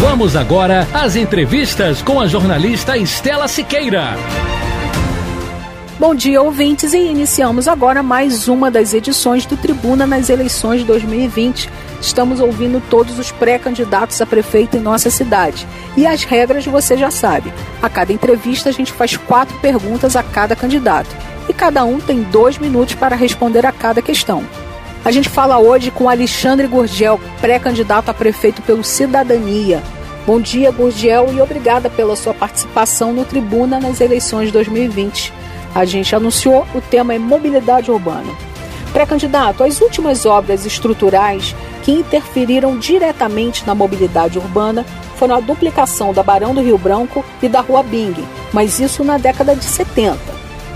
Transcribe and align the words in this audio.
Vamos 0.00 0.36
agora 0.36 0.86
às 0.92 1.16
entrevistas 1.16 2.02
com 2.02 2.20
a 2.20 2.26
jornalista 2.26 2.96
Estela 2.96 3.48
Siqueira. 3.48 4.16
Bom 5.98 6.14
dia, 6.14 6.42
ouvintes, 6.42 6.92
e 6.92 6.98
iniciamos 6.98 7.68
agora 7.68 8.02
mais 8.02 8.48
uma 8.48 8.70
das 8.70 8.92
edições 8.92 9.46
do 9.46 9.56
Tribuna 9.56 10.06
nas 10.06 10.28
eleições 10.28 10.80
de 10.80 10.86
2020. 10.86 11.70
Estamos 12.00 12.40
ouvindo 12.40 12.82
todos 12.90 13.18
os 13.18 13.30
pré-candidatos 13.30 14.20
a 14.20 14.26
prefeito 14.26 14.76
em 14.76 14.80
nossa 14.80 15.08
cidade. 15.10 15.66
E 15.96 16.06
as 16.06 16.24
regras 16.24 16.66
você 16.66 16.96
já 16.96 17.10
sabe. 17.10 17.52
A 17.80 17.88
cada 17.88 18.12
entrevista 18.12 18.68
a 18.68 18.72
gente 18.72 18.92
faz 18.92 19.16
quatro 19.16 19.56
perguntas 19.60 20.16
a 20.16 20.22
cada 20.22 20.56
candidato. 20.56 21.14
E 21.48 21.54
cada 21.54 21.84
um 21.84 22.00
tem 22.00 22.22
dois 22.22 22.58
minutos 22.58 22.94
para 22.94 23.16
responder 23.16 23.64
a 23.64 23.72
cada 23.72 24.02
questão. 24.02 24.44
A 25.04 25.10
gente 25.10 25.28
fala 25.28 25.58
hoje 25.58 25.90
com 25.90 26.08
Alexandre 26.08 26.66
Gurgel, 26.66 27.20
pré-candidato 27.38 28.08
a 28.08 28.14
prefeito 28.14 28.62
pelo 28.62 28.82
Cidadania. 28.82 29.82
Bom 30.26 30.40
dia, 30.40 30.70
Gurgel, 30.70 31.30
e 31.30 31.42
obrigada 31.42 31.90
pela 31.90 32.16
sua 32.16 32.32
participação 32.32 33.12
no 33.12 33.22
Tribuna 33.22 33.78
nas 33.78 34.00
eleições 34.00 34.46
de 34.46 34.52
2020. 34.52 35.30
A 35.74 35.84
gente 35.84 36.16
anunciou, 36.16 36.66
o 36.74 36.80
tema 36.80 37.12
é 37.12 37.18
mobilidade 37.18 37.90
urbana. 37.90 38.32
Pré-candidato, 38.94 39.62
as 39.62 39.82
últimas 39.82 40.24
obras 40.24 40.64
estruturais 40.64 41.54
que 41.82 41.92
interferiram 41.92 42.78
diretamente 42.78 43.66
na 43.66 43.74
mobilidade 43.74 44.38
urbana 44.38 44.86
foram 45.16 45.34
a 45.34 45.40
duplicação 45.40 46.14
da 46.14 46.22
Barão 46.22 46.54
do 46.54 46.62
Rio 46.62 46.78
Branco 46.78 47.22
e 47.42 47.48
da 47.48 47.60
Rua 47.60 47.82
Bing, 47.82 48.14
mas 48.54 48.80
isso 48.80 49.04
na 49.04 49.18
década 49.18 49.54
de 49.54 49.64
70. 49.64 50.16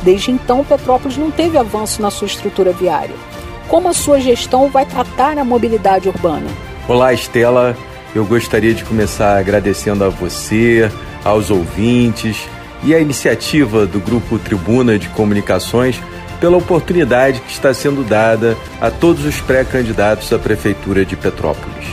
Desde 0.03 0.31
então, 0.31 0.63
Petrópolis 0.67 1.17
não 1.17 1.31
teve 1.31 1.57
avanço 1.57 2.03
na 2.03 2.11
sua 2.11 2.27
estrutura 2.27 2.73
viária 2.73 3.28
como 3.69 3.89
a 3.89 3.93
sua 3.93 4.19
gestão 4.19 4.69
vai 4.69 4.85
tratar 4.85 5.39
a 5.39 5.45
mobilidade 5.45 6.09
urbana. 6.09 6.47
Olá, 6.89 7.13
Estela. 7.13 7.77
Eu 8.15 8.25
gostaria 8.25 8.73
de 8.73 8.83
começar 8.85 9.39
agradecendo 9.39 10.03
a 10.03 10.09
você, 10.09 10.91
aos 11.23 11.51
ouvintes 11.51 12.49
e 12.83 12.95
à 12.95 12.99
iniciativa 12.99 13.87
do 13.87 14.01
Grupo 14.01 14.39
Tribuna 14.39 14.99
de 14.99 15.09
Comunicações 15.11 16.01
pela 16.41 16.57
oportunidade 16.57 17.41
que 17.41 17.53
está 17.53 17.75
sendo 17.75 18.03
dada 18.03 18.57
a 18.81 18.91
todos 18.91 19.25
os 19.25 19.41
pré-candidatos 19.41 20.33
à 20.33 20.39
Prefeitura 20.39 21.05
de 21.05 21.17
Petrópolis. 21.17 21.87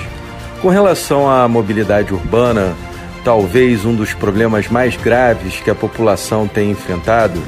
Com 0.62 0.70
relação 0.70 1.30
à 1.30 1.48
mobilidade 1.48 2.14
urbana, 2.14 2.76
talvez 3.24 3.84
um 3.84 3.94
dos 3.94 4.14
problemas 4.14 4.70
mais 4.70 4.96
graves 4.96 5.60
que 5.60 5.70
a 5.70 5.76
população 5.76 6.48
tem 6.48 6.72
enfrentado 6.72 7.42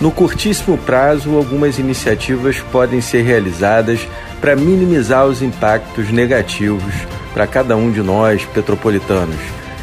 no 0.00 0.10
curtíssimo 0.10 0.76
prazo, 0.76 1.36
algumas 1.36 1.78
iniciativas 1.78 2.60
podem 2.70 3.00
ser 3.00 3.22
realizadas 3.22 4.06
para 4.40 4.54
minimizar 4.54 5.26
os 5.26 5.40
impactos 5.40 6.10
negativos 6.10 6.94
para 7.32 7.46
cada 7.46 7.76
um 7.76 7.90
de 7.90 8.02
nós 8.02 8.44
petropolitanos. 8.44 9.40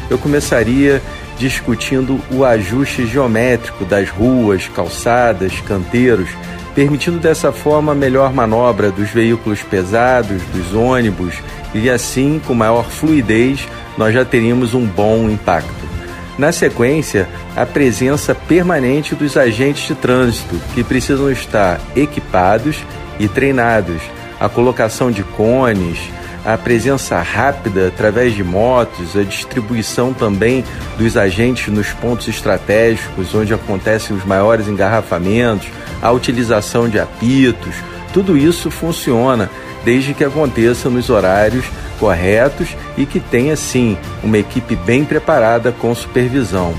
Eu 0.08 0.16
começaria 0.16 1.02
discutindo 1.36 2.20
o 2.30 2.44
ajuste 2.44 3.06
geométrico 3.06 3.84
das 3.84 4.08
ruas, 4.08 4.68
calçadas, 4.68 5.60
canteiros, 5.60 6.28
permitindo 6.74 7.18
dessa 7.18 7.52
forma 7.52 7.94
melhor 7.94 8.32
manobra 8.32 8.90
dos 8.90 9.10
veículos 9.10 9.62
pesados, 9.62 10.42
dos 10.52 10.74
ônibus 10.74 11.34
e 11.74 11.90
assim, 11.90 12.40
com 12.46 12.54
maior 12.54 12.84
fluidez, 12.84 13.66
nós 13.98 14.14
já 14.14 14.24
teríamos 14.24 14.74
um 14.74 14.86
bom 14.86 15.28
impacto. 15.28 15.83
Na 16.36 16.50
sequência, 16.50 17.28
a 17.56 17.64
presença 17.64 18.34
permanente 18.34 19.14
dos 19.14 19.36
agentes 19.36 19.86
de 19.86 19.94
trânsito, 19.94 20.56
que 20.74 20.82
precisam 20.82 21.30
estar 21.30 21.80
equipados 21.94 22.84
e 23.20 23.28
treinados, 23.28 24.02
a 24.40 24.48
colocação 24.48 25.12
de 25.12 25.22
cones, 25.22 25.98
a 26.44 26.58
presença 26.58 27.22
rápida 27.22 27.86
através 27.86 28.34
de 28.34 28.42
motos, 28.42 29.16
a 29.16 29.22
distribuição 29.22 30.12
também 30.12 30.64
dos 30.98 31.16
agentes 31.16 31.72
nos 31.72 31.90
pontos 31.92 32.26
estratégicos 32.26 33.34
onde 33.34 33.54
acontecem 33.54 34.14
os 34.14 34.24
maiores 34.24 34.66
engarrafamentos, 34.66 35.68
a 36.02 36.10
utilização 36.10 36.88
de 36.88 36.98
apitos, 36.98 37.76
tudo 38.14 38.38
isso 38.38 38.70
funciona 38.70 39.50
desde 39.84 40.14
que 40.14 40.24
aconteça 40.24 40.88
nos 40.88 41.10
horários 41.10 41.66
corretos 41.98 42.68
e 42.96 43.04
que 43.04 43.18
tenha, 43.18 43.56
sim, 43.56 43.98
uma 44.22 44.38
equipe 44.38 44.76
bem 44.76 45.04
preparada 45.04 45.72
com 45.72 45.92
supervisão. 45.94 46.72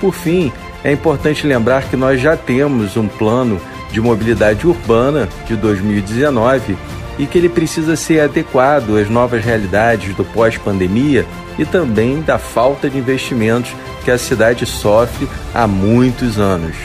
Por 0.00 0.14
fim, 0.14 0.50
é 0.82 0.90
importante 0.90 1.46
lembrar 1.46 1.84
que 1.84 1.96
nós 1.96 2.20
já 2.20 2.36
temos 2.36 2.96
um 2.96 3.06
plano 3.06 3.60
de 3.92 4.00
mobilidade 4.00 4.66
urbana 4.66 5.28
de 5.46 5.56
2019 5.56 6.76
e 7.18 7.26
que 7.26 7.36
ele 7.36 7.48
precisa 7.48 7.94
ser 7.94 8.20
adequado 8.20 8.96
às 8.96 9.10
novas 9.10 9.44
realidades 9.44 10.14
do 10.14 10.24
pós-pandemia 10.24 11.26
e 11.58 11.66
também 11.66 12.22
da 12.22 12.38
falta 12.38 12.88
de 12.88 12.96
investimentos 12.96 13.72
que 14.04 14.10
a 14.10 14.16
cidade 14.16 14.64
sofre 14.64 15.28
há 15.54 15.66
muitos 15.66 16.38
anos. 16.38 16.76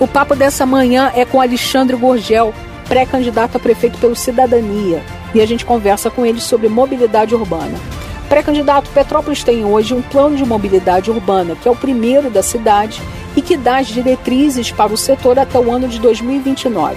O 0.00 0.08
papo 0.08 0.34
dessa 0.34 0.66
manhã 0.66 1.12
é 1.14 1.24
com 1.24 1.40
Alexandre 1.40 1.96
Gorgel, 1.96 2.52
pré-candidato 2.88 3.56
a 3.56 3.60
prefeito 3.60 3.98
pelo 3.98 4.16
Cidadania 4.16 5.02
e 5.34 5.40
a 5.40 5.46
gente 5.46 5.64
conversa 5.64 6.10
com 6.10 6.24
ele 6.24 6.40
sobre 6.40 6.68
mobilidade 6.68 7.34
urbana. 7.34 7.78
Pré-candidato, 8.28 8.90
Petrópolis 8.90 9.44
tem 9.44 9.64
hoje 9.64 9.94
um 9.94 10.02
plano 10.02 10.36
de 10.36 10.44
mobilidade 10.44 11.10
urbana, 11.10 11.56
que 11.56 11.68
é 11.68 11.70
o 11.70 11.76
primeiro 11.76 12.30
da 12.30 12.42
cidade 12.42 13.02
e 13.36 13.42
que 13.42 13.56
dá 13.56 13.78
as 13.78 13.88
diretrizes 13.88 14.70
para 14.70 14.92
o 14.92 14.96
setor 14.96 15.38
até 15.38 15.58
o 15.58 15.70
ano 15.70 15.88
de 15.88 15.98
2029. 15.98 16.96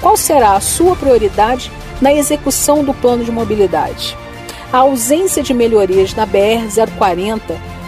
Qual 0.00 0.16
será 0.16 0.54
a 0.54 0.60
sua 0.60 0.94
prioridade 0.94 1.70
na 2.00 2.12
execução 2.12 2.84
do 2.84 2.94
plano 2.94 3.24
de 3.24 3.32
mobilidade? 3.32 4.16
A 4.72 4.78
ausência 4.78 5.42
de 5.42 5.54
melhorias 5.54 6.14
na 6.14 6.26
BR-040, 6.26 7.40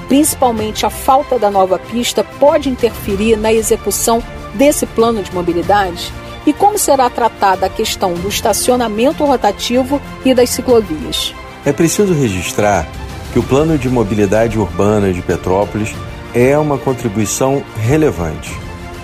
principalmente 0.09 0.87
a 0.87 0.91
falta 0.91 1.39
da 1.39 1.51
nova 1.51 1.79
pista, 1.79 2.25
pode 2.25 2.69
interferir 2.69 3.37
na 3.37 3.53
execução 3.53 4.23
desse 4.55 4.87
plano 4.87 5.23
de 5.23 5.33
mobilidade? 5.33 6.13
E 6.47 6.53
como 6.53 6.79
será 6.79 7.11
tratada 7.11 7.67
a 7.67 7.69
questão 7.69 8.15
do 8.15 8.29
estacionamento 8.29 9.25
rotativo 9.25 10.01
e 10.25 10.33
das 10.33 10.51
ciclovias? 10.51 11.35
É 11.65 11.73
preciso 11.73 12.15
registrar 12.15 12.89
que 13.33 13.39
o 13.39 13.43
Plano 13.43 13.77
de 13.77 13.89
Mobilidade 13.89 14.59
Urbana 14.59 15.13
de 15.13 15.21
Petrópolis 15.21 15.95
é 16.35 16.57
uma 16.57 16.79
contribuição 16.79 17.63
relevante. 17.77 18.51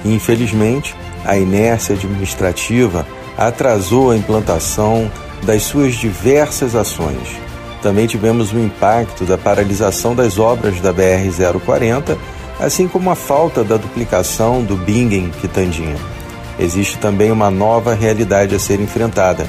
Infelizmente, 0.05 0.95
a 1.25 1.37
inércia 1.37 1.95
administrativa 1.95 3.07
atrasou 3.37 4.11
a 4.11 4.17
implantação 4.17 5.11
das 5.43 5.63
suas 5.65 5.95
diversas 5.95 6.75
ações. 6.75 7.37
Também 7.83 8.07
tivemos 8.07 8.53
o 8.53 8.59
impacto 8.59 9.25
da 9.25 9.37
paralisação 9.37 10.15
das 10.15 10.39
obras 10.39 10.81
da 10.81 10.93
BR-040, 10.95 12.17
assim 12.59 12.89
como 12.89 13.11
a 13.11 13.15
falta 13.15 13.63
da 13.63 13.77
duplicação 13.77 14.63
do 14.63 14.77
Bingen-Quitandinha 14.77 16.16
existe 16.59 16.99
também 16.99 17.31
uma 17.31 17.51
nova 17.51 17.95
realidade 17.95 18.55
a 18.55 18.59
ser 18.59 18.81
enfrentada, 18.81 19.47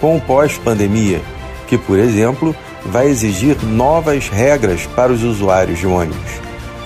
com 0.00 0.16
o 0.16 0.20
pós-pandemia, 0.20 1.20
que, 1.66 1.76
por 1.78 1.98
exemplo, 1.98 2.54
vai 2.84 3.08
exigir 3.08 3.56
novas 3.62 4.28
regras 4.28 4.86
para 4.96 5.12
os 5.12 5.22
usuários 5.22 5.78
de 5.78 5.86
ônibus. 5.86 6.40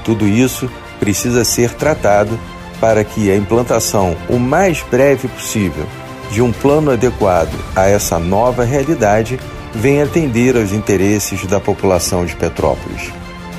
Tudo 0.05 0.27
isso 0.27 0.71
precisa 0.99 1.45
ser 1.45 1.71
tratado 1.71 2.39
para 2.81 3.05
que 3.05 3.31
a 3.31 3.37
implantação 3.37 4.17
o 4.29 4.39
mais 4.39 4.83
breve 4.91 5.29
possível 5.29 5.87
de 6.31 6.43
um 6.43 6.53
plano 6.53 6.91
adequado 6.91 7.55
a 7.77 7.87
essa 7.89 8.19
nova 8.19 8.65
realidade 8.65 9.39
venha 9.75 10.05
atender 10.05 10.57
aos 10.57 10.73
interesses 10.73 11.45
da 11.47 11.61
população 11.61 12.25
de 12.25 12.37
Petrópolis. 12.37 13.13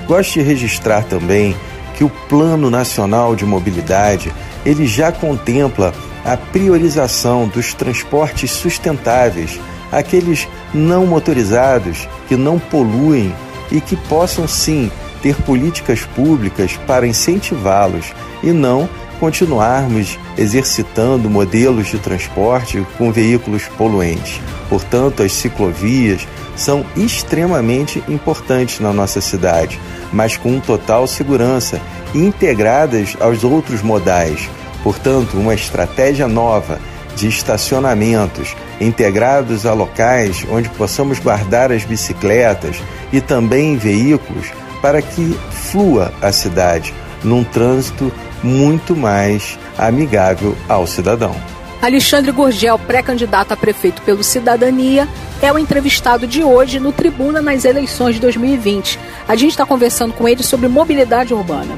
Gosto 0.08 0.34
de 0.34 0.42
registrar 0.42 1.04
também 1.04 1.56
que 1.96 2.04
o 2.04 2.10
Plano 2.10 2.70
Nacional 2.70 3.36
de 3.36 3.46
Mobilidade 3.46 4.32
ele 4.66 4.86
já 4.86 5.12
contempla 5.12 5.94
a 6.24 6.36
priorização 6.36 7.48
dos 7.48 7.74
transportes 7.74 8.52
sustentáveis, 8.52 9.60
aqueles 9.92 10.48
não 10.74 11.06
motorizados 11.06 12.08
que 12.28 12.36
não 12.36 12.58
poluem 12.58 13.34
e 13.72 13.80
que 13.80 13.96
possam 13.96 14.48
sim 14.48 14.92
ter 15.22 15.36
políticas 15.38 16.02
públicas 16.16 16.78
para 16.86 17.08
incentivá-los 17.08 18.14
e 18.44 18.52
não 18.52 18.90
continuarmos 19.16 20.20
exercitando 20.38 21.30
modelos 21.30 21.88
de 21.88 21.98
transporte 21.98 22.86
com 22.98 23.12
veículos 23.12 23.64
poluentes. 23.78 24.42
Portanto, 24.70 25.24
as 25.24 25.34
ciclovias 25.34 26.28
são 26.56 26.86
extremamente 26.96 28.04
importantes 28.08 28.80
na 28.80 28.94
nossa 28.94 29.20
cidade, 29.22 29.80
mas 30.12 30.38
com 30.38 30.60
total 30.60 31.08
segurança, 31.08 31.82
integradas 32.14 33.16
aos 33.20 33.44
outros 33.44 33.82
modais. 33.82 34.50
Portanto, 34.84 35.38
uma 35.38 35.54
estratégia 35.54 36.28
nova 36.28 36.80
de 37.16 37.28
estacionamentos 37.28 38.56
integrados 38.80 39.66
a 39.66 39.74
locais 39.74 40.46
onde 40.50 40.70
possamos 40.70 41.18
guardar 41.20 41.72
as 41.72 41.84
bicicletas 41.84 42.82
e 43.12 43.22
também 43.22 43.78
veículos 43.78 44.48
para 44.82 45.02
que 45.02 45.38
flua 45.52 46.14
a 46.22 46.32
cidade 46.32 46.94
num 47.24 47.44
trânsito 47.44 48.12
muito 48.46 48.96
mais 48.96 49.58
amigável 49.78 50.56
ao 50.70 50.86
cidadão. 50.86 51.36
Alexandre 51.82 52.32
Gurgel, 52.32 52.80
pré-candidato 52.80 53.52
a 53.52 53.58
prefeito 53.58 54.02
pelo 54.04 54.24
Cidadania, 54.24 55.08
é 55.42 55.52
o 55.52 55.60
entrevistado 55.60 56.26
de 56.26 56.44
hoje 56.44 56.80
no 56.80 56.92
Tribuna 56.92 57.42
nas 57.42 57.66
eleições 57.66 58.16
de 58.16 58.22
2020. 58.22 58.98
A 59.28 59.36
gente 59.36 59.52
está 59.52 59.66
conversando 59.66 60.14
com 60.14 60.28
ele 60.28 60.42
sobre 60.42 60.68
mobilidade 60.68 61.34
urbana. 61.34 61.78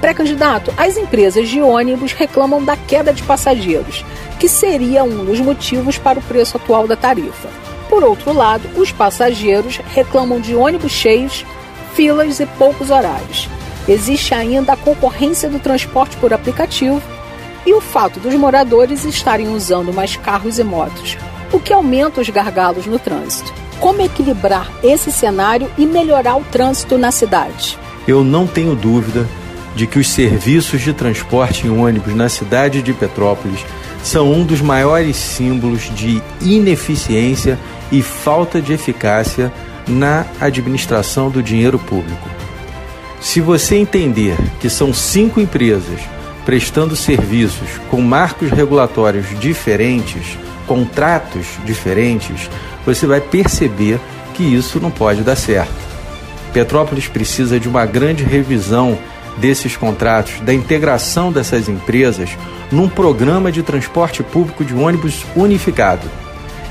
Pré-candidato, 0.00 0.72
as 0.76 0.96
empresas 0.96 1.48
de 1.48 1.60
ônibus 1.60 2.12
reclamam 2.12 2.62
da 2.62 2.76
queda 2.76 3.12
de 3.12 3.22
passageiros, 3.22 4.04
que 4.38 4.48
seria 4.48 5.04
um 5.04 5.24
dos 5.24 5.40
motivos 5.40 5.98
para 5.98 6.18
o 6.18 6.22
preço 6.22 6.56
atual 6.56 6.86
da 6.86 6.96
tarifa. 6.96 7.48
Por 7.88 8.04
outro 8.04 8.32
lado, 8.32 8.68
os 8.76 8.92
passageiros 8.92 9.80
reclamam 9.94 10.40
de 10.40 10.54
ônibus 10.54 10.92
cheios, 10.92 11.44
filas 11.94 12.38
e 12.38 12.46
poucos 12.46 12.90
horários. 12.90 13.48
Existe 13.88 14.34
ainda 14.34 14.74
a 14.74 14.76
concorrência 14.76 15.48
do 15.48 15.58
transporte 15.58 16.16
por 16.18 16.32
aplicativo 16.32 17.00
e 17.64 17.72
o 17.72 17.80
fato 17.80 18.20
dos 18.20 18.34
moradores 18.34 19.04
estarem 19.04 19.48
usando 19.48 19.92
mais 19.92 20.16
carros 20.16 20.58
e 20.58 20.64
motos, 20.64 21.16
o 21.50 21.58
que 21.58 21.72
aumenta 21.72 22.20
os 22.20 22.28
gargalos 22.28 22.86
no 22.86 22.98
trânsito. 22.98 23.52
Como 23.80 24.02
equilibrar 24.02 24.70
esse 24.82 25.10
cenário 25.10 25.70
e 25.78 25.86
melhorar 25.86 26.36
o 26.36 26.44
trânsito 26.44 26.98
na 26.98 27.10
cidade? 27.10 27.78
Eu 28.06 28.22
não 28.22 28.46
tenho 28.46 28.74
dúvida 28.74 29.26
de 29.74 29.86
que 29.86 29.98
os 29.98 30.08
serviços 30.08 30.80
de 30.80 30.92
transporte 30.92 31.66
em 31.66 31.70
ônibus 31.70 32.14
na 32.14 32.28
cidade 32.28 32.82
de 32.82 32.92
Petrópolis 32.92 33.64
são 34.02 34.32
um 34.32 34.44
dos 34.44 34.60
maiores 34.60 35.16
símbolos 35.16 35.90
de 35.94 36.22
ineficiência 36.40 37.58
e 37.90 38.02
falta 38.02 38.60
de 38.60 38.72
eficácia 38.72 39.52
na 39.86 40.26
administração 40.40 41.30
do 41.30 41.42
dinheiro 41.42 41.78
público. 41.78 42.37
Se 43.20 43.40
você 43.40 43.76
entender 43.76 44.36
que 44.60 44.70
são 44.70 44.94
cinco 44.94 45.40
empresas 45.40 46.00
prestando 46.44 46.96
serviços 46.96 47.68
com 47.90 48.00
marcos 48.00 48.50
regulatórios 48.50 49.26
diferentes, 49.38 50.38
contratos 50.66 51.46
diferentes, 51.64 52.48
você 52.86 53.06
vai 53.06 53.20
perceber 53.20 53.98
que 54.34 54.42
isso 54.42 54.80
não 54.80 54.90
pode 54.90 55.22
dar 55.22 55.36
certo. 55.36 55.74
Petrópolis 56.52 57.08
precisa 57.08 57.58
de 57.58 57.68
uma 57.68 57.84
grande 57.84 58.22
revisão 58.22 58.98
desses 59.36 59.76
contratos, 59.76 60.40
da 60.40 60.54
integração 60.54 61.32
dessas 61.32 61.68
empresas 61.68 62.30
num 62.70 62.88
programa 62.88 63.50
de 63.50 63.62
transporte 63.62 64.22
público 64.22 64.64
de 64.64 64.74
ônibus 64.74 65.24
unificado. 65.34 66.08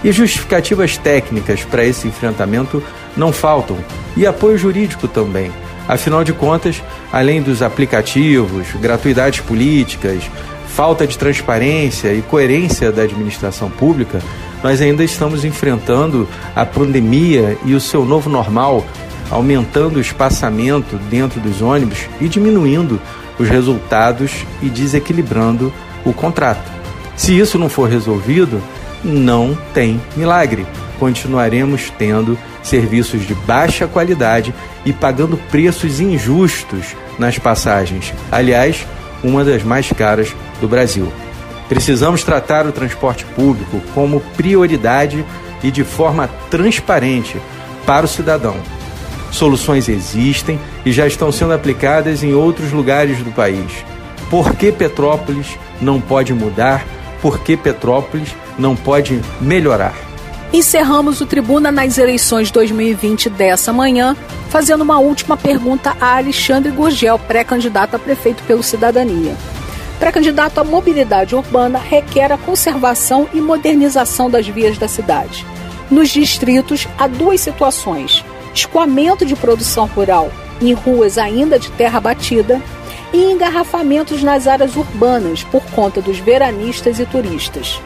E 0.03 0.11
justificativas 0.11 0.97
técnicas 0.97 1.63
para 1.63 1.85
esse 1.85 2.07
enfrentamento 2.07 2.81
não 3.15 3.31
faltam, 3.31 3.77
e 4.15 4.25
apoio 4.25 4.57
jurídico 4.57 5.07
também. 5.07 5.51
Afinal 5.87 6.23
de 6.23 6.33
contas, 6.33 6.83
além 7.11 7.41
dos 7.41 7.61
aplicativos, 7.61 8.67
gratuidades 8.81 9.39
políticas, 9.39 10.23
falta 10.67 11.07
de 11.07 11.17
transparência 11.17 12.13
e 12.13 12.21
coerência 12.21 12.91
da 12.91 13.03
administração 13.03 13.69
pública, 13.69 14.19
nós 14.63 14.81
ainda 14.81 15.03
estamos 15.03 15.45
enfrentando 15.45 16.27
a 16.55 16.65
pandemia 16.65 17.57
e 17.65 17.73
o 17.73 17.79
seu 17.79 18.05
novo 18.05 18.29
normal, 18.29 18.85
aumentando 19.31 19.97
o 19.97 20.01
espaçamento 20.01 20.97
dentro 21.09 21.39
dos 21.39 21.61
ônibus 21.61 21.99
e 22.19 22.27
diminuindo 22.27 22.99
os 23.39 23.47
resultados 23.47 24.45
e 24.61 24.69
desequilibrando 24.69 25.71
o 26.03 26.11
contrato. 26.11 26.71
Se 27.15 27.37
isso 27.37 27.57
não 27.57 27.69
for 27.69 27.89
resolvido, 27.89 28.61
não 29.03 29.57
tem 29.73 30.01
milagre. 30.15 30.65
Continuaremos 30.99 31.91
tendo 31.97 32.37
serviços 32.67 33.25
de 33.25 33.33
baixa 33.33 33.87
qualidade 33.87 34.53
e 34.85 34.93
pagando 34.93 35.37
preços 35.49 35.99
injustos 35.99 36.95
nas 37.17 37.37
passagens. 37.39 38.13
Aliás, 38.31 38.85
uma 39.23 39.43
das 39.43 39.63
mais 39.63 39.91
caras 39.91 40.35
do 40.61 40.67
Brasil. 40.67 41.11
Precisamos 41.67 42.23
tratar 42.23 42.65
o 42.65 42.71
transporte 42.71 43.25
público 43.25 43.81
como 43.93 44.21
prioridade 44.37 45.25
e 45.63 45.71
de 45.71 45.83
forma 45.83 46.29
transparente 46.49 47.37
para 47.85 48.05
o 48.05 48.09
cidadão. 48.09 48.55
Soluções 49.31 49.89
existem 49.89 50.59
e 50.85 50.91
já 50.91 51.05
estão 51.05 51.31
sendo 51.31 51.53
aplicadas 51.53 52.23
em 52.23 52.33
outros 52.33 52.71
lugares 52.71 53.17
do 53.19 53.31
país. 53.31 53.71
Por 54.29 54.55
que 54.55 54.71
Petrópolis 54.71 55.57
não 55.81 55.99
pode 55.99 56.33
mudar? 56.33 56.85
Por 57.21 57.39
que 57.39 57.57
Petrópolis 57.57 58.33
não 58.57 58.75
pode 58.75 59.19
melhorar? 59.41 60.06
Encerramos 60.53 61.19
o 61.19 61.25
Tribuna 61.25 61.71
nas 61.71 61.97
eleições 61.97 62.49
2020 62.51 63.29
dessa 63.29 63.73
manhã, 63.73 64.15
fazendo 64.49 64.81
uma 64.81 64.97
última 64.97 65.35
pergunta 65.35 65.95
a 65.99 66.15
Alexandre 66.15 66.71
Gurgel, 66.71 67.19
pré-candidato 67.19 67.95
a 67.95 67.99
prefeito 67.99 68.41
pelo 68.43 68.63
Cidadania. 68.63 69.35
Pré-candidato 69.99 70.59
à 70.59 70.63
mobilidade 70.63 71.35
urbana 71.35 71.77
requer 71.77 72.31
a 72.31 72.37
conservação 72.37 73.27
e 73.33 73.41
modernização 73.41 74.29
das 74.29 74.47
vias 74.47 74.77
da 74.77 74.87
cidade. 74.87 75.45
Nos 75.91 76.09
distritos, 76.09 76.87
há 76.97 77.07
duas 77.07 77.41
situações: 77.41 78.23
escoamento 78.53 79.25
de 79.25 79.35
produção 79.35 79.85
rural 79.87 80.31
em 80.61 80.71
ruas 80.71 81.17
ainda 81.17 81.59
de 81.59 81.69
terra 81.71 81.99
batida 81.99 82.61
e 83.13 83.31
engarrafamentos 83.31 84.23
nas 84.23 84.47
áreas 84.47 84.77
urbanas 84.77 85.43
por 85.43 85.63
conta 85.71 86.01
dos 86.01 86.19
veranistas 86.19 86.99
e 86.99 87.05
turistas. 87.05 87.79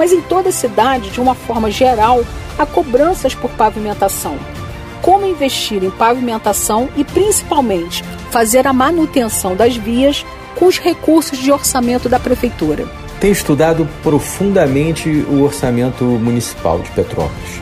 Mas 0.00 0.14
em 0.14 0.22
toda 0.22 0.48
a 0.48 0.52
cidade, 0.52 1.10
de 1.10 1.20
uma 1.20 1.34
forma 1.34 1.70
geral, 1.70 2.24
há 2.58 2.64
cobranças 2.64 3.34
por 3.34 3.50
pavimentação. 3.50 4.38
Como 5.02 5.26
investir 5.26 5.84
em 5.84 5.90
pavimentação 5.90 6.88
e, 6.96 7.04
principalmente, 7.04 8.02
fazer 8.30 8.66
a 8.66 8.72
manutenção 8.72 9.54
das 9.54 9.76
vias 9.76 10.24
com 10.58 10.64
os 10.64 10.78
recursos 10.78 11.38
de 11.38 11.52
orçamento 11.52 12.08
da 12.08 12.18
Prefeitura? 12.18 12.86
Tenho 13.20 13.34
estudado 13.34 13.86
profundamente 14.02 15.10
o 15.28 15.42
orçamento 15.42 16.04
municipal 16.04 16.78
de 16.78 16.90
Petrópolis. 16.92 17.60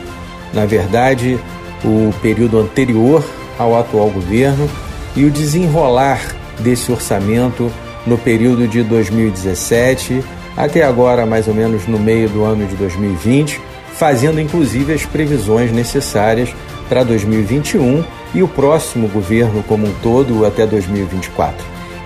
Na 0.53 0.65
verdade, 0.65 1.37
o 1.83 2.13
período 2.21 2.57
anterior 2.57 3.21
ao 3.57 3.77
atual 3.77 4.09
governo 4.09 4.69
e 5.13 5.25
o 5.25 5.29
desenrolar 5.29 6.21
desse 6.57 6.89
orçamento 6.89 7.69
no 8.07 8.17
período 8.17 8.65
de 8.65 8.81
2017 8.81 10.23
até 10.55 10.83
agora, 10.83 11.25
mais 11.25 11.47
ou 11.47 11.53
menos 11.53 11.87
no 11.87 11.99
meio 11.99 12.29
do 12.29 12.43
ano 12.43 12.65
de 12.65 12.75
2020, 12.75 13.59
fazendo 13.93 14.39
inclusive 14.39 14.93
as 14.93 15.05
previsões 15.05 15.71
necessárias 15.71 16.49
para 16.87 17.03
2021 17.03 18.03
e 18.33 18.41
o 18.41 18.47
próximo 18.47 19.07
governo 19.07 19.63
como 19.63 19.87
um 19.87 19.93
todo 20.01 20.45
até 20.45 20.65
2024. 20.65 21.55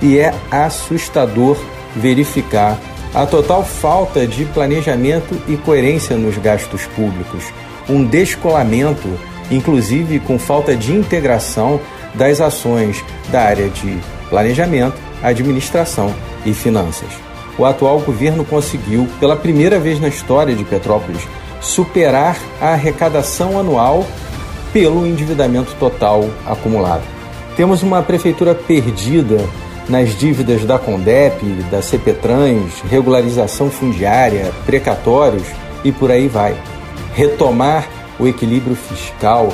E 0.02 0.18
é 0.18 0.34
assustador 0.52 1.58
verificar 1.96 2.80
a 3.14 3.26
total 3.26 3.64
falta 3.64 4.26
de 4.26 4.44
planejamento 4.46 5.40
e 5.48 5.56
coerência 5.56 6.18
nos 6.18 6.38
gastos 6.38 6.86
públicos, 6.88 7.44
um 7.88 8.04
descolamento, 8.04 9.08
inclusive 9.52 10.20
com 10.20 10.40
falta 10.40 10.76
de 10.76 10.94
integração 10.94 11.80
das 12.16 12.42
ações 12.42 13.04
da 13.32 13.42
área 13.42 13.70
de 13.70 13.98
planejamento, 14.30 14.96
administração 15.22 16.14
e 16.46 16.54
finanças 16.54 17.33
o 17.58 17.66
atual 17.66 18.00
governo 18.00 18.44
conseguiu, 18.44 19.08
pela 19.20 19.36
primeira 19.36 19.80
vez 19.80 20.00
na 20.00 20.08
história 20.08 20.56
de 20.56 20.64
Petrópolis, 20.64 21.22
superar 21.62 22.38
a 22.60 22.70
arrecadação 22.70 23.60
anual 23.60 24.06
pelo 24.72 25.06
endividamento 25.06 25.74
total 25.80 26.30
acumulado. 26.46 27.04
Temos 27.56 27.84
uma 27.84 28.02
prefeitura 28.02 28.56
perdida 28.56 29.38
nas 29.88 30.18
dívidas 30.18 30.66
da 30.66 30.80
Condep, 30.80 31.46
da 31.70 31.82
CPTrans, 31.82 32.82
regularização 32.90 33.70
fundiária, 33.70 34.52
precatórios 34.66 35.48
e 35.84 35.92
por 35.92 36.10
aí 36.10 36.28
vai. 36.28 36.56
Retomar 37.14 37.88
o 38.20 38.28
equilíbrio 38.28 38.76
fiscal, 38.76 39.50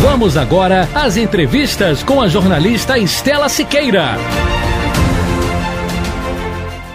Vamos 0.00 0.36
agora 0.36 0.88
às 0.94 1.16
entrevistas 1.16 2.04
com 2.04 2.22
a 2.22 2.28
jornalista 2.28 2.96
Estela 2.96 3.48
Siqueira. 3.48 4.14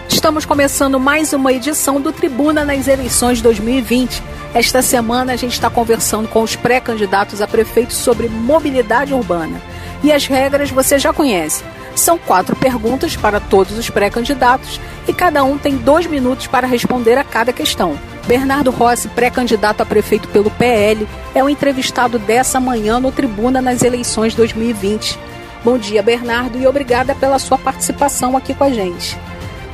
Estamos 0.08 0.46
começando 0.46 0.98
mais 0.98 1.34
uma 1.34 1.52
edição 1.52 2.00
do 2.00 2.10
Tribuna 2.10 2.64
nas 2.64 2.88
eleições 2.88 3.42
2020. 3.42 4.22
Esta 4.54 4.80
semana 4.80 5.34
a 5.34 5.36
gente 5.36 5.52
está 5.52 5.68
conversando 5.68 6.28
com 6.28 6.40
os 6.42 6.56
pré-candidatos 6.56 7.42
a 7.42 7.46
prefeito 7.46 7.92
sobre 7.92 8.26
mobilidade 8.26 9.12
urbana. 9.12 9.60
E 10.02 10.10
as 10.10 10.26
regras 10.26 10.70
você 10.70 10.98
já 10.98 11.12
conhece. 11.12 11.62
São 11.94 12.16
quatro 12.16 12.56
perguntas 12.56 13.16
para 13.16 13.38
todos 13.38 13.76
os 13.76 13.90
pré-candidatos 13.90 14.80
e 15.06 15.12
cada 15.12 15.44
um 15.44 15.58
tem 15.58 15.76
dois 15.76 16.06
minutos 16.06 16.46
para 16.46 16.66
responder 16.66 17.18
a 17.18 17.24
cada 17.24 17.52
questão. 17.52 17.98
Bernardo 18.26 18.70
Rossi, 18.70 19.08
pré-candidato 19.08 19.82
a 19.82 19.86
prefeito 19.86 20.28
pelo 20.28 20.50
PL, 20.50 21.06
é 21.34 21.44
o 21.44 21.48
entrevistado 21.48 22.18
dessa 22.18 22.58
manhã 22.58 22.98
no 22.98 23.12
Tribuna 23.12 23.60
nas 23.60 23.82
eleições 23.82 24.34
2020. 24.34 25.18
Bom 25.62 25.76
dia, 25.76 26.02
Bernardo, 26.02 26.58
e 26.58 26.66
obrigada 26.66 27.14
pela 27.14 27.38
sua 27.38 27.58
participação 27.58 28.34
aqui 28.34 28.54
com 28.54 28.64
a 28.64 28.70
gente. 28.70 29.18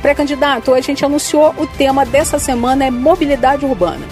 Pré-candidato, 0.01 0.73
a 0.73 0.81
gente 0.81 1.05
anunciou 1.05 1.55
o 1.57 1.65
tema 1.65 2.05
dessa 2.05 2.39
semana 2.39 2.83
é 2.83 2.91
mobilidade 2.91 3.65
urbana. 3.65 4.05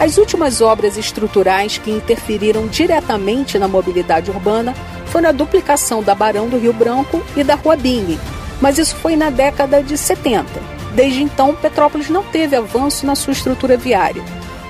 As 0.00 0.18
últimas 0.18 0.60
obras 0.60 0.96
estruturais 0.96 1.78
que 1.78 1.90
interferiram 1.90 2.66
diretamente 2.66 3.58
na 3.58 3.68
mobilidade 3.68 4.30
urbana 4.30 4.74
foram 5.06 5.28
a 5.28 5.32
duplicação 5.32 6.02
da 6.02 6.14
Barão 6.16 6.48
do 6.48 6.58
Rio 6.58 6.72
Branco 6.72 7.22
e 7.36 7.44
da 7.44 7.54
Rua 7.54 7.76
Bing, 7.76 8.18
mas 8.60 8.76
isso 8.76 8.96
foi 8.96 9.14
na 9.14 9.30
década 9.30 9.82
de 9.82 9.96
70. 9.96 10.77
Desde 10.94 11.22
então, 11.22 11.54
Petrópolis 11.54 12.08
não 12.08 12.22
teve 12.22 12.56
avanço 12.56 13.06
na 13.06 13.14
sua 13.14 13.32
estrutura 13.32 13.76
viária. 13.76 14.22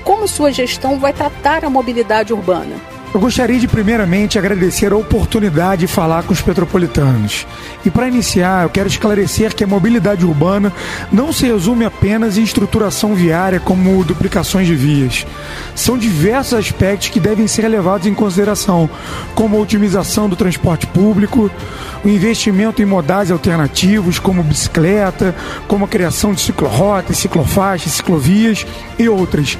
Como 0.03 0.27
sua 0.27 0.51
gestão 0.51 0.99
vai 0.99 1.13
tratar 1.13 1.63
a 1.63 1.69
mobilidade 1.69 2.33
urbana? 2.33 2.75
Eu 3.11 3.19
gostaria 3.19 3.57
de 3.57 3.67
primeiramente 3.67 4.37
agradecer 4.37 4.93
a 4.93 4.95
oportunidade 4.95 5.81
de 5.81 5.87
falar 5.87 6.21
com 6.21 6.31
os 6.31 6.43
petropolitanos. 6.43 7.47
E 7.83 7.89
para 7.89 8.07
iniciar, 8.07 8.63
eu 8.63 8.69
quero 8.69 8.87
esclarecer 8.87 9.55
que 9.55 9.63
a 9.63 9.67
mobilidade 9.67 10.23
urbana 10.23 10.71
não 11.11 11.33
se 11.33 11.47
resume 11.47 11.85
apenas 11.85 12.37
em 12.37 12.43
estruturação 12.43 13.15
viária 13.15 13.59
como 13.59 14.03
duplicações 14.03 14.67
de 14.67 14.75
vias. 14.75 15.25
São 15.73 15.97
diversos 15.97 16.53
aspectos 16.53 17.09
que 17.09 17.19
devem 17.19 17.47
ser 17.47 17.67
levados 17.67 18.05
em 18.05 18.13
consideração, 18.13 18.87
como 19.33 19.57
a 19.57 19.59
otimização 19.59 20.29
do 20.29 20.35
transporte 20.35 20.85
público, 20.85 21.49
o 22.05 22.07
investimento 22.07 22.79
em 22.79 22.85
modais 22.85 23.31
alternativos 23.31 24.19
como 24.19 24.43
bicicleta, 24.43 25.35
como 25.67 25.85
a 25.85 25.87
criação 25.87 26.31
de 26.31 26.41
ciclorotas, 26.41 27.17
ciclofaixas, 27.17 27.93
ciclovias 27.93 28.67
e 28.99 29.09
outras. 29.09 29.57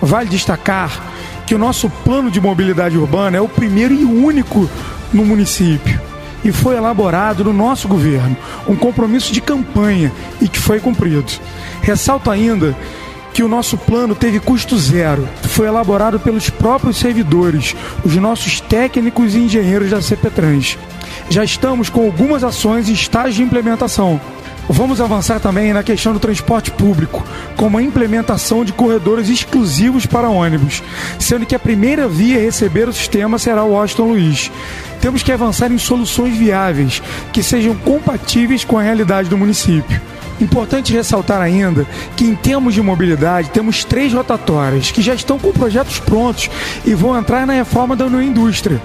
Vale 0.00 0.28
destacar 0.28 1.12
que 1.46 1.54
o 1.54 1.58
nosso 1.58 1.90
plano 2.04 2.30
de 2.30 2.40
mobilidade 2.40 2.96
urbana 2.96 3.36
é 3.36 3.40
o 3.40 3.48
primeiro 3.48 3.94
e 3.94 4.04
único 4.04 4.68
no 5.12 5.24
município 5.24 6.00
e 6.44 6.50
foi 6.50 6.76
elaborado 6.76 7.44
no 7.44 7.52
nosso 7.52 7.86
governo, 7.86 8.36
um 8.68 8.74
compromisso 8.74 9.32
de 9.32 9.40
campanha 9.40 10.12
e 10.40 10.48
que 10.48 10.58
foi 10.58 10.80
cumprido. 10.80 11.24
Ressalto 11.80 12.30
ainda 12.30 12.76
que 13.32 13.42
o 13.42 13.48
nosso 13.48 13.78
plano 13.78 14.14
teve 14.14 14.38
custo 14.38 14.76
zero, 14.78 15.26
foi 15.44 15.66
elaborado 15.66 16.20
pelos 16.20 16.50
próprios 16.50 16.98
servidores, 16.98 17.74
os 18.04 18.14
nossos 18.16 18.60
técnicos 18.60 19.34
e 19.34 19.38
engenheiros 19.38 19.90
da 19.90 20.02
CPTrans. 20.02 20.76
Já 21.30 21.42
estamos 21.42 21.88
com 21.88 22.04
algumas 22.04 22.44
ações 22.44 22.88
em 22.88 22.92
estágio 22.92 23.34
de 23.34 23.42
implementação, 23.42 24.20
Vamos 24.68 25.00
avançar 25.00 25.40
também 25.40 25.72
na 25.72 25.82
questão 25.82 26.12
do 26.12 26.20
transporte 26.20 26.70
público, 26.70 27.24
como 27.56 27.78
a 27.78 27.82
implementação 27.82 28.64
de 28.64 28.72
corredores 28.72 29.28
exclusivos 29.28 30.06
para 30.06 30.30
ônibus, 30.30 30.82
sendo 31.18 31.44
que 31.44 31.54
a 31.54 31.58
primeira 31.58 32.08
via 32.08 32.38
a 32.38 32.42
receber 32.42 32.88
o 32.88 32.92
sistema 32.92 33.38
será 33.38 33.64
o 33.64 33.72
Washington 33.72 34.04
Luiz. 34.04 34.50
Temos 35.00 35.22
que 35.22 35.32
avançar 35.32 35.72
em 35.72 35.78
soluções 35.78 36.36
viáveis 36.36 37.02
que 37.32 37.42
sejam 37.42 37.74
compatíveis 37.74 38.64
com 38.64 38.78
a 38.78 38.82
realidade 38.82 39.28
do 39.28 39.36
município. 39.36 40.00
Importante 40.42 40.92
ressaltar 40.92 41.40
ainda 41.40 41.86
que, 42.16 42.24
em 42.24 42.34
termos 42.34 42.74
de 42.74 42.82
mobilidade, 42.82 43.50
temos 43.50 43.84
três 43.84 44.12
rotatórias 44.12 44.90
que 44.90 45.00
já 45.00 45.14
estão 45.14 45.38
com 45.38 45.52
projetos 45.52 46.00
prontos 46.00 46.50
e 46.84 46.94
vão 46.94 47.16
entrar 47.16 47.46
na 47.46 47.52
reforma 47.52 47.94
da 47.94 48.06
União 48.06 48.20
Indústria. 48.20 48.82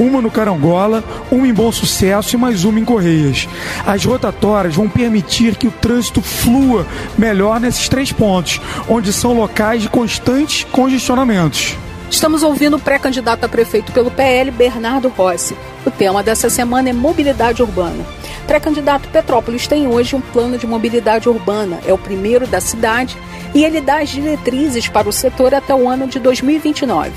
Uma 0.00 0.20
no 0.20 0.32
Carangola, 0.32 1.04
uma 1.30 1.46
em 1.46 1.54
Bom 1.54 1.70
Sucesso 1.70 2.34
e 2.34 2.38
mais 2.38 2.64
uma 2.64 2.80
em 2.80 2.84
Correias. 2.84 3.48
As 3.86 4.04
rotatórias 4.04 4.74
vão 4.74 4.88
permitir 4.88 5.54
que 5.54 5.68
o 5.68 5.70
trânsito 5.70 6.20
flua 6.20 6.84
melhor 7.16 7.60
nesses 7.60 7.88
três 7.88 8.10
pontos, 8.10 8.60
onde 8.88 9.12
são 9.12 9.32
locais 9.32 9.82
de 9.82 9.88
constantes 9.88 10.64
congestionamentos. 10.72 11.76
Estamos 12.10 12.42
ouvindo 12.42 12.76
o 12.76 12.80
pré-candidato 12.80 13.44
a 13.44 13.48
prefeito 13.48 13.92
pelo 13.92 14.10
PL, 14.10 14.50
Bernardo 14.50 15.08
Rossi. 15.08 15.56
O 15.84 15.90
tema 15.90 16.22
dessa 16.22 16.48
semana 16.48 16.88
é 16.88 16.92
mobilidade 16.92 17.62
urbana. 17.62 18.06
Pré-candidato 18.46 19.08
Petrópolis 19.08 19.66
tem 19.66 19.88
hoje 19.88 20.14
um 20.14 20.20
plano 20.20 20.56
de 20.56 20.66
mobilidade 20.66 21.28
urbana, 21.28 21.80
é 21.84 21.92
o 21.92 21.98
primeiro 21.98 22.46
da 22.46 22.60
cidade 22.60 23.16
e 23.52 23.64
ele 23.64 23.80
dá 23.80 23.98
as 23.98 24.08
diretrizes 24.08 24.88
para 24.88 25.08
o 25.08 25.12
setor 25.12 25.52
até 25.52 25.74
o 25.74 25.88
ano 25.88 26.06
de 26.06 26.20
2029. 26.20 27.10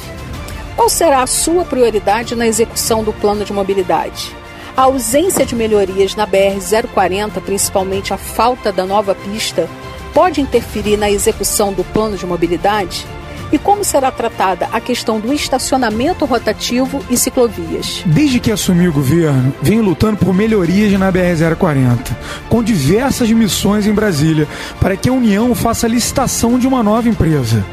Qual 0.76 0.90
será 0.90 1.22
a 1.22 1.28
sua 1.28 1.64
prioridade 1.64 2.36
na 2.36 2.48
execução 2.48 3.04
do 3.04 3.14
plano 3.14 3.46
de 3.46 3.54
mobilidade? 3.54 4.36
A 4.76 4.84
ausência 4.84 5.46
de 5.46 5.56
melhorias 5.56 6.16
na 6.16 6.26
BR-040, 6.26 7.42
principalmente 7.42 8.14
a 8.14 8.18
falta 8.18 8.72
da 8.72 8.86
nova 8.86 9.14
pista, 9.14 9.70
pode 10.14 10.42
interferir 10.42 10.98
na 10.98 11.12
execução 11.12 11.72
do 11.72 11.84
plano 11.84 12.18
de 12.18 12.26
mobilidade? 12.26 13.06
E 13.52 13.58
como 13.58 13.84
será 13.84 14.12
tratada 14.12 14.68
a 14.72 14.80
questão 14.80 15.20
do 15.20 15.34
estacionamento 15.34 16.26
rotativo 16.26 17.04
e 17.10 17.18
ciclovias? 17.18 18.04
Desde 18.06 18.40
que 18.40 18.52
assumi 18.52 18.88
o 18.88 18.94
governo, 18.94 19.54
venho 19.62 19.82
lutando 19.82 20.18
por 20.18 20.34
melhorias 20.34 20.92
na 21.00 21.12
BR-040, 21.12 22.16
com 22.48 22.62
diversas 22.62 23.32
missões 23.32 23.88
em 23.88 23.94
Brasília, 23.94 24.48
para 24.80 24.96
que 24.96 25.10
a 25.10 25.14
União 25.14 25.54
faça 25.56 25.88
a 25.88 25.90
licitação 25.90 26.60
de 26.60 26.68
uma 26.68 26.84
nova 26.84 27.10
empresa. 27.10 27.66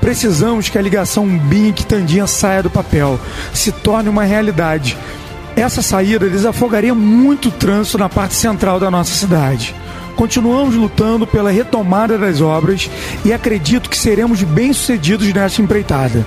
Precisamos 0.00 0.68
que 0.68 0.78
a 0.78 0.82
ligação 0.82 1.26
BINC-Tandinha 1.26 2.26
saia 2.26 2.62
do 2.62 2.70
papel, 2.70 3.20
se 3.52 3.70
torne 3.70 4.08
uma 4.08 4.24
realidade. 4.24 4.96
Essa 5.54 5.82
saída 5.82 6.28
desafogaria 6.28 6.94
muito 6.94 7.48
o 7.48 7.52
trânsito 7.52 7.98
na 7.98 8.08
parte 8.08 8.34
central 8.34 8.78
da 8.78 8.90
nossa 8.90 9.12
cidade. 9.12 9.74
Continuamos 10.18 10.74
lutando 10.74 11.28
pela 11.28 11.48
retomada 11.48 12.18
das 12.18 12.40
obras 12.40 12.90
e 13.24 13.32
acredito 13.32 13.88
que 13.88 13.96
seremos 13.96 14.42
bem-sucedidos 14.42 15.32
nessa 15.32 15.62
empreitada. 15.62 16.26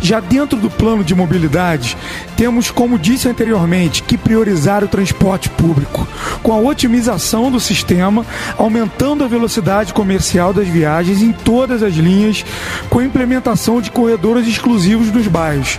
Já 0.00 0.20
dentro 0.20 0.58
do 0.58 0.70
plano 0.70 1.04
de 1.04 1.14
mobilidade, 1.14 1.96
temos, 2.36 2.70
como 2.70 2.98
disse 2.98 3.28
anteriormente, 3.28 4.02
que 4.02 4.16
priorizar 4.16 4.84
o 4.84 4.88
transporte 4.88 5.48
público, 5.50 6.06
com 6.42 6.52
a 6.52 6.58
otimização 6.58 7.50
do 7.50 7.60
sistema, 7.60 8.24
aumentando 8.56 9.24
a 9.24 9.28
velocidade 9.28 9.92
comercial 9.92 10.52
das 10.52 10.68
viagens 10.68 11.22
em 11.22 11.32
todas 11.32 11.82
as 11.82 11.94
linhas, 11.94 12.44
com 12.88 12.98
a 12.98 13.04
implementação 13.04 13.80
de 13.80 13.90
corredores 13.90 14.46
exclusivos 14.46 15.10
nos 15.10 15.26
bairros. 15.26 15.78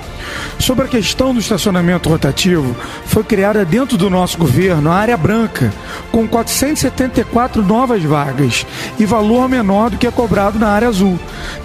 Sobre 0.60 0.86
a 0.86 0.88
questão 0.88 1.34
do 1.34 1.40
estacionamento 1.40 2.10
rotativo, 2.10 2.76
foi 3.06 3.24
criada 3.24 3.64
dentro 3.64 3.98
do 3.98 4.10
nosso 4.10 4.38
governo 4.38 4.92
a 4.92 4.96
área 4.96 5.18
branca, 5.18 5.74
com 6.12 6.28
474 6.28 7.64
novas 7.64 8.04
vagas 8.04 8.66
e 8.98 9.06
valor 9.06 9.48
menor 9.48 9.90
do 9.90 9.98
que 9.98 10.08
é 10.08 10.12
cobrado 10.12 10.60
na 10.60 10.68
área 10.68 10.88
azul. 10.88 11.18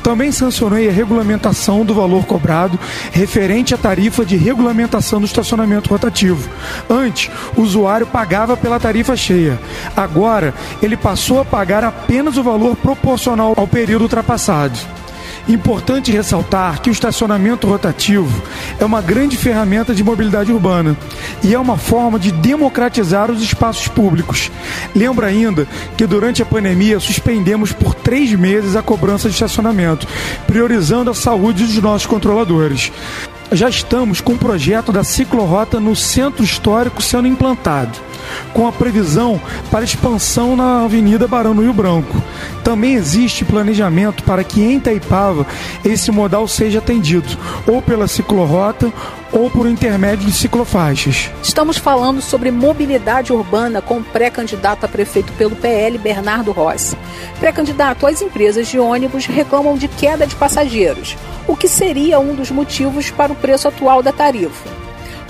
Também 0.02 0.30
sancionei 0.30 0.88
a 0.88 0.92
regulamentação 0.92 1.84
do 1.84 1.94
valor 1.94 2.23
cobrado 2.24 2.78
referente 3.12 3.74
à 3.74 3.78
tarifa 3.78 4.24
de 4.24 4.36
regulamentação 4.36 5.20
do 5.20 5.26
estacionamento 5.26 5.90
rotativo. 5.90 6.48
Antes, 6.88 7.30
o 7.56 7.62
usuário 7.62 8.06
pagava 8.06 8.56
pela 8.56 8.80
tarifa 8.80 9.16
cheia. 9.16 9.58
Agora, 9.96 10.54
ele 10.82 10.96
passou 10.96 11.40
a 11.40 11.44
pagar 11.44 11.84
apenas 11.84 12.36
o 12.36 12.42
valor 12.42 12.76
proporcional 12.76 13.54
ao 13.56 13.66
período 13.66 14.02
ultrapassado. 14.02 14.78
Importante 15.46 16.10
ressaltar 16.10 16.80
que 16.80 16.88
o 16.88 16.92
estacionamento 16.92 17.66
rotativo 17.66 18.42
é 18.78 18.84
uma 18.84 19.02
grande 19.02 19.36
ferramenta 19.36 19.94
de 19.94 20.02
mobilidade 20.02 20.50
urbana 20.50 20.96
e 21.42 21.52
é 21.52 21.58
uma 21.58 21.76
forma 21.76 22.18
de 22.18 22.32
democratizar 22.32 23.30
os 23.30 23.42
espaços 23.42 23.86
públicos. 23.86 24.50
Lembra 24.94 25.26
ainda 25.26 25.68
que 25.98 26.06
durante 26.06 26.42
a 26.42 26.46
pandemia 26.46 26.98
suspendemos 26.98 27.72
por 27.72 27.94
três 27.94 28.32
meses 28.32 28.74
a 28.74 28.82
cobrança 28.82 29.28
de 29.28 29.34
estacionamento, 29.34 30.08
priorizando 30.46 31.10
a 31.10 31.14
saúde 31.14 31.64
dos 31.64 31.76
nossos 31.82 32.06
controladores 32.06 32.90
já 33.52 33.68
estamos 33.68 34.20
com 34.20 34.32
o 34.32 34.38
projeto 34.38 34.90
da 34.90 35.04
ciclorota 35.04 35.78
no 35.78 35.94
centro 35.94 36.42
histórico 36.42 37.00
sendo 37.00 37.28
implantado 37.28 37.92
com 38.52 38.66
a 38.66 38.72
previsão 38.72 39.40
para 39.70 39.84
expansão 39.84 40.56
na 40.56 40.84
Avenida 40.84 41.26
Barão 41.26 41.54
do 41.54 41.62
Rio 41.62 41.72
Branco. 41.72 42.22
Também 42.62 42.94
existe 42.94 43.44
planejamento 43.44 44.22
para 44.24 44.42
que 44.42 44.62
em 44.62 44.76
Itaipava 44.76 45.46
esse 45.84 46.10
modal 46.10 46.48
seja 46.48 46.78
atendido 46.78 47.28
ou 47.66 47.82
pela 47.82 48.08
ciclorota 48.08 48.92
ou 49.32 49.50
por 49.50 49.66
intermédio 49.66 50.26
de 50.26 50.32
ciclofaixas. 50.32 51.30
Estamos 51.42 51.76
falando 51.76 52.22
sobre 52.22 52.50
mobilidade 52.50 53.32
urbana 53.32 53.82
com 53.82 53.98
o 53.98 54.04
pré-candidato 54.04 54.84
a 54.84 54.88
prefeito 54.88 55.32
pelo 55.32 55.56
PL, 55.56 55.98
Bernardo 55.98 56.52
Rossi. 56.52 56.96
Pré-candidato, 57.40 58.06
as 58.06 58.22
empresas 58.22 58.68
de 58.68 58.78
ônibus 58.78 59.26
reclamam 59.26 59.76
de 59.76 59.88
queda 59.88 60.26
de 60.26 60.36
passageiros, 60.36 61.16
o 61.48 61.56
que 61.56 61.68
seria 61.68 62.20
um 62.20 62.34
dos 62.34 62.50
motivos 62.50 63.10
para 63.10 63.32
o 63.32 63.36
preço 63.36 63.66
atual 63.66 64.02
da 64.02 64.12
tarifa. 64.12 64.84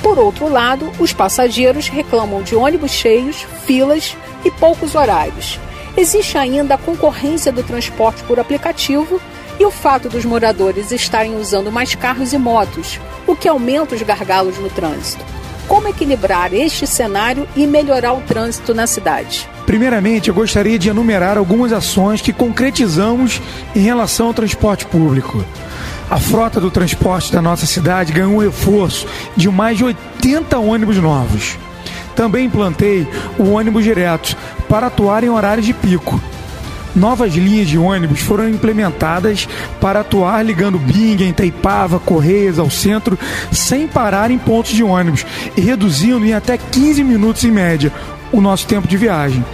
Por 0.05 0.19
outro 0.19 0.51
lado, 0.51 0.93
os 1.01 1.15
passageiros 1.15 1.89
reclamam 1.89 2.43
de 2.43 2.55
ônibus 2.55 2.91
cheios, 2.91 3.47
filas 3.65 4.15
e 4.45 4.51
poucos 4.51 4.95
horários. 4.95 5.59
Existe 5.97 6.37
ainda 6.37 6.75
a 6.75 6.79
concorrência 6.79 7.51
do 7.51 7.63
transporte 7.63 8.23
por 8.25 8.39
aplicativo 8.39 9.19
e 9.59 9.65
o 9.65 9.71
fato 9.71 10.11
dos 10.11 10.27
moradores 10.27 10.93
estarem 10.93 11.35
usando 11.37 11.73
mais 11.73 11.95
carros 11.95 12.35
e 12.35 12.39
motos, 12.39 13.01
o 13.27 13.35
que 13.35 13.49
aumenta 13.49 13.95
os 13.95 14.03
gargalos 14.03 14.59
no 14.59 14.69
trânsito. 14.69 15.25
Como 15.67 15.89
equilibrar 15.89 16.53
este 16.53 16.87
cenário 16.87 17.49
e 17.57 17.67
melhorar 17.67 18.13
o 18.13 18.21
trânsito 18.21 18.75
na 18.75 18.87
cidade? 18.87 19.49
Primeiramente, 19.65 20.29
eu 20.29 20.35
gostaria 20.35 20.79
de 20.79 20.91
enumerar 20.91 21.39
algumas 21.39 21.73
ações 21.73 22.21
que 22.21 22.35
concretizamos 22.35 23.41
em 23.75 23.81
relação 23.81 24.27
ao 24.27 24.35
transporte 24.35 24.85
público. 24.85 25.43
A 26.11 26.19
frota 26.19 26.61
do 26.61 26.71
transporte 26.71 27.33
da 27.33 27.41
nossa 27.41 27.67
cidade 27.67 28.13
ganhou 28.13 28.35
um 28.35 28.39
reforço 28.39 29.07
de 29.37 29.49
mais 29.49 29.79
de 29.79 29.85
80 29.85 30.59
ônibus 30.59 30.99
novos. 30.99 31.59
Também 32.15 32.47
implantei 32.47 33.07
o 33.39 33.51
ônibus 33.51 33.85
direto 33.85 34.37
para 34.69 34.87
atuar 34.87 35.25
em 35.25 35.31
horários 35.31 35.67
de 35.67 35.73
pico. 35.73 36.21
Novas 36.95 37.35
linhas 37.35 37.67
de 37.67 37.77
ônibus 37.77 38.21
foram 38.21 38.49
implementadas 38.49 39.49
para 39.81 40.01
atuar 40.01 40.45
ligando 40.45 40.79
Bingen, 40.79 41.31
Itaipava, 41.31 41.99
Correias 41.99 42.59
ao 42.59 42.71
centro 42.71 43.19
sem 43.51 43.89
parar 43.89 44.31
em 44.31 44.39
pontos 44.39 44.73
de 44.73 44.85
ônibus 44.85 45.27
e 45.57 45.61
reduzindo 45.61 46.25
em 46.25 46.35
até 46.35 46.57
15 46.57 47.03
minutos 47.03 47.43
em 47.43 47.51
média 47.51 47.93
o 48.31 48.41
nosso 48.41 48.67
tempo 48.67 48.87
de 48.87 48.97
viagem. 48.97 49.45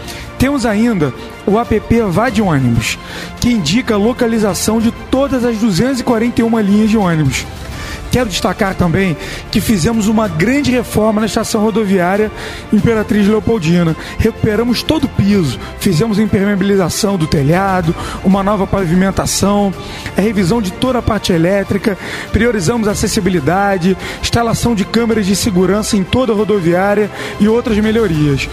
Temos 0.40 0.64
ainda 0.64 1.12
o 1.46 1.58
app 1.58 2.00
Vá 2.08 2.30
de 2.30 2.40
Ônibus, 2.40 2.98
que 3.42 3.50
indica 3.50 3.92
a 3.92 3.98
localização 3.98 4.80
de 4.80 4.90
todas 5.10 5.44
as 5.44 5.58
241 5.58 6.58
linhas 6.60 6.88
de 6.88 6.96
ônibus. 6.96 7.44
Quero 8.10 8.30
destacar 8.30 8.74
também 8.74 9.14
que 9.52 9.60
fizemos 9.60 10.08
uma 10.08 10.26
grande 10.28 10.70
reforma 10.70 11.20
na 11.20 11.26
estação 11.26 11.62
rodoviária 11.62 12.32
Imperatriz 12.72 13.28
Leopoldina. 13.28 13.94
Recuperamos 14.18 14.82
todo 14.82 15.04
o 15.04 15.08
piso, 15.08 15.60
fizemos 15.78 16.18
a 16.18 16.22
impermeabilização 16.22 17.18
do 17.18 17.26
telhado, 17.26 17.94
uma 18.24 18.42
nova 18.42 18.66
pavimentação, 18.66 19.74
a 20.16 20.22
revisão 20.22 20.62
de 20.62 20.72
toda 20.72 21.00
a 21.00 21.02
parte 21.02 21.34
elétrica, 21.34 21.98
priorizamos 22.32 22.88
a 22.88 22.92
acessibilidade, 22.92 23.94
instalação 24.22 24.74
de 24.74 24.86
câmeras 24.86 25.26
de 25.26 25.36
segurança 25.36 25.98
em 25.98 26.02
toda 26.02 26.32
a 26.32 26.36
rodoviária 26.36 27.10
e 27.38 27.46
outras 27.46 27.76
melhorias. 27.76 28.48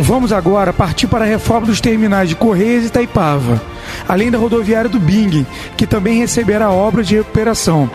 Vamos 0.00 0.32
agora 0.32 0.72
partir 0.72 1.08
para 1.08 1.24
a 1.24 1.28
reforma 1.28 1.66
dos 1.66 1.80
terminais 1.80 2.28
de 2.28 2.36
Correios 2.36 2.84
e 2.84 2.86
Itaipava, 2.86 3.60
além 4.08 4.30
da 4.30 4.38
rodoviária 4.38 4.88
do 4.88 5.00
Bing, 5.00 5.44
que 5.76 5.88
também 5.88 6.20
receberá 6.20 6.70
obras 6.70 7.08
de 7.08 7.16
recuperação. 7.16 7.90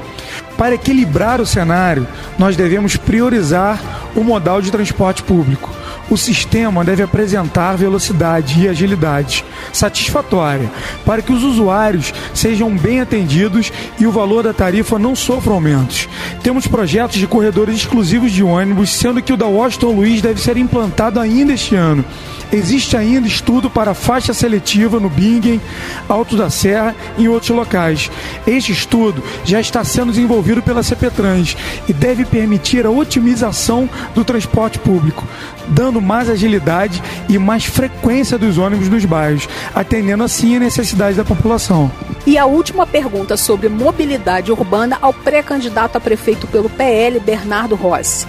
Para 0.57 0.75
equilibrar 0.75 1.39
o 1.39 1.45
cenário, 1.45 2.05
nós 2.37 2.57
devemos 2.57 2.97
priorizar 2.97 3.79
o 4.15 4.23
modal 4.23 4.61
de 4.61 4.69
transporte 4.69 5.23
público 5.23 5.69
o 6.13 6.17
sistema 6.17 6.83
deve 6.83 7.01
apresentar 7.01 7.75
velocidade 7.75 8.61
e 8.61 8.69
agilidade 8.69 9.43
satisfatória 9.71 10.71
para 11.05 11.21
que 11.21 11.33
os 11.33 11.43
usuários 11.43 12.13
sejam 12.33 12.75
bem 12.75 13.01
atendidos 13.01 13.71
e 13.99 14.05
o 14.05 14.11
valor 14.11 14.43
da 14.43 14.53
tarifa 14.53 14.99
não 14.99 15.15
sofra 15.15 15.53
aumentos. 15.53 16.07
Temos 16.43 16.67
projetos 16.67 17.17
de 17.17 17.27
corredores 17.27 17.75
exclusivos 17.75 18.31
de 18.31 18.43
ônibus, 18.43 18.91
sendo 18.91 19.21
que 19.21 19.33
o 19.33 19.37
da 19.37 19.47
Washington 19.47 19.91
Luiz 19.91 20.21
deve 20.21 20.39
ser 20.39 20.57
implantado 20.57 21.19
ainda 21.19 21.53
este 21.53 21.75
ano. 21.75 22.05
Existe 22.53 22.95
ainda 22.95 23.27
estudo 23.27 23.67
para 23.67 23.95
faixa 23.95 24.31
seletiva 24.31 24.99
no 24.99 25.09
Bingen, 25.09 25.59
Alto 26.07 26.37
da 26.37 26.51
Serra 26.51 26.95
e 27.17 27.23
em 27.23 27.27
outros 27.27 27.49
locais. 27.49 28.11
Este 28.45 28.71
estudo 28.71 29.23
já 29.43 29.59
está 29.59 29.83
sendo 29.83 30.11
desenvolvido 30.11 30.61
pela 30.61 30.83
CPTrans 30.83 31.57
e 31.89 31.93
deve 31.93 32.25
permitir 32.25 32.85
a 32.85 32.91
otimização 32.91 33.89
do 34.13 34.23
transporte 34.23 34.77
público, 34.77 35.27
dando 35.69 35.99
mais 35.99 36.29
agilidade 36.29 37.01
e 37.27 37.39
mais 37.39 37.65
frequência 37.65 38.37
dos 38.37 38.59
ônibus 38.59 38.87
nos 38.87 39.03
bairros, 39.03 39.49
atendendo 39.73 40.23
assim 40.23 40.55
a 40.55 40.59
necessidades 40.59 41.17
da 41.17 41.25
população. 41.25 41.91
E 42.23 42.37
a 42.37 42.45
última 42.45 42.85
pergunta 42.85 43.35
sobre 43.35 43.67
mobilidade 43.67 44.51
urbana 44.51 44.99
ao 45.01 45.11
pré-candidato 45.11 45.97
a 45.97 45.99
prefeito 45.99 46.45
pelo 46.45 46.69
PL, 46.69 47.19
Bernardo 47.19 47.73
Rossi. 47.73 48.27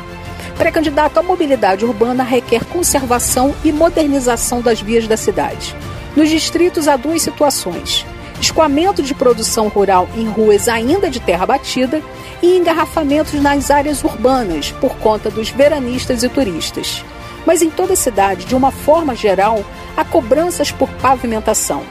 Pré-candidato 0.56 1.18
à 1.18 1.22
mobilidade 1.22 1.84
urbana 1.84 2.22
requer 2.22 2.64
conservação 2.64 3.54
e 3.64 3.72
modernização 3.72 4.60
das 4.60 4.80
vias 4.80 5.08
da 5.08 5.16
cidade. 5.16 5.74
Nos 6.16 6.30
distritos 6.30 6.86
há 6.86 6.96
duas 6.96 7.22
situações: 7.22 8.06
escoamento 8.40 9.02
de 9.02 9.14
produção 9.14 9.66
rural 9.68 10.08
em 10.16 10.26
ruas 10.26 10.68
ainda 10.68 11.10
de 11.10 11.18
terra 11.18 11.44
batida 11.44 12.00
e 12.40 12.56
engarrafamentos 12.56 13.34
nas 13.34 13.70
áreas 13.70 14.04
urbanas 14.04 14.70
por 14.80 14.96
conta 14.96 15.28
dos 15.28 15.50
veranistas 15.50 16.22
e 16.22 16.28
turistas. 16.28 17.04
Mas 17.44 17.60
em 17.60 17.68
toda 17.68 17.94
a 17.94 17.96
cidade, 17.96 18.46
de 18.46 18.54
uma 18.54 18.70
forma 18.70 19.14
geral, 19.14 19.64
há 19.96 20.04
cobranças 20.04 20.70
por 20.70 20.88
pavimentação. 20.88 21.82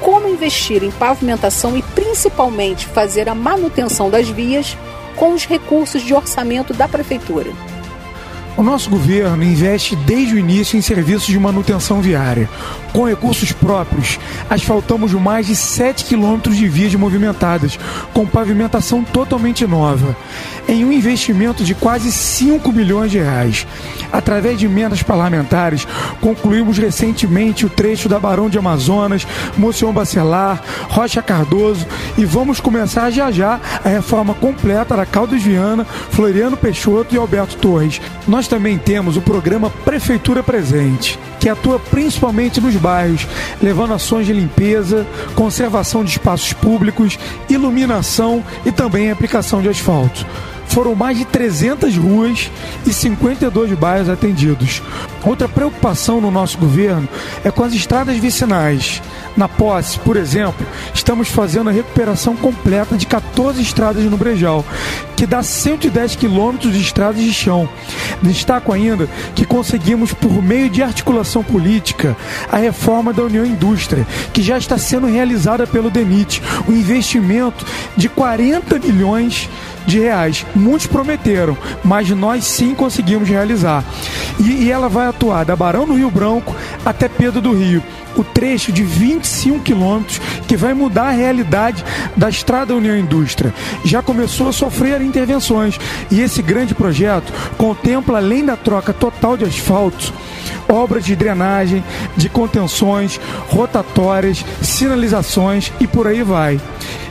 Como 0.00 0.28
investir 0.28 0.82
em 0.82 0.90
pavimentação 0.90 1.76
e 1.76 1.82
principalmente 1.82 2.86
fazer 2.86 3.28
a 3.28 3.34
manutenção 3.34 4.08
das 4.08 4.28
vias 4.28 4.76
com 5.14 5.34
os 5.34 5.44
recursos 5.44 6.02
de 6.02 6.14
orçamento 6.14 6.72
da 6.72 6.88
prefeitura? 6.88 7.50
O 8.58 8.62
nosso 8.64 8.90
governo 8.90 9.44
investe 9.44 9.94
desde 9.94 10.34
o 10.34 10.38
início 10.38 10.76
em 10.76 10.82
serviços 10.82 11.28
de 11.28 11.38
manutenção 11.38 12.00
viária. 12.00 12.50
Com 12.92 13.06
recursos 13.06 13.52
próprios, 13.52 14.18
asfaltamos 14.50 15.12
mais 15.12 15.46
de 15.46 15.54
7 15.54 16.04
quilômetros 16.04 16.56
de 16.56 16.66
vias 16.68 16.92
movimentadas, 16.96 17.78
com 18.12 18.26
pavimentação 18.26 19.04
totalmente 19.04 19.64
nova, 19.64 20.16
em 20.66 20.84
um 20.84 20.90
investimento 20.90 21.62
de 21.62 21.72
quase 21.72 22.10
5 22.10 22.72
milhões 22.72 23.12
de 23.12 23.18
reais. 23.18 23.64
Através 24.12 24.58
de 24.58 24.66
emendas 24.66 25.04
parlamentares, 25.04 25.86
concluímos 26.20 26.78
recentemente 26.78 27.64
o 27.64 27.70
trecho 27.70 28.08
da 28.08 28.18
Barão 28.18 28.50
de 28.50 28.58
Amazonas, 28.58 29.24
Moção 29.56 29.92
Bacelar, 29.92 30.60
Rocha 30.88 31.22
Cardoso 31.22 31.86
e 32.16 32.24
vamos 32.24 32.58
começar 32.58 33.10
já 33.10 33.30
já 33.30 33.60
a 33.84 33.88
reforma 33.88 34.34
completa 34.34 34.96
da 34.96 35.06
Caldas 35.06 35.42
Viana, 35.42 35.84
Floriano 36.10 36.56
Peixoto 36.56 37.14
e 37.14 37.18
Alberto 37.18 37.56
Torres. 37.56 38.00
Nós 38.26 38.47
Nós 38.48 38.58
também 38.58 38.78
temos 38.78 39.14
o 39.14 39.20
programa 39.20 39.68
Prefeitura 39.68 40.42
Presente, 40.42 41.18
que 41.38 41.50
atua 41.50 41.78
principalmente 41.78 42.62
nos 42.62 42.74
bairros, 42.76 43.26
levando 43.60 43.92
ações 43.92 44.24
de 44.24 44.32
limpeza, 44.32 45.06
conservação 45.34 46.02
de 46.02 46.12
espaços 46.12 46.54
públicos, 46.54 47.18
iluminação 47.50 48.42
e 48.64 48.72
também 48.72 49.10
aplicação 49.10 49.60
de 49.60 49.68
asfalto 49.68 50.24
foram 50.68 50.94
mais 50.94 51.18
de 51.18 51.24
300 51.24 51.96
ruas 51.96 52.50
e 52.86 52.92
52 52.92 53.72
bairros 53.72 54.08
atendidos. 54.08 54.82
Outra 55.24 55.48
preocupação 55.48 56.20
no 56.20 56.30
nosso 56.30 56.58
governo 56.58 57.08
é 57.44 57.50
com 57.50 57.64
as 57.64 57.72
estradas 57.72 58.16
vicinais. 58.16 59.02
Na 59.36 59.48
posse, 59.48 59.98
por 60.00 60.16
exemplo, 60.16 60.66
estamos 60.92 61.28
fazendo 61.28 61.70
a 61.70 61.72
recuperação 61.72 62.34
completa 62.34 62.96
de 62.96 63.06
14 63.06 63.62
estradas 63.62 64.02
no 64.04 64.16
Brejal, 64.16 64.64
que 65.16 65.26
dá 65.26 65.42
110 65.42 66.16
quilômetros 66.16 66.72
de 66.72 66.80
estradas 66.80 67.22
de 67.22 67.32
chão. 67.32 67.68
Destaco 68.20 68.72
ainda 68.72 69.08
que 69.34 69.44
conseguimos, 69.44 70.12
por 70.12 70.42
meio 70.42 70.68
de 70.68 70.82
articulação 70.82 71.42
política, 71.44 72.16
a 72.50 72.56
reforma 72.56 73.12
da 73.12 73.22
União 73.22 73.44
Indústria, 73.44 74.06
que 74.32 74.42
já 74.42 74.58
está 74.58 74.76
sendo 74.76 75.06
realizada 75.06 75.66
pelo 75.66 75.90
DENIT, 75.90 76.42
um 76.68 76.72
investimento 76.72 77.64
de 77.96 78.08
40 78.08 78.78
milhões 78.80 79.48
de 79.88 79.98
reais. 79.98 80.46
Muitos 80.54 80.86
prometeram, 80.86 81.56
mas 81.82 82.08
nós 82.10 82.44
sim 82.44 82.74
conseguimos 82.74 83.28
realizar. 83.28 83.82
E, 84.38 84.64
e 84.64 84.70
ela 84.70 84.88
vai 84.88 85.06
atuar 85.08 85.44
da 85.44 85.56
Barão 85.56 85.86
do 85.86 85.94
Rio 85.94 86.10
Branco 86.10 86.54
até 86.84 87.08
Pedro 87.08 87.40
do 87.40 87.52
Rio 87.52 87.82
o 88.16 88.24
trecho 88.24 88.72
de 88.72 88.82
25 88.82 89.60
quilômetros 89.60 90.20
que 90.48 90.56
vai 90.56 90.74
mudar 90.74 91.08
a 91.08 91.12
realidade 91.12 91.84
da 92.16 92.28
Estrada 92.28 92.74
União 92.74 92.96
Indústria. 92.96 93.54
Já 93.84 94.02
começou 94.02 94.48
a 94.48 94.52
sofrer 94.52 95.00
intervenções 95.00 95.78
e 96.10 96.20
esse 96.20 96.42
grande 96.42 96.74
projeto 96.74 97.32
contempla, 97.56 98.18
além 98.18 98.44
da 98.44 98.56
troca 98.56 98.92
total 98.92 99.36
de 99.36 99.44
asfalto, 99.44 100.12
obras 100.68 101.04
de 101.04 101.16
drenagem, 101.16 101.82
de 102.16 102.28
contenções, 102.28 103.20
rotatórias, 103.48 104.44
sinalizações 104.62 105.72
e 105.80 105.86
por 105.86 106.06
aí 106.06 106.22
vai. 106.22 106.60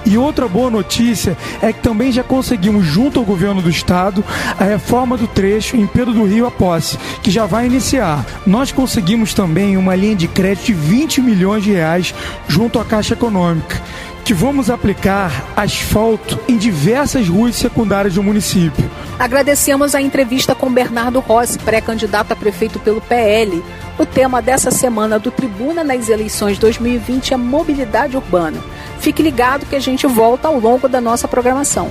E 0.05 0.17
outra 0.17 0.47
boa 0.47 0.69
notícia 0.69 1.35
é 1.61 1.73
que 1.73 1.81
também 1.81 2.13
já 2.13 2.23
conseguimos, 2.23 2.85
junto 2.85 3.19
ao 3.19 3.25
governo 3.25 3.61
do 3.61 3.69
estado, 3.69 4.23
a 4.57 4.63
reforma 4.63 5.17
do 5.17 5.27
trecho 5.27 5.75
em 5.75 5.85
Pedro 5.85 6.13
do 6.13 6.23
Rio 6.23 6.47
a 6.47 6.51
posse, 6.51 6.97
que 7.21 7.29
já 7.29 7.45
vai 7.45 7.65
iniciar. 7.65 8.25
Nós 8.45 8.71
conseguimos 8.71 9.33
também 9.33 9.75
uma 9.75 9.95
linha 9.95 10.15
de 10.15 10.29
crédito 10.29 10.67
de 10.67 10.73
20 10.73 11.21
milhões 11.21 11.63
de 11.63 11.73
reais 11.73 12.15
junto 12.47 12.79
à 12.79 12.85
Caixa 12.85 13.15
Econômica 13.15 13.81
que 14.27 14.33
vamos 14.33 14.69
aplicar 14.69 15.53
asfalto 15.55 16.37
em 16.49 16.57
diversas 16.57 17.29
ruas 17.29 17.55
secundárias 17.55 18.15
do 18.15 18.21
município. 18.21 18.91
Agradecemos 19.17 19.95
a 19.95 20.01
entrevista 20.01 20.53
com 20.53 20.69
Bernardo 20.69 21.21
Rossi, 21.21 21.57
pré-candidato 21.57 22.33
a 22.33 22.35
prefeito 22.35 22.77
pelo 22.77 22.99
PL. 22.99 23.63
O 23.97 24.05
tema 24.05 24.41
dessa 24.41 24.69
semana 24.69 25.17
do 25.17 25.31
Tribuna 25.31 25.81
nas 25.81 26.09
eleições 26.09 26.59
2020 26.59 27.33
é 27.33 27.37
mobilidade 27.37 28.17
urbana. 28.17 28.57
Fique 28.99 29.23
ligado 29.23 29.65
que 29.65 29.77
a 29.77 29.79
gente 29.79 30.05
volta 30.05 30.49
ao 30.49 30.59
longo 30.59 30.89
da 30.89 30.99
nossa 30.99 31.25
programação. 31.25 31.89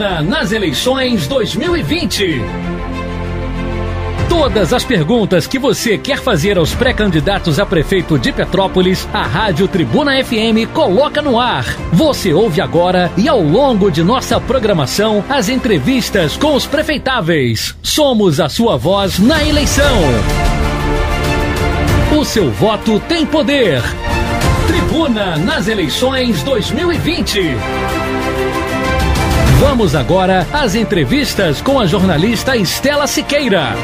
Tribuna 0.00 0.22
nas 0.22 0.50
eleições 0.50 1.26
2020. 1.26 2.40
Todas 4.30 4.72
as 4.72 4.82
perguntas 4.82 5.46
que 5.46 5.58
você 5.58 5.98
quer 5.98 6.18
fazer 6.18 6.56
aos 6.56 6.74
pré-candidatos 6.74 7.58
a 7.60 7.66
prefeito 7.66 8.18
de 8.18 8.32
Petrópolis, 8.32 9.06
a 9.12 9.22
Rádio 9.24 9.68
Tribuna 9.68 10.12
FM 10.24 10.72
coloca 10.72 11.20
no 11.20 11.38
ar. 11.38 11.66
Você 11.92 12.32
ouve 12.32 12.62
agora 12.62 13.12
e 13.14 13.28
ao 13.28 13.42
longo 13.42 13.90
de 13.90 14.02
nossa 14.02 14.40
programação 14.40 15.22
as 15.28 15.50
entrevistas 15.50 16.34
com 16.34 16.54
os 16.54 16.64
prefeitáveis. 16.64 17.76
Somos 17.82 18.40
a 18.40 18.48
sua 18.48 18.78
voz 18.78 19.18
na 19.18 19.44
eleição. 19.44 19.98
O 22.18 22.24
seu 22.24 22.50
voto 22.50 22.98
tem 23.00 23.26
poder. 23.26 23.82
Tribuna 24.66 25.36
nas 25.36 25.68
eleições 25.68 26.42
2020. 26.42 28.09
Vamos 29.60 29.94
agora 29.94 30.46
às 30.54 30.74
entrevistas 30.74 31.60
com 31.60 31.78
a 31.78 31.84
jornalista 31.84 32.56
Estela 32.56 33.06
Siqueira. 33.06 33.74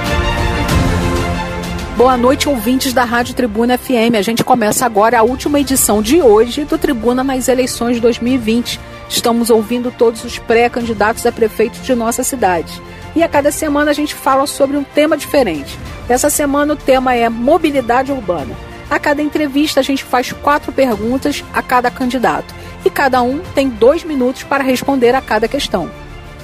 Boa 1.98 2.16
noite, 2.16 2.48
ouvintes 2.48 2.94
da 2.94 3.04
Rádio 3.04 3.34
Tribuna 3.34 3.76
FM. 3.76 4.16
A 4.18 4.22
gente 4.22 4.42
começa 4.42 4.86
agora 4.86 5.18
a 5.18 5.22
última 5.22 5.60
edição 5.60 6.00
de 6.00 6.22
hoje 6.22 6.64
do 6.64 6.78
Tribuna 6.78 7.22
nas 7.22 7.46
eleições 7.46 8.00
2020. 8.00 8.80
Estamos 9.10 9.50
ouvindo 9.50 9.90
todos 9.90 10.24
os 10.24 10.38
pré-candidatos 10.38 11.26
a 11.26 11.30
prefeito 11.30 11.78
de 11.80 11.94
nossa 11.94 12.24
cidade. 12.24 12.80
E 13.14 13.22
a 13.22 13.28
cada 13.28 13.52
semana 13.52 13.90
a 13.90 13.94
gente 13.94 14.14
fala 14.14 14.46
sobre 14.46 14.78
um 14.78 14.82
tema 14.82 15.14
diferente. 15.14 15.78
Essa 16.08 16.30
semana 16.30 16.72
o 16.72 16.76
tema 16.76 17.14
é 17.14 17.28
mobilidade 17.28 18.10
urbana. 18.10 18.56
A 18.88 18.98
cada 18.98 19.20
entrevista 19.20 19.80
a 19.80 19.82
gente 19.82 20.02
faz 20.02 20.32
quatro 20.32 20.72
perguntas 20.72 21.44
a 21.52 21.60
cada 21.60 21.90
candidato 21.90 22.54
e 22.86 22.90
cada 22.90 23.20
um 23.20 23.40
tem 23.52 23.68
dois 23.68 24.04
minutos 24.04 24.44
para 24.44 24.62
responder 24.62 25.12
a 25.12 25.20
cada 25.20 25.48
questão. 25.48 25.90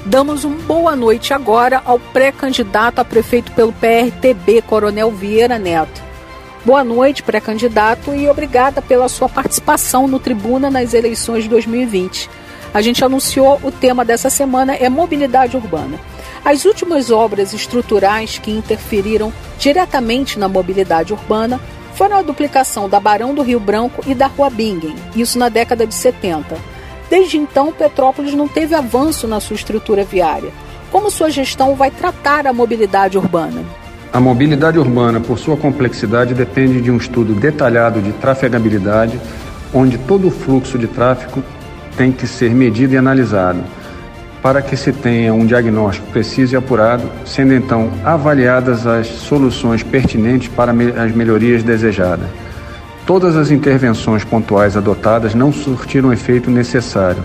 Damos 0.05 0.43
uma 0.43 0.57
boa 0.57 0.97
noite 0.97 1.33
agora 1.33 1.81
ao 1.85 2.01
pré-candidato 2.01 2.99
a 2.99 3.05
prefeito 3.05 3.53
pelo 3.53 3.73
PRTB, 3.73 4.61
Coronel 4.63 5.13
Vieira 5.13 5.57
Neto. 5.57 6.03
Boa 6.65 6.83
noite, 6.83 7.23
pré-candidato, 7.23 8.13
e 8.13 8.29
obrigada 8.29 8.83
pela 8.83 9.09
sua 9.09 9.29
participação 9.29 10.09
no 10.09 10.19
Tribuna 10.19 10.69
nas 10.69 10.95
eleições 10.95 11.45
de 11.45 11.49
2020. 11.49 12.29
A 12.75 12.83
gente 12.83 13.05
anunciou 13.05 13.61
o 13.63 13.71
tema 13.71 14.05
dessa 14.05 14.29
semana 14.29 14.75
é 14.75 14.89
mobilidade 14.89 15.57
urbana. 15.57 15.97
As 16.45 16.65
últimas 16.65 17.13
obras 17.13 17.53
estruturais 17.53 18.39
que 18.39 18.51
interferiram 18.51 19.33
diretamente 19.61 20.41
na 20.41 20.49
mobilidade 20.49 21.13
urbana 21.13 21.61
foram 21.95 22.19
a 22.19 22.23
duplicação 22.23 22.89
da 22.89 22.99
Barão 22.99 23.35
do 23.35 23.43
Rio 23.43 23.61
Branco 23.61 24.03
e 24.07 24.15
da 24.15 24.27
Rua 24.27 24.51
Bingen, 24.51 24.95
isso 25.15 25.39
na 25.39 25.49
década 25.49 25.87
de 25.87 25.95
70. 25.95 26.57
Desde 27.11 27.37
então, 27.37 27.73
Petrópolis 27.73 28.35
não 28.35 28.49
teve 28.49 28.75
avanço 28.75 29.29
na 29.29 29.41
sua 29.41 29.55
estrutura 29.55 30.05
viária. 30.05 30.51
Como 30.91 31.11
sua 31.11 31.31
gestão 31.31 31.75
vai 31.75 31.91
tratar 31.91 32.47
a 32.47 32.53
mobilidade 32.53 33.19
urbana? 33.19 33.63
A 34.13 34.21
mobilidade 34.21 34.79
urbana, 34.79 35.21
por 35.21 35.39
sua 35.39 35.57
complexidade, 35.57 36.35
depende 36.35 36.81
de 36.81 36.91
um 36.91 36.97
estudo 36.97 37.35
detalhado 37.35 38.01
de 38.01 38.13
trafegabilidade, 38.13 39.19
onde 39.73 39.97
todo 39.99 40.29
o 40.29 40.31
fluxo 40.31 40.79
de 40.79 40.87
tráfego 40.87 41.43
tem 41.97 42.13
que 42.13 42.27
ser 42.27 42.55
medido 42.55 42.95
e 42.95 42.99
analisado 42.99 43.63
para 44.43 44.61
que 44.61 44.77
se 44.77 44.93
tenha 44.93 45.33
um 45.33 45.47
diagnóstico 45.47 46.09
preciso 46.09 46.55
e 46.55 46.57
apurado, 46.57 47.09
sendo 47.25 47.55
então 47.55 47.91
avaliadas 48.05 48.87
as 48.87 49.07
soluções 49.07 49.85
pertinentes 49.85 50.49
para 50.49 50.73
as 50.73 51.15
melhorias 51.15 51.63
desejadas. 51.63 52.27
Todas 53.07 53.37
as 53.37 53.51
intervenções 53.51 54.25
pontuais 54.25 54.77
adotadas 54.77 55.35
não 55.35 55.53
surtiram 55.53 56.09
o 56.09 56.13
efeito 56.13 56.51
necessário, 56.51 57.23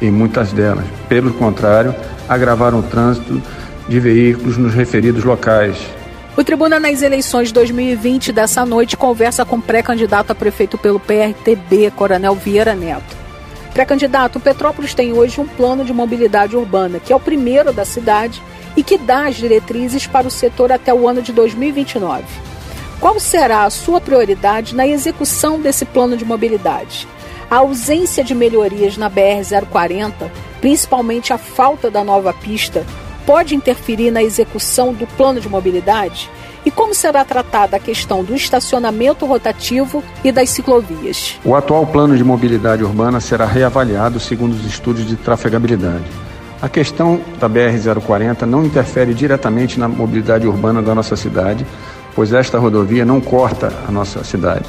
e 0.00 0.10
muitas 0.10 0.52
delas, 0.52 0.84
pelo 1.08 1.32
contrário, 1.32 1.94
agravaram 2.28 2.80
o 2.80 2.82
trânsito 2.82 3.42
de 3.88 3.98
veículos 3.98 4.58
nos 4.58 4.74
referidos 4.74 5.24
locais. 5.24 5.78
O 6.36 6.44
Tribuna 6.44 6.78
nas 6.78 7.02
eleições 7.02 7.50
2020 7.50 8.30
dessa 8.30 8.64
noite 8.64 8.96
conversa 8.96 9.44
com 9.44 9.56
o 9.56 9.62
pré-candidato 9.62 10.30
a 10.30 10.34
prefeito 10.34 10.78
pelo 10.78 11.00
PRTB, 11.00 11.90
Coronel 11.96 12.34
Vieira 12.34 12.76
Neto. 12.76 13.17
Pré-candidato, 13.72 14.40
Petrópolis 14.40 14.94
tem 14.94 15.12
hoje 15.12 15.40
um 15.40 15.46
plano 15.46 15.84
de 15.84 15.92
mobilidade 15.92 16.56
urbana, 16.56 16.98
que 16.98 17.12
é 17.12 17.16
o 17.16 17.20
primeiro 17.20 17.72
da 17.72 17.84
cidade 17.84 18.42
e 18.76 18.82
que 18.82 18.98
dá 18.98 19.26
as 19.26 19.36
diretrizes 19.36 20.06
para 20.06 20.26
o 20.26 20.30
setor 20.30 20.72
até 20.72 20.92
o 20.92 21.08
ano 21.08 21.22
de 21.22 21.32
2029. 21.32 22.24
Qual 23.00 23.20
será 23.20 23.64
a 23.64 23.70
sua 23.70 24.00
prioridade 24.00 24.74
na 24.74 24.86
execução 24.86 25.60
desse 25.60 25.84
plano 25.84 26.16
de 26.16 26.24
mobilidade? 26.24 27.06
A 27.48 27.56
ausência 27.56 28.24
de 28.24 28.34
melhorias 28.34 28.96
na 28.96 29.08
BR-040, 29.08 30.12
principalmente 30.60 31.32
a 31.32 31.38
falta 31.38 31.90
da 31.90 32.02
nova 32.02 32.32
pista, 32.32 32.84
pode 33.28 33.54
interferir 33.54 34.10
na 34.10 34.22
execução 34.22 34.94
do 34.94 35.06
plano 35.06 35.38
de 35.38 35.50
mobilidade? 35.50 36.30
E 36.64 36.70
como 36.70 36.94
será 36.94 37.26
tratada 37.26 37.76
a 37.76 37.78
questão 37.78 38.24
do 38.24 38.34
estacionamento 38.34 39.26
rotativo 39.26 40.02
e 40.24 40.32
das 40.32 40.48
ciclovias? 40.48 41.38
O 41.44 41.54
atual 41.54 41.86
plano 41.86 42.16
de 42.16 42.24
mobilidade 42.24 42.82
urbana 42.82 43.20
será 43.20 43.44
reavaliado 43.44 44.18
segundo 44.18 44.54
os 44.54 44.64
estudos 44.64 45.06
de 45.06 45.14
trafegabilidade. 45.14 46.06
A 46.62 46.70
questão 46.70 47.20
da 47.38 47.46
BR-040 47.50 48.46
não 48.46 48.64
interfere 48.64 49.12
diretamente 49.12 49.78
na 49.78 49.88
mobilidade 49.88 50.46
urbana 50.46 50.80
da 50.80 50.94
nossa 50.94 51.14
cidade, 51.14 51.66
pois 52.14 52.32
esta 52.32 52.58
rodovia 52.58 53.04
não 53.04 53.20
corta 53.20 53.70
a 53.86 53.92
nossa 53.92 54.24
cidade. 54.24 54.64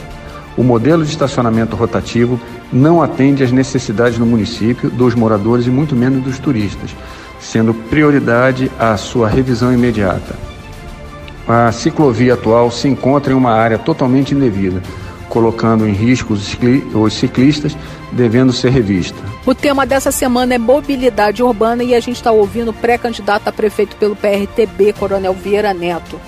O 0.57 0.63
modelo 0.63 1.05
de 1.05 1.11
estacionamento 1.11 1.77
rotativo 1.77 2.37
não 2.73 3.01
atende 3.01 3.41
às 3.41 3.53
necessidades 3.53 4.19
do 4.19 4.25
município, 4.25 4.89
dos 4.89 5.15
moradores 5.15 5.65
e 5.65 5.69
muito 5.69 5.95
menos 5.95 6.21
dos 6.21 6.39
turistas. 6.39 6.93
Sendo 7.39 7.73
prioridade 7.73 8.71
a 8.77 8.95
sua 8.97 9.27
revisão 9.27 9.73
imediata. 9.73 10.35
A 11.47 11.71
ciclovia 11.71 12.35
atual 12.35 12.69
se 12.69 12.87
encontra 12.87 13.33
em 13.33 13.35
uma 13.35 13.51
área 13.51 13.77
totalmente 13.77 14.35
indevida, 14.35 14.83
colocando 15.29 15.87
em 15.87 15.93
risco 15.93 16.33
os 16.33 17.13
ciclistas, 17.13 17.75
devendo 18.11 18.51
ser 18.51 18.69
revista. 18.69 19.17
O 19.45 19.55
tema 19.55 19.85
dessa 19.85 20.11
semana 20.11 20.55
é 20.55 20.57
mobilidade 20.57 21.41
urbana 21.41 21.83
e 21.83 21.95
a 21.95 21.99
gente 21.99 22.17
está 22.17 22.31
ouvindo 22.31 22.69
o 22.69 22.73
pré-candidato 22.73 23.47
a 23.47 23.51
prefeito 23.51 23.95
pelo 23.95 24.15
PRTB, 24.15 24.93
Coronel 24.93 25.33
Vieira 25.33 25.73
Neto. 25.73 26.19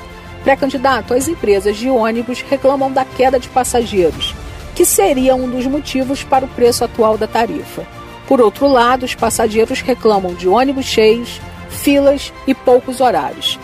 Pré-candidato, 0.44 1.14
as 1.14 1.28
empresas 1.28 1.78
de 1.78 1.88
ônibus 1.88 2.42
reclamam 2.42 2.92
da 2.92 3.06
queda 3.06 3.40
de 3.40 3.48
passageiros, 3.48 4.34
que 4.74 4.86
seria 4.86 5.36
um 5.36 5.50
dos 5.50 5.68
motivos 5.68 6.24
para 6.24 6.46
o 6.46 6.48
preço 6.48 6.84
atual 6.84 7.18
da 7.18 7.28
tarifa. 7.28 7.84
Por 8.32 8.40
outro 8.40 8.66
lado, 8.66 9.04
os 9.04 9.14
passageiros 9.14 9.82
reclamam 9.82 10.34
de 10.34 10.48
ônibus 10.48 10.86
cheios, 10.86 11.42
filas 11.70 12.32
e 12.48 12.56
poucos 12.56 13.02
horários. 13.02 13.60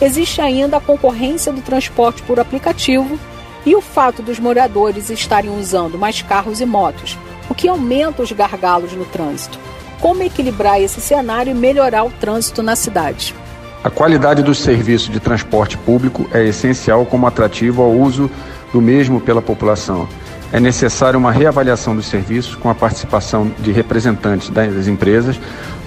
Existe 0.00 0.40
ainda 0.40 0.76
a 0.76 0.80
concorrência 0.80 1.52
do 1.52 1.60
transporte 1.60 2.22
por 2.22 2.38
aplicativo 2.38 3.18
e 3.66 3.74
o 3.74 3.80
fato 3.80 4.22
dos 4.22 4.38
moradores 4.38 5.10
estarem 5.10 5.50
usando 5.50 5.98
mais 5.98 6.22
carros 6.22 6.60
e 6.60 6.64
motos, 6.64 7.18
o 7.50 7.54
que 7.54 7.66
aumenta 7.66 8.22
os 8.22 8.30
gargalos 8.30 8.92
no 8.92 9.04
trânsito. 9.06 9.58
Como 10.00 10.22
equilibrar 10.22 10.80
esse 10.80 11.00
cenário 11.00 11.50
e 11.50 11.54
melhorar 11.54 12.04
o 12.04 12.10
trânsito 12.10 12.62
na 12.62 12.76
cidade? 12.76 13.34
A 13.82 13.90
qualidade 13.90 14.44
dos 14.44 14.60
serviços 14.60 15.10
de 15.10 15.18
transporte 15.18 15.76
público 15.78 16.28
é 16.32 16.44
essencial 16.44 17.04
como 17.04 17.26
atrativo 17.26 17.82
ao 17.82 17.90
uso 17.90 18.30
do 18.72 18.80
mesmo 18.80 19.20
pela 19.20 19.42
população 19.42 20.08
é 20.52 20.60
necessária 20.60 21.18
uma 21.18 21.32
reavaliação 21.32 21.96
dos 21.96 22.06
serviços 22.06 22.54
com 22.54 22.68
a 22.68 22.74
participação 22.74 23.50
de 23.58 23.72
representantes 23.72 24.50
das 24.50 24.86
empresas 24.86 25.40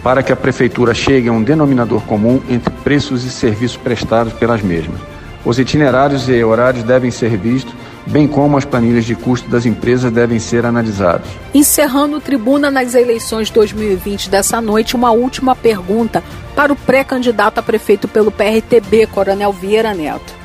para 0.04 0.24
que 0.24 0.34
a 0.34 0.36
Prefeitura 0.36 0.94
chegue 0.94 1.30
a 1.30 1.32
um 1.32 1.44
denominador 1.44 2.02
comum 2.02 2.42
entre 2.50 2.74
preços 2.84 3.24
e 3.24 3.30
serviços 3.30 3.78
prestados 3.78 4.34
pelas 4.34 4.62
mesmas. 4.62 5.00
Os 5.46 5.60
itinerários 5.60 6.28
e 6.28 6.44
horários 6.44 6.84
devem 6.84 7.12
ser 7.12 7.38
vistos, 7.38 7.74
bem 8.08 8.28
como 8.28 8.58
as 8.58 8.66
planilhas 8.66 9.06
de 9.06 9.14
custo 9.14 9.48
das 9.48 9.66
empresas 9.66 10.12
devem 10.12 10.40
ser 10.40 10.66
analisados. 10.66 11.30
Encerrando 11.54 12.18
o 12.18 12.22
Tribuna 12.22 12.72
nas 12.72 12.96
eleições 12.96 13.52
2020 13.52 14.30
dessa 14.30 14.60
noite, 14.60 14.96
uma 14.96 15.12
última 15.12 15.56
pergunta 15.56 16.24
para 16.56 16.74
o 16.74 16.76
pré-candidato 16.76 17.60
a 17.60 17.64
prefeito 17.64 18.08
pelo 18.08 18.32
PRTB, 18.32 19.06
Coronel 19.08 19.54
Vieira 19.54 19.94
Neto. 19.94 20.45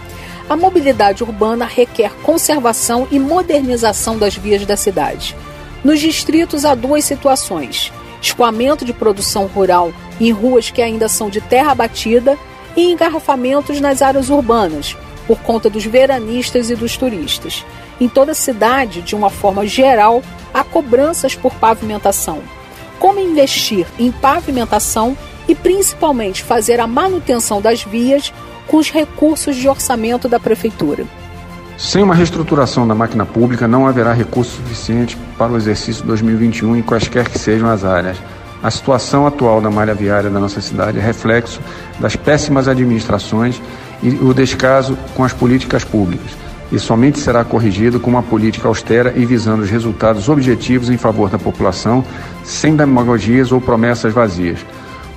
A 0.50 0.56
mobilidade 0.56 1.22
urbana 1.22 1.64
requer 1.64 2.12
conservação 2.24 3.06
e 3.08 3.20
modernização 3.20 4.18
das 4.18 4.34
vias 4.34 4.66
da 4.66 4.76
cidade. 4.76 5.36
Nos 5.84 6.00
distritos 6.00 6.64
há 6.64 6.74
duas 6.74 7.04
situações: 7.04 7.92
escoamento 8.20 8.84
de 8.84 8.92
produção 8.92 9.46
rural 9.46 9.92
em 10.20 10.32
ruas 10.32 10.68
que 10.68 10.82
ainda 10.82 11.08
são 11.08 11.30
de 11.30 11.40
terra 11.40 11.72
batida 11.72 12.36
e 12.76 12.90
engarrafamentos 12.90 13.80
nas 13.80 14.02
áreas 14.02 14.28
urbanas, 14.28 14.96
por 15.24 15.38
conta 15.38 15.70
dos 15.70 15.84
veranistas 15.84 16.68
e 16.68 16.74
dos 16.74 16.96
turistas. 16.96 17.64
Em 18.00 18.08
toda 18.08 18.32
a 18.32 18.34
cidade, 18.34 19.02
de 19.02 19.14
uma 19.14 19.30
forma 19.30 19.64
geral, 19.68 20.20
há 20.52 20.64
cobranças 20.64 21.32
por 21.32 21.54
pavimentação. 21.54 22.42
Como 22.98 23.20
investir 23.20 23.86
em 24.00 24.10
pavimentação 24.10 25.16
e 25.46 25.54
principalmente 25.54 26.42
fazer 26.42 26.80
a 26.80 26.88
manutenção 26.88 27.60
das 27.62 27.84
vias 27.84 28.32
com 28.70 28.76
os 28.76 28.92
recursos 28.92 29.56
de 29.56 29.68
orçamento 29.68 30.28
da 30.28 30.38
Prefeitura. 30.38 31.04
Sem 31.76 32.04
uma 32.04 32.14
reestruturação 32.14 32.86
da 32.86 32.94
máquina 32.94 33.26
pública, 33.26 33.66
não 33.66 33.84
haverá 33.84 34.12
recurso 34.12 34.56
suficiente 34.58 35.18
para 35.36 35.52
o 35.52 35.56
exercício 35.56 36.04
2021 36.04 36.76
em 36.76 36.82
quaisquer 36.82 37.28
que 37.28 37.36
sejam 37.36 37.68
as 37.68 37.84
áreas. 37.84 38.16
A 38.62 38.70
situação 38.70 39.26
atual 39.26 39.60
da 39.60 39.70
malha 39.70 39.94
viária 39.94 40.30
da 40.30 40.38
nossa 40.38 40.60
cidade 40.60 40.98
é 40.98 41.02
reflexo 41.02 41.60
das 41.98 42.14
péssimas 42.14 42.68
administrações 42.68 43.60
e 44.02 44.10
o 44.10 44.32
descaso 44.32 44.96
com 45.16 45.24
as 45.24 45.32
políticas 45.32 45.82
públicas. 45.82 46.30
E 46.70 46.78
somente 46.78 47.18
será 47.18 47.42
corrigido 47.42 47.98
com 47.98 48.10
uma 48.10 48.22
política 48.22 48.68
austera 48.68 49.12
e 49.16 49.26
visando 49.26 49.64
os 49.64 49.70
resultados 49.70 50.28
objetivos 50.28 50.90
em 50.90 50.96
favor 50.96 51.28
da 51.28 51.38
população, 51.38 52.04
sem 52.44 52.76
demagogias 52.76 53.50
ou 53.50 53.60
promessas 53.60 54.12
vazias 54.12 54.60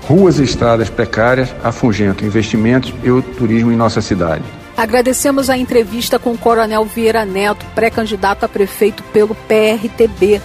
ruas 0.08 0.40
e 0.40 0.44
estradas 0.44 0.90
precárias 0.90 1.54
afugentam 1.64 2.28
investimentos 2.28 2.94
e 3.04 3.10
o 3.10 3.22
turismo 3.22 3.72
em 3.72 3.76
nossa 3.76 4.02
cidade. 4.02 4.44
Agradecemos 4.76 5.50
a 5.50 5.58
entrevista 5.58 6.18
com 6.18 6.32
o 6.32 6.38
Coronel 6.38 6.84
Vieira 6.86 7.26
Neto, 7.26 7.66
pré-candidato 7.76 8.44
a 8.44 8.50
prefeito 8.50 9.04
pelo 9.04 9.36
PRTB. 9.36 10.42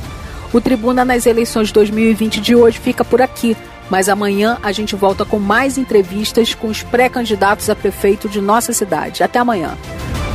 O 0.53 0.61
Tribuna 0.61 1.05
nas 1.05 1.27
eleições 1.27 1.73
2020 1.73 2.40
de 2.40 2.55
hoje 2.55 2.79
fica 2.79 3.05
por 3.05 3.23
aqui, 3.23 3.57
mas 3.90 4.09
amanhã 4.09 4.59
a 4.62 4.71
gente 4.71 4.94
volta 4.94 5.25
com 5.25 5.38
mais 5.38 5.79
entrevistas 5.79 6.55
com 6.55 6.68
os 6.68 6.83
pré-candidatos 6.83 7.71
a 7.71 7.75
prefeito 7.75 8.29
de 8.29 8.40
nossa 8.40 8.73
cidade. 8.73 9.23
Até 9.23 9.38
amanhã. 9.38 9.77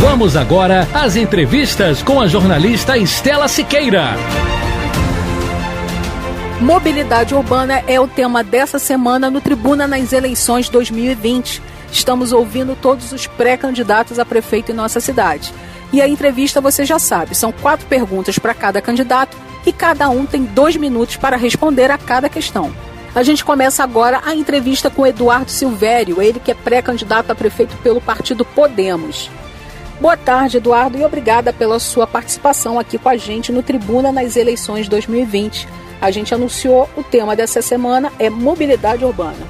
Vamos 0.00 0.36
agora 0.36 0.86
às 0.92 1.16
entrevistas 1.16 2.02
com 2.02 2.20
a 2.20 2.26
jornalista 2.26 2.98
Estela 2.98 3.48
Siqueira. 3.48 4.10
Mobilidade 6.60 7.34
urbana 7.34 7.82
é 7.86 7.98
o 7.98 8.06
tema 8.06 8.44
dessa 8.44 8.78
semana 8.78 9.30
no 9.30 9.40
Tribuna 9.40 9.86
nas 9.86 10.12
eleições 10.12 10.68
2020. 10.68 11.62
Estamos 11.90 12.30
ouvindo 12.30 12.76
todos 12.76 13.10
os 13.10 13.26
pré-candidatos 13.26 14.18
a 14.18 14.24
prefeito 14.24 14.70
em 14.70 14.74
nossa 14.74 15.00
cidade. 15.00 15.52
E 15.90 16.02
a 16.02 16.08
entrevista 16.08 16.60
você 16.60 16.84
já 16.84 16.98
sabe, 16.98 17.34
são 17.34 17.50
quatro 17.50 17.86
perguntas 17.86 18.38
para 18.38 18.52
cada 18.52 18.82
candidato 18.82 19.36
e 19.64 19.72
cada 19.72 20.10
um 20.10 20.26
tem 20.26 20.44
dois 20.44 20.76
minutos 20.76 21.16
para 21.16 21.38
responder 21.38 21.90
a 21.90 21.96
cada 21.96 22.28
questão. 22.28 22.70
A 23.14 23.22
gente 23.22 23.42
começa 23.42 23.82
agora 23.82 24.20
a 24.26 24.34
entrevista 24.34 24.90
com 24.90 25.06
Eduardo 25.06 25.50
Silvério, 25.50 26.20
ele 26.20 26.38
que 26.38 26.50
é 26.50 26.54
pré-candidato 26.54 27.30
a 27.30 27.34
prefeito 27.34 27.74
pelo 27.78 28.00
partido 28.00 28.44
Podemos. 28.44 29.30
Boa 30.00 30.16
tarde, 30.16 30.58
Eduardo, 30.58 30.98
e 30.98 31.04
obrigada 31.04 31.52
pela 31.52 31.78
sua 31.78 32.06
participação 32.06 32.78
aqui 32.78 32.98
com 32.98 33.08
a 33.08 33.16
gente 33.16 33.50
no 33.50 33.62
Tribuna 33.62 34.12
nas 34.12 34.36
eleições 34.36 34.88
2020 34.88 35.66
a 36.00 36.10
gente 36.10 36.34
anunciou 36.34 36.88
o 36.96 37.02
tema 37.02 37.34
dessa 37.34 37.62
semana 37.62 38.12
é 38.18 38.28
mobilidade 38.28 39.04
urbana. 39.04 39.46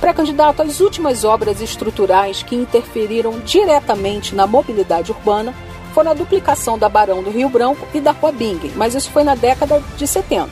Pré-candidato, 0.00 0.62
as 0.62 0.80
últimas 0.80 1.24
obras 1.24 1.60
estruturais 1.60 2.42
que 2.42 2.54
interferiram 2.54 3.40
diretamente 3.40 4.34
na 4.34 4.46
mobilidade 4.46 5.10
urbana 5.10 5.52
foram 5.92 6.12
a 6.12 6.14
duplicação 6.14 6.78
da 6.78 6.88
Barão 6.88 7.22
do 7.22 7.30
Rio 7.30 7.48
Branco 7.48 7.86
e 7.92 8.00
da 8.00 8.12
Rua 8.12 8.30
Bingen, 8.30 8.72
mas 8.76 8.94
isso 8.94 9.10
foi 9.10 9.24
na 9.24 9.34
década 9.34 9.82
de 9.96 10.06
70. 10.06 10.48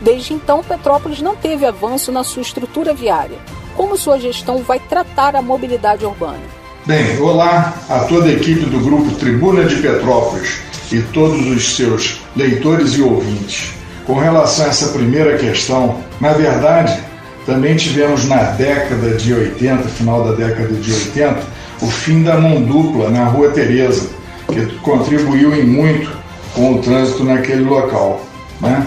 Desde 0.00 0.32
então, 0.32 0.64
Petrópolis 0.64 1.20
não 1.20 1.36
teve 1.36 1.66
avanço 1.66 2.10
na 2.10 2.24
sua 2.24 2.42
estrutura 2.42 2.94
viária. 2.94 3.38
Como 3.76 3.96
sua 3.96 4.18
gestão 4.18 4.62
vai 4.62 4.80
tratar 4.80 5.36
a 5.36 5.42
mobilidade 5.42 6.04
urbana? 6.04 6.61
Bem, 6.84 7.16
olá 7.20 7.74
a 7.88 8.00
toda 8.00 8.26
a 8.26 8.32
equipe 8.32 8.64
do 8.64 8.80
Grupo 8.80 9.14
Tribuna 9.14 9.62
de 9.66 9.76
Petrópolis 9.76 10.58
e 10.90 11.00
todos 11.00 11.46
os 11.46 11.76
seus 11.76 12.20
leitores 12.34 12.94
e 12.94 13.02
ouvintes. 13.02 13.74
Com 14.04 14.18
relação 14.18 14.66
a 14.66 14.68
essa 14.70 14.88
primeira 14.88 15.38
questão, 15.38 16.00
na 16.20 16.32
verdade, 16.32 16.98
também 17.46 17.76
tivemos 17.76 18.24
na 18.24 18.42
década 18.42 19.10
de 19.10 19.32
80, 19.32 19.84
final 19.90 20.24
da 20.24 20.32
década 20.32 20.74
de 20.74 20.92
80, 20.92 21.40
o 21.82 21.86
fim 21.86 22.24
da 22.24 22.36
mão 22.36 22.60
dupla 22.60 23.10
na 23.10 23.26
Rua 23.26 23.50
Tereza, 23.50 24.10
que 24.48 24.66
contribuiu 24.78 25.54
em 25.54 25.62
muito 25.62 26.10
com 26.52 26.72
o 26.72 26.78
trânsito 26.82 27.22
naquele 27.22 27.62
local. 27.62 28.26
Né? 28.60 28.84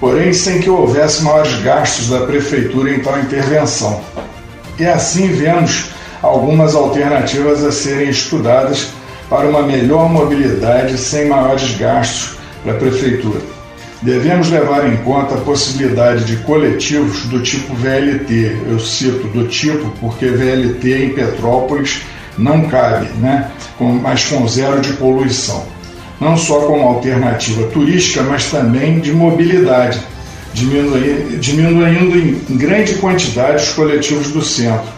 Porém, 0.00 0.32
sem 0.32 0.62
que 0.62 0.70
houvesse 0.70 1.22
maiores 1.22 1.60
gastos 1.60 2.08
da 2.08 2.20
prefeitura 2.20 2.90
em 2.90 3.00
tal 3.00 3.18
intervenção. 3.18 4.00
E 4.78 4.86
assim 4.86 5.28
vemos 5.28 5.93
algumas 6.24 6.74
alternativas 6.74 7.62
a 7.62 7.70
serem 7.70 8.08
estudadas 8.08 8.88
para 9.28 9.46
uma 9.46 9.62
melhor 9.62 10.08
mobilidade 10.08 10.96
sem 10.96 11.28
maiores 11.28 11.76
gastos 11.76 12.38
para 12.62 12.72
a 12.72 12.76
prefeitura. 12.76 13.40
Devemos 14.00 14.50
levar 14.50 14.90
em 14.90 14.96
conta 14.98 15.34
a 15.34 15.40
possibilidade 15.40 16.24
de 16.24 16.36
coletivos 16.38 17.24
do 17.24 17.40
tipo 17.40 17.74
VLT. 17.74 18.56
Eu 18.68 18.78
cito 18.78 19.28
do 19.28 19.46
tipo 19.48 19.90
porque 20.00 20.26
VLT 20.26 21.04
em 21.04 21.10
Petrópolis 21.10 22.02
não 22.36 22.68
cabe, 22.68 23.06
né? 23.18 23.50
mas 23.78 24.24
com 24.24 24.46
zero 24.48 24.80
de 24.80 24.92
poluição. 24.94 25.64
Não 26.20 26.36
só 26.36 26.60
como 26.60 26.88
alternativa 26.88 27.66
turística, 27.68 28.22
mas 28.22 28.50
também 28.50 29.00
de 29.00 29.12
mobilidade, 29.12 30.00
diminuindo, 30.52 31.38
diminuindo 31.38 32.18
em 32.18 32.56
grande 32.56 32.94
quantidade 32.94 33.62
os 33.62 33.70
coletivos 33.70 34.30
do 34.30 34.42
centro, 34.42 34.93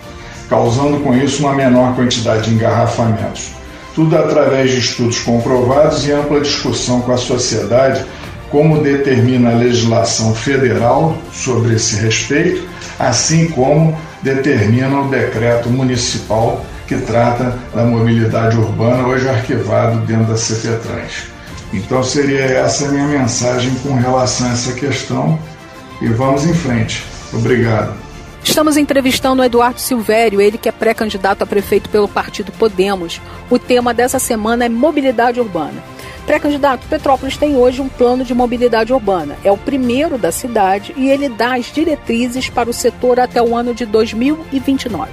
causando 0.48 1.00
com 1.00 1.14
isso 1.14 1.42
uma 1.42 1.54
menor 1.54 1.94
quantidade 1.94 2.48
de 2.48 2.54
engarrafamentos. 2.54 3.52
Tudo 3.94 4.16
através 4.16 4.70
de 4.70 4.78
estudos 4.78 5.18
comprovados 5.20 6.06
e 6.06 6.12
ampla 6.12 6.40
discussão 6.40 7.00
com 7.00 7.12
a 7.12 7.16
sociedade 7.16 8.04
como 8.50 8.82
determina 8.82 9.50
a 9.50 9.54
legislação 9.54 10.34
federal 10.34 11.16
sobre 11.32 11.74
esse 11.74 11.96
respeito, 11.96 12.66
assim 12.98 13.48
como 13.48 13.96
determina 14.22 15.00
o 15.00 15.08
decreto 15.08 15.68
municipal 15.68 16.64
que 16.86 16.96
trata 16.96 17.58
da 17.74 17.84
mobilidade 17.84 18.56
urbana, 18.56 19.06
hoje 19.06 19.28
arquivado 19.28 19.98
dentro 20.06 20.26
da 20.26 20.36
CPTrans. 20.36 21.24
Então 21.72 22.02
seria 22.02 22.44
essa 22.44 22.86
a 22.86 22.88
minha 22.88 23.06
mensagem 23.06 23.74
com 23.82 23.94
relação 23.94 24.48
a 24.48 24.52
essa 24.52 24.72
questão 24.72 25.38
e 26.00 26.08
vamos 26.08 26.44
em 26.44 26.54
frente. 26.54 27.04
Obrigado. 27.32 28.05
Estamos 28.46 28.76
entrevistando 28.76 29.42
o 29.42 29.44
Eduardo 29.44 29.80
Silvério, 29.80 30.40
ele 30.40 30.56
que 30.56 30.68
é 30.68 30.72
pré-candidato 30.72 31.42
a 31.42 31.46
prefeito 31.46 31.90
pelo 31.90 32.06
partido 32.06 32.52
Podemos. 32.52 33.20
O 33.50 33.58
tema 33.58 33.92
dessa 33.92 34.20
semana 34.20 34.64
é 34.64 34.68
mobilidade 34.68 35.40
urbana. 35.40 35.82
Pré-candidato, 36.24 36.86
Petrópolis 36.88 37.36
tem 37.36 37.56
hoje 37.56 37.82
um 37.82 37.88
plano 37.88 38.24
de 38.24 38.32
mobilidade 38.32 38.92
urbana. 38.92 39.36
É 39.42 39.50
o 39.50 39.58
primeiro 39.58 40.16
da 40.16 40.30
cidade 40.30 40.94
e 40.96 41.10
ele 41.10 41.28
dá 41.28 41.56
as 41.56 41.72
diretrizes 41.72 42.48
para 42.48 42.70
o 42.70 42.72
setor 42.72 43.18
até 43.18 43.42
o 43.42 43.54
ano 43.54 43.74
de 43.74 43.84
2029. 43.84 45.10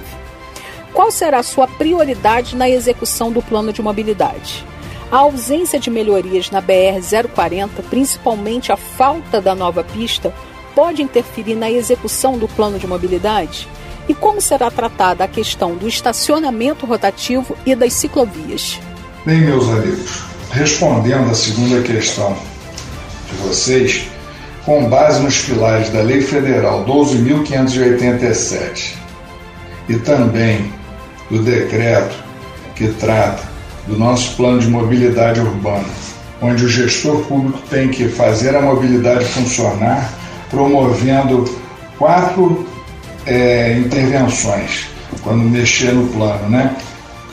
Qual 0.92 1.10
será 1.10 1.40
a 1.40 1.42
sua 1.42 1.66
prioridade 1.66 2.56
na 2.56 2.70
execução 2.70 3.32
do 3.32 3.42
plano 3.42 3.72
de 3.72 3.82
mobilidade? 3.82 4.64
A 5.10 5.18
ausência 5.18 5.78
de 5.78 5.90
melhorias 5.90 6.52
na 6.52 6.62
BR-040, 6.62 7.68
principalmente 7.90 8.70
a 8.70 8.76
falta 8.76 9.40
da 9.40 9.56
nova 9.56 9.82
pista, 9.82 10.32
pode 10.74 11.02
interferir 11.02 11.54
na 11.54 11.70
execução 11.70 12.36
do 12.36 12.48
plano 12.48 12.78
de 12.78 12.86
mobilidade? 12.86 13.68
E 14.08 14.14
como 14.14 14.40
será 14.40 14.70
tratada 14.70 15.24
a 15.24 15.28
questão 15.28 15.76
do 15.76 15.88
estacionamento 15.88 16.84
rotativo 16.84 17.56
e 17.64 17.74
das 17.74 17.94
ciclovias? 17.94 18.78
Bem, 19.24 19.40
meus 19.40 19.66
amigos, 19.68 20.24
respondendo 20.50 21.30
à 21.30 21.34
segunda 21.34 21.80
questão 21.80 22.36
de 23.30 23.48
vocês, 23.48 24.06
com 24.64 24.88
base 24.88 25.22
nos 25.22 25.42
pilares 25.42 25.90
da 25.90 26.02
Lei 26.02 26.20
Federal 26.20 26.84
12.587 26.84 28.94
e 29.88 29.96
também 29.96 30.72
do 31.30 31.42
decreto 31.42 32.14
que 32.74 32.88
trata 32.88 33.42
do 33.86 33.98
nosso 33.98 34.36
plano 34.36 34.58
de 34.58 34.68
mobilidade 34.68 35.40
urbana, 35.40 35.84
onde 36.40 36.64
o 36.64 36.68
gestor 36.68 37.22
público 37.24 37.58
tem 37.70 37.88
que 37.88 38.08
fazer 38.08 38.56
a 38.56 38.62
mobilidade 38.62 39.24
funcionar, 39.26 40.10
promovendo 40.54 41.44
quatro 41.98 42.66
é, 43.26 43.76
intervenções 43.78 44.86
quando 45.22 45.40
mexer 45.40 45.92
no 45.92 46.06
plano, 46.08 46.48
né? 46.48 46.76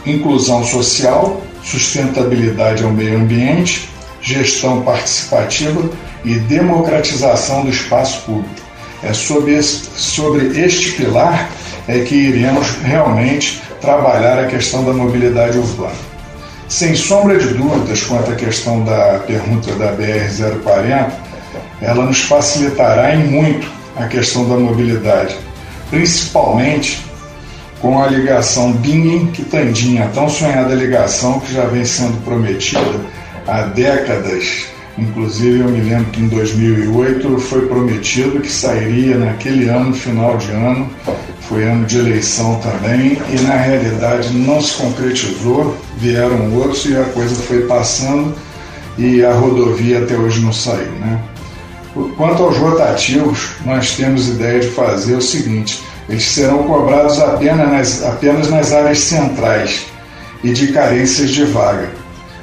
Inclusão 0.05 0.63
social, 0.63 1.41
sustentabilidade 1.63 2.83
ao 2.83 2.91
meio 2.91 3.17
ambiente, 3.17 3.89
gestão 4.21 4.81
participativa 4.81 5.89
e 6.25 6.35
democratização 6.35 7.63
do 7.63 7.69
espaço 7.69 8.21
público. 8.25 8.61
É 9.03 9.13
sobre, 9.13 9.55
esse, 9.55 9.89
sobre 9.95 10.59
este 10.59 10.91
pilar 10.91 11.49
é 11.87 11.99
que 11.99 12.15
iremos 12.15 12.67
realmente 12.83 13.61
trabalhar 13.79 14.39
a 14.39 14.47
questão 14.47 14.83
da 14.83 14.93
mobilidade 14.93 15.57
urbana. 15.57 16.11
Sem 16.69 16.95
sombra 16.95 17.37
de 17.37 17.47
dúvidas 17.53 18.03
quanto 18.03 18.31
à 18.31 18.35
questão 18.35 18.83
da 18.83 19.19
pergunta 19.25 19.73
da 19.73 19.91
BR-040, 19.93 21.11
ela 21.81 22.05
nos 22.05 22.21
facilitará 22.21 23.15
em 23.15 23.27
muito 23.27 23.67
a 23.97 24.05
questão 24.05 24.47
da 24.47 24.55
mobilidade, 24.55 25.35
principalmente 25.89 27.03
com 27.81 28.01
a 28.01 28.07
ligação 28.07 28.73
Bingen-Quitandinha, 28.73 30.09
tão 30.13 30.29
sonhada 30.29 30.75
ligação 30.75 31.39
que 31.39 31.53
já 31.53 31.65
vem 31.65 31.83
sendo 31.83 32.23
prometida 32.23 33.01
há 33.47 33.63
décadas. 33.63 34.67
Inclusive, 34.97 35.61
eu 35.61 35.69
me 35.69 35.81
lembro 35.81 36.11
que 36.11 36.21
em 36.21 36.27
2008 36.27 37.39
foi 37.39 37.67
prometido 37.67 38.39
que 38.39 38.51
sairia 38.51 39.17
naquele 39.17 39.67
ano, 39.67 39.93
final 39.93 40.37
de 40.37 40.51
ano, 40.51 40.89
foi 41.41 41.63
ano 41.63 41.85
de 41.85 41.97
eleição 41.97 42.59
também, 42.59 43.19
e 43.29 43.41
na 43.41 43.55
realidade 43.55 44.31
não 44.37 44.61
se 44.61 44.75
concretizou, 44.75 45.75
vieram 45.97 46.53
outros 46.53 46.85
e 46.85 46.95
a 46.95 47.03
coisa 47.05 47.35
foi 47.35 47.61
passando 47.65 48.35
e 48.97 49.23
a 49.23 49.33
rodovia 49.33 50.03
até 50.03 50.15
hoje 50.15 50.41
não 50.41 50.53
saiu. 50.53 50.91
Né? 50.99 51.19
Quanto 52.15 52.43
aos 52.43 52.57
rotativos, 52.57 53.49
nós 53.65 53.95
temos 53.95 54.29
ideia 54.29 54.59
de 54.59 54.69
fazer 54.69 55.15
o 55.15 55.21
seguinte: 55.21 55.83
eles 56.07 56.23
serão 56.23 56.63
cobrados 56.63 57.19
apenas 57.19 57.69
nas, 57.69 58.03
apenas 58.03 58.49
nas 58.49 58.71
áreas 58.71 58.99
centrais 58.99 59.85
e 60.43 60.51
de 60.51 60.71
carências 60.71 61.31
de 61.31 61.43
vaga, 61.45 61.89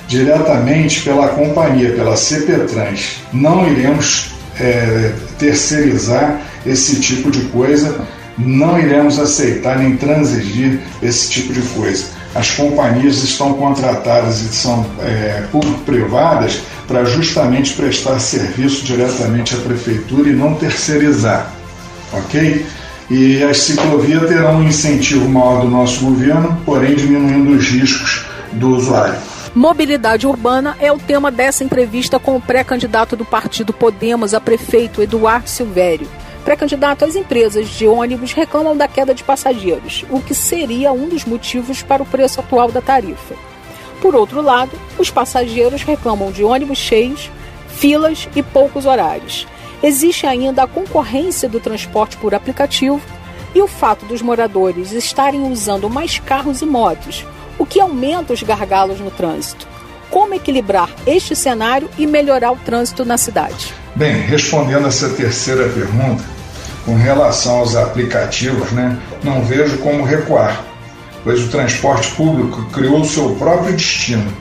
diretamente 0.06 1.02
pela 1.02 1.28
companhia, 1.28 1.92
pela 1.92 2.16
CPTrans. 2.16 3.16
Não 3.32 3.66
iremos 3.66 4.32
é, 4.60 5.12
terceirizar 5.38 6.40
esse 6.66 7.00
tipo 7.00 7.30
de 7.30 7.40
coisa, 7.46 8.06
não 8.36 8.78
iremos 8.78 9.18
aceitar 9.18 9.78
nem 9.78 9.96
transigir 9.96 10.80
esse 11.02 11.30
tipo 11.30 11.52
de 11.52 11.62
coisa. 11.70 12.04
As 12.34 12.50
companhias 12.50 13.22
estão 13.24 13.54
contratadas 13.54 14.40
e 14.40 14.48
são 14.48 14.86
é, 15.00 15.44
público-privadas 15.50 16.60
para 16.88 17.04
justamente 17.04 17.74
prestar 17.74 18.18
serviço 18.18 18.82
diretamente 18.82 19.54
à 19.54 19.58
prefeitura 19.58 20.30
e 20.30 20.32
não 20.32 20.54
terceirizar, 20.54 21.52
ok? 22.12 22.66
E 23.10 23.42
as 23.42 23.58
ciclovias 23.58 24.26
terão 24.26 24.56
um 24.56 24.62
incentivo 24.62 25.28
maior 25.28 25.60
do 25.60 25.68
nosso 25.68 26.04
governo, 26.04 26.60
porém 26.64 26.96
diminuindo 26.96 27.56
os 27.56 27.68
riscos 27.68 28.24
do 28.52 28.70
usuário. 28.70 29.18
Mobilidade 29.54 30.26
urbana 30.26 30.76
é 30.80 30.90
o 30.90 30.98
tema 30.98 31.30
dessa 31.30 31.62
entrevista 31.62 32.18
com 32.18 32.36
o 32.36 32.40
pré-candidato 32.40 33.16
do 33.16 33.24
partido 33.24 33.72
Podemos 33.72 34.34
a 34.34 34.40
prefeito, 34.40 35.02
Eduardo 35.02 35.48
Silvério. 35.48 36.08
Pré-candidato, 36.44 37.04
as 37.04 37.16
empresas 37.16 37.68
de 37.68 37.86
ônibus 37.86 38.32
reclamam 38.32 38.76
da 38.76 38.88
queda 38.88 39.14
de 39.14 39.22
passageiros, 39.22 40.04
o 40.10 40.20
que 40.20 40.34
seria 40.34 40.92
um 40.92 41.08
dos 41.08 41.24
motivos 41.24 41.82
para 41.82 42.02
o 42.02 42.06
preço 42.06 42.40
atual 42.40 42.70
da 42.70 42.80
tarifa. 42.80 43.34
Por 44.00 44.14
outro 44.14 44.40
lado, 44.40 44.72
os 44.98 45.10
passageiros 45.10 45.82
reclamam 45.82 46.30
de 46.30 46.44
ônibus 46.44 46.78
cheios, 46.78 47.30
filas 47.68 48.28
e 48.34 48.42
poucos 48.42 48.86
horários. 48.86 49.46
Existe 49.82 50.26
ainda 50.26 50.64
a 50.64 50.66
concorrência 50.66 51.48
do 51.48 51.60
transporte 51.60 52.16
por 52.16 52.34
aplicativo 52.34 53.00
e 53.54 53.62
o 53.62 53.68
fato 53.68 54.04
dos 54.06 54.22
moradores 54.22 54.92
estarem 54.92 55.50
usando 55.50 55.88
mais 55.88 56.18
carros 56.18 56.62
e 56.62 56.66
motos, 56.66 57.24
o 57.58 57.66
que 57.66 57.80
aumenta 57.80 58.32
os 58.32 58.42
gargalos 58.42 59.00
no 59.00 59.10
trânsito. 59.10 59.66
Como 60.10 60.34
equilibrar 60.34 60.88
este 61.06 61.36
cenário 61.36 61.88
e 61.98 62.06
melhorar 62.06 62.52
o 62.52 62.56
trânsito 62.56 63.04
na 63.04 63.18
cidade? 63.18 63.74
Bem, 63.94 64.14
respondendo 64.20 64.86
essa 64.86 65.10
terceira 65.10 65.68
pergunta, 65.68 66.24
com 66.84 66.94
relação 66.94 67.58
aos 67.58 67.76
aplicativos, 67.76 68.72
né, 68.72 68.98
não 69.22 69.44
vejo 69.44 69.78
como 69.78 70.04
recuar, 70.04 70.64
pois 71.24 71.44
o 71.44 71.48
transporte 71.48 72.10
público 72.12 72.62
criou 72.72 73.04
seu 73.04 73.34
próprio 73.36 73.74
destino 73.74 74.32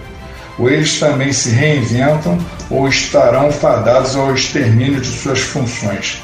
ou 0.57 0.69
eles 0.69 0.99
também 0.99 1.31
se 1.31 1.49
reinventam 1.49 2.37
ou 2.69 2.87
estarão 2.87 3.51
fadados 3.51 4.15
ao 4.15 4.33
extermínio 4.33 4.99
de 4.99 5.07
suas 5.07 5.39
funções, 5.39 6.21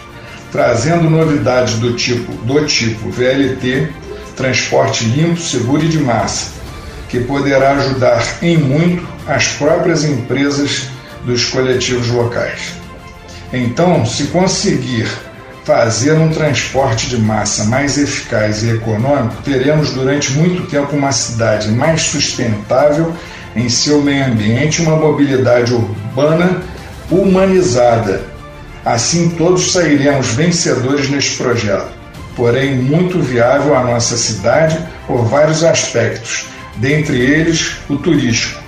trazendo 0.51 1.09
novidades 1.09 1.75
do 1.75 1.93
tipo 1.93 2.33
do 2.43 2.65
tipo 2.65 3.09
VLT, 3.09 3.89
transporte 4.35 5.05
limpo, 5.05 5.39
seguro 5.39 5.85
e 5.85 5.87
de 5.87 5.99
massa, 5.99 6.51
que 7.09 7.19
poderá 7.19 7.73
ajudar 7.73 8.37
em 8.41 8.57
muito 8.57 9.07
as 9.27 9.49
próprias 9.49 10.03
empresas 10.03 10.87
dos 11.23 11.45
coletivos 11.45 12.09
locais. 12.09 12.73
Então, 13.53 14.05
se 14.05 14.25
conseguir 14.25 15.07
fazer 15.63 16.13
um 16.13 16.29
transporte 16.29 17.07
de 17.07 17.17
massa 17.17 17.65
mais 17.65 17.97
eficaz 17.97 18.63
e 18.63 18.69
econômico, 18.69 19.41
teremos 19.43 19.91
durante 19.91 20.31
muito 20.33 20.63
tempo 20.69 20.95
uma 20.95 21.11
cidade 21.11 21.69
mais 21.69 22.01
sustentável 22.01 23.13
em 23.55 23.69
seu 23.69 24.01
meio 24.01 24.25
ambiente 24.25 24.81
uma 24.81 24.95
mobilidade 24.95 25.73
urbana 25.73 26.61
humanizada. 27.09 28.23
Assim, 28.83 29.29
todos 29.29 29.71
sairemos 29.71 30.31
vencedores 30.31 31.09
neste 31.09 31.37
projeto, 31.37 31.91
porém 32.35 32.75
muito 32.75 33.19
viável 33.19 33.75
à 33.75 33.83
nossa 33.83 34.17
cidade 34.17 34.77
por 35.07 35.23
vários 35.25 35.63
aspectos, 35.63 36.47
dentre 36.75 37.17
eles 37.17 37.77
o 37.89 37.95
turístico. 37.95 38.61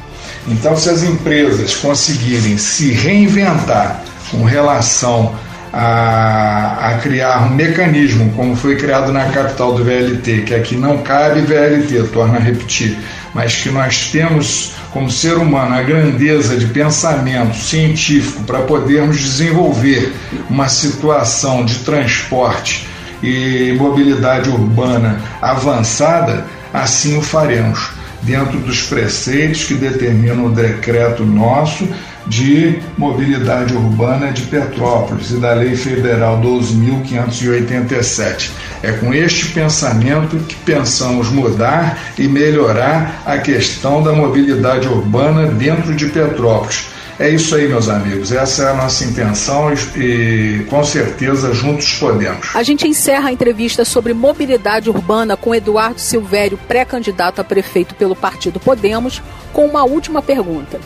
Então, 0.48 0.78
se 0.78 0.90
as 0.90 1.04
empresas 1.04 1.76
conseguirem 1.76 2.58
se 2.58 2.92
reinventar 2.92 4.02
com 4.32 4.44
relação 4.44 5.36
a, 5.78 6.92
a, 6.92 6.98
criar 7.00 7.46
um 7.48 7.50
mecanismo, 7.54 8.32
como 8.32 8.56
foi 8.56 8.78
criado 8.78 9.12
na 9.12 9.26
capital 9.26 9.74
do 9.74 9.84
VLT, 9.84 10.44
que 10.44 10.56
aqui 10.56 10.78
não 10.78 11.00
cabe 11.00 11.42
VLT, 11.42 12.12
torna 12.14 12.38
a 12.38 12.40
repetir, 12.40 12.98
mas 13.34 13.56
que 13.56 13.70
nós 13.70 14.10
temos 14.10 14.72
como 14.92 15.12
ser 15.12 15.34
humano 15.34 15.76
a 15.76 15.82
grandeza 15.82 16.56
de 16.56 16.68
pensamento 16.68 17.58
científico 17.58 18.44
para 18.44 18.60
podermos 18.60 19.20
desenvolver 19.20 20.14
uma 20.50 20.70
situação 20.70 21.66
de 21.66 21.80
transporte 21.80 22.88
e 23.22 23.76
mobilidade 23.78 24.50
urbana 24.50 25.20
avançada, 25.42 26.46
assim 26.74 27.18
o 27.18 27.22
faremos, 27.22 27.90
dentro 28.22 28.60
dos 28.60 28.84
preceitos 28.84 29.66
que 29.66 29.74
determinam 29.74 30.46
o 30.46 30.52
decreto 30.52 31.26
nosso 31.26 31.86
de 32.28 32.80
mobilidade 32.98 33.74
urbana 33.74 34.32
de 34.32 34.44
Petrópolis 34.44 35.32
e 35.32 35.38
da 35.38 35.54
Lei 35.54 35.76
Federal 35.76 36.40
12.587. 36.42 38.52
É 38.82 38.94
com 38.94 39.14
este 39.14 39.48
pensamento 39.48 40.38
que 40.38 40.56
pensamos 40.56 41.30
mudar 41.30 42.00
e 42.18 42.28
melhorar 42.28 43.22
a 43.26 43.38
questão 43.38 44.02
da 44.02 44.14
mobilidade 44.14 44.88
urbana 44.88 45.48
dentro 45.48 45.94
de 45.94 46.08
Petrópolis. 46.08 46.96
É 47.18 47.30
isso 47.30 47.56
aí, 47.56 47.66
meus 47.66 47.88
amigos. 47.88 48.34
Essa 48.34 48.64
é 48.64 48.72
a 48.72 48.74
nossa 48.74 49.06
intenção 49.06 49.72
e, 49.96 50.66
com 50.70 50.84
certeza 50.84 51.54
juntos 51.54 51.94
podemos. 51.94 52.54
A 52.54 52.62
gente 52.62 52.86
encerra 52.86 53.30
a 53.30 53.32
entrevista 53.32 53.86
sobre 53.86 54.14
mobilidade 54.14 54.90
urbana 54.90 55.38
com 55.38 55.56
Eduardo 55.56 56.02
Silvério, 56.02 56.60
pré-candidato 56.68 57.40
a 57.40 57.44
prefeito 57.44 57.96
pelo 57.96 58.18
Partido 58.18 58.60
Podemos, 58.60 59.22
com 59.54 59.66
uma 59.66 59.86
última 59.86 60.22
pergunta. 60.22 60.78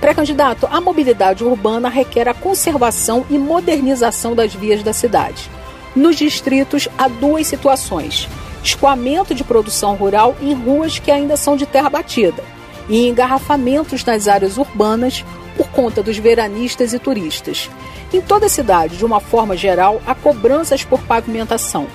Pré-candidato, 0.00 0.66
a 0.70 0.80
mobilidade 0.80 1.44
urbana 1.44 1.90
requer 1.90 2.26
a 2.26 2.34
conservação 2.34 3.26
e 3.28 3.36
modernização 3.36 4.34
das 4.34 4.54
vias 4.54 4.82
da 4.82 4.94
cidade. 4.94 5.50
Nos 5.94 6.16
distritos, 6.16 6.88
há 6.96 7.06
duas 7.06 7.46
situações: 7.46 8.26
escoamento 8.64 9.34
de 9.34 9.44
produção 9.44 9.94
rural 9.94 10.34
em 10.40 10.54
ruas 10.54 10.98
que 10.98 11.10
ainda 11.10 11.36
são 11.36 11.54
de 11.54 11.66
terra 11.66 11.90
batida 11.90 12.42
e 12.88 13.06
engarrafamentos 13.08 14.02
nas 14.04 14.26
áreas 14.26 14.56
urbanas 14.56 15.24
por 15.56 15.68
conta 15.68 16.02
dos 16.02 16.16
veranistas 16.16 16.94
e 16.94 16.98
turistas. 16.98 17.68
Em 18.12 18.20
toda 18.20 18.46
a 18.46 18.50
cidade, 18.50 18.96
de 18.96 19.04
uma 19.04 19.20
forma 19.20 19.56
geral, 19.56 20.00
há 20.06 20.14
cobranças 20.14 20.82
por 20.82 21.00
pavimentação. 21.02 21.86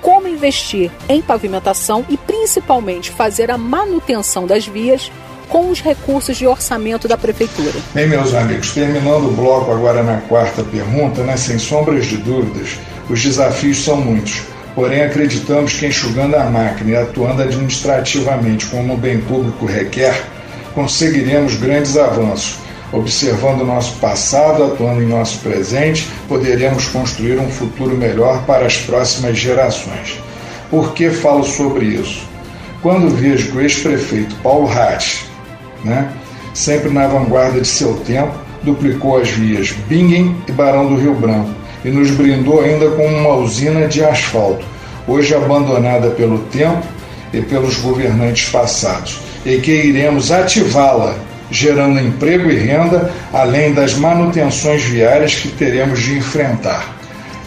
Como 0.00 0.26
investir 0.26 0.90
em 1.08 1.20
pavimentação 1.22 2.04
e 2.08 2.16
principalmente 2.16 3.10
fazer 3.10 3.50
a 3.50 3.58
manutenção 3.58 4.46
das 4.46 4.66
vias 4.66 5.12
com 5.52 5.68
os 5.68 5.82
recursos 5.82 6.38
de 6.38 6.46
orçamento 6.46 7.06
da 7.06 7.18
Prefeitura. 7.18 7.74
Bem, 7.92 8.08
meus 8.08 8.32
amigos, 8.32 8.72
terminando 8.72 9.26
o 9.26 9.32
bloco 9.32 9.70
agora 9.70 10.02
na 10.02 10.16
quarta 10.22 10.64
pergunta, 10.64 11.22
né, 11.22 11.36
sem 11.36 11.58
sombras 11.58 12.06
de 12.06 12.16
dúvidas, 12.16 12.78
os 13.10 13.22
desafios 13.22 13.84
são 13.84 13.98
muitos. 13.98 14.44
Porém, 14.74 15.02
acreditamos 15.02 15.74
que 15.74 15.84
enxugando 15.84 16.36
a 16.36 16.44
máquina 16.44 16.92
e 16.92 16.96
atuando 16.96 17.42
administrativamente 17.42 18.64
como 18.64 18.94
o 18.94 18.96
bem 18.96 19.20
público 19.20 19.66
requer, 19.66 20.24
conseguiremos 20.74 21.56
grandes 21.56 21.98
avanços. 21.98 22.56
Observando 22.90 23.62
nosso 23.62 23.96
passado, 23.96 24.64
atuando 24.64 25.02
em 25.02 25.06
nosso 25.06 25.38
presente, 25.40 26.08
poderemos 26.28 26.86
construir 26.86 27.38
um 27.38 27.50
futuro 27.50 27.94
melhor 27.94 28.42
para 28.46 28.64
as 28.64 28.78
próximas 28.78 29.36
gerações. 29.36 30.18
Por 30.70 30.94
que 30.94 31.10
falo 31.10 31.44
sobre 31.44 31.84
isso? 31.84 32.26
Quando 32.80 33.14
vejo 33.14 33.50
que 33.50 33.58
o 33.58 33.60
ex-prefeito 33.60 34.34
Paulo 34.36 34.66
Ratti 34.66 35.31
né? 35.84 36.12
sempre 36.54 36.90
na 36.90 37.06
vanguarda 37.06 37.60
de 37.60 37.66
seu 37.66 37.94
tempo, 38.00 38.34
duplicou 38.62 39.18
as 39.18 39.28
vias 39.30 39.72
Bingen 39.88 40.36
e 40.48 40.52
Barão 40.52 40.86
do 40.86 41.00
Rio 41.00 41.14
Branco 41.14 41.50
e 41.84 41.90
nos 41.90 42.10
brindou 42.10 42.60
ainda 42.62 42.90
com 42.90 43.06
uma 43.06 43.34
usina 43.34 43.88
de 43.88 44.04
asfalto, 44.04 44.64
hoje 45.06 45.34
abandonada 45.34 46.10
pelo 46.10 46.38
tempo 46.38 46.86
e 47.32 47.40
pelos 47.40 47.76
governantes 47.76 48.50
passados, 48.50 49.20
e 49.44 49.56
que 49.58 49.72
iremos 49.72 50.30
ativá-la, 50.30 51.16
gerando 51.50 51.98
emprego 52.00 52.50
e 52.50 52.56
renda, 52.56 53.10
além 53.32 53.74
das 53.74 53.94
manutenções 53.94 54.82
viárias 54.84 55.34
que 55.34 55.48
teremos 55.48 56.00
de 56.00 56.18
enfrentar. 56.18 56.96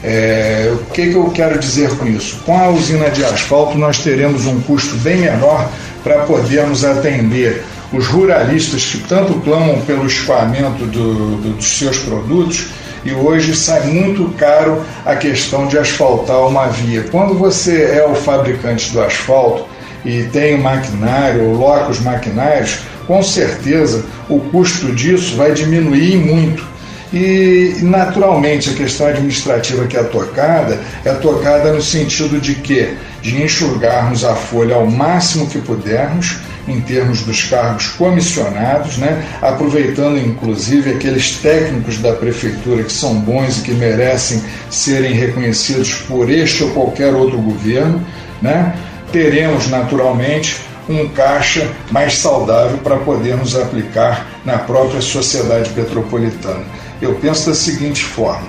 É, 0.03 0.71
o 0.71 0.91
que, 0.91 1.09
que 1.09 1.15
eu 1.15 1.31
quero 1.31 1.57
dizer 1.57 1.89
com 1.97 2.05
isso? 2.05 2.39
Com 2.45 2.59
a 2.59 2.69
usina 2.69 3.09
de 3.09 3.23
asfalto, 3.23 3.77
nós 3.77 3.99
teremos 3.99 4.45
um 4.45 4.59
custo 4.61 4.95
bem 4.97 5.17
menor 5.17 5.67
para 6.03 6.19
podermos 6.25 6.85
atender 6.85 7.63
os 7.95 8.07
ruralistas 8.07 8.83
que 8.85 8.97
tanto 9.07 9.35
clamam 9.41 9.81
pelo 9.81 10.05
escoamento 10.05 10.85
do, 10.85 11.37
do, 11.37 11.53
dos 11.53 11.77
seus 11.77 11.97
produtos 11.99 12.67
e 13.05 13.13
hoje 13.13 13.55
sai 13.55 13.85
muito 13.85 14.29
caro 14.35 14.83
a 15.05 15.15
questão 15.15 15.67
de 15.67 15.77
asfaltar 15.77 16.47
uma 16.47 16.67
via. 16.67 17.03
Quando 17.11 17.35
você 17.35 17.83
é 17.83 18.05
o 18.05 18.15
fabricante 18.15 18.91
do 18.91 19.01
asfalto 19.01 19.65
e 20.03 20.23
tem 20.23 20.57
maquinário, 20.57 21.53
locos 21.53 21.99
maquinários, 21.99 22.79
com 23.07 23.21
certeza 23.21 24.03
o 24.27 24.39
custo 24.39 24.91
disso 24.93 25.35
vai 25.35 25.53
diminuir 25.53 26.17
muito. 26.17 26.74
E 27.15 27.77
naturalmente 27.81 28.71
a 28.71 28.73
questão 28.73 29.07
administrativa 29.07 29.87
que 29.87 29.95
é 29.95 30.03
tocada 30.03 30.81
é 31.05 31.13
tocada 31.13 31.71
no 31.71 31.81
sentido 31.81 32.41
de 32.41 32.55
que 32.55 32.93
de 33.21 33.41
enxugarmos 33.41 34.25
a 34.25 34.35
folha 34.35 34.75
ao 34.75 34.85
máximo 34.85 35.47
que 35.47 35.59
pudermos 35.59 36.39
em 36.67 36.81
termos 36.81 37.21
dos 37.21 37.43
cargos 37.43 37.87
comissionados, 37.87 38.97
né? 38.97 39.23
aproveitando 39.41 40.17
inclusive 40.17 40.91
aqueles 40.91 41.37
técnicos 41.37 41.99
da 41.99 42.11
prefeitura 42.11 42.83
que 42.83 42.91
são 42.91 43.15
bons 43.15 43.59
e 43.59 43.61
que 43.61 43.71
merecem 43.71 44.43
serem 44.69 45.13
reconhecidos 45.13 45.93
por 45.93 46.29
este 46.29 46.65
ou 46.65 46.71
qualquer 46.71 47.13
outro 47.13 47.37
governo, 47.37 48.05
né? 48.41 48.75
teremos 49.13 49.69
naturalmente 49.69 50.57
um 50.89 51.07
caixa 51.07 51.71
mais 51.91 52.15
saudável 52.17 52.77
para 52.79 52.97
podermos 52.97 53.55
aplicar 53.55 54.27
na 54.43 54.57
própria 54.57 55.01
sociedade 55.01 55.69
petropolitana. 55.69 56.65
Eu 57.01 57.15
penso 57.15 57.47
da 57.47 57.55
seguinte 57.55 58.03
forma: 58.03 58.47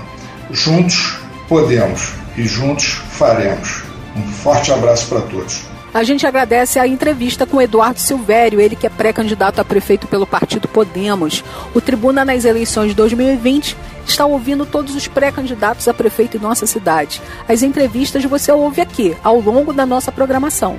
juntos 0.51 1.19
podemos 1.49 2.13
e 2.37 2.45
juntos 2.45 3.01
faremos. 3.11 3.83
Um 4.17 4.23
forte 4.29 4.73
abraço 4.73 5.07
para 5.09 5.21
todos. 5.23 5.63
A 5.93 6.03
gente 6.03 6.27
agradece 6.27 6.79
a 6.79 6.87
entrevista 6.87 7.47
com 7.47 7.61
Eduardo 7.61 7.99
Silvério, 7.99 8.61
ele 8.61 8.77
que 8.77 8.87
é 8.87 8.91
pré-candidato 8.91 9.61
a 9.61 9.65
prefeito 9.65 10.07
pelo 10.07 10.27
partido 10.27 10.69
Podemos. 10.69 11.43
O 11.75 11.81
Tribuna 11.81 12.23
nas 12.23 12.45
eleições 12.45 12.89
de 12.89 12.95
2020 12.95 13.75
está 14.07 14.27
ouvindo 14.27 14.67
todos 14.67 14.95
os 14.95 15.09
pré-candidatos 15.09 15.89
a 15.89 15.95
prefeito 15.95 16.37
em 16.37 16.41
nossa 16.41 16.67
cidade. 16.67 17.23
As 17.49 17.63
entrevistas 17.63 18.25
você 18.25 18.53
ouve 18.53 18.83
aqui, 18.83 19.17
ao 19.25 19.41
longo 19.41 19.73
da 19.73 19.87
nossa 19.87 20.13
programação. 20.13 20.79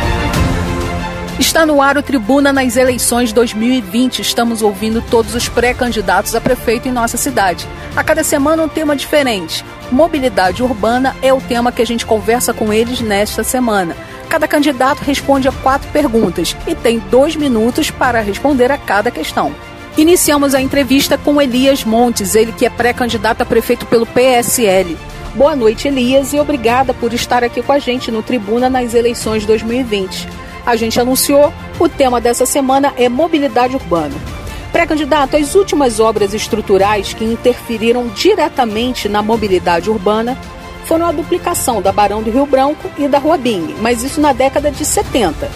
Está 1.41 1.65
no 1.65 1.81
ar 1.81 1.97
o 1.97 2.03
Tribuna 2.03 2.53
nas 2.53 2.77
eleições 2.77 3.33
2020. 3.33 4.19
Estamos 4.19 4.61
ouvindo 4.61 5.01
todos 5.01 5.33
os 5.33 5.49
pré-candidatos 5.49 6.35
a 6.35 6.39
prefeito 6.39 6.87
em 6.87 6.91
nossa 6.91 7.17
cidade. 7.17 7.67
A 7.95 8.03
cada 8.03 8.23
semana 8.23 8.61
um 8.61 8.69
tema 8.69 8.95
diferente. 8.95 9.65
Mobilidade 9.91 10.61
urbana 10.61 11.15
é 11.19 11.33
o 11.33 11.41
tema 11.41 11.71
que 11.71 11.81
a 11.81 11.85
gente 11.85 12.05
conversa 12.05 12.53
com 12.53 12.71
eles 12.71 13.01
nesta 13.01 13.43
semana. 13.43 13.97
Cada 14.29 14.47
candidato 14.47 14.99
responde 14.99 15.47
a 15.47 15.51
quatro 15.51 15.89
perguntas 15.89 16.55
e 16.67 16.75
tem 16.75 16.99
dois 17.09 17.35
minutos 17.35 17.89
para 17.89 18.21
responder 18.21 18.71
a 18.71 18.77
cada 18.77 19.09
questão. 19.09 19.51
Iniciamos 19.97 20.53
a 20.53 20.61
entrevista 20.61 21.17
com 21.17 21.41
Elias 21.41 21.83
Montes, 21.83 22.35
ele 22.35 22.51
que 22.51 22.67
é 22.67 22.69
pré-candidato 22.69 23.41
a 23.41 23.45
prefeito 23.47 23.87
pelo 23.87 24.05
PSL. 24.05 24.95
Boa 25.33 25.55
noite, 25.55 25.87
Elias, 25.87 26.33
e 26.33 26.39
obrigada 26.39 26.93
por 26.93 27.11
estar 27.15 27.43
aqui 27.43 27.63
com 27.63 27.71
a 27.71 27.79
gente 27.79 28.11
no 28.11 28.21
Tribuna 28.21 28.69
nas 28.69 28.93
eleições 28.93 29.43
2020. 29.43 30.50
A 30.65 30.75
gente 30.75 30.99
anunciou, 30.99 31.51
o 31.79 31.89
tema 31.89 32.21
dessa 32.21 32.45
semana 32.45 32.93
é 32.97 33.09
mobilidade 33.09 33.75
urbana. 33.75 34.15
Pré-candidato, 34.71 35.35
as 35.35 35.55
últimas 35.55 35.99
obras 35.99 36.33
estruturais 36.33 37.13
que 37.13 37.25
interferiram 37.25 38.07
diretamente 38.07 39.09
na 39.09 39.21
mobilidade 39.21 39.89
urbana 39.89 40.37
foram 40.85 41.05
a 41.05 41.11
duplicação 41.11 41.81
da 41.81 41.91
Barão 41.91 42.21
do 42.21 42.31
Rio 42.31 42.45
Branco 42.45 42.89
e 42.97 43.07
da 43.07 43.17
Rua 43.17 43.37
Bing, 43.37 43.75
mas 43.81 44.03
isso 44.03 44.21
na 44.21 44.33
década 44.33 44.71
de 44.71 44.85
70. 44.85 45.49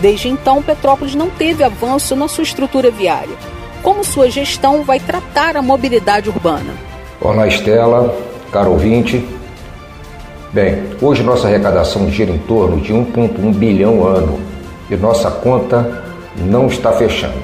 Desde 0.00 0.28
então, 0.28 0.62
Petrópolis 0.62 1.14
não 1.14 1.30
teve 1.30 1.62
avanço 1.62 2.16
na 2.16 2.28
sua 2.28 2.42
estrutura 2.42 2.90
viária. 2.90 3.36
Como 3.82 4.04
sua 4.04 4.30
gestão 4.30 4.82
vai 4.82 4.98
tratar 4.98 5.56
a 5.56 5.62
mobilidade 5.62 6.28
urbana? 6.28 6.74
Olá, 7.20 7.46
Estela, 7.46 8.16
caro 8.50 8.72
ouvinte. 8.72 9.26
Bem, 10.54 10.84
hoje 11.02 11.20
nossa 11.24 11.48
arrecadação 11.48 12.08
gira 12.08 12.30
em 12.30 12.38
torno 12.38 12.76
de 12.76 12.94
1,1 12.94 13.52
bilhão 13.54 14.06
ano 14.06 14.38
e 14.88 14.94
nossa 14.94 15.28
conta 15.28 16.04
não 16.36 16.68
está 16.68 16.92
fechando. 16.92 17.42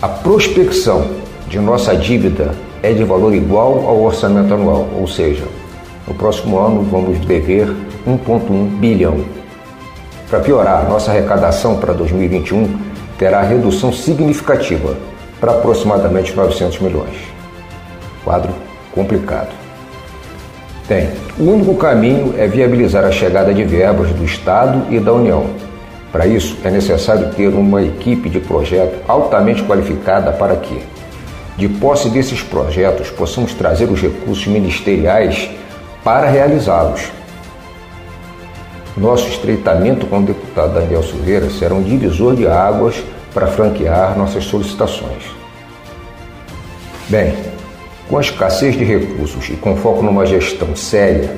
A 0.00 0.08
prospecção 0.08 1.06
de 1.46 1.58
nossa 1.58 1.94
dívida 1.94 2.54
é 2.82 2.94
de 2.94 3.04
valor 3.04 3.34
igual 3.34 3.86
ao 3.86 4.02
orçamento 4.04 4.54
anual, 4.54 4.88
ou 4.98 5.06
seja, 5.06 5.44
no 6.08 6.14
próximo 6.14 6.58
ano 6.58 6.82
vamos 6.82 7.18
dever 7.26 7.68
1,1 8.06 8.78
bilhão. 8.78 9.22
Para 10.30 10.40
piorar, 10.40 10.88
nossa 10.88 11.10
arrecadação 11.10 11.76
para 11.76 11.92
2021 11.92 12.74
terá 13.18 13.42
redução 13.42 13.92
significativa 13.92 14.96
para 15.38 15.52
aproximadamente 15.52 16.34
900 16.34 16.78
milhões. 16.78 17.18
Quadro 18.24 18.54
complicado. 18.94 19.63
Bem, 20.88 21.10
o 21.38 21.44
único 21.44 21.74
caminho 21.76 22.34
é 22.38 22.46
viabilizar 22.46 23.04
a 23.04 23.10
chegada 23.10 23.54
de 23.54 23.64
verbas 23.64 24.10
do 24.10 24.24
Estado 24.24 24.86
e 24.90 25.00
da 25.00 25.12
União 25.12 25.64
para 26.14 26.28
isso, 26.28 26.56
é 26.62 26.70
necessário 26.70 27.34
ter 27.34 27.48
uma 27.48 27.82
equipe 27.82 28.30
de 28.30 28.38
projeto 28.38 29.02
altamente 29.08 29.64
qualificada 29.64 30.30
para 30.30 30.54
que, 30.54 30.80
de 31.56 31.68
posse 31.68 32.08
desses 32.08 32.40
projetos, 32.40 33.10
possamos 33.10 33.52
trazer 33.52 33.90
os 33.90 34.00
recursos 34.00 34.46
ministeriais 34.46 35.50
para 36.04 36.28
realizá-los. 36.28 37.10
Nosso 38.96 39.26
estreitamento 39.26 40.06
com 40.06 40.20
o 40.20 40.22
deputado 40.22 40.74
Daniel 40.74 41.02
Silveira 41.02 41.50
será 41.50 41.74
um 41.74 41.82
divisor 41.82 42.36
de 42.36 42.46
águas 42.46 43.02
para 43.34 43.48
franquear 43.48 44.16
nossas 44.16 44.44
solicitações. 44.44 45.24
Bem, 47.08 47.34
com 48.08 48.18
a 48.18 48.20
escassez 48.20 48.76
de 48.76 48.84
recursos 48.84 49.48
e 49.48 49.54
com 49.54 49.76
foco 49.76 50.02
numa 50.02 50.26
gestão 50.26 50.76
séria 50.76 51.36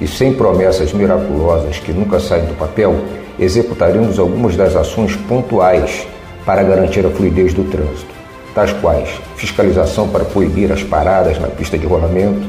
e 0.00 0.06
sem 0.06 0.32
promessas 0.32 0.92
miraculosas 0.92 1.78
que 1.78 1.92
nunca 1.92 2.18
saem 2.18 2.46
do 2.46 2.54
papel, 2.54 2.96
executaremos 3.38 4.18
algumas 4.18 4.56
das 4.56 4.74
ações 4.74 5.14
pontuais 5.14 6.06
para 6.44 6.62
garantir 6.62 7.04
a 7.06 7.10
fluidez 7.10 7.52
do 7.52 7.64
trânsito, 7.64 8.12
tais 8.54 8.72
quais 8.74 9.08
fiscalização 9.36 10.08
para 10.08 10.24
proibir 10.24 10.72
as 10.72 10.82
paradas 10.82 11.38
na 11.38 11.48
pista 11.48 11.78
de 11.78 11.86
rolamento, 11.86 12.48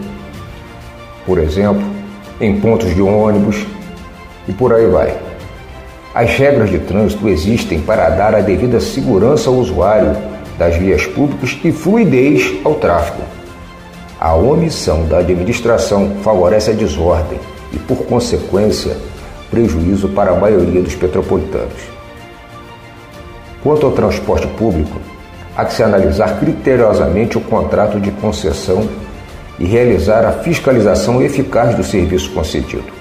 por 1.26 1.38
exemplo, 1.38 1.84
em 2.40 2.60
pontos 2.60 2.94
de 2.96 3.02
ônibus 3.02 3.66
e 4.48 4.54
por 4.54 4.74
aí 4.74 4.88
vai. 4.88 5.16
As 6.14 6.32
regras 6.32 6.70
de 6.70 6.80
trânsito 6.80 7.30
existem 7.30 7.80
para 7.80 8.10
dar 8.10 8.36
a 8.36 8.42
devida 8.42 8.80
segurança 8.80 9.50
ao 9.50 9.56
usuário 9.56 10.16
das 10.58 10.76
vias 10.76 11.06
públicas 11.06 11.58
e 11.64 11.72
fluidez 11.72 12.54
ao 12.66 12.76
tráfego. 12.76 13.24
A 14.24 14.36
omissão 14.36 15.08
da 15.08 15.18
administração 15.18 16.18
favorece 16.22 16.70
a 16.70 16.74
desordem 16.76 17.40
e, 17.74 17.80
por 17.80 18.06
consequência, 18.06 18.96
prejuízo 19.50 20.10
para 20.10 20.30
a 20.30 20.36
maioria 20.36 20.80
dos 20.80 20.94
petropolitanos. 20.94 21.90
Quanto 23.64 23.88
ao 23.88 23.94
transporte 23.94 24.46
público, 24.46 25.02
há 25.58 25.66
que 25.66 25.74
se 25.74 25.82
analisar 25.82 26.40
criteriosamente 26.40 27.36
o 27.36 27.42
contrato 27.42 28.00
de 28.00 28.12
concessão 28.12 28.88
e 29.58 29.66
realizar 29.66 30.24
a 30.24 30.34
fiscalização 30.34 31.20
eficaz 31.20 31.74
do 31.74 31.84
serviço 31.84 32.30
concedido. 32.30 32.94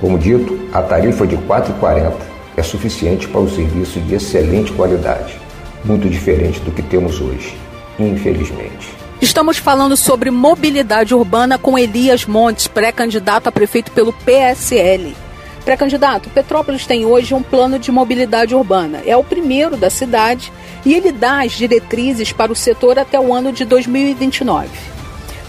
Como 0.00 0.18
dito, 0.18 0.58
a 0.72 0.80
tarifa 0.80 1.26
de 1.26 1.36
R$ 1.36 1.42
4,40 1.46 2.14
é 2.56 2.62
suficiente 2.62 3.28
para 3.28 3.42
o 3.42 3.50
serviço 3.50 4.00
de 4.00 4.14
excelente 4.14 4.72
qualidade, 4.72 5.38
muito 5.84 6.08
diferente 6.08 6.60
do 6.60 6.70
que 6.70 6.80
temos 6.80 7.20
hoje, 7.20 7.54
infelizmente. 7.98 8.93
Estamos 9.24 9.56
falando 9.56 9.96
sobre 9.96 10.30
mobilidade 10.30 11.14
urbana 11.14 11.56
com 11.56 11.78
Elias 11.78 12.26
Montes, 12.26 12.66
pré-candidato 12.66 13.46
a 13.46 13.52
prefeito 13.52 13.90
pelo 13.90 14.12
PSL. 14.12 15.16
Pré-candidato, 15.64 16.28
Petrópolis 16.28 16.84
tem 16.84 17.06
hoje 17.06 17.32
um 17.32 17.42
plano 17.42 17.78
de 17.78 17.90
mobilidade 17.90 18.54
urbana. 18.54 19.00
É 19.06 19.16
o 19.16 19.24
primeiro 19.24 19.78
da 19.78 19.88
cidade 19.88 20.52
e 20.84 20.92
ele 20.92 21.10
dá 21.10 21.42
as 21.42 21.52
diretrizes 21.52 22.34
para 22.34 22.52
o 22.52 22.54
setor 22.54 22.98
até 22.98 23.18
o 23.18 23.32
ano 23.32 23.50
de 23.50 23.64
2029. 23.64 24.68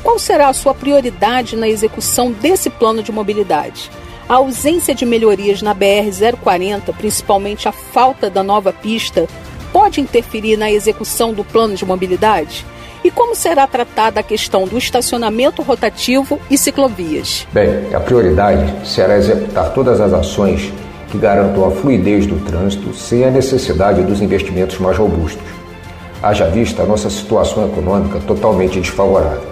Qual 0.02 0.18
será 0.18 0.48
a 0.48 0.54
sua 0.54 0.74
prioridade 0.74 1.58
na 1.58 1.68
execução 1.68 2.32
desse 2.32 2.70
plano 2.70 3.04
de 3.04 3.12
mobilidade? 3.12 3.92
A 4.30 4.36
ausência 4.36 4.96
de 4.96 5.06
melhorias 5.06 5.62
na 5.62 5.76
BR-040, 5.76 6.96
principalmente 6.96 7.68
a 7.68 7.74
falta 7.74 8.30
da 8.30 8.42
nova 8.42 8.72
pista, 8.72 9.28
pode 9.74 10.00
interferir 10.00 10.56
na 10.56 10.72
execução 10.72 11.34
do 11.34 11.44
plano 11.44 11.76
de 11.76 11.86
mobilidade? 11.86 12.66
E 13.06 13.12
como 13.12 13.36
será 13.36 13.68
tratada 13.68 14.20
a 14.20 14.24
questão 14.24 14.66
do 14.66 14.80
estacionamento 14.80 15.62
rotativo 15.62 16.40
e 16.50 16.58
ciclovias? 16.58 17.46
Bem, 17.54 17.94
a 17.94 18.00
prioridade 18.00 18.84
será 18.84 19.16
executar 19.16 19.74
todas 19.76 20.02
as 20.02 20.12
ações 20.12 20.74
que 21.12 21.18
garantam 21.20 21.68
a 21.68 21.70
fluidez 21.70 22.26
do 22.26 22.44
trânsito 22.44 22.96
sem 22.96 23.24
a 23.24 23.30
necessidade 23.30 24.02
dos 24.02 24.24
investimentos 24.24 24.80
mais 24.80 24.98
robustos. 24.98 25.46
Haja 26.20 26.48
vista 26.48 26.82
a 26.82 26.86
nossa 26.88 27.08
situação 27.08 27.68
econômica 27.68 28.20
totalmente 28.26 28.82
desfavorável. 28.82 29.50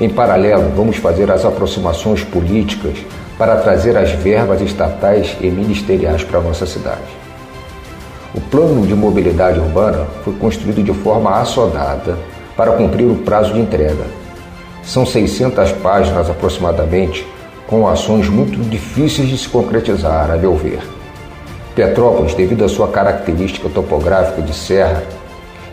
Em 0.00 0.08
paralelo, 0.08 0.68
vamos 0.74 0.96
fazer 0.96 1.30
as 1.30 1.44
aproximações 1.44 2.24
políticas 2.24 2.98
para 3.38 3.54
trazer 3.58 3.96
as 3.96 4.10
verbas 4.10 4.60
estatais 4.60 5.36
e 5.40 5.46
ministeriais 5.48 6.24
para 6.24 6.40
a 6.40 6.42
nossa 6.42 6.66
cidade. 6.66 7.22
O 8.34 8.40
plano 8.40 8.84
de 8.84 8.96
mobilidade 8.96 9.60
urbana 9.60 10.06
foi 10.24 10.34
construído 10.34 10.82
de 10.82 10.92
forma 10.92 11.38
assodada 11.38 12.31
para 12.62 12.70
cumprir 12.74 13.06
o 13.06 13.16
prazo 13.16 13.54
de 13.54 13.58
entrega. 13.58 14.04
São 14.84 15.04
600 15.04 15.72
páginas 15.72 16.30
aproximadamente, 16.30 17.26
com 17.66 17.88
ações 17.88 18.28
muito 18.28 18.56
difíceis 18.70 19.28
de 19.28 19.36
se 19.36 19.48
concretizar, 19.48 20.30
a 20.30 20.36
meu 20.36 20.54
ver. 20.54 20.78
Petrópolis, 21.74 22.34
devido 22.34 22.64
à 22.64 22.68
sua 22.68 22.86
característica 22.86 23.68
topográfica 23.68 24.40
de 24.42 24.54
serra 24.54 25.02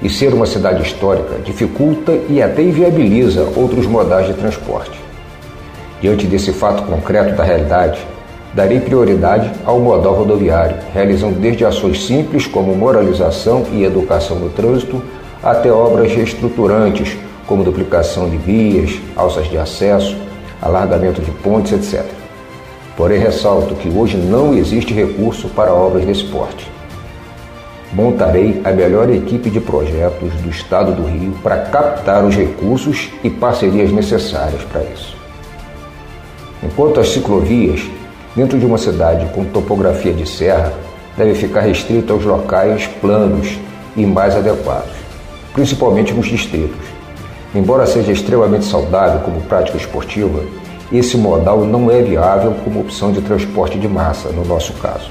e 0.01 0.09
ser 0.09 0.33
uma 0.33 0.47
cidade 0.47 0.81
histórica, 0.81 1.35
dificulta 1.45 2.11
e 2.27 2.41
até 2.41 2.63
inviabiliza 2.63 3.47
outros 3.55 3.85
modais 3.85 4.25
de 4.25 4.33
transporte. 4.33 4.99
Diante 6.01 6.25
desse 6.25 6.51
fato 6.51 6.81
concreto 6.81 7.35
da 7.35 7.43
realidade, 7.43 7.99
darei 8.55 8.79
prioridade 8.79 9.51
ao 9.63 9.79
modal 9.79 10.15
rodoviário, 10.15 10.77
realizando 10.91 11.39
desde 11.39 11.63
ações 11.63 12.03
simples 12.03 12.47
como 12.47 12.75
moralização 12.75 13.67
e 13.73 13.83
educação 13.83 14.39
no 14.39 14.49
trânsito 14.49 14.99
até 15.43 15.71
obras 15.71 16.11
reestruturantes, 16.11 17.17
como 17.47 17.63
duplicação 17.63 18.29
de 18.29 18.37
vias, 18.37 18.99
alças 19.15 19.49
de 19.49 19.57
acesso, 19.57 20.15
alargamento 20.61 21.21
de 21.21 21.31
pontes, 21.31 21.71
etc. 21.71 22.05
Porém, 22.95 23.19
ressalto 23.19 23.75
que 23.75 23.89
hoje 23.89 24.17
não 24.17 24.53
existe 24.53 24.93
recurso 24.93 25.47
para 25.49 25.73
obras 25.73 26.05
desse 26.05 26.25
porte. 26.25 26.69
Montarei 27.93 28.61
a 28.63 28.71
melhor 28.71 29.09
equipe 29.09 29.49
de 29.49 29.59
projetos 29.59 30.31
do 30.35 30.49
Estado 30.49 30.91
do 30.93 31.07
Rio 31.07 31.33
para 31.41 31.57
captar 31.57 32.23
os 32.23 32.35
recursos 32.35 33.09
e 33.23 33.29
parcerias 33.29 33.91
necessárias 33.91 34.61
para 34.65 34.83
isso. 34.83 35.17
Enquanto 36.61 36.99
as 36.99 37.09
ciclovias, 37.09 37.81
dentro 38.35 38.59
de 38.59 38.65
uma 38.65 38.77
cidade 38.77 39.25
com 39.33 39.45
topografia 39.45 40.13
de 40.13 40.27
serra, 40.27 40.71
devem 41.17 41.33
ficar 41.33 41.61
restrito 41.61 42.13
aos 42.13 42.23
locais 42.23 42.85
planos 43.01 43.57
e 43.95 44.05
mais 44.05 44.35
adequados 44.35 44.98
principalmente 45.53 46.13
nos 46.13 46.27
distritos. 46.27 46.85
Embora 47.53 47.85
seja 47.85 48.11
extremamente 48.11 48.65
saudável 48.65 49.21
como 49.21 49.41
prática 49.41 49.77
esportiva, 49.77 50.43
esse 50.91 51.17
modal 51.17 51.65
não 51.65 51.89
é 51.91 52.01
viável 52.01 52.55
como 52.63 52.79
opção 52.79 53.11
de 53.11 53.21
transporte 53.21 53.77
de 53.77 53.87
massa, 53.87 54.29
no 54.29 54.43
nosso 54.45 54.73
caso. 54.73 55.09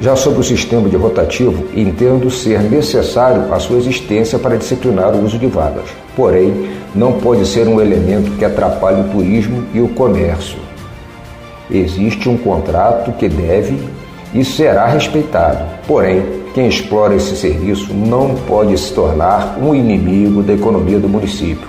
Já 0.00 0.14
sobre 0.14 0.40
o 0.40 0.44
sistema 0.44 0.88
de 0.88 0.96
rotativo, 0.96 1.64
entendo 1.74 2.30
ser 2.30 2.62
necessário 2.62 3.52
a 3.52 3.58
sua 3.58 3.78
existência 3.78 4.38
para 4.38 4.56
disciplinar 4.56 5.12
o 5.14 5.24
uso 5.24 5.38
de 5.38 5.46
vagas. 5.48 5.86
Porém, 6.14 6.70
não 6.94 7.14
pode 7.14 7.44
ser 7.46 7.66
um 7.66 7.80
elemento 7.80 8.30
que 8.38 8.44
atrapalhe 8.44 9.00
o 9.00 9.08
turismo 9.08 9.64
e 9.74 9.80
o 9.80 9.88
comércio. 9.88 10.58
Existe 11.68 12.28
um 12.28 12.38
contrato 12.38 13.12
que 13.12 13.28
deve 13.28 13.78
e 14.32 14.44
será 14.44 14.86
respeitado. 14.86 15.64
Porém, 15.86 16.37
quem 16.58 16.66
explora 16.66 17.14
esse 17.14 17.36
serviço 17.36 17.94
não 17.94 18.34
pode 18.34 18.76
se 18.76 18.92
tornar 18.92 19.56
um 19.60 19.72
inimigo 19.72 20.42
da 20.42 20.52
economia 20.52 20.98
do 20.98 21.08
município. 21.08 21.68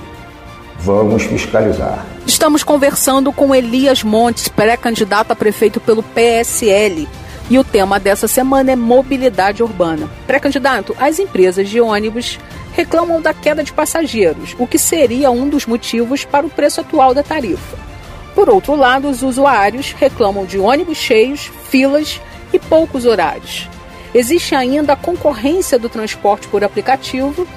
Vamos 0.79 1.25
fiscalizar. 1.25 2.07
Estamos 2.25 2.63
conversando 2.63 3.31
com 3.31 3.53
Elias 3.53 4.01
Montes, 4.01 4.47
pré-candidato 4.47 5.29
a 5.29 5.35
prefeito 5.35 5.79
pelo 5.79 6.01
PSL. 6.01 7.07
E 7.51 7.59
o 7.59 7.63
tema 7.63 7.99
dessa 7.99 8.27
semana 8.27 8.71
é 8.71 8.75
mobilidade 8.75 9.61
urbana. 9.61 10.09
Pré-candidato, 10.25 10.95
as 10.99 11.19
empresas 11.19 11.69
de 11.69 11.79
ônibus 11.79 12.39
reclamam 12.73 13.21
da 13.21 13.31
queda 13.31 13.63
de 13.63 13.71
passageiros, 13.71 14.55
o 14.57 14.65
que 14.65 14.79
seria 14.79 15.29
um 15.29 15.47
dos 15.47 15.67
motivos 15.67 16.25
para 16.25 16.47
o 16.47 16.49
preço 16.49 16.81
atual 16.81 17.13
da 17.13 17.21
tarifa. 17.21 17.77
Por 18.33 18.49
outro 18.49 18.75
lado, 18.75 19.07
os 19.07 19.21
usuários 19.21 19.91
reclamam 19.91 20.47
de 20.47 20.57
ônibus 20.57 20.97
cheios, 20.97 21.51
filas 21.69 22.19
e 22.51 22.57
poucos 22.57 23.05
horários. 23.05 23.69
Existe 24.13 24.55
ainda 24.55 24.93
a 24.93 24.97
concorrência 24.97 25.77
do 25.77 25.89
transporte 25.89 26.47
por 26.47 26.63
aplicativo 26.63 27.47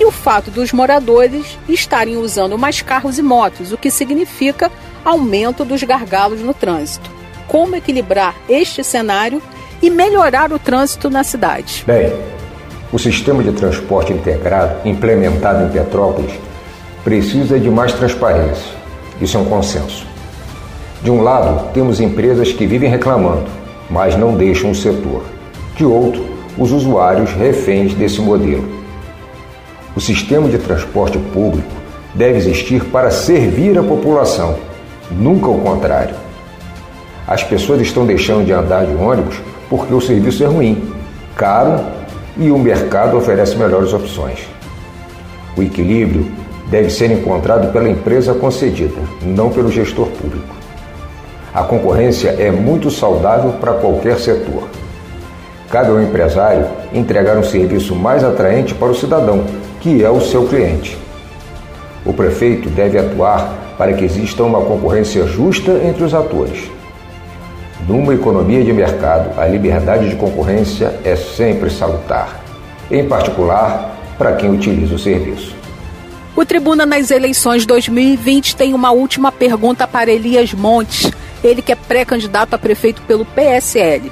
e 0.00 0.04
o 0.04 0.10
fato 0.10 0.50
dos 0.50 0.72
moradores 0.72 1.58
estarem 1.68 2.16
usando 2.16 2.56
mais 2.56 2.80
carros 2.80 3.18
e 3.18 3.22
motos, 3.22 3.72
o 3.72 3.76
que 3.76 3.90
significa 3.90 4.70
aumento 5.04 5.64
dos 5.64 5.82
gargalos 5.82 6.40
no 6.40 6.54
trânsito. 6.54 7.10
Como 7.46 7.76
equilibrar 7.76 8.34
este 8.48 8.84
cenário 8.84 9.42
e 9.82 9.90
melhorar 9.90 10.52
o 10.52 10.58
trânsito 10.58 11.10
na 11.10 11.24
cidade? 11.24 11.84
Bem, 11.86 12.12
o 12.92 12.98
sistema 12.98 13.42
de 13.42 13.52
transporte 13.52 14.12
integrado 14.12 14.88
implementado 14.88 15.64
em 15.64 15.70
Petrópolis 15.70 16.32
precisa 17.04 17.58
de 17.58 17.70
mais 17.70 17.92
transparência. 17.92 18.76
Isso 19.20 19.36
é 19.36 19.40
um 19.40 19.44
consenso. 19.44 20.06
De 21.02 21.10
um 21.10 21.22
lado, 21.22 21.72
temos 21.72 22.00
empresas 22.00 22.52
que 22.52 22.66
vivem 22.66 22.90
reclamando, 22.90 23.46
mas 23.90 24.16
não 24.16 24.34
deixam 24.34 24.70
o 24.70 24.74
setor. 24.74 25.37
De 25.78 25.84
outro, 25.84 26.24
os 26.58 26.72
usuários 26.72 27.30
reféns 27.34 27.94
desse 27.94 28.20
modelo. 28.20 28.64
O 29.94 30.00
sistema 30.00 30.48
de 30.48 30.58
transporte 30.58 31.16
público 31.32 31.70
deve 32.12 32.36
existir 32.36 32.82
para 32.86 33.12
servir 33.12 33.78
a 33.78 33.82
população, 33.84 34.56
nunca 35.08 35.48
o 35.48 35.60
contrário. 35.60 36.16
As 37.28 37.44
pessoas 37.44 37.80
estão 37.80 38.04
deixando 38.04 38.44
de 38.44 38.52
andar 38.52 38.86
de 38.86 38.94
ônibus 38.96 39.40
porque 39.70 39.94
o 39.94 40.00
serviço 40.00 40.42
é 40.42 40.48
ruim, 40.48 40.92
caro 41.36 41.78
e 42.36 42.50
o 42.50 42.58
mercado 42.58 43.16
oferece 43.16 43.54
melhores 43.54 43.92
opções. 43.92 44.48
O 45.56 45.62
equilíbrio 45.62 46.28
deve 46.68 46.90
ser 46.90 47.12
encontrado 47.12 47.72
pela 47.72 47.88
empresa 47.88 48.34
concedida, 48.34 49.00
não 49.22 49.48
pelo 49.48 49.70
gestor 49.70 50.08
público. 50.08 50.56
A 51.54 51.62
concorrência 51.62 52.30
é 52.30 52.50
muito 52.50 52.90
saudável 52.90 53.52
para 53.60 53.74
qualquer 53.74 54.18
setor. 54.18 54.64
Cabe 55.70 55.90
ao 55.90 56.00
empresário 56.00 56.66
entregar 56.94 57.36
um 57.36 57.44
serviço 57.44 57.94
mais 57.94 58.24
atraente 58.24 58.74
para 58.74 58.88
o 58.88 58.94
cidadão, 58.94 59.44
que 59.80 60.02
é 60.02 60.08
o 60.08 60.20
seu 60.20 60.46
cliente. 60.46 60.96
O 62.06 62.12
prefeito 62.12 62.70
deve 62.70 62.98
atuar 62.98 63.74
para 63.76 63.92
que 63.92 64.04
exista 64.04 64.42
uma 64.42 64.62
concorrência 64.62 65.26
justa 65.26 65.72
entre 65.84 66.04
os 66.04 66.14
atores. 66.14 66.70
Numa 67.86 68.14
economia 68.14 68.64
de 68.64 68.72
mercado, 68.72 69.38
a 69.38 69.46
liberdade 69.46 70.08
de 70.08 70.16
concorrência 70.16 70.98
é 71.04 71.14
sempre 71.14 71.68
salutar, 71.68 72.40
em 72.90 73.06
particular 73.06 73.94
para 74.16 74.32
quem 74.36 74.50
utiliza 74.50 74.94
o 74.94 74.98
serviço. 74.98 75.54
O 76.34 76.46
Tribuna 76.46 76.86
nas 76.86 77.10
eleições 77.10 77.66
2020 77.66 78.56
tem 78.56 78.72
uma 78.72 78.90
última 78.90 79.30
pergunta 79.30 79.86
para 79.86 80.10
Elias 80.10 80.54
Montes, 80.54 81.10
ele 81.44 81.60
que 81.60 81.72
é 81.72 81.76
pré-candidato 81.76 82.54
a 82.54 82.58
prefeito 82.58 83.02
pelo 83.02 83.24
PSL. 83.26 84.10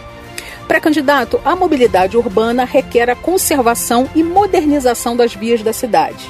Pré-candidato, 0.66 1.40
a 1.44 1.54
mobilidade 1.54 2.16
urbana 2.16 2.64
requer 2.64 3.08
a 3.08 3.14
conservação 3.14 4.08
e 4.14 4.22
modernização 4.22 5.16
das 5.16 5.34
vias 5.34 5.62
da 5.62 5.72
cidade. 5.72 6.28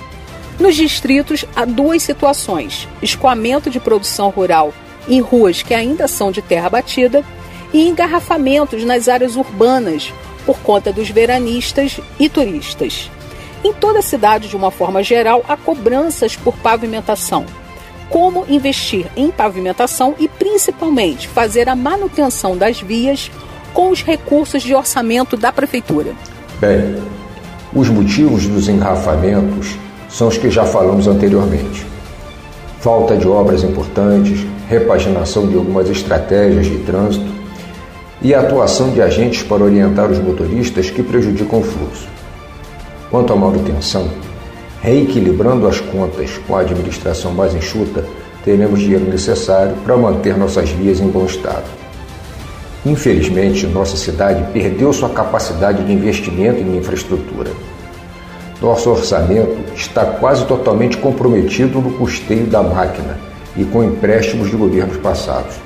Nos 0.59 0.75
distritos, 0.75 1.45
há 1.55 1.65
duas 1.65 2.03
situações: 2.03 2.87
escoamento 3.03 3.71
de 3.71 3.81
produção 3.81 4.31
rural 4.31 4.73
em 5.09 5.21
ruas 5.21 5.63
que 5.63 5.73
ainda 5.73 6.09
são 6.09 6.31
de 6.31 6.43
terra 6.43 6.69
batida 6.69 7.25
e 7.73 7.89
engarrafamentos 7.89 8.85
nas 8.85 9.09
áreas 9.09 9.37
urbanas 9.37 10.13
por 10.45 10.59
conta 10.59 10.93
dos 10.93 11.09
veranistas 11.11 12.01
e 12.19 12.29
turistas. 12.29 13.11
Em 13.65 13.73
toda 13.73 13.99
a 13.99 14.03
cidade, 14.03 14.49
de 14.49 14.57
uma 14.57 14.71
forma 14.71 15.03
geral, 15.03 15.45
há 15.49 15.57
cobranças 15.57 16.37
por 16.37 16.57
pavimentação. 16.59 17.45
Como 18.09 18.45
investir 18.49 19.07
em 19.17 19.31
pavimentação 19.31 20.15
e, 20.19 20.29
principalmente, 20.29 21.27
fazer 21.27 21.69
a 21.69 21.75
manutenção 21.75 22.57
das 22.57 22.81
vias 22.81 23.31
com 23.77 23.91
os 23.91 24.03
recursos 24.03 24.63
de 24.63 24.75
orçamento 24.75 25.37
da 25.37 25.53
Prefeitura? 25.53 26.13
Bem, 26.59 26.97
os 27.75 27.91
motivos 27.91 28.47
dos 28.47 28.71
engarrafamentos 28.71 29.77
são 30.09 30.29
os 30.29 30.39
que 30.39 30.49
já 30.49 30.65
falamos 30.65 31.07
anteriormente. 31.07 31.85
Falta 32.81 33.15
de 33.19 33.29
obras 33.29 33.63
importantes, 33.63 34.47
repaginação 34.67 35.47
de 35.47 35.57
algumas 35.57 35.91
estratégias 35.91 36.65
de 36.65 36.79
trânsito 36.79 37.31
e 38.23 38.35
atuação 38.35 38.93
de 38.93 39.03
agentes 39.03 39.43
para 39.43 39.63
orientar 39.63 40.11
os 40.11 40.19
motoristas 40.21 40.89
que 40.89 41.03
prejudicam 41.03 41.59
o 41.59 41.63
fluxo. 41.63 42.09
Quanto 43.11 43.35
à 43.35 43.37
manutenção, 43.37 44.09
reequilibrando 44.81 45.69
as 45.69 45.81
contas 45.81 46.31
com 46.49 46.57
a 46.57 46.61
administração 46.61 47.35
mais 47.35 47.55
enxuta, 47.55 48.03
teremos 48.43 48.81
dinheiro 48.81 49.05
necessário 49.05 49.77
para 49.85 49.99
manter 49.99 50.35
nossas 50.39 50.71
vias 50.71 50.99
em 50.99 51.09
bom 51.09 51.27
estado. 51.27 51.86
Infelizmente, 52.87 53.67
nossa 53.67 53.97
cidade 53.97 54.45
perdeu 54.53 54.93
sua 54.93 55.09
capacidade 55.09 55.83
de 55.83 55.93
investimento 55.93 56.61
em 56.61 56.77
infraestrutura. 56.77 57.51
Nosso 58.63 58.89
orçamento 58.89 59.57
está 59.75 60.07
quase 60.07 60.45
totalmente 60.47 60.97
comprometido 60.97 61.81
no 61.81 61.95
custeio 61.95 62.47
da 62.47 62.63
máquina 62.63 63.19
e 63.57 63.65
com 63.65 63.83
empréstimos 63.83 64.51
de 64.51 64.57
governos 64.57 64.99
passados. 64.99 65.57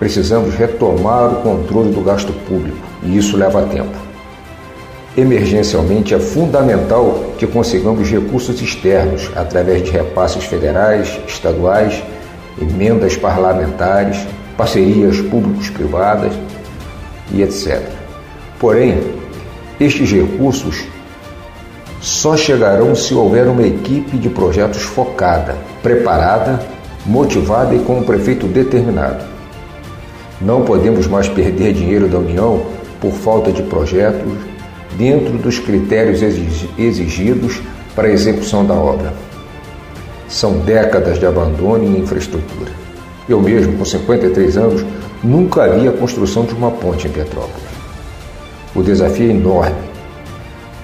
Precisamos 0.00 0.52
retomar 0.56 1.32
o 1.32 1.42
controle 1.42 1.92
do 1.92 2.00
gasto 2.00 2.32
público 2.48 2.76
e 3.04 3.16
isso 3.16 3.36
leva 3.36 3.62
tempo. 3.62 3.96
Emergencialmente, 5.16 6.12
é 6.12 6.18
fundamental 6.18 7.34
que 7.38 7.46
consigamos 7.46 8.10
recursos 8.10 8.60
externos 8.60 9.30
através 9.36 9.84
de 9.84 9.92
repasses 9.92 10.42
federais, 10.44 11.20
estaduais, 11.28 12.02
emendas 12.60 13.16
parlamentares 13.16 14.26
parcerias 14.56 15.20
públicos-privadas 15.20 16.32
e 17.32 17.42
etc. 17.42 17.82
Porém, 18.58 19.00
estes 19.78 20.10
recursos 20.10 20.84
só 22.00 22.36
chegarão 22.36 22.94
se 22.94 23.14
houver 23.14 23.46
uma 23.46 23.66
equipe 23.66 24.16
de 24.16 24.28
projetos 24.28 24.82
focada, 24.82 25.56
preparada, 25.82 26.60
motivada 27.04 27.74
e 27.74 27.80
com 27.80 27.98
um 27.98 28.02
prefeito 28.02 28.46
determinado. 28.46 29.24
Não 30.40 30.62
podemos 30.62 31.06
mais 31.06 31.28
perder 31.28 31.72
dinheiro 31.72 32.08
da 32.08 32.18
União 32.18 32.66
por 33.00 33.12
falta 33.12 33.50
de 33.50 33.62
projetos 33.62 34.32
dentro 34.96 35.36
dos 35.38 35.58
critérios 35.58 36.22
exigidos 36.78 37.60
para 37.94 38.08
a 38.08 38.12
execução 38.12 38.64
da 38.64 38.74
obra. 38.74 39.12
São 40.28 40.58
décadas 40.58 41.18
de 41.18 41.26
abandono 41.26 41.84
em 41.84 41.98
infraestrutura. 41.98 42.85
Eu 43.28 43.40
mesmo, 43.40 43.76
com 43.76 43.84
53 43.84 44.56
anos, 44.56 44.84
nunca 45.22 45.68
vi 45.68 45.88
a 45.88 45.92
construção 45.92 46.44
de 46.44 46.54
uma 46.54 46.70
ponte 46.70 47.08
em 47.08 47.10
Petrópolis. 47.10 47.76
O 48.74 48.82
desafio 48.82 49.28
é 49.28 49.34
enorme, 49.34 49.76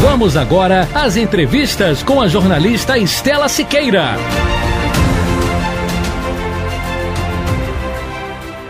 Vamos 0.00 0.36
agora 0.36 0.88
às 0.94 1.16
entrevistas 1.16 2.02
com 2.02 2.20
a 2.20 2.28
jornalista 2.28 2.98
Estela 2.98 3.48
Siqueira. 3.48 4.16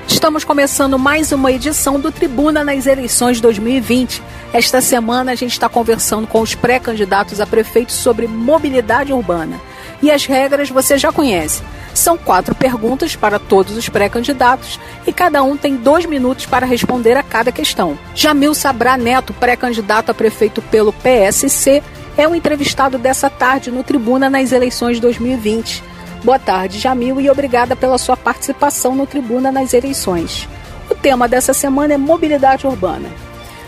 Estamos 0.08 0.44
começando 0.44 0.98
mais 0.98 1.32
uma 1.32 1.52
edição 1.52 2.00
do 2.00 2.10
Tribuna 2.10 2.64
nas 2.64 2.86
eleições 2.86 3.40
2020. 3.40 4.22
Esta 4.52 4.80
semana 4.80 5.32
a 5.32 5.34
gente 5.34 5.52
está 5.52 5.68
conversando 5.68 6.26
com 6.26 6.40
os 6.40 6.54
pré-candidatos 6.54 7.40
a 7.40 7.46
prefeito 7.46 7.92
sobre 7.92 8.26
mobilidade 8.26 9.12
urbana. 9.12 9.60
E 10.00 10.10
as 10.10 10.24
regras 10.24 10.70
você 10.70 10.96
já 10.96 11.12
conhece. 11.12 11.62
São 11.94 12.18
quatro 12.18 12.56
perguntas 12.56 13.14
para 13.14 13.38
todos 13.38 13.76
os 13.76 13.88
pré-candidatos 13.88 14.80
e 15.06 15.12
cada 15.12 15.44
um 15.44 15.56
tem 15.56 15.76
dois 15.76 16.04
minutos 16.04 16.44
para 16.44 16.66
responder 16.66 17.16
a 17.16 17.22
cada 17.22 17.52
questão. 17.52 17.96
Jamil 18.16 18.52
Sabrá 18.52 18.96
Neto, 18.96 19.32
pré-candidato 19.32 20.10
a 20.10 20.14
prefeito 20.14 20.60
pelo 20.60 20.92
PSC, 20.92 21.82
é 22.16 22.26
o 22.26 22.34
entrevistado 22.34 22.98
dessa 22.98 23.30
tarde 23.30 23.70
no 23.70 23.84
Tribuna 23.84 24.28
nas 24.28 24.50
eleições 24.50 24.98
2020. 24.98 25.84
Boa 26.24 26.38
tarde, 26.38 26.80
Jamil, 26.80 27.20
e 27.20 27.30
obrigada 27.30 27.76
pela 27.76 27.96
sua 27.96 28.16
participação 28.16 28.96
no 28.96 29.06
Tribuna 29.06 29.52
nas 29.52 29.72
eleições. 29.72 30.48
O 30.90 30.94
tema 30.96 31.28
dessa 31.28 31.54
semana 31.54 31.94
é 31.94 31.96
mobilidade 31.96 32.66
urbana. 32.66 33.08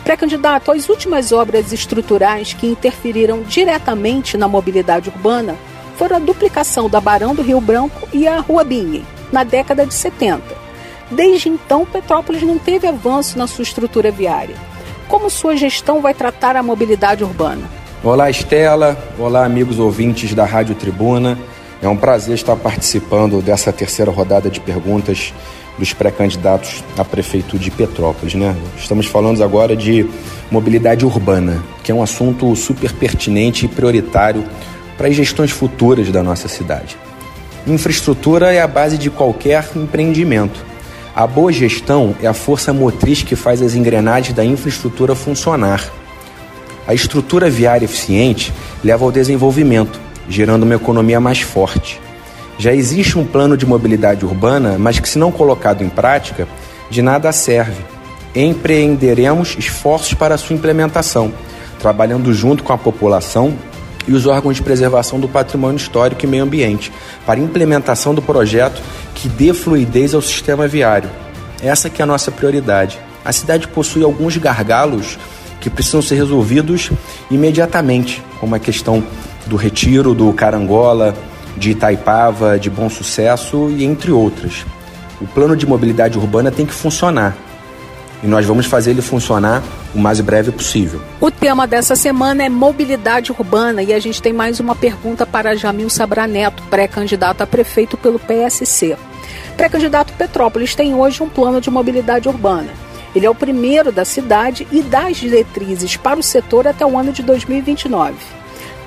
Pré-candidato, 0.03 0.73
as 0.73 0.89
últimas 0.89 1.33
obras 1.33 1.73
estruturais 1.73 2.53
que 2.53 2.67
interferiram 2.67 3.43
diretamente 3.43 4.37
na 4.37 4.49
mobilidade 4.49 5.11
urbana 5.11 5.57
foram 5.97 6.17
a 6.17 6.21
duplicação 6.21 6.89
da 6.89 7.01
Barão 7.01 7.35
do 7.35 7.43
Rio 7.43 7.61
Branco 7.61 8.09
e 8.13 8.29
a 8.29 8.39
Rua 8.39 8.63
Bingen, 8.65 9.05
na 9.33 9.45
década 9.45 9.87
de 9.87 9.95
70. 9.95 10.43
Desde 11.11 11.49
então, 11.49 11.87
Petrópolis 11.87 12.43
não 12.43 12.59
teve 12.59 12.87
avanço 12.87 13.39
na 13.39 13.47
sua 13.47 13.63
estrutura 13.63 14.11
viária. 14.11 14.57
Como 15.09 15.31
sua 15.31 15.57
gestão 15.57 16.01
vai 16.01 16.13
tratar 16.13 16.57
a 16.57 16.63
mobilidade 16.63 17.25
urbana? 17.25 17.63
Olá, 18.03 18.29
Estela. 18.29 18.97
Olá, 19.19 19.45
amigos 19.45 19.79
ouvintes 19.79 20.35
da 20.35 20.45
Rádio 20.45 20.75
Tribuna. 20.75 21.39
É 21.81 21.89
um 21.89 21.97
prazer 21.97 22.35
estar 22.35 22.57
participando 22.57 23.41
dessa 23.41 23.73
terceira 23.73 24.11
rodada 24.11 24.51
de 24.51 24.61
perguntas 24.61 25.33
dos 25.79 25.93
pré-candidatos 25.93 26.83
a 26.99 27.05
prefeito 27.05 27.59
de 27.59 27.71
Petrópolis. 27.71 28.35
Né? 28.35 28.57
Estamos 28.77 29.07
falando 29.07 29.43
agora 29.43 29.77
de 29.77 30.09
mobilidade 30.51 31.05
urbana, 31.05 31.63
que 31.83 31.93
é 31.93 31.95
um 31.95 32.03
assunto 32.03 32.55
super 32.57 32.93
pertinente 32.93 33.67
e 33.67 33.69
prioritário 33.69 34.45
para 34.97 35.09
as 35.09 35.15
gestões 35.15 35.51
futuras 35.51 36.11
da 36.11 36.23
nossa 36.23 36.49
cidade. 36.49 36.97
Infraestrutura 37.67 38.53
é 38.53 38.61
a 38.61 38.69
base 38.69 38.97
de 38.97 39.11
qualquer 39.11 39.69
empreendimento. 39.75 40.65
A 41.15 41.27
boa 41.27 41.53
gestão 41.53 42.15
é 42.23 42.27
a 42.27 42.35
força 42.35 42.73
motriz 42.73 43.23
que 43.23 43.35
faz 43.35 43.61
as 43.63 43.75
engrenagens 43.75 44.35
da 44.35 44.45
infraestrutura 44.45 45.15
funcionar. 45.15 45.91
A 46.87 46.95
estrutura 46.95 47.51
viária 47.51 47.85
eficiente 47.85 48.53
leva 48.85 49.05
ao 49.05 49.11
desenvolvimento, 49.11 49.99
gerando 50.29 50.63
uma 50.63 50.75
economia 50.75 51.19
mais 51.19 51.41
forte. 51.41 52.01
Já 52.59 52.73
existe 52.73 53.19
um 53.19 53.25
plano 53.25 53.57
de 53.57 53.67
mobilidade 53.67 54.25
urbana, 54.25 54.77
mas 54.79 55.01
que, 55.01 55.09
se 55.09 55.19
não 55.19 55.33
colocado 55.33 55.83
em 55.83 55.89
prática, 55.89 56.47
de 56.89 57.03
nada 57.03 57.33
serve. 57.33 57.83
Empreenderemos 58.35 59.57
esforços 59.59 60.15
para 60.15 60.39
sua 60.39 60.55
implementação, 60.55 61.33
trabalhando 61.81 62.33
junto 62.33 62.63
com 62.63 62.73
a 62.73 62.79
população 62.79 63.55
e 64.07 64.13
os 64.13 64.27
órgãos 64.27 64.57
de 64.57 64.63
preservação 64.63 65.19
do 65.19 65.29
patrimônio 65.29 65.77
histórico 65.77 66.25
e 66.25 66.29
meio 66.29 66.45
ambiente, 66.45 66.93
para 67.25 67.41
implementação 67.41 68.15
do 68.15 68.23
projeto 68.23 68.81
que 69.15 69.29
dê 69.29 69.53
fluidez 69.53 70.15
ao 70.15 70.23
sistema 70.23 70.69
viário. 70.69 71.11
Essa 71.63 71.91
que 71.91 72.01
é 72.01 72.05
a 72.05 72.07
nossa 72.07 72.31
prioridade. 72.31 72.99
A 73.25 73.33
cidade 73.33 73.67
possui 73.69 74.05
alguns 74.05 74.37
gargalos 74.37 75.19
que 75.61 75.71
precisam 75.71 76.03
ser 76.03 76.17
resolvidos 76.17 76.91
imediatamente, 77.31 78.23
como 78.39 78.55
a 78.55 78.59
questão 78.59 79.03
do 79.47 79.57
retiro 79.57 80.15
do 80.15 80.33
Carangola, 80.33 81.15
de 81.57 81.71
Itaipava, 81.71 82.59
de 82.59 82.69
Bom 82.71 82.89
Sucesso 82.89 83.71
e 83.71 83.85
entre 83.85 84.13
outras. 84.13 84.65
O 85.21 85.27
plano 85.27 85.57
de 85.57 85.67
mobilidade 85.67 86.19
urbana 86.19 86.51
tem 86.51 86.67
que 86.67 86.75
funcionar 86.75 87.37
e 88.23 88.27
nós 88.27 88.47
vamos 88.47 88.67
fazer 88.67 88.93
ele 88.93 89.03
funcionar 89.03 89.63
o 89.95 89.99
mais 89.99 90.21
breve 90.21 90.51
possível. 90.51 91.01
O 91.21 91.31
tema 91.31 91.67
dessa 91.67 91.97
semana 91.97 92.45
é 92.45 92.49
mobilidade 92.49 93.33
urbana 93.33 93.83
e 93.83 93.93
a 93.93 93.99
gente 93.99 94.23
tem 94.23 94.33
mais 94.33 94.61
uma 94.61 94.75
pergunta 94.75 95.27
para 95.27 95.57
Jamil 95.57 95.91
Sabraneto, 95.91 96.63
pré-candidato 96.65 97.43
a 97.43 97.47
prefeito 97.47 97.97
pelo 97.97 98.19
PSC. 98.19 98.97
Pré-candidato 99.57 100.13
Petrópolis 100.15 100.75
tem 100.75 100.95
hoje 100.95 101.23
um 101.23 101.29
plano 101.29 101.61
de 101.61 101.71
mobilidade 101.71 102.29
urbana. 102.29 102.69
Ele 103.15 103.25
é 103.25 103.31
o 103.31 103.35
primeiro 103.35 103.91
da 103.91 104.05
cidade 104.05 104.67
e 104.71 104.83
dá 104.83 105.07
as 105.07 105.17
diretrizes 105.17 105.97
para 105.97 106.21
o 106.21 106.23
setor 106.23 106.67
até 106.67 106.85
o 106.85 106.99
ano 106.99 107.13
de 107.13 107.23
2029. 107.23 108.15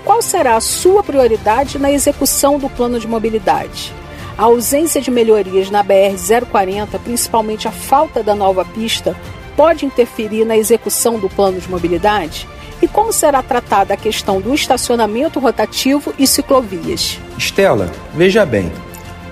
Qual 0.06 0.22
será 0.22 0.56
a 0.56 0.62
sua 0.62 1.04
prioridade 1.04 1.80
na 1.80 1.92
execução 1.92 2.60
do 2.60 2.70
plano 2.70 3.00
de 3.00 3.08
mobilidade? 3.08 3.94
A 4.40 4.44
ausência 4.44 5.02
de 5.02 5.12
melhorias 5.12 5.70
na 5.70 5.84
BR-040, 5.84 6.98
principalmente 7.04 7.68
a 7.68 7.72
falta 7.72 8.24
da 8.24 8.34
nova 8.34 8.64
pista, 8.64 9.14
pode 9.54 9.86
interferir 9.86 10.46
na 10.46 10.56
execução 10.56 11.20
do 11.20 11.28
plano 11.28 11.60
de 11.60 11.70
mobilidade? 11.70 12.48
E 12.82 12.88
como 12.88 13.12
será 13.12 13.44
tratada 13.44 13.94
a 13.94 13.98
questão 13.98 14.40
do 14.40 14.56
estacionamento 14.56 15.42
rotativo 15.42 16.14
e 16.18 16.26
ciclovias? 16.26 17.20
Estela, 17.38 17.92
veja 18.14 18.46
bem. 18.46 18.72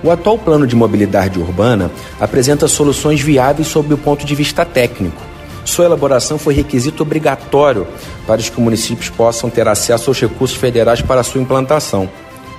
O 0.04 0.10
atual 0.10 0.36
plano 0.36 0.66
de 0.66 0.76
mobilidade 0.76 1.38
urbana 1.38 1.90
apresenta 2.20 2.68
soluções 2.68 3.18
viáveis 3.18 3.68
sob 3.68 3.94
o 3.94 3.96
ponto 3.96 4.26
de 4.26 4.34
vista 4.34 4.62
técnico. 4.62 5.22
Sua 5.64 5.86
elaboração 5.86 6.36
foi 6.36 6.52
requisito 6.52 7.02
obrigatório 7.02 7.86
para 8.26 8.42
que 8.42 8.50
os 8.50 8.58
municípios 8.58 9.08
possam 9.08 9.48
ter 9.48 9.66
acesso 9.68 10.10
aos 10.10 10.20
recursos 10.20 10.58
federais 10.58 11.00
para 11.00 11.22
sua 11.22 11.40
implantação. 11.40 12.10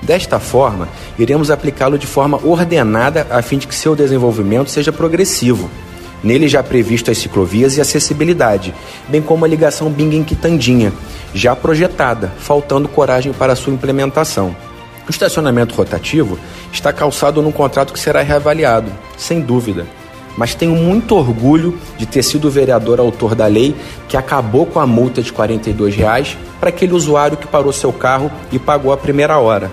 Desta 0.02 0.40
forma, 0.40 0.88
iremos 1.18 1.52
aplicá-lo 1.52 1.98
de 1.98 2.08
forma 2.08 2.40
ordenada 2.44 3.28
a 3.30 3.42
fim 3.42 3.58
de 3.58 3.68
que 3.68 3.76
seu 3.76 3.96
desenvolvimento 3.96 4.70
seja 4.70 4.92
progressivo. 4.92 5.70
Nele 6.24 6.48
já 6.48 6.62
previsto 6.62 7.12
as 7.12 7.18
ciclovias 7.18 7.78
e 7.78 7.82
acessibilidade, 7.82 8.74
bem 9.08 9.22
como 9.22 9.46
a 9.46 9.48
ligação 9.48 9.90
Bingen-Quitandinha, 9.90 10.92
já 11.34 11.56
projetada, 11.56 12.32
faltando 12.40 12.90
coragem 12.90 13.32
para 13.32 13.56
sua 13.56 13.74
implementação. 13.74 14.56
O 15.08 15.12
estacionamento 15.12 15.76
rotativo 15.76 16.38
está 16.72 16.94
calçado 16.94 17.42
num 17.42 17.52
contrato 17.52 17.94
que 17.94 18.00
será 18.00 18.22
reavaliado, 18.22 18.92
sem 19.18 19.42
dúvida. 19.42 19.86
Mas 20.38 20.54
tenho 20.54 20.76
muito 20.76 21.16
orgulho 21.16 21.78
de 21.98 22.06
ter 22.06 22.22
sido 22.24 22.48
o 22.48 22.52
vereador 22.52 23.00
autor 23.00 23.34
da 23.34 23.48
lei 23.48 23.76
que 24.08 24.16
acabou 24.16 24.66
com 24.66 24.80
a 24.80 24.86
multa 24.86 25.22
de 25.22 25.34
42 25.34 25.96
reais 25.96 26.38
para 26.60 26.70
aquele 26.70 26.94
usuário 26.94 27.38
que 27.38 27.48
parou 27.48 27.74
seu 27.74 27.92
carro 27.92 28.32
e 28.52 28.60
pagou 28.60 28.94
a 28.94 28.98
primeira 28.98 29.40
hora. 29.40 29.72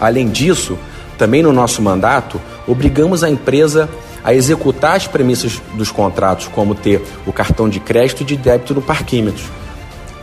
Além 0.00 0.28
disso, 0.28 0.78
também 1.16 1.42
no 1.42 1.52
nosso 1.52 1.80
mandato, 1.80 2.40
obrigamos 2.66 3.22
a 3.22 3.30
empresa 3.30 3.88
a 4.22 4.34
executar 4.34 4.96
as 4.96 5.06
premissas 5.06 5.60
dos 5.74 5.90
contratos, 5.90 6.48
como 6.48 6.74
ter 6.74 7.02
o 7.26 7.32
cartão 7.32 7.68
de 7.68 7.78
crédito 7.78 8.22
e 8.22 8.24
de 8.24 8.36
débito 8.36 8.74
no 8.74 8.80
parquímetro. 8.80 9.44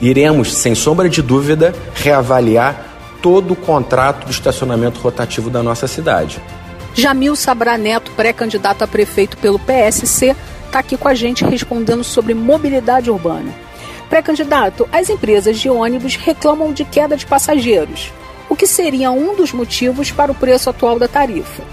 Iremos, 0.02 0.54
sem 0.54 0.74
sombra 0.74 1.08
de 1.08 1.22
dúvida, 1.22 1.74
reavaliar 1.94 2.88
todo 3.22 3.52
o 3.52 3.56
contrato 3.56 4.26
do 4.26 4.32
estacionamento 4.32 5.00
rotativo 5.00 5.50
da 5.50 5.62
nossa 5.62 5.88
cidade. 5.88 6.42
Jamil 6.96 7.36
Sabra 7.36 7.78
Neto, 7.78 8.12
pré-candidato 8.14 8.84
a 8.84 8.88
prefeito 8.88 9.38
pelo 9.38 9.60
PSC, 9.60 10.36
está 10.66 10.80
aqui 10.80 10.98
com 10.98 11.08
a 11.08 11.14
gente 11.14 11.46
respondendo 11.46 12.04
sobre 12.04 12.34
mobilidade 12.34 13.12
urbana. 13.12 13.54
Pré-candidato, 14.10 14.90
as 14.92 15.10
empresas 15.10 15.60
de 15.60 15.70
ônibus 15.70 16.16
reclamam 16.16 16.74
de 16.74 16.84
queda 16.84 17.16
de 17.16 17.26
passageiros 17.26 18.12
o 18.52 18.56
que 18.56 18.68
seria 18.68 19.12
um 19.12 19.34
dos 19.34 19.54
motivos 19.54 20.12
para 20.12 20.30
o 20.30 20.36
preço 20.36 20.70
atual 20.70 21.00
da 21.00 21.08
tarifa. 21.08 21.64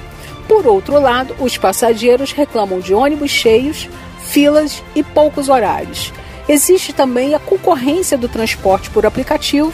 Por 0.46 0.64
outro 0.64 1.00
lado, 1.00 1.34
os 1.40 1.58
passageiros 1.58 2.30
reclamam 2.30 2.78
de 2.78 2.94
ônibus 2.94 3.32
cheios, 3.32 3.88
filas 4.28 4.80
e 4.94 5.02
poucos 5.02 5.48
horários. 5.48 6.12
Existe 6.48 6.92
também 6.92 7.34
a 7.34 7.40
concorrência 7.40 8.16
do 8.16 8.28
transporte 8.28 8.90
por 8.90 9.04
aplicativo 9.04 9.72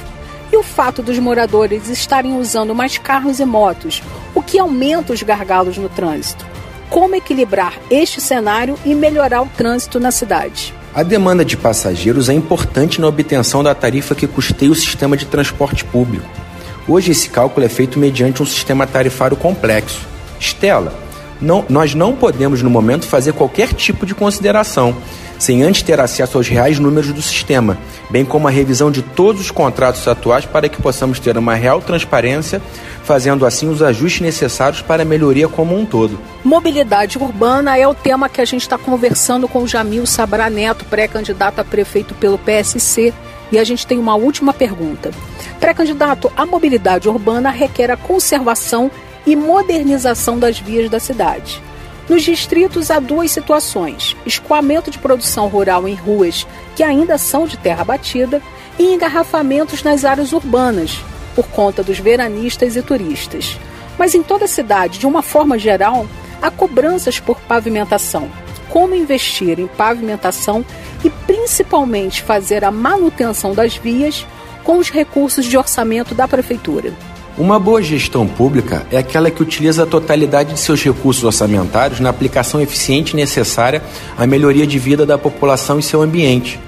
e 0.50 0.56
o 0.56 0.62
fato 0.62 1.02
dos 1.02 1.18
moradores 1.18 1.90
estarem 1.90 2.38
usando 2.38 2.74
mais 2.74 2.96
carros 2.96 3.38
e 3.38 3.44
motos, 3.44 4.02
o 4.34 4.40
que 4.42 4.58
aumenta 4.58 5.12
os 5.12 5.22
gargalos 5.22 5.76
no 5.76 5.90
trânsito. 5.90 6.46
Como 6.88 7.14
equilibrar 7.14 7.78
este 7.90 8.18
cenário 8.18 8.78
e 8.82 8.94
melhorar 8.94 9.42
o 9.42 9.50
trânsito 9.58 10.00
na 10.00 10.10
cidade? 10.10 10.72
A 10.94 11.02
demanda 11.02 11.44
de 11.44 11.54
passageiros 11.54 12.30
é 12.30 12.32
importante 12.32 12.98
na 12.98 13.08
obtenção 13.08 13.62
da 13.62 13.74
tarifa 13.74 14.14
que 14.14 14.26
custeia 14.26 14.72
o 14.72 14.74
sistema 14.74 15.18
de 15.18 15.26
transporte 15.26 15.84
público. 15.84 16.44
Hoje 16.86 17.12
esse 17.12 17.30
cálculo 17.30 17.64
é 17.64 17.68
feito 17.68 17.98
mediante 17.98 18.42
um 18.42 18.46
sistema 18.46 18.86
tarifário 18.86 19.36
complexo. 19.36 20.06
Estela, 20.38 20.92
não, 21.40 21.64
nós 21.68 21.94
não 21.94 22.14
podemos 22.14 22.62
no 22.62 22.68
momento 22.68 23.06
fazer 23.06 23.32
qualquer 23.32 23.72
tipo 23.72 24.04
de 24.04 24.14
consideração 24.14 24.94
sem 25.38 25.62
antes 25.62 25.82
ter 25.82 26.00
acesso 26.00 26.38
aos 26.38 26.48
reais 26.48 26.78
números 26.78 27.12
do 27.12 27.20
sistema, 27.20 27.76
bem 28.08 28.24
como 28.24 28.48
a 28.48 28.50
revisão 28.50 28.90
de 28.90 29.02
todos 29.02 29.40
os 29.40 29.50
contratos 29.50 30.06
atuais 30.06 30.46
para 30.46 30.68
que 30.68 30.80
possamos 30.80 31.18
ter 31.18 31.36
uma 31.36 31.54
real 31.54 31.80
transparência, 31.80 32.62
fazendo 33.02 33.44
assim 33.44 33.68
os 33.68 33.82
ajustes 33.82 34.20
necessários 34.20 34.80
para 34.80 35.02
a 35.02 35.04
melhoria 35.04 35.48
como 35.48 35.78
um 35.78 35.84
todo. 35.84 36.18
Mobilidade 36.42 37.18
urbana 37.18 37.76
é 37.76 37.86
o 37.86 37.94
tema 37.94 38.28
que 38.28 38.40
a 38.40 38.44
gente 38.44 38.62
está 38.62 38.78
conversando 38.78 39.48
com 39.48 39.62
o 39.62 39.68
Jamil 39.68 40.06
Sabra 40.06 40.48
Neto, 40.48 40.84
pré-candidato 40.84 41.58
a 41.58 41.64
prefeito 41.64 42.14
pelo 42.14 42.38
PSC 42.38 43.12
E 43.54 43.58
a 43.58 43.62
gente 43.62 43.86
tem 43.86 44.00
uma 44.00 44.16
última 44.16 44.52
pergunta. 44.52 45.12
Pré-candidato, 45.60 46.28
a 46.36 46.44
mobilidade 46.44 47.08
urbana 47.08 47.50
requer 47.50 47.88
a 47.88 47.96
conservação 47.96 48.90
e 49.24 49.36
modernização 49.36 50.36
das 50.36 50.58
vias 50.58 50.90
da 50.90 50.98
cidade. 50.98 51.62
Nos 52.08 52.24
distritos 52.24 52.90
há 52.90 52.98
duas 52.98 53.30
situações: 53.30 54.16
escoamento 54.26 54.90
de 54.90 54.98
produção 54.98 55.46
rural 55.46 55.86
em 55.86 55.94
ruas 55.94 56.44
que 56.74 56.82
ainda 56.82 57.16
são 57.16 57.46
de 57.46 57.56
terra 57.56 57.84
batida 57.84 58.42
e 58.76 58.92
engarrafamentos 58.92 59.84
nas 59.84 60.04
áreas 60.04 60.32
urbanas, 60.32 60.98
por 61.36 61.46
conta 61.46 61.80
dos 61.80 62.00
veranistas 62.00 62.74
e 62.74 62.82
turistas. 62.82 63.56
Mas 63.96 64.16
em 64.16 64.22
toda 64.24 64.46
a 64.46 64.48
cidade, 64.48 64.98
de 64.98 65.06
uma 65.06 65.22
forma 65.22 65.60
geral, 65.60 66.08
há 66.42 66.50
cobranças 66.50 67.20
por 67.20 67.38
pavimentação. 67.42 68.28
Como 68.68 68.94
investir 68.94 69.58
em 69.60 69.66
pavimentação 69.66 70.64
e 71.04 71.10
principalmente 71.10 72.22
fazer 72.22 72.64
a 72.64 72.70
manutenção 72.70 73.54
das 73.54 73.76
vias 73.76 74.26
com 74.62 74.78
os 74.78 74.90
recursos 74.90 75.44
de 75.44 75.56
orçamento 75.56 76.14
da 76.14 76.26
prefeitura. 76.26 76.92
Uma 77.36 77.58
boa 77.58 77.82
gestão 77.82 78.28
pública 78.28 78.86
é 78.92 78.96
aquela 78.96 79.28
que 79.28 79.42
utiliza 79.42 79.82
a 79.82 79.86
totalidade 79.86 80.54
de 80.54 80.60
seus 80.60 80.82
recursos 80.82 81.24
orçamentários 81.24 81.98
na 81.98 82.08
aplicação 82.08 82.60
eficiente 82.60 83.12
e 83.12 83.16
necessária 83.16 83.82
à 84.16 84.24
melhoria 84.24 84.64
de 84.64 84.78
vida 84.78 85.04
da 85.04 85.18
população 85.18 85.78
e 85.78 85.82
seu 85.82 86.00
ambiente. 86.00 86.60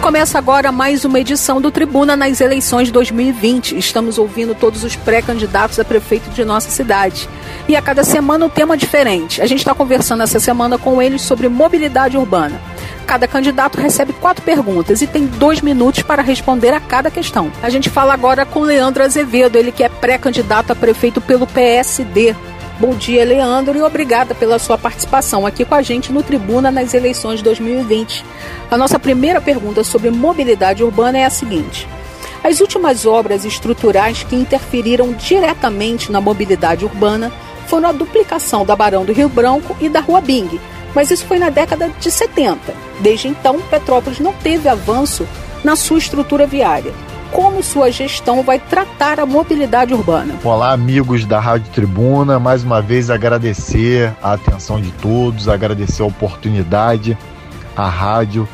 Começa 0.00 0.38
agora 0.38 0.70
mais 0.70 1.04
uma 1.04 1.18
edição 1.18 1.60
do 1.60 1.70
Tribuna 1.70 2.14
nas 2.16 2.40
eleições 2.40 2.90
2020. 2.90 3.76
Estamos 3.78 4.18
ouvindo 4.18 4.54
todos 4.54 4.84
os 4.84 4.94
pré-candidatos 4.96 5.78
a 5.78 5.84
prefeito 5.84 6.30
de 6.30 6.44
nossa 6.44 6.70
cidade. 6.70 7.28
E 7.68 7.74
a 7.74 7.82
cada 7.82 8.04
semana 8.04 8.46
um 8.46 8.48
tema 8.48 8.76
diferente. 8.76 9.40
A 9.40 9.46
gente 9.46 9.58
está 9.58 9.74
conversando 9.74 10.22
essa 10.22 10.38
semana 10.38 10.76
com 10.78 11.00
eles 11.00 11.22
sobre 11.22 11.48
mobilidade 11.48 12.16
urbana. 12.16 12.60
Cada 13.06 13.28
candidato 13.28 13.78
recebe 13.78 14.12
quatro 14.12 14.44
perguntas 14.44 15.02
e 15.02 15.06
tem 15.06 15.26
dois 15.26 15.60
minutos 15.60 16.02
para 16.02 16.22
responder 16.22 16.72
a 16.72 16.80
cada 16.80 17.10
questão. 17.10 17.50
A 17.62 17.68
gente 17.68 17.90
fala 17.90 18.14
agora 18.14 18.46
com 18.46 18.60
Leandro 18.60 19.02
Azevedo, 19.02 19.56
ele 19.56 19.72
que 19.72 19.84
é 19.84 19.88
pré-candidato 19.88 20.70
a 20.70 20.74
prefeito 20.74 21.20
pelo 21.20 21.46
PSD. 21.46 22.34
Bom 22.76 22.92
dia, 22.96 23.24
Leandro, 23.24 23.78
e 23.78 23.82
obrigada 23.82 24.34
pela 24.34 24.58
sua 24.58 24.76
participação 24.76 25.46
aqui 25.46 25.64
com 25.64 25.76
a 25.76 25.82
gente 25.82 26.10
no 26.10 26.24
Tribuna 26.24 26.72
nas 26.72 26.92
eleições 26.92 27.40
2020. 27.40 28.24
A 28.68 28.76
nossa 28.76 28.98
primeira 28.98 29.40
pergunta 29.40 29.84
sobre 29.84 30.10
mobilidade 30.10 30.82
urbana 30.82 31.18
é 31.18 31.24
a 31.24 31.30
seguinte: 31.30 31.86
As 32.42 32.60
últimas 32.60 33.06
obras 33.06 33.44
estruturais 33.44 34.24
que 34.24 34.34
interferiram 34.34 35.12
diretamente 35.12 36.10
na 36.10 36.20
mobilidade 36.20 36.84
urbana 36.84 37.32
foram 37.68 37.90
a 37.90 37.92
duplicação 37.92 38.66
da 38.66 38.74
Barão 38.74 39.04
do 39.04 39.12
Rio 39.12 39.28
Branco 39.28 39.76
e 39.80 39.88
da 39.88 40.00
Rua 40.00 40.20
Bing, 40.20 40.60
mas 40.96 41.12
isso 41.12 41.26
foi 41.26 41.38
na 41.38 41.50
década 41.50 41.88
de 42.00 42.10
70. 42.10 42.58
Desde 42.98 43.28
então, 43.28 43.60
Petrópolis 43.70 44.18
não 44.18 44.32
teve 44.32 44.68
avanço 44.68 45.28
na 45.62 45.76
sua 45.76 45.98
estrutura 45.98 46.44
viária 46.44 46.92
como 47.30 47.62
sua 47.62 47.90
gestão 47.90 48.42
vai 48.42 48.58
tratar 48.58 49.18
a 49.18 49.26
mobilidade 49.26 49.92
urbana. 49.94 50.34
Olá, 50.42 50.72
amigos 50.72 51.24
da 51.24 51.40
Rádio 51.40 51.72
Tribuna. 51.72 52.38
Mais 52.38 52.62
uma 52.64 52.80
vez 52.80 53.10
agradecer 53.10 54.12
a 54.22 54.32
atenção 54.34 54.80
de 54.80 54.90
todos, 54.92 55.48
agradecer 55.48 56.02
a 56.02 56.06
oportunidade, 56.06 57.16
a 57.76 57.88
rádio, 57.88 58.48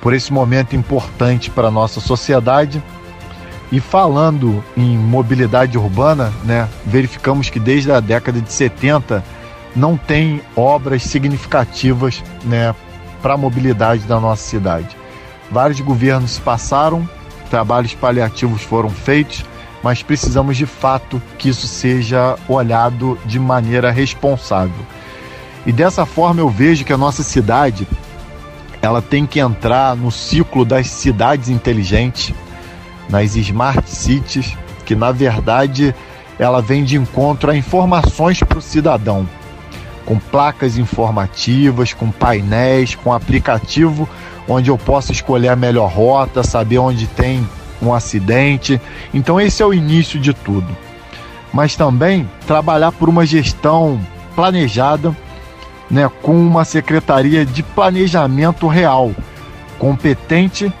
por 0.00 0.12
esse 0.12 0.32
momento 0.32 0.76
importante 0.76 1.50
para 1.50 1.68
a 1.68 1.70
nossa 1.70 2.00
sociedade. 2.00 2.82
E 3.70 3.80
falando 3.80 4.64
em 4.76 4.96
mobilidade 4.96 5.76
urbana, 5.76 6.32
né, 6.44 6.68
verificamos 6.86 7.50
que 7.50 7.60
desde 7.60 7.92
a 7.92 8.00
década 8.00 8.40
de 8.40 8.50
70 8.50 9.22
não 9.76 9.96
tem 9.96 10.40
obras 10.56 11.02
significativas 11.02 12.22
né, 12.44 12.74
para 13.20 13.34
a 13.34 13.36
mobilidade 13.36 14.04
da 14.04 14.18
nossa 14.18 14.42
cidade. 14.42 14.96
Vários 15.50 15.80
governos 15.80 16.38
passaram 16.38 17.08
trabalhos 17.48 17.94
paliativos 17.94 18.62
foram 18.62 18.90
feitos, 18.90 19.44
mas 19.82 20.02
precisamos 20.02 20.56
de 20.56 20.66
fato 20.66 21.20
que 21.38 21.48
isso 21.48 21.66
seja 21.66 22.36
olhado 22.48 23.18
de 23.24 23.38
maneira 23.38 23.90
responsável. 23.90 24.86
E 25.66 25.72
dessa 25.72 26.06
forma 26.06 26.40
eu 26.40 26.48
vejo 26.48 26.84
que 26.84 26.92
a 26.92 26.98
nossa 26.98 27.22
cidade 27.22 27.86
ela 28.80 29.02
tem 29.02 29.26
que 29.26 29.40
entrar 29.40 29.96
no 29.96 30.10
ciclo 30.10 30.64
das 30.64 30.86
cidades 30.88 31.48
inteligentes, 31.48 32.32
nas 33.08 33.34
smart 33.34 33.88
cities, 33.90 34.56
que 34.84 34.94
na 34.94 35.10
verdade 35.10 35.94
ela 36.38 36.62
vem 36.62 36.84
de 36.84 36.96
encontro 36.96 37.50
a 37.50 37.56
informações 37.56 38.40
para 38.40 38.58
o 38.58 38.62
cidadão, 38.62 39.28
com 40.08 40.18
placas 40.18 40.78
informativas, 40.78 41.92
com 41.92 42.10
painéis, 42.10 42.94
com 42.94 43.12
aplicativo 43.12 44.08
onde 44.48 44.70
eu 44.70 44.78
posso 44.78 45.12
escolher 45.12 45.48
a 45.48 45.56
melhor 45.56 45.92
rota, 45.92 46.42
saber 46.42 46.78
onde 46.78 47.06
tem 47.06 47.46
um 47.82 47.92
acidente. 47.92 48.80
Então, 49.12 49.38
esse 49.38 49.62
é 49.62 49.66
o 49.66 49.74
início 49.74 50.18
de 50.18 50.32
tudo. 50.32 50.74
Mas 51.52 51.76
também 51.76 52.26
trabalhar 52.46 52.90
por 52.92 53.10
uma 53.10 53.26
gestão 53.26 54.00
planejada, 54.34 55.14
né, 55.90 56.10
com 56.22 56.34
uma 56.34 56.64
secretaria 56.64 57.44
de 57.44 57.62
planejamento 57.62 58.66
real, 58.66 59.12
competente, 59.78 60.72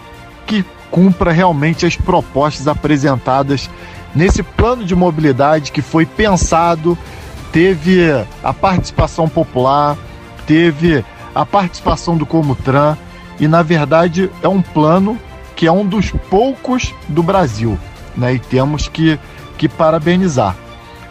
que 0.46 0.64
cumpra 0.90 1.32
realmente 1.32 1.84
as 1.84 1.96
propostas 1.96 2.66
apresentadas 2.66 3.68
nesse 4.14 4.42
plano 4.42 4.86
de 4.86 4.96
mobilidade 4.96 5.70
que 5.70 5.82
foi 5.82 6.06
pensado, 6.06 6.96
teve 7.52 8.02
a 8.42 8.52
participação 8.52 9.28
popular, 9.28 9.96
teve 10.46 11.04
a 11.34 11.44
participação 11.44 12.16
do 12.16 12.26
Comutran 12.26 12.96
e 13.38 13.46
na 13.46 13.62
verdade 13.62 14.30
é 14.42 14.48
um 14.48 14.62
plano 14.62 15.18
que 15.54 15.66
é 15.66 15.72
um 15.72 15.84
dos 15.84 16.10
poucos 16.30 16.94
do 17.08 17.22
Brasil, 17.22 17.78
né? 18.16 18.34
E 18.34 18.38
temos 18.38 18.88
que, 18.88 19.18
que 19.56 19.68
parabenizar. 19.68 20.54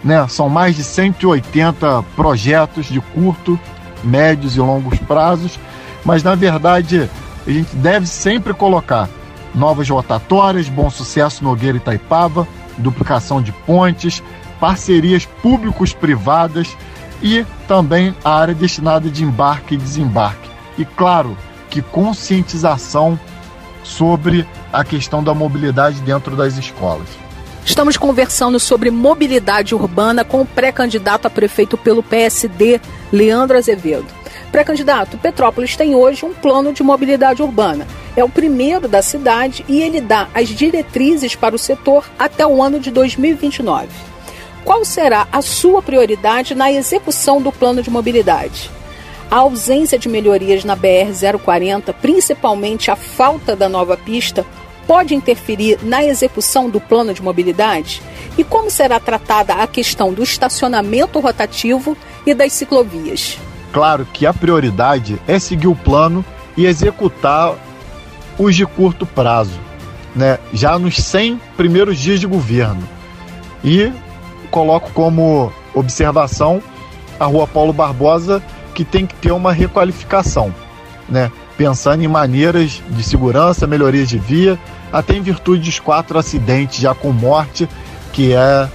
Né? 0.03 0.25
São 0.27 0.47
mais 0.47 0.75
de 0.75 0.83
180 0.83 2.03
projetos 2.15 2.85
de 2.85 3.01
curto, 3.01 3.59
médios 4.03 4.55
e 4.55 4.59
longos 4.59 4.97
prazos, 4.99 5.59
mas 6.05 6.23
na 6.23 6.35
verdade 6.35 7.09
a 7.45 7.51
gente 7.51 7.75
deve 7.75 8.07
sempre 8.07 8.53
colocar 8.53 9.09
novas 9.53 9.89
rotatórias, 9.89 10.69
bom 10.69 10.89
sucesso 10.89 11.43
Nogueira 11.43 11.77
e 11.77 11.81
Itaipava, 11.81 12.47
duplicação 12.77 13.41
de 13.41 13.51
pontes, 13.51 14.23
parcerias 14.59 15.25
públicos-privadas 15.41 16.75
e 17.21 17.45
também 17.67 18.15
a 18.23 18.35
área 18.35 18.53
destinada 18.53 19.09
de 19.09 19.23
embarque 19.23 19.75
e 19.75 19.77
desembarque. 19.77 20.49
E 20.77 20.85
claro, 20.85 21.37
que 21.69 21.81
conscientização 21.81 23.19
sobre 23.83 24.47
a 24.71 24.83
questão 24.83 25.23
da 25.23 25.33
mobilidade 25.33 26.01
dentro 26.01 26.35
das 26.35 26.57
escolas. 26.57 27.07
Estamos 27.65 27.97
conversando 27.97 28.59
sobre 28.59 28.89
mobilidade 28.89 29.75
urbana 29.75 30.23
com 30.23 30.41
o 30.41 30.45
pré-candidato 30.45 31.25
a 31.25 31.29
prefeito 31.29 31.77
pelo 31.77 32.01
PSD, 32.01 32.79
Leandro 33.11 33.57
Azevedo. 33.57 34.05
Pré-candidato, 34.51 35.17
Petrópolis 35.17 35.75
tem 35.75 35.93
hoje 35.93 36.25
um 36.25 36.33
plano 36.33 36.71
de 36.71 36.81
mobilidade 36.81 37.41
urbana. 37.41 37.85
É 38.15 38.23
o 38.23 38.29
primeiro 38.29 38.87
da 38.87 39.01
cidade 39.01 39.65
e 39.67 39.81
ele 39.81 39.99
dá 39.99 40.29
as 40.33 40.47
diretrizes 40.47 41.35
para 41.35 41.55
o 41.55 41.59
setor 41.59 42.05
até 42.17 42.47
o 42.47 42.63
ano 42.63 42.79
de 42.79 42.89
2029. 42.89 43.89
Qual 44.67 44.83
será 44.83 45.29
a 45.31 45.41
sua 45.41 45.81
prioridade 45.81 46.53
na 46.53 46.69
execução 46.69 47.41
do 47.41 47.53
plano 47.53 47.81
de 47.81 47.89
mobilidade? 47.89 48.69
A 49.31 49.37
ausência 49.37 49.97
de 49.97 50.09
melhorias 50.09 50.65
na 50.65 50.75
BR-040, 50.75 51.93
principalmente 52.01 52.91
a 52.91 52.97
falta 52.97 53.55
da 53.55 53.69
nova 53.69 53.95
pista, 53.95 54.45
pode 54.85 55.15
interferir 55.15 55.79
na 55.83 56.03
execução 56.03 56.69
do 56.69 56.81
plano 56.81 57.13
de 57.13 57.23
mobilidade? 57.23 58.01
E 58.37 58.43
como 58.43 58.69
será 58.69 58.99
tratada 58.99 59.53
a 59.53 59.65
questão 59.67 60.11
do 60.11 60.21
estacionamento 60.21 61.21
rotativo 61.21 61.95
e 62.25 62.33
das 62.33 62.51
ciclovias? 62.51 63.39
Claro 63.71 64.05
que 64.11 64.25
a 64.25 64.33
prioridade 64.33 65.17
é 65.25 65.39
seguir 65.39 65.67
o 65.67 65.75
plano 65.77 66.25
e 66.57 66.65
executar 66.65 67.55
os 68.37 68.53
de 68.53 68.65
curto 68.65 69.05
prazo, 69.05 69.57
né? 70.13 70.37
já 70.51 70.77
nos 70.77 70.97
100 70.97 71.39
primeiros 71.55 71.97
dias 71.97 72.19
de 72.19 72.27
governo. 72.27 72.83
E 73.63 73.93
coloco 74.57 74.89
como 74.91 75.53
observação 75.75 76.63
a 77.19 77.25
Rua 77.25 77.45
Paulo 77.45 77.71
Barbosa, 77.71 78.41
que 78.73 78.83
tem 78.83 79.05
que 79.05 79.13
ter 79.13 79.31
uma 79.31 79.53
requalificação, 79.53 80.51
né? 81.07 81.31
pensando 81.55 82.03
em 82.03 82.07
maneiras 82.07 82.81
de 82.89 83.03
segurança, 83.03 83.67
melhorias 83.67 84.09
de 84.09 84.17
via, 84.17 84.57
até 84.91 85.15
em 85.15 85.21
virtude 85.21 85.61
dos 85.61 85.79
quatro 85.79 86.17
acidentes 86.17 86.79
já 86.79 86.95
com 86.95 87.11
morte, 87.11 87.69
que 88.11 88.33
é 88.33 88.67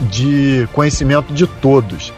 de 0.00 0.68
conhecimento 0.72 1.32
de 1.32 1.46
todos. 1.46 2.12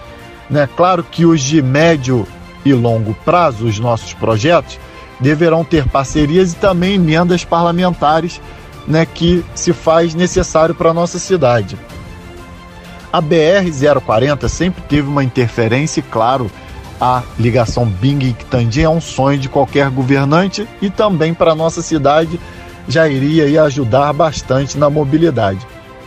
Né? 0.48 0.66
Claro 0.74 1.04
que 1.04 1.26
os 1.26 1.42
de 1.42 1.60
médio 1.60 2.26
e 2.64 2.72
longo 2.72 3.12
prazo, 3.26 3.66
os 3.66 3.78
nossos 3.78 4.14
projetos, 4.14 4.78
deverão 5.20 5.64
ter 5.64 5.86
parcerias 5.86 6.54
e 6.54 6.56
também 6.56 6.94
emendas 6.94 7.44
parlamentares 7.44 8.40
né, 8.88 9.04
que 9.04 9.44
se 9.54 9.74
faz 9.74 10.14
necessário 10.14 10.74
para 10.74 10.90
a 10.90 10.94
nossa 10.94 11.18
cidade. 11.18 11.76
A 13.12 13.20
BR-040 13.20 14.48
sempre 14.48 14.82
teve 14.88 15.06
uma 15.06 15.22
interferência 15.22 16.00
e, 16.00 16.02
claro, 16.02 16.50
a 16.98 17.22
ligação 17.38 17.84
Bing-Quitandinha 17.84 18.86
é 18.86 18.88
um 18.88 19.02
sonho 19.02 19.38
de 19.38 19.50
qualquer 19.50 19.90
governante 19.90 20.66
e 20.80 20.88
também 20.88 21.34
para 21.34 21.52
a 21.52 21.54
nossa 21.54 21.82
cidade 21.82 22.40
já 22.88 23.06
iria 23.08 23.62
ajudar 23.64 24.12
bastante 24.14 24.78
na 24.78 24.88
mobilidade. 24.88 25.60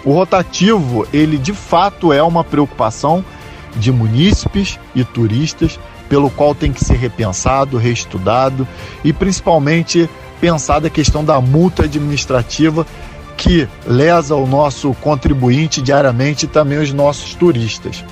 O 0.04 0.14
rotativo, 0.14 1.08
ele 1.14 1.38
de 1.38 1.54
fato 1.54 2.12
é 2.12 2.24
uma 2.24 2.44
preocupação 2.44 3.24
de 3.76 3.92
munícipes 3.92 4.80
e 4.96 5.04
turistas, 5.04 5.80
pelo 6.10 6.30
qual 6.30 6.56
tem 6.56 6.72
que 6.72 6.84
ser 6.84 6.96
repensado, 6.96 7.78
reestudado 7.78 8.68
e 9.04 9.12
principalmente 9.12 10.10
pensada 10.40 10.88
a 10.88 10.92
questão 10.92 11.24
da 11.24 11.40
multa 11.40 11.84
administrativa 11.84 12.86
que 13.38 13.68
lesa 13.86 14.36
o 14.36 14.48
nosso 14.48 14.94
contribuinte 14.96 15.82
diariamente 15.82 16.46
e 16.46 16.48
também 16.48 16.78
os 16.78 16.92
nossos 16.94 17.34
turistas. 17.34 18.04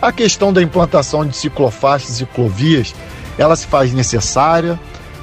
A 0.00 0.12
questão 0.12 0.52
da 0.52 0.62
implantação 0.62 1.26
de 1.26 1.36
ciclofaixas 1.36 2.10
e 2.10 2.14
ciclovias, 2.16 2.94
ela 3.38 3.56
se 3.56 3.66
faz 3.66 3.92
necessária. 3.92 4.78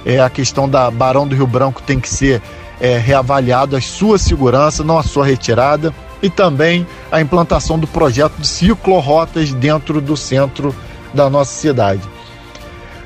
É, 0.05 0.19
a 0.19 0.29
questão 0.29 0.67
da 0.67 0.89
Barão 0.91 1.27
do 1.27 1.35
Rio 1.35 1.47
Branco 1.47 1.81
tem 1.81 1.99
que 1.99 2.09
ser 2.09 2.41
é, 2.79 2.97
reavaliado 2.97 3.75
a 3.75 3.81
sua 3.81 4.17
segurança, 4.17 4.83
não 4.83 4.97
a 4.97 5.03
sua 5.03 5.25
retirada, 5.25 5.93
e 6.21 6.29
também 6.29 6.87
a 7.11 7.21
implantação 7.21 7.77
do 7.77 7.87
projeto 7.87 8.33
de 8.39 8.47
ciclorotas 8.47 9.53
dentro 9.53 10.01
do 10.01 10.17
centro 10.17 10.75
da 11.13 11.29
nossa 11.29 11.53
cidade. 11.53 12.01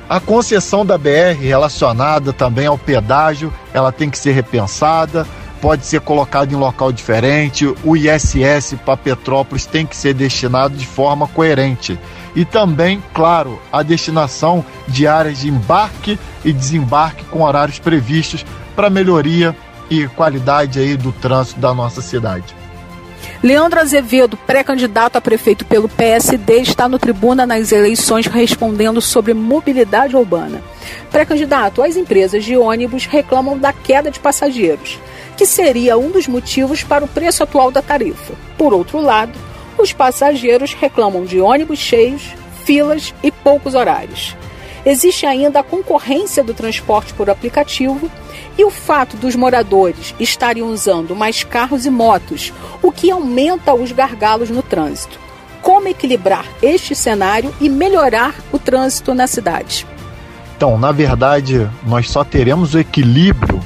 A 0.08 0.18
concessão 0.18 0.86
da 0.86 0.96
BR 0.96 1.38
relacionada 1.38 2.32
também 2.32 2.66
ao 2.66 2.78
pedágio, 2.78 3.52
ela 3.74 3.92
tem 3.92 4.08
que 4.08 4.18
ser 4.18 4.32
repensada, 4.32 5.26
pode 5.60 5.86
ser 5.86 6.00
colocado 6.00 6.52
em 6.52 6.56
local 6.56 6.92
diferente, 6.92 7.66
o 7.84 7.96
ISS 7.96 8.74
para 8.84 8.96
Petrópolis 8.96 9.66
tem 9.66 9.86
que 9.86 9.96
ser 9.96 10.14
destinado 10.14 10.76
de 10.76 10.86
forma 10.86 11.26
coerente. 11.28 11.98
E 12.34 12.44
também, 12.44 13.02
claro, 13.12 13.60
a 13.72 13.82
destinação 13.82 14.64
de 14.86 15.06
áreas 15.06 15.38
de 15.38 15.48
embarque 15.48 16.18
e 16.44 16.52
desembarque 16.52 17.24
com 17.24 17.42
horários 17.42 17.78
previstos 17.78 18.44
para 18.76 18.90
melhoria 18.90 19.56
e 19.90 20.06
qualidade 20.08 20.78
aí 20.78 20.96
do 20.96 21.12
trânsito 21.12 21.60
da 21.60 21.74
nossa 21.74 22.00
cidade. 22.00 22.54
Leandro 23.42 23.80
Azevedo, 23.80 24.36
pré-candidato 24.36 25.16
a 25.16 25.20
prefeito 25.20 25.64
pelo 25.64 25.88
PSD, 25.88 26.60
está 26.60 26.88
no 26.88 26.98
tribuna 26.98 27.46
nas 27.46 27.70
eleições 27.70 28.26
respondendo 28.26 29.00
sobre 29.00 29.32
mobilidade 29.32 30.16
urbana. 30.16 30.60
Pré-candidato, 31.10 31.82
as 31.82 31.96
empresas 31.96 32.44
de 32.44 32.56
ônibus 32.56 33.06
reclamam 33.06 33.56
da 33.56 33.72
queda 33.72 34.10
de 34.10 34.18
passageiros, 34.18 34.98
que 35.38 35.46
seria 35.46 35.96
um 35.96 36.10
dos 36.10 36.26
motivos 36.26 36.82
para 36.82 37.04
o 37.04 37.08
preço 37.08 37.44
atual 37.44 37.70
da 37.70 37.80
tarifa. 37.80 38.34
Por 38.58 38.74
outro 38.74 39.00
lado, 39.00 39.38
os 39.78 39.92
passageiros 39.92 40.74
reclamam 40.74 41.24
de 41.24 41.40
ônibus 41.40 41.78
cheios, 41.78 42.34
filas 42.64 43.14
e 43.22 43.30
poucos 43.30 43.76
horários. 43.76 44.36
Existe 44.84 45.26
ainda 45.26 45.60
a 45.60 45.62
concorrência 45.62 46.42
do 46.42 46.52
transporte 46.52 47.14
por 47.14 47.30
aplicativo 47.30 48.10
e 48.58 48.64
o 48.64 48.70
fato 48.70 49.16
dos 49.16 49.36
moradores 49.36 50.12
estarem 50.18 50.64
usando 50.64 51.14
mais 51.14 51.44
carros 51.44 51.86
e 51.86 51.90
motos, 51.90 52.52
o 52.82 52.90
que 52.90 53.08
aumenta 53.08 53.72
os 53.72 53.92
gargalos 53.92 54.50
no 54.50 54.60
trânsito. 54.62 55.20
Como 55.62 55.86
equilibrar 55.86 56.46
este 56.60 56.96
cenário 56.96 57.54
e 57.60 57.68
melhorar 57.68 58.34
o 58.50 58.58
trânsito 58.58 59.14
na 59.14 59.28
cidade? 59.28 59.86
Então, 60.56 60.76
na 60.76 60.90
verdade, 60.90 61.70
nós 61.86 62.10
só 62.10 62.24
teremos 62.24 62.74
o 62.74 62.80
equilíbrio 62.80 63.60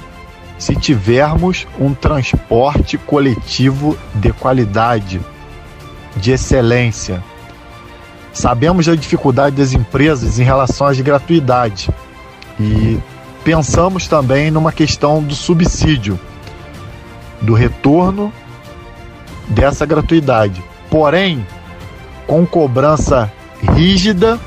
se 0.63 0.77
tivermos 0.77 1.67
um 1.79 1.93
transporte 1.93 2.97
coletivo 2.97 3.99
de 4.15 4.33
qualidade, 4.33 5.21
de 6.17 6.33
excelência, 6.33 7.23
Sabemos 8.33 8.87
da 8.87 8.95
dificuldade 8.95 9.57
das 9.57 9.75
empresas 9.75 10.39
em 10.39 10.43
relação 10.43 10.87
às 10.87 10.99
gratuidades 10.99 11.91
e 12.59 12.99
pensamos 13.45 14.09
também 14.09 14.51
numa 14.51 14.73
questão 14.73 15.23
do 15.23 15.35
subsídio, 15.35 16.19
do 17.43 17.53
retorno 17.53 18.33
dessa 19.49 19.85
gratuidade. 19.85 20.65
Porém, 20.91 21.47
com 22.27 22.47
cobrança 22.47 23.31
rígida 23.75 24.41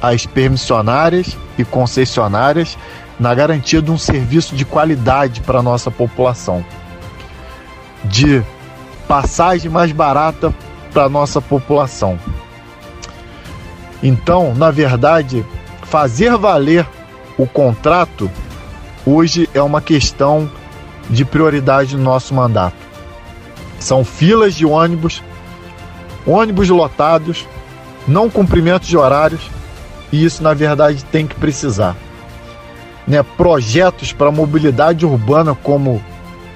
às 0.00 0.24
permissionárias 0.24 1.36
e 1.58 1.64
concessionárias 1.64 2.78
na 3.18 3.34
garantia 3.34 3.80
de 3.82 3.90
um 3.90 3.98
serviço 3.98 4.54
de 4.54 4.64
qualidade 4.64 5.40
para 5.40 5.58
a 5.58 5.62
nossa 5.62 5.90
população. 5.90 6.64
De 8.04 8.42
passagem 9.06 9.70
mais 9.70 9.92
barata 9.92 10.52
para 10.92 11.04
a 11.04 11.08
nossa 11.08 11.40
população. 11.40 12.18
Então, 14.02 14.54
na 14.54 14.70
verdade, 14.70 15.44
fazer 15.82 16.36
valer 16.36 16.86
o 17.38 17.46
contrato 17.46 18.30
hoje 19.06 19.48
é 19.54 19.62
uma 19.62 19.80
questão 19.80 20.50
de 21.08 21.24
prioridade 21.24 21.96
no 21.96 22.02
nosso 22.02 22.34
mandato. 22.34 22.76
São 23.78 24.04
filas 24.04 24.54
de 24.54 24.64
ônibus, 24.64 25.22
ônibus 26.26 26.68
lotados, 26.68 27.46
não 28.06 28.30
cumprimento 28.30 28.86
de 28.86 28.96
horários, 28.96 29.50
e 30.12 30.24
isso 30.24 30.42
na 30.42 30.54
verdade 30.54 31.04
tem 31.06 31.26
que 31.26 31.34
precisar. 31.34 31.96
Né? 33.06 33.22
Projetos 33.22 34.12
para 34.12 34.30
mobilidade 34.30 35.04
urbana 35.04 35.54
como 35.54 36.02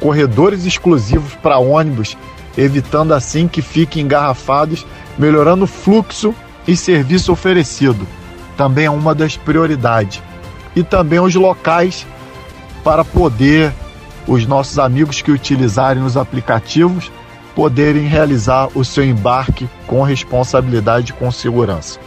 corredores 0.00 0.64
exclusivos 0.64 1.34
para 1.34 1.58
ônibus, 1.58 2.16
evitando 2.56 3.12
assim 3.12 3.48
que 3.48 3.62
fiquem 3.62 4.04
engarrafados, 4.04 4.86
melhorando 5.18 5.64
o 5.64 5.68
fluxo 5.68 6.34
e 6.66 6.76
serviço 6.76 7.32
oferecido 7.32 8.06
também 8.56 8.86
é 8.86 8.90
uma 8.90 9.14
das 9.14 9.36
prioridades. 9.36 10.22
E 10.74 10.82
também 10.82 11.20
os 11.20 11.34
locais 11.34 12.06
para 12.82 13.04
poder 13.04 13.72
os 14.26 14.46
nossos 14.46 14.78
amigos 14.78 15.22
que 15.22 15.30
utilizarem 15.30 16.02
os 16.02 16.16
aplicativos 16.16 17.10
poderem 17.54 18.06
realizar 18.06 18.68
o 18.74 18.84
seu 18.84 19.04
embarque 19.04 19.68
com 19.86 20.02
responsabilidade 20.02 21.12
e 21.12 21.14
com 21.14 21.30
segurança. 21.30 21.98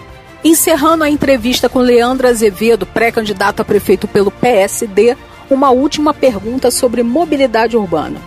Encerrando 0.44 1.04
a 1.04 1.10
entrevista 1.10 1.68
com 1.68 1.80
Leandro 1.80 2.26
Azevedo, 2.28 2.86
pré-candidato 2.86 3.62
a 3.62 3.66
prefeito 3.66 4.08
pelo 4.08 4.32
PSD, 4.32 5.18
uma 5.50 5.70
última 5.70 6.14
pergunta 6.14 6.72
sobre 6.72 7.04
mobilidade 7.04 7.76
urbana. 7.76 8.22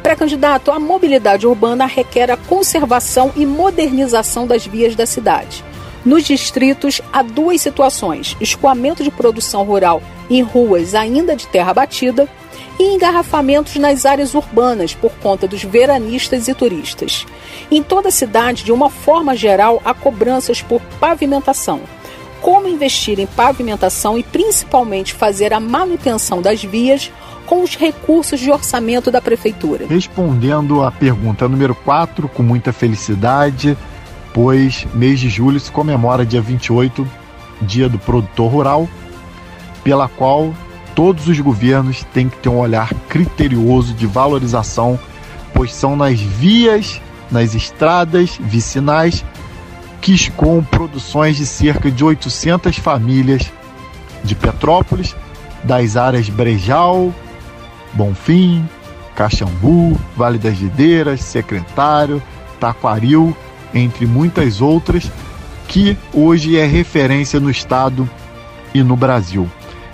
Pré-candidato, 0.00 0.70
a 0.70 0.78
mobilidade 0.78 1.44
urbana 1.44 1.84
requer 1.84 2.30
a 2.30 2.36
conservação 2.36 3.32
e 3.34 3.44
modernização 3.44 4.46
das 4.46 4.64
vias 4.64 4.94
da 4.94 5.06
cidade. 5.06 5.64
Nos 6.04 6.22
distritos, 6.22 7.02
há 7.12 7.20
duas 7.20 7.60
situações: 7.60 8.36
escoamento 8.40 9.02
de 9.02 9.10
produção 9.10 9.64
rural 9.64 10.00
em 10.30 10.42
ruas 10.42 10.94
ainda 10.94 11.34
de 11.34 11.48
terra 11.48 11.74
batida 11.74 12.28
e 12.78 12.94
engarrafamentos 12.94 13.74
nas 13.74 14.06
áreas 14.06 14.34
urbanas 14.34 14.94
por 14.94 15.10
conta 15.14 15.48
dos 15.48 15.64
veranistas 15.64 16.46
e 16.46 16.54
turistas. 16.54 17.26
Em 17.70 17.82
toda 17.82 18.08
a 18.08 18.12
cidade, 18.12 18.64
de 18.64 18.72
uma 18.72 18.88
forma 18.88 19.36
geral, 19.36 19.82
há 19.84 19.92
cobranças 19.92 20.62
por 20.62 20.80
pavimentação. 21.00 21.80
Como 22.40 22.68
investir 22.68 23.18
em 23.18 23.26
pavimentação 23.26 24.16
e 24.16 24.22
principalmente 24.22 25.14
fazer 25.14 25.52
a 25.52 25.58
manutenção 25.58 26.40
das 26.40 26.62
vias 26.62 27.10
com 27.44 27.62
os 27.62 27.76
recursos 27.76 28.38
de 28.38 28.50
orçamento 28.50 29.10
da 29.10 29.20
prefeitura? 29.20 29.86
Respondendo 29.88 30.82
à 30.82 30.92
pergunta 30.92 31.48
número 31.48 31.74
4, 31.74 32.28
com 32.28 32.42
muita 32.42 32.72
felicidade, 32.72 33.76
pois 34.32 34.86
mês 34.94 35.18
de 35.18 35.28
julho 35.28 35.58
se 35.58 35.72
comemora 35.72 36.26
dia 36.26 36.40
28, 36.40 37.08
dia 37.62 37.88
do 37.88 37.98
produtor 37.98 38.50
rural, 38.50 38.88
pela 39.82 40.08
qual 40.08 40.54
todos 40.94 41.26
os 41.26 41.40
governos 41.40 42.04
têm 42.12 42.28
que 42.28 42.36
ter 42.38 42.48
um 42.48 42.58
olhar 42.58 42.92
criterioso 43.08 43.92
de 43.92 44.06
valorização, 44.06 44.98
pois 45.52 45.74
são 45.74 45.96
nas 45.96 46.20
vias, 46.20 47.00
nas 47.30 47.54
estradas 47.54 48.38
vicinais 48.40 49.24
que 50.00 50.14
escoam 50.14 50.62
produções 50.62 51.36
de 51.36 51.46
cerca 51.46 51.90
de 51.90 52.04
800 52.04 52.76
famílias 52.76 53.50
de 54.22 54.34
Petrópolis, 54.34 55.16
das 55.64 55.96
áreas 55.96 56.28
Brejal, 56.28 57.12
Bonfim, 57.92 58.68
Caxambu, 59.14 59.98
Vale 60.16 60.38
das 60.38 60.56
Videiras, 60.58 61.22
Secretário, 61.22 62.22
Taquaril, 62.60 63.36
entre 63.74 64.06
muitas 64.06 64.60
outras, 64.60 65.10
que 65.66 65.96
hoje 66.12 66.56
é 66.56 66.66
referência 66.66 67.40
no 67.40 67.50
Estado 67.50 68.08
e 68.72 68.82
no 68.82 68.96
Brasil. 68.96 69.50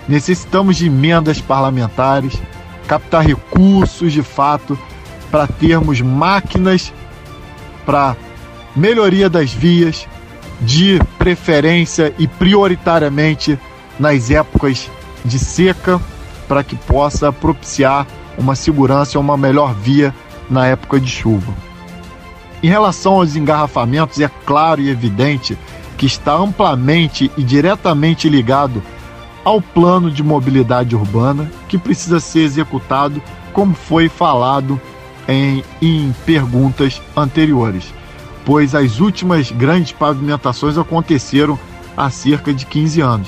Necessitamos 0.07 0.77
de 0.77 0.87
emendas 0.87 1.41
parlamentares, 1.41 2.39
captar 2.87 3.25
recursos 3.25 4.11
de 4.11 4.21
fato 4.21 4.77
para 5.31 5.47
termos 5.47 6.01
máquinas 6.01 6.93
para 7.85 8.15
melhoria 8.75 9.29
das 9.29 9.51
vias, 9.51 10.07
de 10.61 10.99
preferência 11.17 12.13
e 12.17 12.27
prioritariamente 12.27 13.59
nas 13.99 14.31
épocas 14.31 14.89
de 15.23 15.37
seca, 15.37 15.99
para 16.47 16.63
que 16.63 16.75
possa 16.75 17.31
propiciar 17.31 18.07
uma 18.37 18.55
segurança 18.55 19.17
e 19.17 19.19
uma 19.19 19.37
melhor 19.37 19.73
via 19.73 20.13
na 20.49 20.67
época 20.67 20.99
de 20.99 21.09
chuva. 21.09 21.53
Em 22.61 22.67
relação 22.67 23.15
aos 23.15 23.35
engarrafamentos, 23.35 24.19
é 24.19 24.29
claro 24.45 24.81
e 24.81 24.89
evidente 24.89 25.57
que 25.97 26.05
está 26.05 26.33
amplamente 26.33 27.29
e 27.37 27.43
diretamente 27.43 28.29
ligado 28.29 28.81
ao 29.43 29.61
plano 29.61 30.09
de 30.09 30.23
mobilidade 30.23 30.95
urbana 30.95 31.51
que 31.67 31.77
precisa 31.77 32.19
ser 32.19 32.41
executado, 32.41 33.21
como 33.51 33.75
foi 33.75 34.07
falado 34.07 34.79
em, 35.27 35.63
em 35.81 36.13
perguntas 36.25 37.01
anteriores, 37.15 37.93
pois 38.45 38.75
as 38.75 38.99
últimas 38.99 39.51
grandes 39.51 39.91
pavimentações 39.91 40.77
aconteceram 40.77 41.57
há 41.95 42.09
cerca 42.09 42.53
de 42.53 42.65
15 42.65 43.01
anos. 43.01 43.27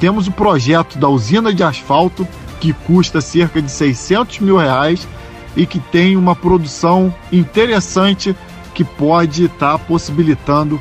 Temos 0.00 0.26
o 0.26 0.32
projeto 0.32 0.98
da 0.98 1.08
usina 1.08 1.52
de 1.52 1.62
asfalto, 1.62 2.26
que 2.58 2.72
custa 2.72 3.20
cerca 3.20 3.60
de 3.60 3.70
600 3.70 4.40
mil 4.40 4.56
reais 4.56 5.06
e 5.56 5.66
que 5.66 5.78
tem 5.78 6.16
uma 6.16 6.34
produção 6.34 7.14
interessante 7.32 8.36
que 8.74 8.84
pode 8.84 9.44
estar 9.44 9.72
tá 9.72 9.78
possibilitando 9.78 10.80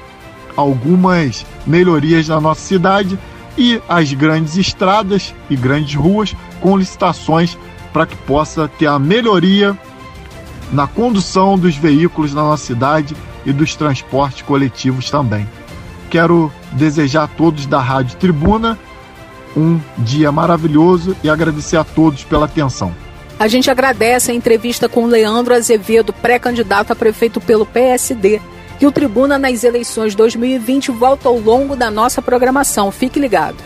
algumas 0.56 1.46
melhorias 1.66 2.28
na 2.28 2.40
nossa 2.40 2.62
cidade 2.62 3.18
e 3.58 3.82
as 3.88 4.14
grandes 4.14 4.58
estradas 4.58 5.34
e 5.50 5.56
grandes 5.56 5.96
ruas 5.96 6.36
com 6.62 6.78
licitações 6.78 7.58
para 7.92 8.06
que 8.06 8.16
possa 8.16 8.68
ter 8.68 8.88
a 8.88 9.00
melhoria 9.00 9.78
na 10.72 10.88
condução 10.88 11.58
dos 11.58 11.76
veículos 11.76 12.34
na 12.34 12.42
nossa 12.42 12.66
cidade 12.66 13.16
e 13.46 13.52
dos 13.52 13.76
transportes 13.76 14.42
coletivos 14.44 15.10
também. 15.10 15.48
Quero 16.10 16.52
desejar 16.74 17.24
a 17.24 17.28
todos 17.28 17.66
da 17.66 17.80
Rádio 17.80 18.18
Tribuna 18.18 18.78
um 19.56 19.80
dia 19.98 20.32
maravilhoso 20.32 21.16
e 21.24 21.30
agradecer 21.30 21.78
a 21.78 21.84
todos 21.84 22.24
pela 22.24 22.46
atenção. 22.46 22.94
A 23.40 23.48
gente 23.48 23.72
agradece 23.72 24.32
a 24.32 24.34
entrevista 24.34 24.90
com 24.90 25.06
Leandro 25.06 25.54
Azevedo, 25.54 26.12
pré-candidato 26.12 26.92
a 26.92 26.96
prefeito 26.96 27.40
pelo 27.40 27.66
PSD. 27.66 28.42
E 28.82 28.86
o 28.86 28.92
Tribuna 28.92 29.38
nas 29.38 29.64
eleições 29.64 30.14
2020 30.14 30.92
volta 30.92 31.30
ao 31.30 31.38
longo 31.40 31.76
da 31.76 31.90
nossa 31.90 32.22
programação. 32.22 32.92
Fique 32.92 33.20
ligado. 33.20 33.58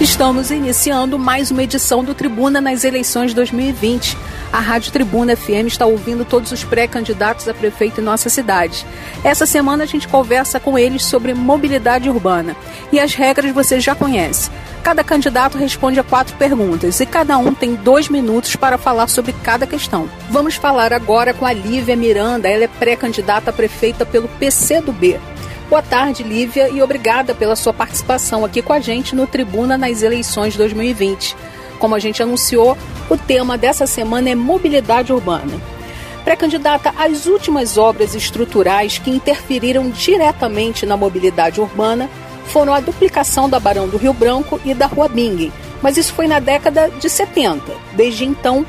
Estamos 0.00 0.52
iniciando 0.52 1.18
mais 1.18 1.50
uma 1.50 1.64
edição 1.64 2.04
do 2.04 2.14
Tribuna 2.14 2.60
nas 2.60 2.84
eleições 2.84 3.34
2020. 3.34 4.16
A 4.52 4.60
Rádio 4.60 4.92
Tribuna 4.92 5.34
FM 5.34 5.66
está 5.66 5.86
ouvindo 5.86 6.24
todos 6.24 6.52
os 6.52 6.62
pré-candidatos 6.62 7.48
a 7.48 7.52
prefeito 7.52 8.00
em 8.00 8.04
nossa 8.04 8.28
cidade. 8.28 8.86
Essa 9.24 9.44
semana 9.44 9.82
a 9.82 9.86
gente 9.88 10.06
conversa 10.06 10.60
com 10.60 10.78
eles 10.78 11.04
sobre 11.04 11.34
mobilidade 11.34 12.08
urbana. 12.08 12.54
E 12.92 13.00
as 13.00 13.12
regras 13.14 13.52
você 13.52 13.80
já 13.80 13.92
conhece. 13.92 14.50
Cada 14.84 15.02
candidato 15.02 15.58
responde 15.58 15.98
a 15.98 16.04
quatro 16.04 16.36
perguntas 16.36 17.00
e 17.00 17.04
cada 17.04 17.36
um 17.36 17.52
tem 17.52 17.74
dois 17.74 18.08
minutos 18.08 18.54
para 18.54 18.78
falar 18.78 19.08
sobre 19.08 19.32
cada 19.42 19.66
questão. 19.66 20.08
Vamos 20.30 20.54
falar 20.54 20.92
agora 20.92 21.34
com 21.34 21.44
a 21.44 21.52
Lívia 21.52 21.96
Miranda, 21.96 22.48
ela 22.48 22.64
é 22.64 22.68
pré-candidata 22.68 23.50
a 23.50 23.52
prefeita 23.52 24.06
pelo 24.06 24.28
PCdoB. 24.28 25.18
Boa 25.68 25.82
tarde, 25.82 26.22
Lívia, 26.22 26.70
e 26.70 26.80
obrigada 26.80 27.34
pela 27.34 27.54
sua 27.54 27.74
participação 27.74 28.42
aqui 28.42 28.62
com 28.62 28.72
a 28.72 28.80
gente 28.80 29.14
no 29.14 29.26
Tribuna 29.26 29.76
nas 29.76 30.00
eleições 30.00 30.56
2020. 30.56 31.36
Como 31.78 31.94
a 31.94 31.98
gente 31.98 32.22
anunciou, 32.22 32.74
o 33.10 33.18
tema 33.18 33.58
dessa 33.58 33.86
semana 33.86 34.30
é 34.30 34.34
mobilidade 34.34 35.12
urbana. 35.12 35.60
Pré-candidata, 36.24 36.94
as 36.96 37.26
últimas 37.26 37.76
obras 37.76 38.14
estruturais 38.14 38.96
que 38.96 39.10
interferiram 39.10 39.90
diretamente 39.90 40.86
na 40.86 40.96
mobilidade 40.96 41.60
urbana 41.60 42.08
foram 42.46 42.72
a 42.72 42.80
duplicação 42.80 43.46
da 43.46 43.60
Barão 43.60 43.86
do 43.86 43.98
Rio 43.98 44.14
Branco 44.14 44.58
e 44.64 44.72
da 44.72 44.86
Rua 44.86 45.06
Bing, 45.06 45.52
mas 45.82 45.98
isso 45.98 46.14
foi 46.14 46.26
na 46.26 46.40
década 46.40 46.88
de 46.98 47.10
70. 47.10 47.60
Desde 47.92 48.24
então, 48.24 48.64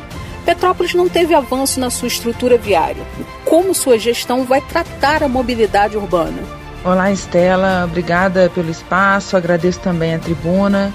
Petrópolis 0.45 0.93
não 0.93 1.07
teve 1.07 1.33
avanço 1.33 1.79
na 1.79 1.89
sua 1.89 2.09
estrutura 2.09 2.57
viária. 2.57 3.07
Como 3.45 3.73
sua 3.73 3.97
gestão 3.97 4.43
vai 4.43 4.59
tratar 4.59 5.23
a 5.23 5.29
mobilidade 5.29 5.95
urbana? 5.95 6.58
Olá, 6.81 7.11
Estela, 7.11 7.83
obrigada 7.83 8.49
pelo 8.55 8.69
espaço, 8.69 9.35
agradeço 9.35 9.81
também 9.81 10.15
a 10.15 10.19
tribuna. 10.19 10.93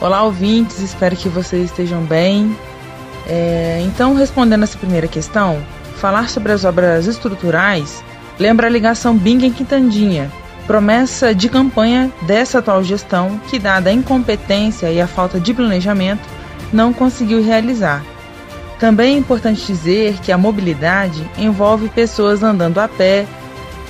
Olá, 0.00 0.22
ouvintes, 0.22 0.78
espero 0.78 1.16
que 1.16 1.28
vocês 1.28 1.64
estejam 1.64 2.02
bem. 2.02 2.56
É, 3.26 3.82
então, 3.84 4.14
respondendo 4.14 4.62
essa 4.62 4.78
primeira 4.78 5.08
questão, 5.08 5.60
falar 5.96 6.28
sobre 6.28 6.52
as 6.52 6.64
obras 6.64 7.06
estruturais 7.06 8.04
lembra 8.38 8.68
a 8.68 8.70
ligação 8.70 9.16
Bing 9.16 9.44
em 9.44 9.52
Quintandinha, 9.52 10.30
promessa 10.64 11.34
de 11.34 11.48
campanha 11.48 12.12
dessa 12.22 12.60
atual 12.60 12.84
gestão 12.84 13.40
que, 13.48 13.58
dada 13.58 13.90
a 13.90 13.92
incompetência 13.92 14.92
e 14.92 15.00
a 15.00 15.08
falta 15.08 15.40
de 15.40 15.52
planejamento, 15.52 16.22
não 16.72 16.92
conseguiu 16.92 17.42
realizar. 17.42 18.04
Também 18.78 19.16
é 19.16 19.18
importante 19.18 19.66
dizer 19.66 20.20
que 20.20 20.30
a 20.30 20.38
mobilidade 20.38 21.28
envolve 21.36 21.88
pessoas 21.88 22.44
andando 22.44 22.78
a 22.78 22.86
pé, 22.86 23.26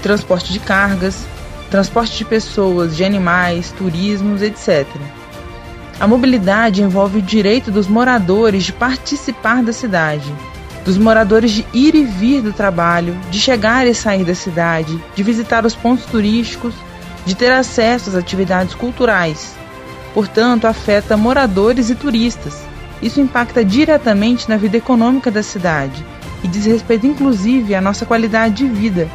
transporte 0.07 0.53
de 0.53 0.61
cargas, 0.61 1.27
transporte 1.69 2.17
de 2.17 2.25
pessoas, 2.25 2.97
de 2.97 3.03
animais, 3.03 3.73
turismos, 3.73 4.41
etc. 4.41 4.87
A 5.99 6.07
mobilidade 6.07 6.81
envolve 6.81 7.19
o 7.19 7.23
direito 7.23 7.73
dos 7.73 7.89
moradores 7.89 8.63
de 8.63 8.73
participar 8.73 9.65
da 9.65 9.73
cidade. 9.73 10.33
dos 10.85 10.97
moradores 10.97 11.51
de 11.51 11.67
ir 11.75 11.97
e 11.97 12.05
vir 12.05 12.41
do 12.41 12.53
trabalho, 12.53 13.17
de 13.29 13.41
chegar 13.41 13.85
e 13.89 13.93
sair 13.93 14.25
da 14.25 14.37
cidade, 14.37 14.97
de 15.17 15.23
visitar 15.25 15.67
os 15.67 15.75
pontos 15.75 16.07
turísticos, 16.07 16.73
de 17.25 17.35
ter 17.35 17.51
acesso 17.51 18.11
às 18.11 18.15
atividades 18.15 18.73
culturais. 18.73 19.57
Portanto, 20.15 20.69
afeta 20.69 21.17
moradores 21.17 21.91
e 21.91 21.97
turistas. 21.97 22.63
Isso 23.03 23.21
impacta 23.21 23.65
diretamente 23.65 24.49
na 24.49 24.57
vida 24.57 24.77
econômica 24.77 25.29
da 25.29 25.43
cidade 25.43 26.07
e 26.45 26.47
diz 26.47 26.65
respeito 26.65 27.05
inclusive 27.05 27.75
à 27.75 27.81
nossa 27.81 28.07
qualidade 28.07 28.55
de 28.55 28.69
vida, 28.69 29.09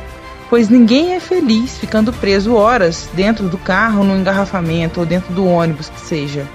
pois 0.51 0.67
ninguém 0.67 1.13
é 1.13 1.19
feliz 1.21 1.77
ficando 1.77 2.11
preso 2.11 2.53
horas 2.53 3.09
dentro 3.13 3.47
do 3.47 3.57
carro, 3.57 4.03
no 4.03 4.17
engarrafamento 4.17 4.99
ou 4.99 5.05
dentro 5.05 5.33
do 5.33 5.45
ônibus 5.47 5.87
que 5.87 6.01
seja. 6.01 6.45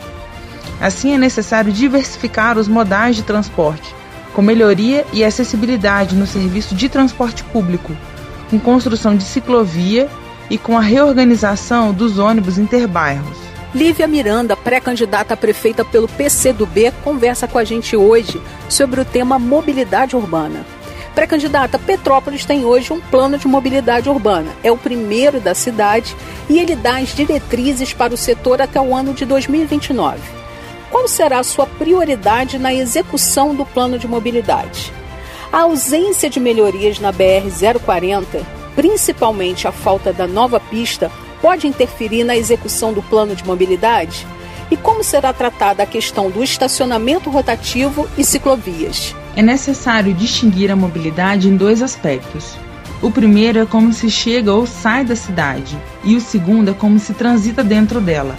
Assim 0.78 1.14
é 1.14 1.18
necessário 1.18 1.72
diversificar 1.72 2.58
os 2.58 2.68
modais 2.68 3.16
de 3.16 3.22
transporte, 3.22 3.94
com 4.34 4.42
melhoria 4.42 5.06
e 5.14 5.24
acessibilidade 5.24 6.14
no 6.14 6.26
serviço 6.26 6.74
de 6.74 6.90
transporte 6.90 7.42
público, 7.44 7.96
com 8.50 8.58
construção 8.58 9.16
de 9.16 9.24
ciclovia 9.24 10.10
e 10.50 10.58
com 10.58 10.76
a 10.76 10.82
reorganização 10.82 11.90
dos 11.90 12.18
ônibus 12.18 12.58
interbairros. 12.58 13.38
Lívia 13.74 14.06
Miranda, 14.06 14.54
pré-candidata 14.54 15.32
a 15.32 15.36
prefeita 15.38 15.86
pelo 15.86 16.06
PCdoB, 16.06 16.92
conversa 17.02 17.48
com 17.48 17.56
a 17.56 17.64
gente 17.64 17.96
hoje 17.96 18.42
sobre 18.68 19.00
o 19.00 19.06
tema 19.06 19.38
mobilidade 19.38 20.14
urbana. 20.14 20.75
Pré-candidata, 21.16 21.78
Petrópolis 21.78 22.44
tem 22.44 22.66
hoje 22.66 22.92
um 22.92 23.00
plano 23.00 23.38
de 23.38 23.48
mobilidade 23.48 24.06
urbana. 24.06 24.54
É 24.62 24.70
o 24.70 24.76
primeiro 24.76 25.40
da 25.40 25.54
cidade 25.54 26.14
e 26.46 26.58
ele 26.58 26.76
dá 26.76 26.98
as 26.98 27.14
diretrizes 27.14 27.94
para 27.94 28.12
o 28.12 28.18
setor 28.18 28.60
até 28.60 28.78
o 28.78 28.94
ano 28.94 29.14
de 29.14 29.24
2029. 29.24 30.20
Qual 30.90 31.08
será 31.08 31.38
a 31.38 31.42
sua 31.42 31.66
prioridade 31.66 32.58
na 32.58 32.74
execução 32.74 33.54
do 33.54 33.64
plano 33.64 33.98
de 33.98 34.06
mobilidade? 34.06 34.92
A 35.50 35.60
ausência 35.60 36.28
de 36.28 36.38
melhorias 36.38 37.00
na 37.00 37.14
BR-040, 37.14 38.44
principalmente 38.74 39.66
a 39.66 39.72
falta 39.72 40.12
da 40.12 40.26
nova 40.26 40.60
pista, 40.60 41.10
pode 41.40 41.66
interferir 41.66 42.24
na 42.24 42.36
execução 42.36 42.92
do 42.92 43.02
plano 43.02 43.34
de 43.34 43.42
mobilidade? 43.42 44.26
E 44.70 44.76
como 44.76 45.04
será 45.04 45.32
tratada 45.32 45.82
a 45.82 45.86
questão 45.86 46.30
do 46.30 46.42
estacionamento 46.42 47.30
rotativo 47.30 48.08
e 48.18 48.24
ciclovias? 48.24 49.14
É 49.36 49.42
necessário 49.42 50.12
distinguir 50.12 50.70
a 50.70 50.76
mobilidade 50.76 51.48
em 51.48 51.56
dois 51.56 51.82
aspectos. 51.82 52.56
O 53.00 53.10
primeiro 53.10 53.58
é 53.58 53.66
como 53.66 53.92
se 53.92 54.10
chega 54.10 54.52
ou 54.52 54.66
sai 54.66 55.04
da 55.04 55.14
cidade, 55.14 55.78
e 56.02 56.16
o 56.16 56.20
segundo 56.20 56.70
é 56.70 56.74
como 56.74 56.98
se 56.98 57.12
transita 57.12 57.62
dentro 57.62 58.00
dela. 58.00 58.36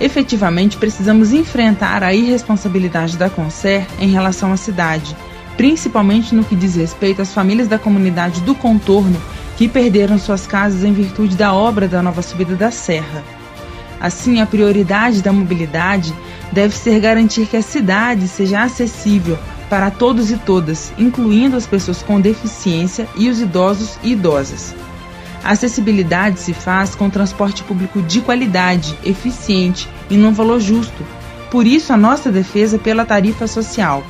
Efetivamente, 0.00 0.76
precisamos 0.76 1.32
enfrentar 1.32 2.04
a 2.04 2.14
irresponsabilidade 2.14 3.16
da 3.16 3.28
Concer 3.28 3.84
em 3.98 4.10
relação 4.10 4.52
à 4.52 4.56
cidade, 4.56 5.16
principalmente 5.56 6.34
no 6.34 6.44
que 6.44 6.54
diz 6.54 6.76
respeito 6.76 7.20
às 7.20 7.32
famílias 7.32 7.66
da 7.66 7.78
comunidade 7.78 8.42
do 8.42 8.54
contorno 8.54 9.20
que 9.56 9.66
perderam 9.68 10.18
suas 10.18 10.46
casas 10.46 10.84
em 10.84 10.92
virtude 10.92 11.34
da 11.34 11.52
obra 11.52 11.88
da 11.88 12.00
nova 12.00 12.22
subida 12.22 12.54
da 12.54 12.70
serra. 12.70 13.24
Assim, 14.00 14.40
a 14.40 14.46
prioridade 14.46 15.22
da 15.22 15.32
mobilidade 15.32 16.14
deve 16.52 16.76
ser 16.76 17.00
garantir 17.00 17.46
que 17.46 17.56
a 17.56 17.62
cidade 17.62 18.28
seja 18.28 18.62
acessível 18.62 19.38
para 19.68 19.90
todos 19.90 20.30
e 20.30 20.36
todas, 20.36 20.92
incluindo 20.98 21.56
as 21.56 21.66
pessoas 21.66 22.02
com 22.02 22.20
deficiência 22.20 23.08
e 23.16 23.28
os 23.28 23.40
idosos 23.40 23.98
e 24.02 24.12
idosas. 24.12 24.74
A 25.44 25.52
acessibilidade 25.52 26.40
se 26.40 26.52
faz 26.52 26.94
com 26.94 27.10
transporte 27.10 27.62
público 27.62 28.02
de 28.02 28.20
qualidade, 28.20 28.96
eficiente 29.04 29.88
e 30.10 30.16
num 30.16 30.32
valor 30.32 30.60
justo. 30.60 31.04
Por 31.50 31.66
isso, 31.66 31.92
a 31.92 31.96
nossa 31.96 32.30
defesa 32.30 32.78
pela 32.78 33.04
tarifa 33.04 33.46
social. 33.46 34.02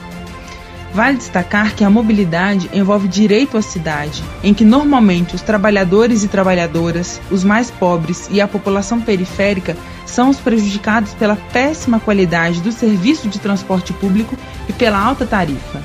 Vale 0.93 1.19
destacar 1.19 1.75
que 1.75 1.85
a 1.85 1.91
mobilidade 1.91 2.71
envolve 2.73 3.07
direito 3.09 3.57
à 3.57 3.63
cidade, 3.63 4.25
em 4.43 4.55
que 4.55 4.65
normalmente 4.65 5.35
os 5.35 5.43
trabalhadores 5.43 6.25
e 6.25 6.29
trabalhadoras, 6.29 7.21
os 7.31 7.45
mais 7.45 7.71
pobres 7.71 8.29
e 8.31 8.41
a 8.41 8.49
população 8.49 9.01
periférica 9.01 9.77
são 10.07 10.31
os 10.31 10.39
prejudicados 10.39 11.13
pela 11.15 11.37
péssima 11.37 12.01
qualidade 12.01 12.61
do 12.63 12.73
serviço 12.73 13.29
de 13.29 13.39
transporte 13.39 13.93
público 13.93 14.37
e 14.69 14.73
pela 14.73 14.99
alta 14.99 15.27
tarifa. 15.27 15.83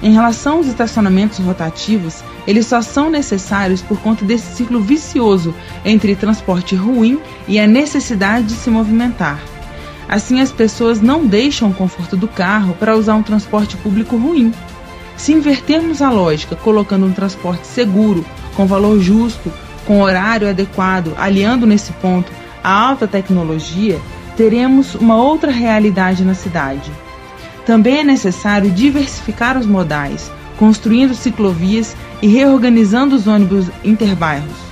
Em 0.00 0.12
relação 0.12 0.58
aos 0.58 0.66
estacionamentos 0.66 1.38
rotativos, 1.38 2.22
eles 2.46 2.66
só 2.66 2.80
são 2.80 3.10
necessários 3.10 3.82
por 3.82 3.98
conta 3.98 4.24
desse 4.24 4.54
ciclo 4.54 4.80
vicioso 4.80 5.52
entre 5.84 6.14
transporte 6.14 6.76
ruim 6.76 7.18
e 7.48 7.58
a 7.58 7.66
necessidade 7.66 8.46
de 8.46 8.54
se 8.54 8.70
movimentar. 8.70 9.40
Assim, 10.08 10.40
as 10.40 10.50
pessoas 10.50 11.02
não 11.02 11.26
deixam 11.26 11.68
o 11.68 11.74
conforto 11.74 12.16
do 12.16 12.26
carro 12.26 12.74
para 12.74 12.96
usar 12.96 13.14
um 13.14 13.22
transporte 13.22 13.76
público 13.76 14.16
ruim. 14.16 14.54
Se 15.16 15.32
invertermos 15.32 16.00
a 16.00 16.10
lógica, 16.10 16.56
colocando 16.56 17.04
um 17.04 17.12
transporte 17.12 17.66
seguro, 17.66 18.24
com 18.54 18.66
valor 18.66 18.98
justo, 19.00 19.52
com 19.84 20.00
horário 20.00 20.48
adequado, 20.48 21.12
aliando 21.18 21.66
nesse 21.66 21.92
ponto 21.94 22.32
a 22.64 22.70
alta 22.70 23.06
tecnologia, 23.06 24.00
teremos 24.36 24.94
uma 24.94 25.16
outra 25.16 25.50
realidade 25.50 26.24
na 26.24 26.34
cidade. 26.34 26.90
Também 27.66 27.98
é 27.98 28.04
necessário 28.04 28.70
diversificar 28.70 29.58
os 29.58 29.66
modais, 29.66 30.30
construindo 30.58 31.14
ciclovias 31.14 31.94
e 32.22 32.26
reorganizando 32.28 33.14
os 33.14 33.26
ônibus 33.26 33.66
interbairros. 33.84 34.67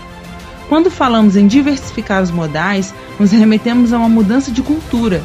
Quando 0.69 0.91
falamos 0.91 1.37
em 1.37 1.47
diversificar 1.47 2.23
os 2.23 2.31
modais, 2.31 2.93
nos 3.19 3.31
remetemos 3.31 3.93
a 3.93 3.99
uma 3.99 4.09
mudança 4.09 4.51
de 4.51 4.63
cultura. 4.63 5.23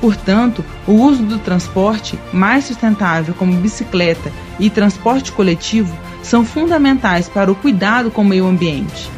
Portanto, 0.00 0.64
o 0.86 0.92
uso 0.92 1.24
do 1.24 1.38
transporte 1.38 2.18
mais 2.32 2.64
sustentável, 2.64 3.34
como 3.34 3.52
bicicleta 3.54 4.30
e 4.58 4.70
transporte 4.70 5.32
coletivo, 5.32 5.96
são 6.22 6.44
fundamentais 6.44 7.28
para 7.28 7.50
o 7.50 7.54
cuidado 7.54 8.10
com 8.10 8.22
o 8.22 8.24
meio 8.24 8.46
ambiente. 8.46 9.10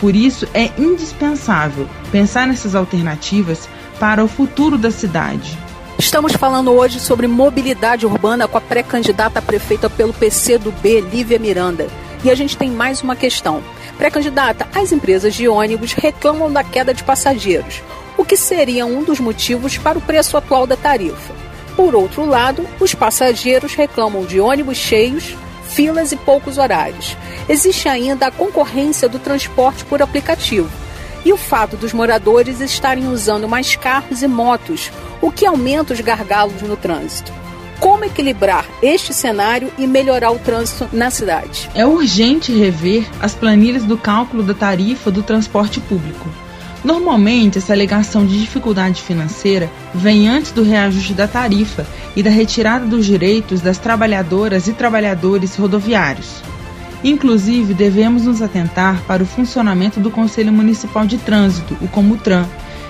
Por 0.00 0.14
isso, 0.14 0.46
é 0.54 0.70
indispensável 0.78 1.88
pensar 2.12 2.46
nessas 2.46 2.74
alternativas 2.74 3.68
para 3.98 4.24
o 4.24 4.28
futuro 4.28 4.78
da 4.78 4.90
cidade. 4.90 5.58
Estamos 5.98 6.32
falando 6.32 6.70
hoje 6.70 6.98
sobre 6.98 7.26
mobilidade 7.26 8.06
urbana 8.06 8.48
com 8.48 8.56
a 8.56 8.60
pré-candidata 8.60 9.42
prefeita 9.42 9.90
pelo 9.90 10.14
PC 10.14 10.56
do 10.56 10.72
B, 10.72 11.00
Lívia 11.00 11.38
Miranda. 11.38 11.88
E 12.24 12.30
a 12.30 12.34
gente 12.34 12.56
tem 12.56 12.70
mais 12.70 13.02
uma 13.02 13.16
questão. 13.16 13.62
Pré-candidata, 14.00 14.66
as 14.74 14.92
empresas 14.92 15.34
de 15.34 15.46
ônibus 15.46 15.92
reclamam 15.92 16.50
da 16.50 16.64
queda 16.64 16.94
de 16.94 17.04
passageiros, 17.04 17.82
o 18.16 18.24
que 18.24 18.34
seria 18.34 18.86
um 18.86 19.04
dos 19.04 19.20
motivos 19.20 19.76
para 19.76 19.98
o 19.98 20.00
preço 20.00 20.38
atual 20.38 20.66
da 20.66 20.74
tarifa. 20.74 21.34
Por 21.76 21.94
outro 21.94 22.24
lado, 22.24 22.66
os 22.80 22.94
passageiros 22.94 23.74
reclamam 23.74 24.24
de 24.24 24.40
ônibus 24.40 24.78
cheios, 24.78 25.36
filas 25.68 26.12
e 26.12 26.16
poucos 26.16 26.56
horários. 26.56 27.14
Existe 27.46 27.90
ainda 27.90 28.28
a 28.28 28.30
concorrência 28.30 29.06
do 29.06 29.18
transporte 29.18 29.84
por 29.84 30.00
aplicativo 30.00 30.70
e 31.22 31.30
o 31.30 31.36
fato 31.36 31.76
dos 31.76 31.92
moradores 31.92 32.62
estarem 32.62 33.06
usando 33.06 33.46
mais 33.46 33.76
carros 33.76 34.22
e 34.22 34.26
motos, 34.26 34.90
o 35.20 35.30
que 35.30 35.44
aumenta 35.44 35.92
os 35.92 36.00
gargalos 36.00 36.62
no 36.62 36.74
trânsito 36.74 37.30
como 37.80 38.04
equilibrar 38.04 38.66
este 38.82 39.12
cenário 39.12 39.72
e 39.78 39.86
melhorar 39.86 40.30
o 40.30 40.38
trânsito 40.38 40.88
na 40.92 41.10
cidade. 41.10 41.68
É 41.74 41.84
urgente 41.86 42.52
rever 42.52 43.08
as 43.20 43.34
planilhas 43.34 43.84
do 43.84 43.96
cálculo 43.96 44.42
da 44.42 44.54
tarifa 44.54 45.10
do 45.10 45.22
transporte 45.22 45.80
público. 45.80 46.28
Normalmente, 46.84 47.58
essa 47.58 47.72
alegação 47.72 48.24
de 48.24 48.38
dificuldade 48.38 49.02
financeira 49.02 49.70
vem 49.94 50.28
antes 50.28 50.52
do 50.52 50.62
reajuste 50.62 51.12
da 51.12 51.26
tarifa 51.26 51.86
e 52.14 52.22
da 52.22 52.30
retirada 52.30 52.86
dos 52.86 53.04
direitos 53.04 53.60
das 53.60 53.78
trabalhadoras 53.78 54.66
e 54.66 54.72
trabalhadores 54.72 55.56
rodoviários. 55.56 56.42
Inclusive, 57.02 57.74
devemos 57.74 58.24
nos 58.24 58.42
atentar 58.42 59.02
para 59.06 59.22
o 59.22 59.26
funcionamento 59.26 60.00
do 60.00 60.10
Conselho 60.10 60.52
Municipal 60.52 61.06
de 61.06 61.18
Trânsito, 61.18 61.76
o 61.80 61.88
Comutran, 61.88 62.46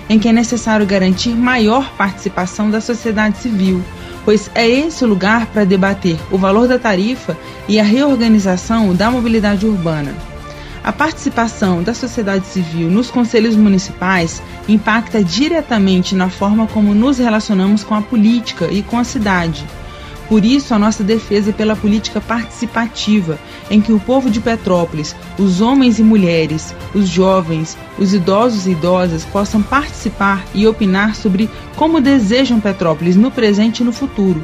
em 0.08 0.18
que 0.18 0.28
é 0.28 0.32
necessário 0.32 0.84
garantir 0.84 1.30
maior 1.30 1.92
participação 1.92 2.70
da 2.70 2.80
sociedade 2.80 3.38
civil 3.38 3.82
pois 4.24 4.50
é 4.54 4.68
esse 4.68 5.04
o 5.04 5.08
lugar 5.08 5.46
para 5.46 5.64
debater 5.64 6.18
o 6.30 6.38
valor 6.38 6.68
da 6.68 6.78
tarifa 6.78 7.36
e 7.68 7.78
a 7.78 7.84
reorganização 7.84 8.94
da 8.94 9.10
mobilidade 9.10 9.66
urbana. 9.66 10.14
A 10.82 10.92
participação 10.92 11.82
da 11.82 11.92
sociedade 11.92 12.46
civil 12.46 12.90
nos 12.90 13.10
conselhos 13.10 13.54
municipais 13.54 14.42
impacta 14.66 15.22
diretamente 15.22 16.14
na 16.14 16.30
forma 16.30 16.66
como 16.66 16.94
nos 16.94 17.18
relacionamos 17.18 17.84
com 17.84 17.94
a 17.94 18.00
política 18.00 18.66
e 18.70 18.82
com 18.82 18.98
a 18.98 19.04
cidade. 19.04 19.64
Por 20.30 20.44
isso, 20.44 20.72
a 20.72 20.78
nossa 20.78 21.02
defesa 21.02 21.50
é 21.50 21.52
pela 21.52 21.74
política 21.74 22.20
participativa, 22.20 23.36
em 23.68 23.80
que 23.80 23.92
o 23.92 23.98
povo 23.98 24.30
de 24.30 24.40
Petrópolis, 24.40 25.16
os 25.36 25.60
homens 25.60 25.98
e 25.98 26.04
mulheres, 26.04 26.72
os 26.94 27.08
jovens, 27.08 27.76
os 27.98 28.14
idosos 28.14 28.68
e 28.68 28.70
idosas 28.70 29.24
possam 29.24 29.60
participar 29.60 30.44
e 30.54 30.68
opinar 30.68 31.16
sobre 31.16 31.50
como 31.74 32.00
desejam 32.00 32.60
Petrópolis 32.60 33.16
no 33.16 33.32
presente 33.32 33.80
e 33.80 33.84
no 33.84 33.92
futuro. 33.92 34.40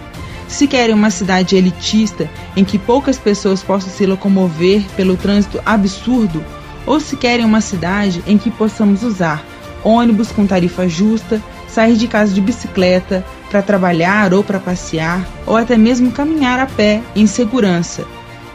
Se 0.48 0.66
querem 0.66 0.92
uma 0.92 1.10
cidade 1.10 1.54
elitista 1.54 2.28
em 2.56 2.64
que 2.64 2.80
poucas 2.80 3.16
pessoas 3.16 3.62
possam 3.62 3.88
se 3.88 4.04
locomover 4.06 4.82
pelo 4.96 5.16
trânsito 5.16 5.62
absurdo, 5.64 6.44
ou 6.84 6.98
se 6.98 7.16
querem 7.16 7.46
uma 7.46 7.60
cidade 7.60 8.24
em 8.26 8.36
que 8.36 8.50
possamos 8.50 9.04
usar 9.04 9.44
ônibus 9.84 10.32
com 10.32 10.48
tarifa 10.48 10.88
justa, 10.88 11.40
sair 11.68 11.94
de 11.94 12.08
casa 12.08 12.34
de 12.34 12.40
bicicleta, 12.40 13.24
para 13.50 13.62
trabalhar 13.62 14.34
ou 14.34 14.42
para 14.42 14.60
passear, 14.60 15.26
ou 15.46 15.56
até 15.56 15.76
mesmo 15.76 16.12
caminhar 16.12 16.58
a 16.58 16.66
pé 16.66 17.02
em 17.14 17.26
segurança. 17.26 18.04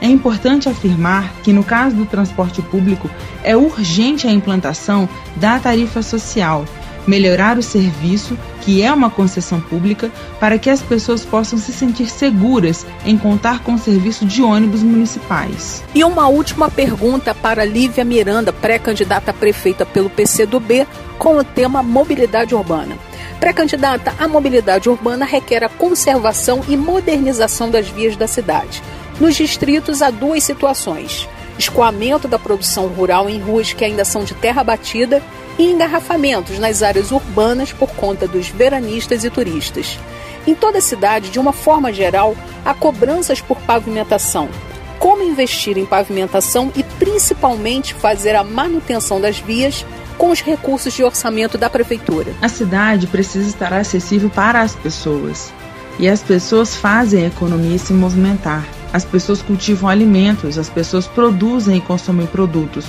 É 0.01 0.07
importante 0.07 0.67
afirmar 0.67 1.31
que, 1.43 1.53
no 1.53 1.63
caso 1.63 1.95
do 1.95 2.05
transporte 2.05 2.61
público, 2.61 3.09
é 3.43 3.55
urgente 3.55 4.27
a 4.27 4.31
implantação 4.31 5.07
da 5.35 5.59
tarifa 5.59 6.01
social, 6.01 6.65
melhorar 7.07 7.57
o 7.57 7.63
serviço, 7.63 8.37
que 8.61 8.81
é 8.81 8.91
uma 8.91 9.09
concessão 9.09 9.59
pública, 9.59 10.11
para 10.39 10.57
que 10.57 10.69
as 10.69 10.81
pessoas 10.81 11.25
possam 11.25 11.57
se 11.57 11.73
sentir 11.73 12.07
seguras 12.07 12.85
em 13.05 13.17
contar 13.17 13.63
com 13.63 13.73
o 13.73 13.79
serviço 13.79 14.25
de 14.25 14.41
ônibus 14.41 14.83
municipais. 14.83 15.83
E 15.93 16.03
uma 16.03 16.27
última 16.27 16.69
pergunta 16.69 17.33
para 17.33 17.65
Lívia 17.65 18.03
Miranda, 18.03 18.53
pré-candidata 18.53 19.31
a 19.31 19.33
prefeita 19.33 19.85
pelo 19.85 20.09
PCdoB, 20.09 20.87
com 21.17 21.37
o 21.37 21.43
tema 21.43 21.83
mobilidade 21.83 22.55
urbana. 22.55 22.97
Pré-candidata, 23.39 24.13
a 24.19 24.27
mobilidade 24.27 24.87
urbana 24.87 25.25
requer 25.25 25.63
a 25.63 25.69
conservação 25.69 26.61
e 26.67 26.77
modernização 26.77 27.71
das 27.71 27.87
vias 27.87 28.15
da 28.15 28.27
cidade. 28.27 28.83
Nos 29.19 29.35
distritos 29.35 30.01
há 30.01 30.11
duas 30.11 30.43
situações: 30.43 31.27
escoamento 31.57 32.27
da 32.27 32.37
produção 32.37 32.87
rural 32.87 33.29
em 33.29 33.39
ruas 33.39 33.73
que 33.73 33.83
ainda 33.83 34.05
são 34.05 34.23
de 34.23 34.33
terra 34.33 34.63
batida 34.63 35.21
e 35.61 35.71
engarrafamentos 35.71 36.57
nas 36.57 36.81
áreas 36.81 37.11
urbanas 37.11 37.71
por 37.71 37.91
conta 37.91 38.27
dos 38.27 38.47
veranistas 38.47 39.23
e 39.23 39.29
turistas. 39.29 39.99
Em 40.47 40.55
toda 40.55 40.79
a 40.79 40.81
cidade, 40.81 41.29
de 41.29 41.37
uma 41.37 41.53
forma 41.53 41.93
geral, 41.93 42.35
há 42.65 42.73
cobranças 42.73 43.39
por 43.41 43.61
pavimentação. 43.61 44.49
Como 44.97 45.21
investir 45.21 45.77
em 45.77 45.85
pavimentação 45.85 46.71
e 46.75 46.81
principalmente 46.83 47.93
fazer 47.93 48.35
a 48.35 48.43
manutenção 48.43 49.21
das 49.21 49.37
vias 49.37 49.85
com 50.17 50.31
os 50.31 50.41
recursos 50.41 50.93
de 50.93 51.03
orçamento 51.03 51.59
da 51.59 51.69
prefeitura? 51.69 52.33
A 52.41 52.49
cidade 52.49 53.05
precisa 53.05 53.47
estar 53.47 53.71
acessível 53.71 54.31
para 54.31 54.61
as 54.61 54.75
pessoas. 54.75 55.53
E 55.99 56.09
as 56.09 56.23
pessoas 56.23 56.75
fazem 56.75 57.23
a 57.23 57.27
economia 57.27 57.77
se 57.77 57.93
movimentar. 57.93 58.65
As 58.91 59.05
pessoas 59.05 59.43
cultivam 59.43 59.89
alimentos, 59.89 60.57
as 60.57 60.69
pessoas 60.69 61.05
produzem 61.05 61.77
e 61.77 61.81
consomem 61.81 62.25
produtos. 62.25 62.85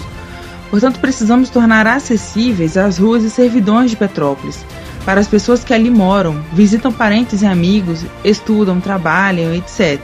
Portanto, 0.72 1.00
precisamos 1.00 1.50
tornar 1.50 1.86
acessíveis 1.86 2.78
as 2.78 2.96
ruas 2.96 3.22
e 3.24 3.28
servidões 3.28 3.90
de 3.90 3.96
Petrópolis 3.98 4.64
para 5.04 5.20
as 5.20 5.28
pessoas 5.28 5.62
que 5.62 5.74
ali 5.74 5.90
moram, 5.90 6.42
visitam 6.50 6.90
parentes 6.90 7.42
e 7.42 7.46
amigos, 7.46 8.06
estudam, 8.24 8.80
trabalham, 8.80 9.54
etc. 9.54 10.00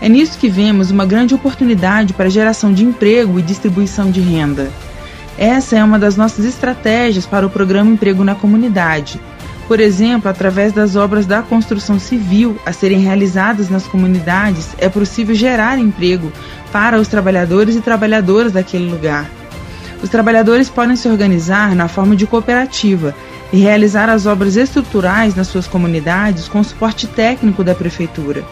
É 0.00 0.08
nisso 0.08 0.38
que 0.38 0.48
vemos 0.48 0.92
uma 0.92 1.04
grande 1.04 1.34
oportunidade 1.34 2.12
para 2.12 2.30
geração 2.30 2.72
de 2.72 2.84
emprego 2.84 3.36
e 3.40 3.42
distribuição 3.42 4.12
de 4.12 4.20
renda. 4.20 4.70
Essa 5.36 5.78
é 5.78 5.82
uma 5.82 5.98
das 5.98 6.16
nossas 6.16 6.44
estratégias 6.44 7.26
para 7.26 7.44
o 7.44 7.50
programa 7.50 7.90
Emprego 7.90 8.22
na 8.22 8.36
Comunidade. 8.36 9.20
Por 9.66 9.80
exemplo, 9.80 10.30
através 10.30 10.72
das 10.72 10.94
obras 10.94 11.26
da 11.26 11.42
construção 11.42 11.98
civil 11.98 12.56
a 12.64 12.72
serem 12.72 13.00
realizadas 13.00 13.68
nas 13.68 13.88
comunidades, 13.88 14.68
é 14.78 14.88
possível 14.88 15.34
gerar 15.34 15.80
emprego 15.80 16.30
para 16.70 16.96
os 17.00 17.08
trabalhadores 17.08 17.74
e 17.74 17.80
trabalhadoras 17.80 18.52
daquele 18.52 18.88
lugar. 18.88 19.39
Os 20.02 20.08
trabalhadores 20.08 20.70
podem 20.70 20.96
se 20.96 21.08
organizar 21.08 21.74
na 21.74 21.86
forma 21.86 22.16
de 22.16 22.26
cooperativa 22.26 23.14
e 23.52 23.58
realizar 23.58 24.08
as 24.08 24.24
obras 24.24 24.56
estruturais 24.56 25.34
nas 25.34 25.48
suas 25.48 25.66
comunidades 25.66 26.48
com 26.48 26.62
suporte 26.64 27.06
técnico 27.06 27.62
da 27.62 27.74
prefeitura. 27.74 28.42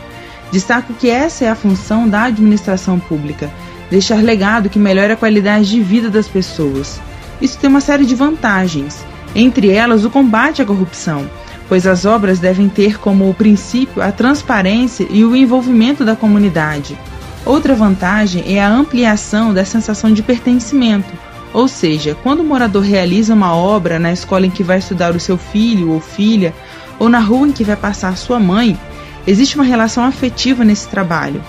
Destaco 0.53 0.93
que 0.93 1.09
essa 1.09 1.45
é 1.45 1.49
a 1.49 1.55
função 1.55 2.07
da 2.09 2.25
administração 2.25 2.99
pública: 2.99 3.51
deixar 3.91 4.23
legado 4.23 4.69
que 4.69 4.79
melhore 4.79 5.13
a 5.13 5.17
qualidade 5.17 5.71
de 5.71 5.81
vida 5.81 6.11
das 6.11 6.29
pessoas. 6.29 7.01
Isso 7.41 7.59
tem 7.59 7.71
uma 7.71 7.81
série 7.81 8.05
de 8.05 8.15
vantagens, 8.15 9.05
entre 9.35 9.71
elas 9.71 10.05
o 10.05 10.11
combate 10.11 10.61
à 10.61 10.67
corrupção, 10.67 11.31
pois 11.67 11.87
as 11.87 12.05
obras 12.05 12.39
devem 12.39 12.69
ter 12.69 12.99
como 12.99 13.33
princípio 13.33 14.03
a 14.03 14.13
transparência 14.13 15.07
e 15.09 15.25
o 15.25 15.37
envolvimento 15.37 16.05
da 16.05 16.17
comunidade. 16.17 16.99
Outra 17.47 17.75
vantagem 17.75 18.45
é 18.55 18.63
a 18.63 18.69
ampliação 18.69 19.55
da 19.55 19.65
sensação 19.65 20.13
de 20.13 20.23
pertencimento 20.23 21.28
ou 21.53 21.69
seja, 21.69 22.17
quando 22.23 22.41
o 22.41 22.45
morador 22.45 22.83
realiza 22.83 23.35
uma 23.35 23.55
obra 23.55 23.99
na 23.99 24.13
escola 24.13 24.47
em 24.47 24.51
que 24.51 24.63
vai 24.63 24.79
estudar 24.79 25.15
o 25.15 25.21
seu 25.21 25.37
filho 25.37 25.91
ou 25.91 26.01
filha, 26.01 26.55
ou 26.99 27.09
na 27.09 27.21
rua 27.21 27.49
em 27.49 27.53
que 27.53 27.65
vai 27.65 27.77
passar 27.77 28.17
sua 28.17 28.39
mãe, 28.39 28.79
existe 29.27 29.57
uma 29.57 29.65
relação 29.65 30.05
afetiva 30.05 30.65
nesse 30.65 30.89
trabalho. 30.89 31.43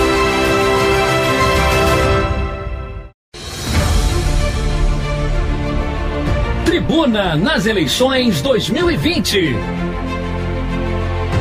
Tribuna 6.65 7.36
nas 7.36 7.66
eleições 7.66 8.43
2020. 8.43 9.94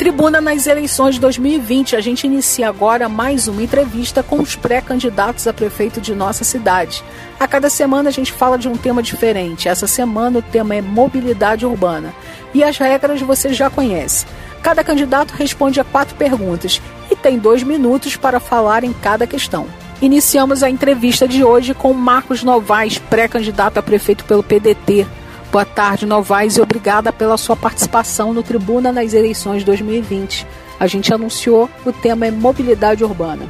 Tribuna 0.00 0.40
nas 0.40 0.66
eleições 0.66 1.18
2020. 1.18 1.94
A 1.94 2.00
gente 2.00 2.26
inicia 2.26 2.70
agora 2.70 3.06
mais 3.06 3.46
uma 3.46 3.62
entrevista 3.62 4.22
com 4.22 4.40
os 4.40 4.56
pré-candidatos 4.56 5.46
a 5.46 5.52
prefeito 5.52 6.00
de 6.00 6.14
nossa 6.14 6.42
cidade. 6.42 7.04
A 7.38 7.46
cada 7.46 7.68
semana 7.68 8.08
a 8.08 8.10
gente 8.10 8.32
fala 8.32 8.56
de 8.56 8.66
um 8.66 8.78
tema 8.78 9.02
diferente. 9.02 9.68
Essa 9.68 9.86
semana 9.86 10.38
o 10.38 10.42
tema 10.42 10.74
é 10.74 10.80
mobilidade 10.80 11.66
urbana. 11.66 12.14
E 12.54 12.64
as 12.64 12.78
regras 12.78 13.20
você 13.20 13.52
já 13.52 13.68
conhece. 13.68 14.24
Cada 14.62 14.82
candidato 14.82 15.32
responde 15.32 15.78
a 15.78 15.84
quatro 15.84 16.16
perguntas 16.16 16.80
e 17.10 17.14
tem 17.14 17.38
dois 17.38 17.62
minutos 17.62 18.16
para 18.16 18.40
falar 18.40 18.84
em 18.84 18.94
cada 18.94 19.26
questão. 19.26 19.66
Iniciamos 20.00 20.62
a 20.62 20.70
entrevista 20.70 21.28
de 21.28 21.44
hoje 21.44 21.74
com 21.74 21.92
Marcos 21.92 22.42
Novaes, 22.42 22.96
pré-candidato 22.96 23.76
a 23.76 23.82
prefeito 23.82 24.24
pelo 24.24 24.42
PDT. 24.42 25.06
Boa 25.50 25.64
tarde, 25.64 26.06
Novaes, 26.06 26.56
e 26.56 26.60
obrigada 26.60 27.12
pela 27.12 27.36
sua 27.36 27.56
participação 27.56 28.32
no 28.32 28.40
Tribuna 28.40 28.92
nas 28.92 29.12
eleições 29.12 29.64
2020. 29.64 30.46
A 30.78 30.86
gente 30.86 31.12
anunciou, 31.12 31.68
o 31.84 31.92
tema 31.92 32.24
é 32.24 32.30
mobilidade 32.30 33.02
urbana. 33.02 33.48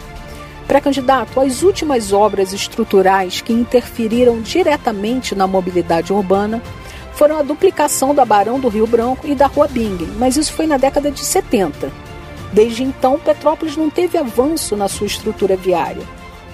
Pré-candidato, 0.67 1.39
as 1.39 1.63
últimas 1.63 2.11
obras 2.11 2.55
estruturais 2.55 3.43
que 3.43 3.53
interferiram 3.53 4.41
diretamente 4.41 5.35
na 5.35 5.47
mobilidade 5.47 6.11
urbana 6.11 6.63
foram 7.13 7.39
a 7.39 7.43
duplicação 7.43 8.15
da 8.15 8.25
Barão 8.25 8.59
do 8.59 8.71
Rio 8.71 8.87
Branco 8.87 9.27
e 9.27 9.35
da 9.35 9.47
Rua 9.47 9.69
Bingen, 9.69 10.15
mas 10.19 10.39
isso 10.39 10.55
foi 10.55 10.67
na 10.67 10.79
década 10.79 11.11
de 11.11 11.21
70. 11.21 11.93
Desde 12.51 12.83
então, 12.83 13.19
Petrópolis 13.19 13.77
não 13.77 13.91
teve 13.91 14.17
avanço 14.17 14.75
na 14.75 14.89
sua 14.89 15.07
estrutura 15.07 15.55
viária. 15.55 16.03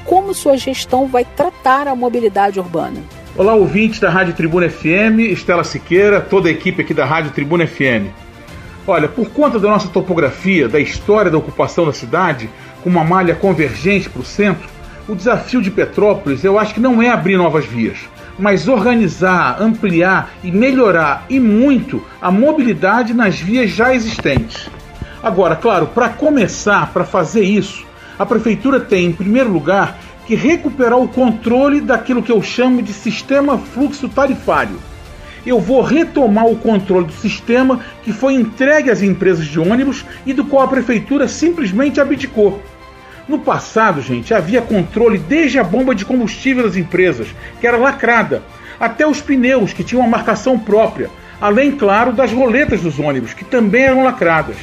Como 0.05 0.35
sua 0.35 0.57
gestão 0.57 1.07
vai 1.07 1.25
tratar 1.25 1.87
a 1.87 1.95
mobilidade 1.95 2.59
urbana? 2.59 3.01
Olá, 3.39 3.53
ouvintes 3.55 4.01
da 4.01 4.09
Rádio 4.09 4.33
Tribuna 4.33 4.67
FM, 4.67 5.19
Estela 5.31 5.63
Siqueira, 5.63 6.23
toda 6.23 6.49
a 6.49 6.51
equipe 6.51 6.81
aqui 6.81 6.95
da 6.95 7.05
Rádio 7.05 7.33
Tribuna 7.33 7.67
FM. 7.67 8.09
Olha, 8.87 9.09
por 9.09 9.29
conta 9.29 9.59
da 9.59 9.69
nossa 9.69 9.89
topografia, 9.89 10.67
da 10.71 10.81
história 10.81 11.31
da 11.31 11.37
ocupação 11.37 11.85
da 11.85 11.93
cidade, 11.93 12.49
com 12.83 12.89
uma 12.89 13.05
malha 13.05 13.35
convergente 13.35 14.09
para 14.09 14.23
o 14.23 14.25
centro, 14.25 14.67
o 15.07 15.15
desafio 15.15 15.61
de 15.61 15.71
Petrópolis 15.71 16.45
eu 16.45 16.59
acho 16.59 16.73
que 16.73 16.81
não 16.81 17.03
é 17.03 17.11
abrir 17.11 17.37
novas 17.37 17.67
vias, 17.67 17.99
mas 18.39 18.69
organizar, 18.69 19.61
ampliar 19.61 20.31
e 20.43 20.51
melhorar 20.51 21.27
e 21.29 21.39
muito 21.39 22.03
a 22.23 22.31
mobilidade 22.31 23.13
nas 23.13 23.39
vias 23.39 23.71
já 23.71 23.95
existentes. 23.95 24.71
Agora, 25.23 25.55
claro, 25.55 25.89
para 25.89 26.09
começar, 26.09 26.91
para 26.91 27.05
fazer 27.05 27.43
isso, 27.43 27.85
a 28.19 28.25
prefeitura 28.25 28.81
tem, 28.81 29.09
em 29.09 29.13
primeiro 29.13 29.53
lugar, 29.53 29.99
que 30.27 30.35
recuperar 30.35 30.99
o 30.99 31.09
controle 31.09 31.81
daquilo 31.81 32.23
que 32.23 32.33
eu 32.33 32.43
chamo 32.43 32.83
de 32.83 32.93
sistema 32.93 33.57
fluxo 33.57 34.09
tarifário. 34.09 34.77
eu 35.47 35.61
vou 35.61 35.81
retomar 35.81 36.47
o 36.47 36.57
controle 36.57 37.07
do 37.07 37.13
sistema 37.13 37.79
que 38.03 38.13
foi 38.13 38.35
entregue 38.35 38.91
às 38.91 39.01
empresas 39.01 39.47
de 39.47 39.61
ônibus 39.61 40.05
e 40.27 40.33
do 40.33 40.45
qual 40.45 40.65
a 40.65 40.69
prefeitura 40.69 41.29
simplesmente 41.29 42.01
abdicou. 42.01 42.61
No 43.29 43.39
passado, 43.39 44.03
gente, 44.03 44.35
havia 44.35 44.61
controle 44.61 45.19
desde 45.19 45.61
a 45.61 45.65
bomba 45.65 45.95
de 45.95 46.05
combustível 46.05 46.65
das 46.65 46.77
empresas, 46.77 47.29
que 47.61 47.67
era 47.67 47.77
lacrada, 47.77 48.43
até 48.79 49.07
os 49.07 49.21
pneus, 49.21 49.73
que 49.73 49.85
tinham 49.85 50.03
uma 50.03 50.11
marcação 50.11 50.59
própria, 50.59 51.11
além, 51.41 51.71
claro, 51.71 52.13
das 52.13 52.33
roletas 52.33 52.81
dos 52.81 52.99
ônibus, 52.99 53.33
que 53.33 53.45
também 53.45 53.85
eram 53.85 54.03
lacradas. 54.03 54.57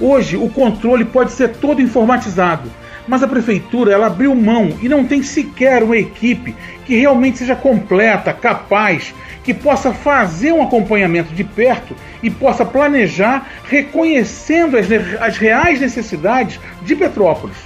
Hoje, 0.00 0.36
o 0.36 0.48
controle 0.48 1.04
pode 1.04 1.32
ser 1.32 1.54
todo 1.56 1.80
informatizado, 1.80 2.68
mas 3.06 3.22
a 3.22 3.28
prefeitura 3.28 3.92
ela 3.92 4.06
abriu 4.06 4.34
mão 4.34 4.70
e 4.80 4.88
não 4.88 5.04
tem 5.04 5.22
sequer 5.22 5.82
uma 5.82 5.96
equipe 5.96 6.54
que 6.84 6.96
realmente 6.96 7.38
seja 7.38 7.54
completa, 7.54 8.32
capaz, 8.32 9.14
que 9.44 9.54
possa 9.54 9.92
fazer 9.92 10.52
um 10.52 10.62
acompanhamento 10.62 11.32
de 11.32 11.44
perto 11.44 11.94
e 12.22 12.28
possa 12.28 12.64
planejar 12.64 13.46
reconhecendo 13.68 14.76
as, 14.76 14.86
as 15.20 15.38
reais 15.38 15.80
necessidades 15.80 16.58
de 16.82 16.96
Petrópolis. 16.96 17.56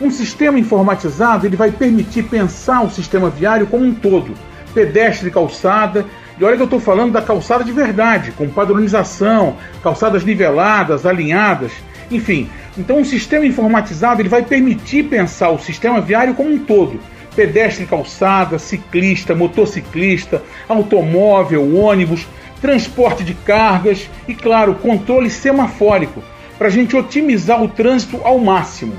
Um 0.00 0.10
sistema 0.10 0.58
informatizado 0.58 1.46
ele 1.46 1.56
vai 1.56 1.70
permitir 1.70 2.24
pensar 2.24 2.82
o 2.82 2.90
sistema 2.90 3.30
viário 3.30 3.66
como 3.66 3.84
um 3.84 3.94
todo, 3.94 4.34
pedestre 4.74 5.30
calçada. 5.30 6.04
E 6.36 6.44
olha 6.44 6.56
que 6.56 6.62
eu 6.62 6.66
estou 6.66 6.80
falando 6.80 7.12
da 7.12 7.22
calçada 7.22 7.62
de 7.62 7.70
verdade, 7.70 8.32
com 8.32 8.48
padronização, 8.48 9.56
calçadas 9.84 10.24
niveladas, 10.24 11.06
alinhadas, 11.06 11.70
enfim. 12.10 12.48
Então, 12.76 12.98
um 12.98 13.04
sistema 13.04 13.46
informatizado 13.46 14.20
ele 14.20 14.28
vai 14.28 14.42
permitir 14.42 15.04
pensar 15.04 15.50
o 15.50 15.58
sistema 15.58 16.00
viário 16.00 16.34
como 16.34 16.50
um 16.50 16.58
todo, 16.58 17.00
pedestre, 17.34 17.86
calçada, 17.86 18.58
ciclista, 18.58 19.34
motociclista, 19.34 20.42
automóvel, 20.68 21.76
ônibus, 21.76 22.26
transporte 22.60 23.24
de 23.24 23.34
cargas 23.34 24.08
e, 24.26 24.34
claro, 24.34 24.74
controle 24.76 25.30
semafórico, 25.30 26.22
para 26.56 26.68
a 26.68 26.70
gente 26.70 26.96
otimizar 26.96 27.62
o 27.62 27.68
trânsito 27.68 28.20
ao 28.24 28.38
máximo. 28.38 28.94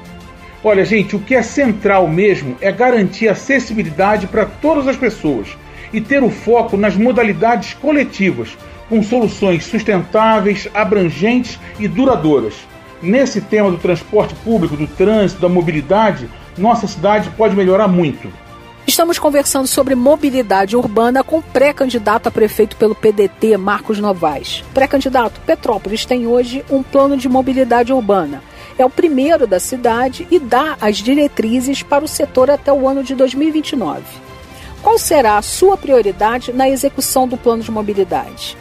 Olha, 0.63 0.83
gente, 0.83 1.15
o 1.15 1.19
que 1.19 1.35
é 1.35 1.41
central 1.41 2.07
mesmo 2.07 2.57
é 2.59 2.71
garantir 2.71 3.27
acessibilidade 3.27 4.27
para 4.27 4.45
todas 4.45 4.87
as 4.87 4.97
pessoas 4.97 5.55
e 5.93 6.01
ter 6.01 6.23
o 6.23 6.29
foco 6.29 6.75
nas 6.75 6.95
modalidades 6.95 7.73
coletivas, 7.73 8.57
com 8.89 9.01
soluções 9.01 9.65
sustentáveis, 9.65 10.67
abrangentes 10.73 11.59
e 11.79 11.87
duradouras. 11.87 12.55
Nesse 13.01 13.41
tema 13.41 13.69
do 13.69 13.77
transporte 13.77 14.33
público, 14.35 14.77
do 14.77 14.87
trânsito, 14.87 15.41
da 15.41 15.49
mobilidade, 15.49 16.29
nossa 16.57 16.87
cidade 16.87 17.29
pode 17.31 17.55
melhorar 17.55 17.87
muito. 17.87 18.31
Estamos 18.87 19.17
conversando 19.17 19.67
sobre 19.67 19.95
mobilidade 19.95 20.77
urbana 20.77 21.23
com 21.23 21.41
pré-candidato 21.41 22.27
a 22.27 22.31
prefeito 22.31 22.77
pelo 22.77 22.93
PDT, 22.93 23.57
Marcos 23.57 23.99
Novaes. 23.99 24.63
Pré-candidato, 24.73 25.41
Petrópolis 25.41 26.05
tem 26.05 26.27
hoje 26.27 26.63
um 26.69 26.83
plano 26.83 27.17
de 27.17 27.27
mobilidade 27.27 27.91
urbana. 27.91 28.43
É 28.77 28.85
o 28.85 28.89
primeiro 28.89 29.47
da 29.47 29.59
cidade 29.59 30.27
e 30.29 30.37
dá 30.37 30.77
as 30.79 30.97
diretrizes 30.97 31.81
para 31.81 32.05
o 32.05 32.07
setor 32.07 32.51
até 32.51 32.71
o 32.71 32.87
ano 32.87 33.03
de 33.03 33.15
2029. 33.15 34.03
Qual 34.83 34.99
será 34.99 35.37
a 35.37 35.41
sua 35.41 35.75
prioridade 35.75 36.53
na 36.53 36.69
execução 36.69 37.27
do 37.27 37.37
plano 37.37 37.63
de 37.63 37.71
mobilidade? 37.71 38.55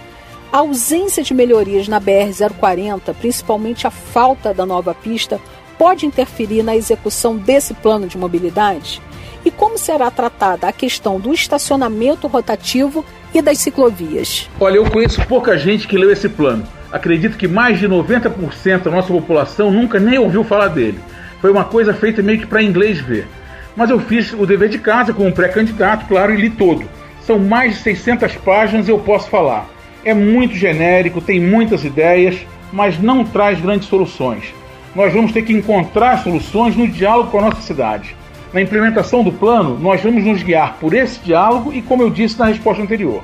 A 0.55 0.59
ausência 0.59 1.21
de 1.21 1.35
melhorias 1.35 1.89
na 1.89 2.01
BR-040, 2.01 3.13
principalmente 3.19 3.89
a 3.89 3.91
falta 3.91 4.55
da 4.55 4.65
nova 4.65 4.95
pista, 4.95 5.41
pode 5.77 6.07
interferir 6.07 6.63
na 6.63 6.77
execução 6.77 7.37
desse 7.37 7.75
plano 7.75 8.07
de 8.07 8.17
mobilidade? 8.17 9.03
E 9.45 9.51
como 9.51 9.77
será 9.77 10.13
tratada 10.13 10.69
a 10.69 10.73
questão 10.73 11.19
do 11.19 11.35
estacionamento 11.35 12.29
rotativo 12.29 13.05
e 13.35 13.43
das 13.43 13.59
ciclovias? 13.59 14.49
Olha, 14.61 14.77
eu 14.77 14.89
conheço 14.89 15.27
pouca 15.27 15.59
gente 15.59 15.89
que 15.89 15.99
leu 15.99 16.13
esse 16.13 16.29
plano. 16.29 16.65
Acredito 16.93 17.37
que 17.37 17.49
mais 17.49 17.81
de 17.81 17.89
90% 17.89 18.83
da 18.85 18.93
nossa 18.93 19.13
população 19.13 19.73
nunca 19.73 19.99
nem 19.99 20.21
ouviu 20.21 20.45
falar 20.45 20.69
dele. 20.69 21.01
Foi 21.41 21.51
uma 21.51 21.65
coisa 21.65 21.93
feita 21.93 22.23
meio 22.23 22.39
que 22.39 22.47
para 22.47 22.63
inglês 22.63 23.01
ver. 23.01 23.27
Mas 23.75 23.91
eu 23.91 23.99
fiz 23.99 24.33
o 24.33 24.47
dever 24.47 24.69
de 24.69 24.79
casa 24.79 25.13
como 25.13 25.33
pré-candidato, 25.33 26.07
claro, 26.07 26.33
e 26.33 26.41
li 26.41 26.51
todo. 26.51 26.89
São 27.23 27.41
mais 27.41 27.75
de 27.75 27.81
600 27.81 28.37
páginas 28.37 28.87
e 28.87 28.93
eu 28.93 29.01
posso 29.01 29.29
falar. 29.29 29.74
É 30.05 30.13
muito 30.13 30.55
genérico, 30.55 31.21
tem 31.21 31.41
muitas 31.41 31.85
ideias, 31.85 32.37
mas 32.73 33.01
não 33.01 33.25
traz 33.25 33.61
grandes 33.61 33.89
soluções 33.89 34.55
nós 34.95 35.13
vamos 35.13 35.33
ter 35.33 35.43
que 35.43 35.53
encontrar 35.53 36.23
soluções 36.23 36.77
no 36.77 36.87
diálogo 36.87 37.31
com 37.31 37.39
a 37.39 37.43
nossa 37.43 37.61
cidade. 37.61 38.15
Na 38.53 38.61
implementação 38.61 39.25
do 39.25 39.33
plano, 39.33 39.77
nós 39.79 40.01
vamos 40.01 40.23
nos 40.23 40.43
guiar 40.43 40.77
por 40.79 40.95
esse 40.95 41.19
diálogo 41.19 41.73
e, 41.73 41.83
como 41.83 42.03
eu 42.03 42.11
disse 42.11 42.39
na 42.39 42.47
resposta 42.47 42.81
anterior. 42.81 43.23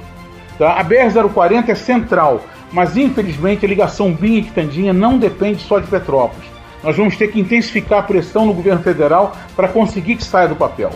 Tá? 0.59 0.73
A 0.73 0.85
BR-040 0.85 1.69
é 1.69 1.75
central, 1.77 2.45
mas 2.73 2.97
infelizmente 2.97 3.65
a 3.65 3.69
ligação 3.69 4.13
BIM 4.13 4.39
e 4.39 4.43
Quitandinha 4.43 4.93
não 4.93 5.17
depende 5.17 5.63
só 5.63 5.79
de 5.79 5.87
Petrópolis. 5.87 6.45
Nós 6.83 6.97
vamos 6.97 7.17
ter 7.17 7.29
que 7.29 7.39
intensificar 7.39 8.01
a 8.01 8.03
pressão 8.03 8.47
no 8.47 8.55
governo 8.55 8.83
federal 8.83 9.37
para 9.55 9.69
conseguir 9.69 10.17
que 10.17 10.25
saia 10.25 10.49
do 10.49 10.57
papel. 10.57 10.91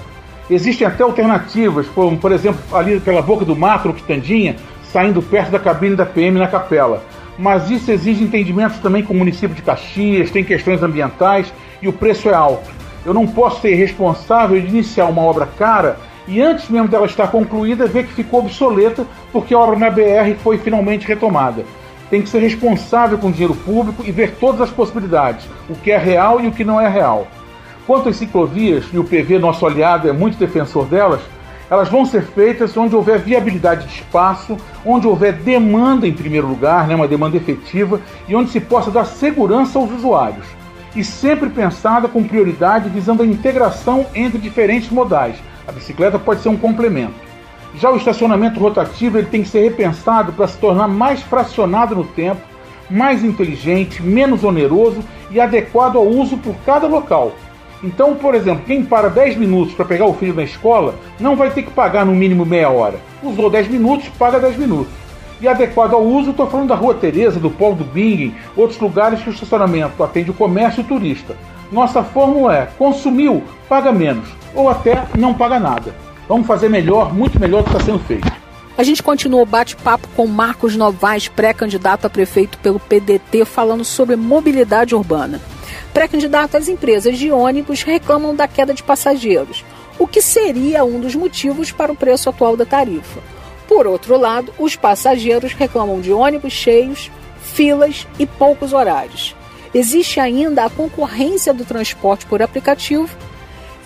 Existem 0.50 0.86
até 0.86 1.04
alternativas, 1.04 1.86
como, 1.88 2.18
por 2.18 2.32
exemplo, 2.32 2.60
ali 2.76 2.98
pela 2.98 3.22
boca 3.22 3.44
do 3.44 3.54
mato, 3.54 3.92
Quitandinha, 3.92 4.56
saindo 4.94 5.20
perto 5.20 5.50
da 5.50 5.58
cabine 5.58 5.96
da 5.96 6.06
PM 6.06 6.38
na 6.38 6.46
capela 6.46 7.02
mas 7.36 7.68
isso 7.70 7.90
exige 7.90 8.22
entendimentos 8.22 8.78
também 8.78 9.02
com 9.02 9.12
o 9.12 9.16
município 9.16 9.56
de 9.56 9.62
Caxias, 9.62 10.30
tem 10.30 10.44
questões 10.44 10.82
ambientais 10.82 11.52
e 11.82 11.88
o 11.88 11.92
preço 11.92 12.28
é 12.28 12.34
alto. 12.34 12.70
Eu 13.04 13.12
não 13.12 13.26
posso 13.26 13.60
ser 13.60 13.74
responsável 13.74 14.60
de 14.60 14.68
iniciar 14.68 15.06
uma 15.06 15.22
obra 15.22 15.46
cara 15.46 15.98
e 16.26 16.40
antes 16.40 16.68
mesmo 16.68 16.88
dela 16.88 17.06
estar 17.06 17.28
concluída 17.28 17.86
ver 17.86 18.06
que 18.06 18.14
ficou 18.14 18.40
obsoleta 18.40 19.04
porque 19.32 19.52
a 19.52 19.58
obra 19.58 19.76
na 19.76 19.90
BR 19.90 20.36
foi 20.42 20.58
finalmente 20.58 21.08
retomada. 21.08 21.64
Tem 22.08 22.22
que 22.22 22.28
ser 22.28 22.38
responsável 22.38 23.18
com 23.18 23.28
o 23.28 23.32
dinheiro 23.32 23.54
público 23.54 24.04
e 24.06 24.12
ver 24.12 24.36
todas 24.38 24.60
as 24.60 24.70
possibilidades, 24.70 25.44
o 25.68 25.74
que 25.74 25.90
é 25.90 25.98
real 25.98 26.40
e 26.40 26.46
o 26.46 26.52
que 26.52 26.64
não 26.64 26.80
é 26.80 26.88
real. 26.88 27.26
Quanto 27.86 28.08
às 28.08 28.16
ciclovias, 28.16 28.84
e 28.92 28.98
o 28.98 29.04
PV, 29.04 29.38
nosso 29.38 29.66
aliado, 29.66 30.08
é 30.08 30.12
muito 30.12 30.38
defensor 30.38 30.86
delas, 30.86 31.20
elas 31.74 31.88
vão 31.88 32.06
ser 32.06 32.22
feitas 32.22 32.76
onde 32.76 32.94
houver 32.94 33.18
viabilidade 33.18 33.86
de 33.86 33.94
espaço, 33.94 34.56
onde 34.86 35.08
houver 35.08 35.32
demanda 35.32 36.06
em 36.06 36.12
primeiro 36.12 36.46
lugar, 36.46 36.86
né, 36.86 36.94
uma 36.94 37.08
demanda 37.08 37.36
efetiva, 37.36 38.00
e 38.28 38.34
onde 38.34 38.50
se 38.50 38.60
possa 38.60 38.92
dar 38.92 39.04
segurança 39.04 39.78
aos 39.78 39.90
usuários. 39.90 40.46
E 40.94 41.02
sempre 41.02 41.50
pensada 41.50 42.06
com 42.06 42.22
prioridade 42.22 42.88
visando 42.88 43.24
a 43.24 43.26
integração 43.26 44.06
entre 44.14 44.38
diferentes 44.38 44.88
modais. 44.90 45.36
A 45.66 45.72
bicicleta 45.72 46.16
pode 46.16 46.42
ser 46.42 46.48
um 46.48 46.56
complemento. 46.56 47.14
Já 47.76 47.90
o 47.90 47.96
estacionamento 47.96 48.60
rotativo 48.60 49.18
ele 49.18 49.26
tem 49.26 49.42
que 49.42 49.48
ser 49.48 49.68
repensado 49.68 50.32
para 50.32 50.46
se 50.46 50.56
tornar 50.58 50.86
mais 50.86 51.22
fracionado 51.22 51.96
no 51.96 52.04
tempo, 52.04 52.40
mais 52.88 53.24
inteligente, 53.24 54.00
menos 54.00 54.44
oneroso 54.44 55.02
e 55.28 55.40
adequado 55.40 55.96
ao 55.96 56.06
uso 56.06 56.36
por 56.36 56.54
cada 56.64 56.86
local, 56.86 57.32
então, 57.84 58.14
por 58.14 58.34
exemplo, 58.34 58.64
quem 58.66 58.82
para 58.82 59.08
10 59.08 59.36
minutos 59.36 59.74
para 59.74 59.84
pegar 59.84 60.06
o 60.06 60.14
filho 60.14 60.32
na 60.32 60.42
escola 60.42 60.94
não 61.20 61.36
vai 61.36 61.50
ter 61.50 61.62
que 61.62 61.70
pagar 61.70 62.06
no 62.06 62.14
mínimo 62.14 62.46
meia 62.46 62.70
hora. 62.70 62.98
Usou 63.22 63.50
10 63.50 63.68
minutos, 63.68 64.08
paga 64.18 64.40
10 64.40 64.56
minutos. 64.56 64.92
E 65.38 65.46
adequado 65.46 65.92
ao 65.92 66.02
uso, 66.02 66.30
estou 66.30 66.46
falando 66.46 66.68
da 66.68 66.74
Rua 66.74 66.94
Tereza, 66.94 67.38
do 67.38 67.50
Polo 67.50 67.74
do 67.74 67.84
Bingen, 67.84 68.34
outros 68.56 68.80
lugares 68.80 69.20
que 69.20 69.28
o 69.28 69.32
estacionamento 69.32 70.02
atende 70.02 70.30
o 70.30 70.34
comércio 70.34 70.80
e 70.80 70.84
o 70.84 70.88
turista. 70.88 71.36
Nossa 71.70 72.02
fórmula 72.02 72.56
é: 72.56 72.68
consumiu, 72.78 73.42
paga 73.68 73.92
menos, 73.92 74.28
ou 74.54 74.70
até 74.70 75.04
não 75.14 75.34
paga 75.34 75.60
nada. 75.60 75.94
Vamos 76.26 76.46
fazer 76.46 76.70
melhor, 76.70 77.12
muito 77.12 77.38
melhor 77.38 77.62
do 77.62 77.64
que 77.64 77.76
está 77.76 77.84
sendo 77.84 77.98
feito. 77.98 78.32
A 78.78 78.82
gente 78.82 79.02
continua 79.02 79.42
o 79.42 79.46
bate-papo 79.46 80.08
com 80.16 80.26
Marcos 80.26 80.74
Novaes, 80.74 81.28
pré-candidato 81.28 82.06
a 82.06 82.10
prefeito 82.10 82.56
pelo 82.58 82.80
PDT, 82.80 83.44
falando 83.44 83.84
sobre 83.84 84.16
mobilidade 84.16 84.94
urbana. 84.94 85.38
Pré-candidato, 85.92 86.56
as 86.56 86.68
empresas 86.68 87.18
de 87.18 87.30
ônibus 87.30 87.82
reclamam 87.82 88.34
da 88.34 88.48
queda 88.48 88.74
de 88.74 88.82
passageiros, 88.82 89.64
o 89.98 90.06
que 90.06 90.20
seria 90.20 90.84
um 90.84 91.00
dos 91.00 91.14
motivos 91.14 91.70
para 91.70 91.92
o 91.92 91.96
preço 91.96 92.28
atual 92.28 92.56
da 92.56 92.66
tarifa. 92.66 93.20
Por 93.68 93.86
outro 93.86 94.18
lado, 94.18 94.52
os 94.58 94.76
passageiros 94.76 95.52
reclamam 95.52 96.00
de 96.00 96.12
ônibus 96.12 96.52
cheios, 96.52 97.10
filas 97.42 98.06
e 98.18 98.26
poucos 98.26 98.72
horários. 98.72 99.34
Existe 99.72 100.20
ainda 100.20 100.64
a 100.64 100.70
concorrência 100.70 101.52
do 101.52 101.64
transporte 101.64 102.26
por 102.26 102.42
aplicativo 102.42 103.08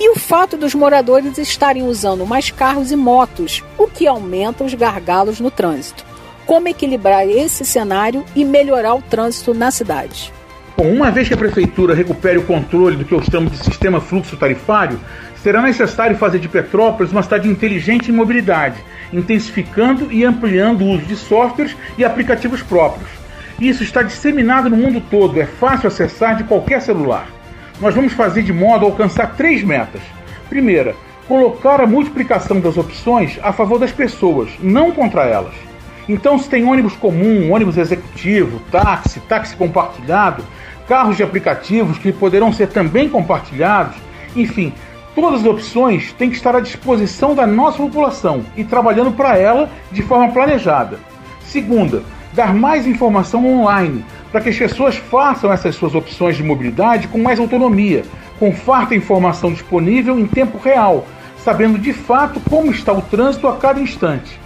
e 0.01 0.11
o 0.11 0.19
fato 0.19 0.57
dos 0.57 0.75
moradores 0.75 1.39
estarem 1.39 1.83
usando 1.83 2.27
mais 2.27 2.51
carros 2.51 2.93
e 2.93 2.97
motos, 2.97 3.65
o 3.77 3.87
que 3.87 4.07
aumenta 4.07 4.65
os 4.65 4.75
gargalos 4.75 5.41
no 5.41 5.51
trânsito. 5.51 6.05
Como 6.47 6.69
equilibrar 6.69 7.29
esse 7.29 7.65
cenário 7.65 8.25
e 8.35 8.45
melhorar 8.45 8.95
o 8.95 9.03
trânsito 9.03 9.53
na 9.53 9.71
cidade? 9.71 10.33
Bom, 10.81 10.93
uma 10.93 11.11
vez 11.11 11.27
que 11.27 11.35
a 11.35 11.37
prefeitura 11.37 11.93
recupere 11.93 12.39
o 12.39 12.45
controle 12.45 12.97
do 12.97 13.05
que 13.05 13.11
eu 13.11 13.21
chamo 13.21 13.51
de 13.51 13.57
sistema 13.57 14.01
fluxo 14.01 14.37
tarifário, 14.37 15.01
será 15.43 15.61
necessário 15.61 16.17
fazer 16.17 16.39
de 16.39 16.49
Petrópolis 16.49 17.11
uma 17.11 17.25
cidade 17.25 17.49
inteligente 17.49 18.13
em 18.13 18.15
mobilidade, 18.15 18.77
intensificando 19.13 20.13
e 20.13 20.25
ampliando 20.25 20.83
o 20.83 20.91
uso 20.91 21.05
de 21.05 21.17
softwares 21.17 21.77
e 21.99 22.05
aplicativos 22.05 22.63
próprios. 22.63 23.11
Isso 23.61 23.83
está 23.83 24.03
disseminado 24.03 24.71
no 24.71 24.77
mundo 24.77 25.03
todo, 25.11 25.41
é 25.41 25.47
fácil 25.47 25.89
acessar 25.89 26.37
de 26.37 26.45
qualquer 26.45 26.81
celular. 26.81 27.27
Nós 27.81 27.93
vamos 27.93 28.13
fazer 28.13 28.45
de 28.45 28.53
modo 28.53 28.87
a 28.87 28.89
alcançar 28.89 29.35
três 29.35 29.65
metas. 29.65 30.03
Primeira, 30.49 30.95
colocar 31.27 31.81
a 31.81 31.89
multiplicação 31.89 32.61
das 32.61 32.77
opções 32.77 33.37
a 33.43 33.53
favor 33.53 33.81
das 33.81 33.91
pessoas, 33.91 34.49
não 34.63 34.93
contra 34.93 35.25
elas. 35.25 35.55
Então, 36.09 36.39
se 36.39 36.49
tem 36.49 36.65
ônibus 36.65 36.95
comum, 36.95 37.53
ônibus 37.53 37.77
executivo, 37.77 38.61
táxi, 38.71 39.19
táxi 39.29 39.57
compartilhado, 39.57 40.43
carros 40.89 41.17
de 41.17 41.23
aplicativos 41.23 41.99
que 41.99 42.11
poderão 42.11 42.53
ser 42.53 42.69
também 42.69 43.09
compartilhados, 43.09 43.97
enfim, 44.35 44.73
todas 45.15 45.41
as 45.41 45.47
opções 45.47 46.13
têm 46.15 46.31
que 46.31 46.37
estar 46.37 46.57
à 46.57 46.61
disposição 46.61 47.35
da 47.35 47.47
nossa 47.47 47.77
população 47.77 48.43
e 48.57 48.65
trabalhando 48.65 49.13
para 49.13 49.37
ela 49.37 49.69
de 49.93 50.03
forma 50.03 50.33
planejada. 50.33 50.99
Segunda, 51.45 52.03
dar 52.33 52.55
mais 52.55 52.87
informação 52.87 53.47
online 53.47 54.05
para 54.33 54.41
que 54.41 54.49
as 54.49 54.57
pessoas 54.57 54.97
façam 54.97 55.53
essas 55.53 55.75
suas 55.75 55.95
opções 55.95 56.37
de 56.37 56.43
mobilidade 56.43 57.09
com 57.09 57.19
mais 57.19 57.39
autonomia, 57.39 58.05
com 58.39 58.53
farta 58.53 58.95
informação 58.95 59.53
disponível 59.53 60.19
em 60.19 60.27
tempo 60.27 60.59
real, 60.59 61.07
sabendo 61.39 61.79
de 61.79 61.93
fato 61.93 62.41
como 62.49 62.71
está 62.71 62.93
o 62.93 63.03
trânsito 63.03 63.49
a 63.49 63.57
cada 63.57 63.81
instante. 63.81 64.39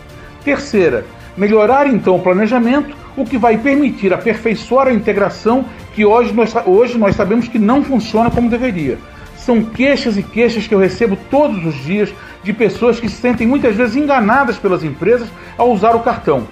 Terceira, 0.45 1.05
melhorar 1.37 1.87
então 1.87 2.17
o 2.17 2.21
planejamento, 2.21 2.97
o 3.17 3.25
que 3.25 3.39
vai 3.39 3.59
permitir 3.59 4.13
aperfeiçoar 4.13 4.89
a 4.89 4.93
integração 4.93 5.65
que 5.95 6.05
hoje 6.05 6.33
nós, 6.33 6.55
hoje 6.67 6.99
nós 6.99 7.17
sabemos 7.17 7.49
que 7.49 7.59
não 7.59 7.85
funciona 7.85 8.31
como 8.31 8.49
deveria. 8.49 8.99
São 9.37 9.63
queixas 9.63 10.17
e 10.17 10.23
queixas 10.23 10.67
que 10.67 10.75
eu 10.75 10.79
recebo 10.79 11.17
todos 11.31 11.65
os 11.65 11.75
dias 11.85 12.13
de 12.43 12.53
pessoas 12.53 13.01
que 13.01 13.09
se 13.09 13.17
sentem 13.17 13.47
muitas 13.47 13.77
vezes 13.77 13.97
enganadas 13.97 14.57
pelas 14.57 14.85
empresas 14.85 15.29
ao 15.59 15.71
usar 15.73 15.95
o 15.95 16.01
cartão. 16.01 16.47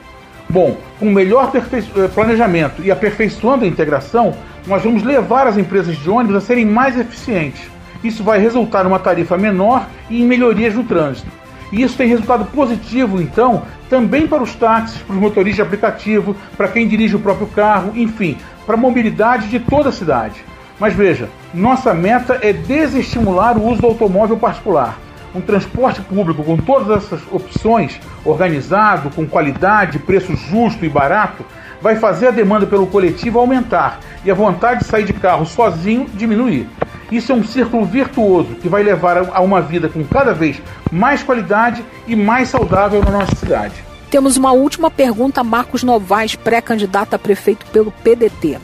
Bom, 0.49 0.77
com 0.99 1.07
melhor 1.07 1.53
eh, 1.55 2.09
planejamento 2.09 2.83
e 2.83 2.91
aperfeiçoando 2.91 3.65
a 3.65 3.69
integração, 3.69 4.35
nós 4.67 4.83
vamos 4.83 5.03
levar 5.05 5.47
as 5.47 5.57
empresas 5.57 5.97
de 5.97 6.11
ônibus 6.11 6.37
a 6.37 6.41
serem 6.41 6.67
mais 6.67 6.99
eficientes. 6.99 7.63
Isso 8.03 8.25
vai 8.25 8.41
resultar 8.41 8.83
numa 8.83 8.99
tarifa 8.99 9.39
menor 9.39 9.87
e 10.09 10.21
em 10.21 10.27
melhorias 10.27 10.75
no 10.75 10.85
trânsito. 10.85 11.31
E 11.73 11.83
isso 11.83 11.97
tem 11.97 12.09
resultado 12.09 12.45
positivo, 12.47 13.21
então, 13.21 13.63
também 13.89 14.27
para 14.27 14.43
os 14.43 14.55
táxis, 14.55 15.01
para 15.03 15.15
os 15.15 15.21
motoristas 15.21 15.57
de 15.57 15.63
aplicativo, 15.63 16.37
para 16.57 16.69
quem 16.69 16.89
dirige 16.89 17.17
o 17.17 17.21
próprio 17.21 17.47
carro, 17.47 17.93
enfim, 17.95 18.37
para 18.67 18.75
a 18.75 18.79
mobilidade 18.79 19.49
de 19.49 19.61
toda 19.61 19.89
a 19.89 19.93
cidade. 19.93 20.45
Mas 20.79 20.95
veja, 20.95 21.29
nossa 21.53 21.93
meta 21.93 22.39
é 22.41 22.53
desestimular 22.53 23.59
o 23.59 23.69
uso 23.69 23.83
do 23.83 23.87
automóvel 23.87 24.37
particular. 24.37 24.99
Um 25.35 25.41
transporte 25.41 26.01
público 26.01 26.43
com 26.43 26.57
todas 26.57 27.05
essas 27.05 27.21
opções, 27.31 28.01
organizado, 28.25 29.11
com 29.11 29.27
qualidade, 29.27 29.99
preço 29.99 30.35
justo 30.35 30.85
e 30.85 30.89
barato, 30.89 31.45
vai 31.81 31.97
fazer 31.97 32.29
a 32.29 32.33
demanda 32.33 32.67
pelo 32.67 32.87
coletivo 32.87 33.39
aumentar 33.39 34.01
e 34.25 34.31
a 34.31 34.35
vontade 34.35 34.81
de 34.81 34.87
sair 34.87 35.05
de 35.05 35.13
carro 35.13 35.47
sozinho 35.47 36.07
diminuir. 36.15 36.67
Isso 37.11 37.33
é 37.33 37.35
um 37.35 37.45
círculo 37.45 37.85
virtuoso 37.85 38.55
que 38.55 38.69
vai 38.69 38.83
levar 38.83 39.19
a 39.19 39.41
uma 39.41 39.61
vida 39.61 39.89
com 39.89 40.05
cada 40.05 40.33
vez 40.33 40.61
mais 40.93 41.23
qualidade 41.23 41.85
e 42.07 42.15
mais 42.15 42.49
saudável 42.49 43.03
na 43.03 43.11
nossa 43.11 43.35
cidade. 43.35 43.75
Temos 44.11 44.37
uma 44.37 44.53
última 44.53 44.91
pergunta, 44.91 45.45
Marcos 45.45 45.83
Novaes, 45.83 46.35
pré-candidato 46.35 47.15
a 47.15 47.19
prefeito 47.19 47.67
pelo 47.67 47.93
PDT. 47.93 48.59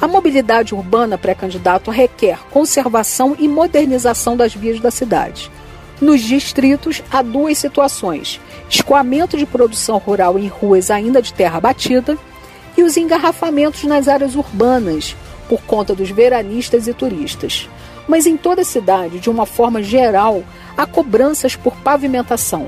A 0.00 0.08
mobilidade 0.08 0.74
urbana 0.74 1.16
pré-candidato 1.16 1.90
requer 1.90 2.38
conservação 2.50 3.36
e 3.38 3.48
modernização 3.48 4.36
das 4.36 4.54
vias 4.54 4.80
da 4.80 4.90
cidade. 4.90 5.50
Nos 6.00 6.20
distritos, 6.20 7.02
há 7.10 7.22
duas 7.22 7.56
situações: 7.58 8.40
escoamento 8.68 9.36
de 9.36 9.46
produção 9.46 9.98
rural 9.98 10.38
em 10.38 10.48
ruas 10.48 10.90
ainda 10.90 11.22
de 11.22 11.32
terra 11.32 11.60
batida 11.60 12.18
e 12.76 12.82
os 12.82 12.96
engarrafamentos 12.96 13.84
nas 13.84 14.08
áreas 14.08 14.34
urbanas, 14.34 15.16
por 15.48 15.62
conta 15.62 15.94
dos 15.94 16.10
veranistas 16.10 16.86
e 16.86 16.94
turistas. 16.94 17.68
Mas 18.06 18.26
em 18.26 18.36
toda 18.36 18.62
a 18.62 18.64
cidade, 18.64 19.18
de 19.18 19.30
uma 19.30 19.46
forma 19.46 19.82
geral, 19.82 20.42
há 20.76 20.86
cobranças 20.86 21.56
por 21.56 21.74
pavimentação. 21.76 22.66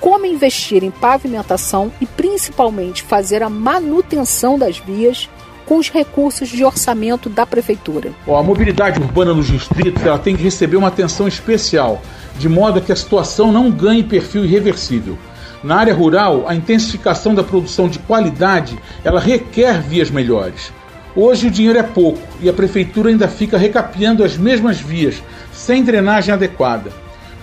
Como 0.00 0.26
investir 0.26 0.82
em 0.82 0.90
pavimentação 0.90 1.92
e 2.00 2.06
principalmente 2.06 3.02
fazer 3.02 3.42
a 3.42 3.48
manutenção 3.48 4.58
das 4.58 4.78
vias 4.78 5.28
com 5.66 5.78
os 5.78 5.90
recursos 5.90 6.48
de 6.48 6.64
orçamento 6.64 7.28
da 7.28 7.46
prefeitura. 7.46 8.12
a 8.26 8.42
mobilidade 8.42 9.00
urbana 9.00 9.32
nos 9.32 9.46
distritos 9.46 10.04
ela 10.04 10.18
tem 10.18 10.36
que 10.36 10.42
receber 10.42 10.76
uma 10.76 10.88
atenção 10.88 11.28
especial, 11.28 12.02
de 12.36 12.48
modo 12.48 12.80
que 12.80 12.92
a 12.92 12.96
situação 12.96 13.52
não 13.52 13.70
ganhe 13.70 14.02
perfil 14.02 14.44
irreversível. 14.44 15.16
Na 15.62 15.76
área 15.76 15.94
rural, 15.94 16.44
a 16.48 16.54
intensificação 16.54 17.34
da 17.34 17.44
produção 17.44 17.88
de 17.88 18.00
qualidade 18.00 18.76
ela 19.04 19.20
requer 19.20 19.80
vias 19.80 20.10
melhores. 20.10 20.72
Hoje 21.14 21.48
o 21.48 21.50
dinheiro 21.50 21.78
é 21.78 21.82
pouco 21.82 22.20
e 22.40 22.48
a 22.48 22.54
prefeitura 22.54 23.10
ainda 23.10 23.28
fica 23.28 23.58
recapeando 23.58 24.24
as 24.24 24.38
mesmas 24.38 24.80
vias, 24.80 25.22
sem 25.52 25.82
drenagem 25.82 26.32
adequada. 26.32 26.90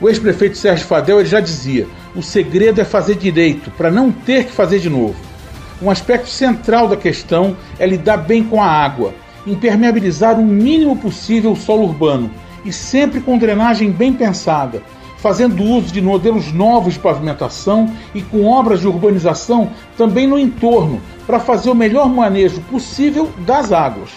O 0.02 0.10
ex-prefeito 0.10 0.58
Sérgio 0.58 0.88
Fadel 0.88 1.24
já 1.24 1.40
dizia: 1.40 1.88
o 2.16 2.24
segredo 2.24 2.82
é 2.82 2.84
fazer 2.84 3.16
direito, 3.16 3.70
para 3.72 3.92
não 3.92 4.12
ter 4.12 4.46
que 4.46 4.52
fazer 4.52 4.80
de 4.80 4.90
novo. 4.90 5.16
Um 5.80 5.92
aspecto 5.92 6.30
central 6.30 6.88
da 6.88 6.98
questão 6.98 7.56
é 7.78 7.86
lidar 7.86 8.18
bem 8.18 8.44
com 8.44 8.60
a 8.60 8.66
água, 8.66 9.14
impermeabilizar 9.46 10.40
o 10.40 10.44
mínimo 10.44 10.98
possível 10.98 11.52
o 11.52 11.56
solo 11.56 11.84
urbano 11.84 12.32
e 12.66 12.74
sempre 12.74 13.22
com 13.22 13.38
drenagem 13.38 13.92
bem 13.92 14.14
pensada, 14.14 14.82
fazendo 15.22 15.64
uso 15.64 15.92
de 15.92 16.02
modelos 16.02 16.52
novos 16.54 16.94
de 16.94 17.00
pavimentação 17.00 17.94
e 18.14 18.22
com 18.22 18.46
obras 18.46 18.80
de 18.80 18.88
urbanização 18.88 19.70
também 19.98 20.26
no 20.26 20.40
entorno, 20.40 21.02
para 21.28 21.40
fazer 21.40 21.70
o 21.70 21.76
melhor 21.76 22.10
manejo 22.10 22.62
possível 22.62 23.30
das 23.40 23.72
águas. 23.72 24.10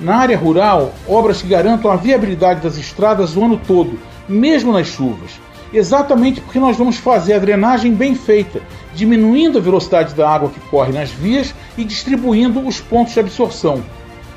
Na 0.00 0.16
área 0.16 0.36
rural, 0.36 0.92
obras 1.08 1.40
que 1.40 1.48
garantam 1.48 1.90
a 1.90 1.96
viabilidade 1.96 2.60
das 2.60 2.76
estradas 2.76 3.36
o 3.36 3.44
ano 3.44 3.60
todo, 3.66 3.98
mesmo 4.28 4.72
nas 4.72 4.88
chuvas. 4.88 5.40
Exatamente 5.72 6.40
porque 6.40 6.58
nós 6.58 6.76
vamos 6.76 6.96
fazer 6.96 7.34
a 7.34 7.38
drenagem 7.38 7.92
bem 7.92 8.14
feita, 8.14 8.60
diminuindo 8.94 9.58
a 9.58 9.60
velocidade 9.60 10.14
da 10.14 10.28
água 10.28 10.50
que 10.50 10.60
corre 10.68 10.92
nas 10.92 11.10
vias 11.10 11.54
e 11.78 11.84
distribuindo 11.84 12.60
os 12.66 12.80
pontos 12.80 13.14
de 13.14 13.20
absorção. 13.20 13.82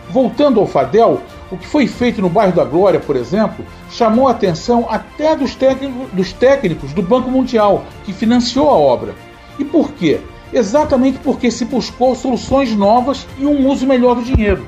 Voltando 0.09 0.59
ao 0.59 0.65
Fadel, 0.65 1.21
o 1.49 1.57
que 1.57 1.67
foi 1.67 1.87
feito 1.87 2.21
no 2.21 2.29
bairro 2.29 2.55
da 2.55 2.63
Glória, 2.63 2.99
por 2.99 3.15
exemplo, 3.15 3.65
chamou 3.89 4.27
a 4.27 4.31
atenção 4.31 4.85
até 4.89 5.35
dos 5.35 5.55
técnicos, 5.55 6.09
dos 6.11 6.33
técnicos 6.33 6.93
do 6.93 7.01
Banco 7.01 7.31
Mundial, 7.31 7.85
que 8.03 8.13
financiou 8.13 8.69
a 8.69 8.73
obra. 8.73 9.15
E 9.57 9.63
por 9.63 9.91
quê? 9.93 10.19
Exatamente 10.51 11.19
porque 11.19 11.49
se 11.49 11.65
buscou 11.65 12.15
soluções 12.15 12.75
novas 12.75 13.25
e 13.37 13.45
um 13.45 13.67
uso 13.67 13.87
melhor 13.87 14.15
do 14.15 14.23
dinheiro. 14.23 14.67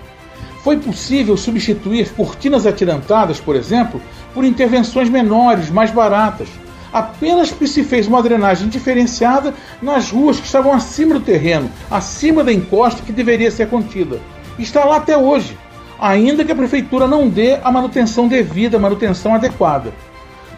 Foi 0.63 0.77
possível 0.77 1.37
substituir 1.37 2.11
cortinas 2.13 2.65
atirantadas, 2.65 3.39
por 3.39 3.55
exemplo, 3.55 4.01
por 4.33 4.43
intervenções 4.43 5.09
menores, 5.09 5.69
mais 5.69 5.89
baratas, 5.91 6.49
apenas 6.91 7.49
se 7.49 7.83
fez 7.83 8.07
uma 8.07 8.21
drenagem 8.21 8.67
diferenciada 8.67 9.53
nas 9.81 10.11
ruas 10.11 10.39
que 10.39 10.45
estavam 10.45 10.73
acima 10.73 11.13
do 11.13 11.21
terreno, 11.21 11.69
acima 11.89 12.43
da 12.43 12.51
encosta 12.51 13.01
que 13.01 13.11
deveria 13.11 13.51
ser 13.51 13.69
contida. 13.69 14.19
Está 14.57 14.83
lá 14.83 14.97
até 14.97 15.17
hoje 15.17 15.57
ainda 15.99 16.45
que 16.45 16.51
a 16.51 16.55
prefeitura 16.55 17.07
não 17.07 17.27
dê 17.27 17.55
a 17.63 17.71
manutenção 17.71 18.27
devida, 18.27 18.77
a 18.77 18.79
manutenção 18.79 19.35
adequada. 19.35 19.91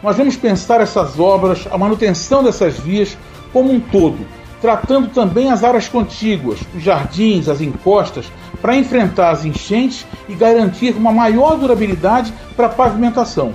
Nós 0.04 0.18
vamos 0.18 0.36
pensar 0.36 0.82
essas 0.82 1.20
obras, 1.20 1.68
a 1.72 1.78
manutenção 1.78 2.44
dessas 2.44 2.78
vias 2.78 3.18
como 3.54 3.72
um 3.72 3.80
todo, 3.80 4.20
tratando 4.62 5.10
também 5.10 5.52
as 5.52 5.64
áreas 5.64 5.88
contíguas, 5.88 6.60
os 6.76 6.82
jardins, 6.82 7.48
as 7.48 7.62
encostas, 7.62 8.32
para 8.62 8.76
enfrentar 8.76 9.32
as 9.32 9.46
enchentes 9.46 10.06
e 10.30 10.34
garantir 10.34 10.96
uma 10.96 11.12
maior 11.12 11.58
durabilidade 11.58 12.34
para 12.56 12.68
a 12.68 12.70
pavimentação. 12.70 13.54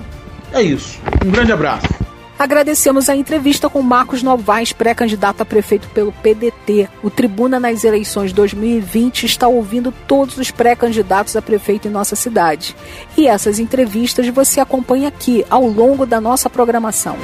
É 0.53 0.61
isso. 0.61 0.99
Um 1.25 1.31
grande 1.31 1.51
abraço. 1.51 2.06
Agradecemos 2.37 3.09
a 3.09 3.15
entrevista 3.15 3.67
com 3.67 3.81
Marcos 3.81 4.21
Novaes, 4.21 4.71
pré-candidato 4.71 5.41
a 5.41 5.45
prefeito 5.45 5.87
pelo 5.89 6.11
PDT. 6.11 6.87
O 7.01 7.09
Tribuna 7.09 7.59
nas 7.59 7.83
eleições 7.83 8.31
2020 8.31 9.25
está 9.25 9.47
ouvindo 9.47 9.91
todos 10.07 10.37
os 10.37 10.51
pré-candidatos 10.51 11.35
a 11.35 11.41
prefeito 11.41 11.87
em 11.87 11.91
nossa 11.91 12.15
cidade. 12.15 12.75
E 13.17 13.27
essas 13.27 13.59
entrevistas 13.59 14.27
você 14.29 14.59
acompanha 14.59 15.07
aqui 15.07 15.43
ao 15.49 15.65
longo 15.65 16.05
da 16.05 16.21
nossa 16.21 16.47
programação. 16.49 17.17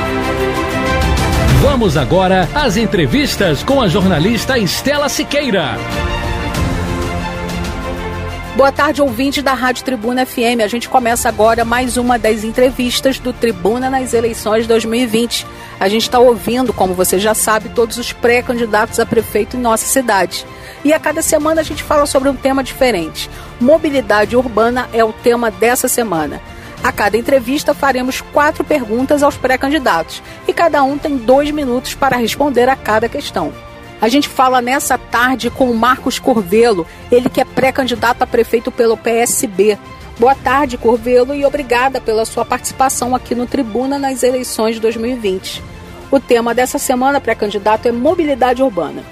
Vamos 1.61 1.95
agora 1.95 2.49
às 2.55 2.75
entrevistas 2.75 3.61
com 3.61 3.79
a 3.79 3.87
jornalista 3.87 4.57
Estela 4.57 5.07
Siqueira. 5.07 5.77
Boa 8.57 8.71
tarde, 8.71 8.99
ouvinte 8.99 9.43
da 9.43 9.53
Rádio 9.53 9.85
Tribuna 9.85 10.25
FM. 10.25 10.59
A 10.63 10.67
gente 10.67 10.89
começa 10.89 11.29
agora 11.29 11.63
mais 11.63 11.97
uma 11.97 12.17
das 12.17 12.43
entrevistas 12.43 13.19
do 13.19 13.31
Tribuna 13.31 13.91
nas 13.91 14.11
eleições 14.11 14.65
2020. 14.65 15.45
A 15.79 15.87
gente 15.87 16.01
está 16.01 16.17
ouvindo, 16.17 16.73
como 16.73 16.95
você 16.95 17.19
já 17.19 17.35
sabe, 17.35 17.69
todos 17.69 17.99
os 17.99 18.11
pré-candidatos 18.11 18.99
a 18.99 19.05
prefeito 19.05 19.55
em 19.55 19.59
nossa 19.59 19.85
cidade. 19.85 20.47
E 20.83 20.91
a 20.91 20.99
cada 20.99 21.21
semana 21.21 21.61
a 21.61 21.63
gente 21.63 21.83
fala 21.83 22.07
sobre 22.07 22.27
um 22.27 22.35
tema 22.35 22.63
diferente. 22.63 23.29
Mobilidade 23.59 24.35
urbana 24.35 24.89
é 24.91 25.03
o 25.03 25.13
tema 25.13 25.51
dessa 25.51 25.87
semana. 25.87 26.41
A 26.83 26.91
cada 26.91 27.15
entrevista 27.15 27.75
faremos 27.75 28.21
quatro 28.21 28.63
perguntas 28.63 29.21
aos 29.21 29.37
pré-candidatos 29.37 30.21
e 30.47 30.53
cada 30.53 30.83
um 30.83 30.97
tem 30.97 31.15
dois 31.15 31.51
minutos 31.51 31.93
para 31.93 32.17
responder 32.17 32.67
a 32.67 32.75
cada 32.75 33.07
questão. 33.07 33.53
A 34.01 34.09
gente 34.09 34.27
fala 34.27 34.61
nessa 34.61 34.97
tarde 34.97 35.51
com 35.51 35.69
o 35.69 35.77
Marcos 35.77 36.17
Corvelo, 36.17 36.87
ele 37.11 37.29
que 37.29 37.39
é 37.39 37.45
pré-candidato 37.45 38.23
a 38.23 38.27
prefeito 38.27 38.71
pelo 38.71 38.97
PSB. 38.97 39.77
Boa 40.17 40.33
tarde, 40.33 40.75
Corvelo, 40.75 41.35
e 41.35 41.45
obrigada 41.45 42.01
pela 42.01 42.25
sua 42.25 42.43
participação 42.43 43.15
aqui 43.15 43.35
no 43.35 43.45
Tribuna 43.45 43.99
nas 43.99 44.23
eleições 44.23 44.75
de 44.75 44.81
2020. 44.81 45.63
O 46.09 46.19
tema 46.19 46.53
dessa 46.55 46.79
semana, 46.79 47.21
pré-candidato, 47.21 47.87
é 47.87 47.91
mobilidade 47.91 48.63
urbana. 48.63 49.03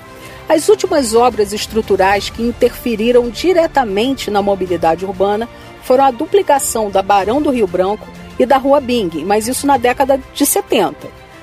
As 0.49 0.67
últimas 0.67 1.13
obras 1.13 1.53
estruturais 1.53 2.31
que 2.31 2.41
interferiram 2.41 3.29
diretamente 3.29 4.31
na 4.31 4.41
mobilidade 4.41 5.05
urbana 5.05 5.47
foram 5.89 6.05
a 6.05 6.11
duplicação 6.11 6.91
da 6.91 7.01
Barão 7.01 7.41
do 7.41 7.49
Rio 7.49 7.65
Branco 7.65 8.07
e 8.37 8.45
da 8.45 8.57
Rua 8.57 8.79
Bing, 8.79 9.09
mas 9.25 9.47
isso 9.47 9.65
na 9.65 9.75
década 9.75 10.19
de 10.35 10.45
70. 10.45 10.95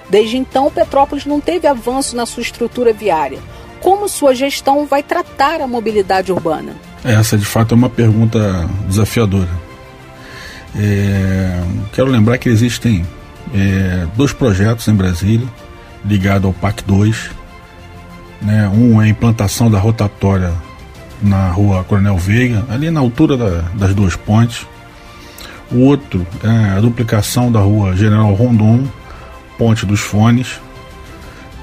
Desde 0.08 0.36
então, 0.36 0.70
Petrópolis 0.70 1.26
não 1.26 1.40
teve 1.40 1.66
avanço 1.66 2.14
na 2.14 2.24
sua 2.24 2.42
estrutura 2.42 2.92
viária. 2.92 3.40
Como 3.80 4.08
sua 4.08 4.36
gestão 4.36 4.86
vai 4.86 5.02
tratar 5.02 5.60
a 5.60 5.66
mobilidade 5.66 6.30
urbana? 6.30 6.76
Essa, 7.02 7.36
de 7.36 7.44
fato, 7.44 7.74
é 7.74 7.76
uma 7.76 7.90
pergunta 7.90 8.70
desafiadora. 8.86 9.50
É, 10.78 11.60
quero 11.92 12.08
lembrar 12.08 12.38
que 12.38 12.48
existem 12.48 13.04
é, 13.52 14.06
dois 14.14 14.32
projetos 14.32 14.86
em 14.86 14.94
Brasília, 14.94 15.48
ligados 16.04 16.44
ao 16.44 16.52
PAC 16.52 16.84
2. 16.84 17.30
Né? 18.42 18.68
Um 18.68 19.02
é 19.02 19.06
a 19.06 19.08
implantação 19.08 19.68
da 19.68 19.80
rotatória 19.80 20.52
na 21.22 21.48
rua 21.48 21.84
Coronel 21.84 22.16
Veiga, 22.16 22.64
ali 22.68 22.90
na 22.90 23.00
altura 23.00 23.36
da, 23.36 23.62
das 23.74 23.94
duas 23.94 24.16
pontes. 24.16 24.66
O 25.70 25.78
outro 25.80 26.26
é 26.44 26.76
a 26.76 26.80
duplicação 26.80 27.50
da 27.50 27.60
rua 27.60 27.96
General 27.96 28.32
Rondon, 28.34 28.86
Ponte 29.58 29.84
dos 29.84 30.00
Fones. 30.00 30.60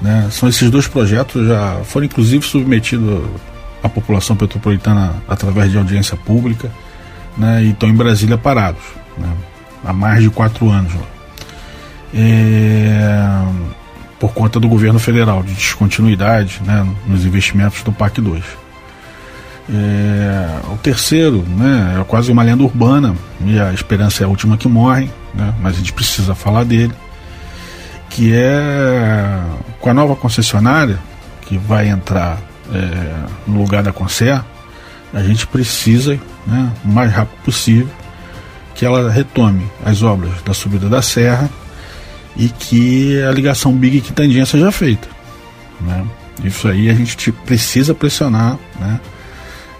Né? 0.02 0.28
São 0.30 0.48
esses 0.48 0.70
dois 0.70 0.86
projetos, 0.86 1.46
já 1.46 1.80
foram 1.84 2.06
inclusive 2.06 2.44
submetidos 2.44 3.24
à 3.82 3.88
população 3.88 4.36
petropolitana 4.36 5.14
através 5.26 5.70
de 5.70 5.78
audiência 5.78 6.16
pública 6.16 6.70
né? 7.36 7.62
e 7.64 7.70
estão 7.70 7.88
em 7.88 7.94
Brasília 7.94 8.36
parados 8.36 8.82
né? 9.16 9.28
há 9.84 9.92
mais 9.92 10.22
de 10.22 10.30
quatro 10.30 10.68
anos. 10.68 10.92
É... 12.12 13.42
Por 14.20 14.32
conta 14.32 14.58
do 14.58 14.68
governo 14.68 14.98
federal, 14.98 15.42
de 15.42 15.52
descontinuidade 15.52 16.60
né? 16.64 16.86
nos 17.06 17.24
investimentos 17.24 17.82
do 17.82 17.92
PAC 17.92 18.20
2. 18.20 18.63
É, 19.72 20.60
o 20.72 20.76
terceiro 20.76 21.42
né, 21.42 21.98
é 22.00 22.04
quase 22.04 22.30
uma 22.30 22.42
lenda 22.42 22.62
urbana, 22.62 23.14
e 23.44 23.58
a 23.58 23.72
esperança 23.72 24.22
é 24.22 24.26
a 24.26 24.28
última 24.28 24.56
que 24.58 24.68
morre, 24.68 25.10
né, 25.34 25.54
mas 25.60 25.74
a 25.74 25.78
gente 25.78 25.92
precisa 25.92 26.34
falar 26.34 26.64
dele 26.64 26.92
que 28.14 28.32
é 28.32 29.42
com 29.80 29.90
a 29.90 29.94
nova 29.94 30.14
concessionária 30.14 30.98
que 31.42 31.58
vai 31.58 31.88
entrar 31.88 32.38
é, 32.72 33.14
no 33.46 33.58
lugar 33.58 33.82
da 33.82 33.92
Concer, 33.92 34.40
a 35.12 35.22
gente 35.22 35.46
precisa, 35.46 36.18
né, 36.46 36.72
o 36.84 36.88
mais 36.88 37.12
rápido 37.12 37.36
possível, 37.44 37.88
que 38.74 38.84
ela 38.84 39.10
retome 39.10 39.66
as 39.84 40.02
obras 40.02 40.32
da 40.44 40.54
subida 40.54 40.88
da 40.88 41.02
serra 41.02 41.50
e 42.36 42.48
que 42.48 43.20
a 43.22 43.30
ligação 43.30 43.72
Big 43.72 44.00
Quitandinha 44.00 44.46
seja 44.46 44.72
feita. 44.72 45.08
Né? 45.80 46.04
Isso 46.42 46.66
aí 46.66 46.88
a 46.88 46.94
gente 46.94 47.30
precisa 47.30 47.94
pressionar 47.94 48.58
né, 48.80 49.00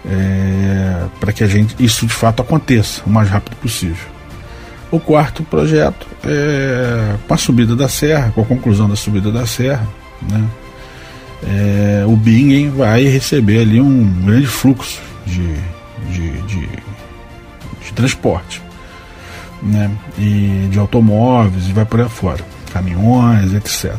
é, 0.07 1.05
para 1.19 1.33
que 1.33 1.43
a 1.43 1.47
gente, 1.47 1.75
isso 1.83 2.05
de 2.05 2.13
fato 2.13 2.41
aconteça 2.41 3.01
o 3.05 3.09
mais 3.09 3.29
rápido 3.29 3.55
possível. 3.57 4.07
O 4.91 4.99
quarto 4.99 5.43
projeto 5.43 6.07
é 6.23 7.15
com 7.27 7.33
a 7.33 7.37
subida 7.37 7.75
da 7.75 7.89
serra, 7.89 8.31
com 8.33 8.41
a 8.41 8.45
conclusão 8.45 8.87
da 8.87 8.95
subida 8.95 9.31
da 9.31 9.45
serra, 9.45 9.87
né? 10.21 10.45
É, 11.43 12.05
o 12.07 12.15
Bingen 12.15 12.69
vai 12.71 13.03
receber 13.03 13.61
ali 13.61 13.79
um 13.79 14.05
grande 14.23 14.47
fluxo 14.47 15.01
de, 15.25 15.53
de, 16.11 16.41
de, 16.43 16.69
de 17.83 17.93
transporte 17.93 18.61
né? 19.61 19.91
e 20.17 20.67
de 20.71 20.79
automóveis 20.79 21.67
e 21.67 21.73
vai 21.73 21.85
por 21.85 21.99
aí 21.99 22.09
fora, 22.09 22.43
caminhões, 22.71 23.53
etc. 23.53 23.95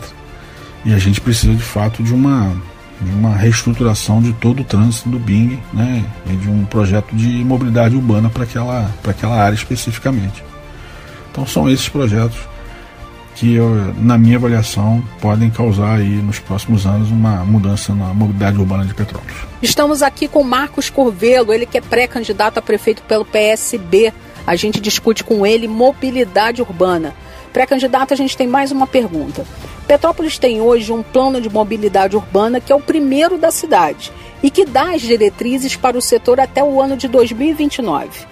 E 0.84 0.94
a 0.94 0.98
gente 0.98 1.20
precisa 1.20 1.54
de 1.54 1.62
fato 1.62 2.02
de 2.02 2.14
uma, 2.14 2.56
de 3.00 3.10
uma 3.10 3.34
reestruturação 3.34 4.22
de 4.22 4.32
todo 4.34 4.60
o 4.60 4.64
trânsito 4.64 5.08
do 5.08 5.18
Bing 5.18 5.60
né? 5.72 6.04
e 6.26 6.36
de 6.36 6.48
um 6.48 6.64
projeto 6.64 7.14
de 7.14 7.44
mobilidade 7.44 7.94
urbana 7.94 8.30
para 8.30 8.44
aquela, 8.44 8.90
aquela 9.06 9.36
área 9.36 9.54
especificamente. 9.54 10.42
Então 11.30 11.46
são 11.46 11.68
esses 11.68 11.88
projetos 11.88 12.38
que, 13.36 13.58
na 13.98 14.16
minha 14.16 14.38
avaliação, 14.38 15.04
podem 15.20 15.50
causar 15.50 15.98
aí 15.98 16.08
nos 16.08 16.38
próximos 16.38 16.86
anos 16.86 17.10
uma 17.10 17.44
mudança 17.44 17.94
na 17.94 18.06
mobilidade 18.14 18.58
urbana 18.58 18.86
de 18.86 18.94
Petrópolis. 18.94 19.36
Estamos 19.60 20.02
aqui 20.02 20.26
com 20.26 20.42
Marcos 20.42 20.88
Corvelo, 20.88 21.52
ele 21.52 21.66
que 21.66 21.76
é 21.76 21.82
pré-candidato 21.82 22.58
a 22.58 22.62
prefeito 22.62 23.02
pelo 23.02 23.26
PSB. 23.26 24.12
A 24.46 24.56
gente 24.56 24.80
discute 24.80 25.22
com 25.22 25.46
ele 25.46 25.68
mobilidade 25.68 26.62
urbana. 26.62 27.14
Pré-candidato, 27.56 28.12
a 28.12 28.16
gente 28.18 28.36
tem 28.36 28.46
mais 28.46 28.70
uma 28.70 28.86
pergunta. 28.86 29.42
Petrópolis 29.88 30.36
tem 30.36 30.60
hoje 30.60 30.92
um 30.92 31.02
plano 31.02 31.40
de 31.40 31.48
mobilidade 31.48 32.14
urbana 32.14 32.60
que 32.60 32.70
é 32.70 32.76
o 32.76 32.82
primeiro 32.82 33.38
da 33.38 33.50
cidade 33.50 34.12
e 34.42 34.50
que 34.50 34.66
dá 34.66 34.92
as 34.92 35.00
diretrizes 35.00 35.74
para 35.74 35.96
o 35.96 36.02
setor 36.02 36.38
até 36.38 36.62
o 36.62 36.78
ano 36.78 36.98
de 36.98 37.08
2029 37.08 38.26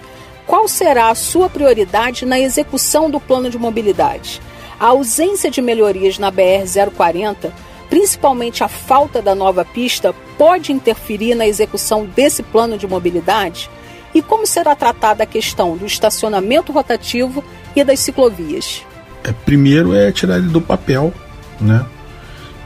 qual 0.45 0.67
será 0.67 1.09
a 1.09 1.15
sua 1.15 1.49
prioridade 1.49 2.23
na 2.23 2.39
execução 2.39 3.09
do 3.09 3.19
plano 3.19 3.49
de 3.49 3.57
mobilidade? 3.57 4.39
A 4.79 4.89
ausência 4.89 5.49
de 5.49 5.59
melhorias 5.59 6.19
na 6.19 6.31
BR-040, 6.31 7.51
principalmente 7.89 8.63
a 8.63 8.67
falta 8.67 9.23
da 9.23 9.33
nova 9.33 9.65
pista, 9.65 10.13
pode 10.37 10.71
interferir 10.71 11.33
na 11.33 11.47
execução 11.47 12.05
desse 12.05 12.43
plano 12.43 12.77
de 12.77 12.85
mobilidade? 12.85 13.71
E 14.13 14.21
como 14.21 14.45
será 14.45 14.75
tratada 14.75 15.23
a 15.23 15.25
questão 15.25 15.75
do 15.75 15.87
estacionamento 15.87 16.71
rotativo 16.71 17.43
e 17.75 17.83
das 17.83 17.99
ciclovias? 18.01 18.85
É, 19.25 19.33
primeiro 19.33 19.95
é 19.95 20.11
tirar 20.11 20.37
ele 20.37 20.49
do 20.49 20.61
papel, 20.61 21.13
né? 21.59 21.83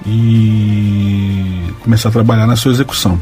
E 0.05 1.73
começar 1.81 2.09
a 2.09 2.11
trabalhar 2.11 2.45
na 2.45 2.55
sua 2.55 2.71
execução. 2.71 3.19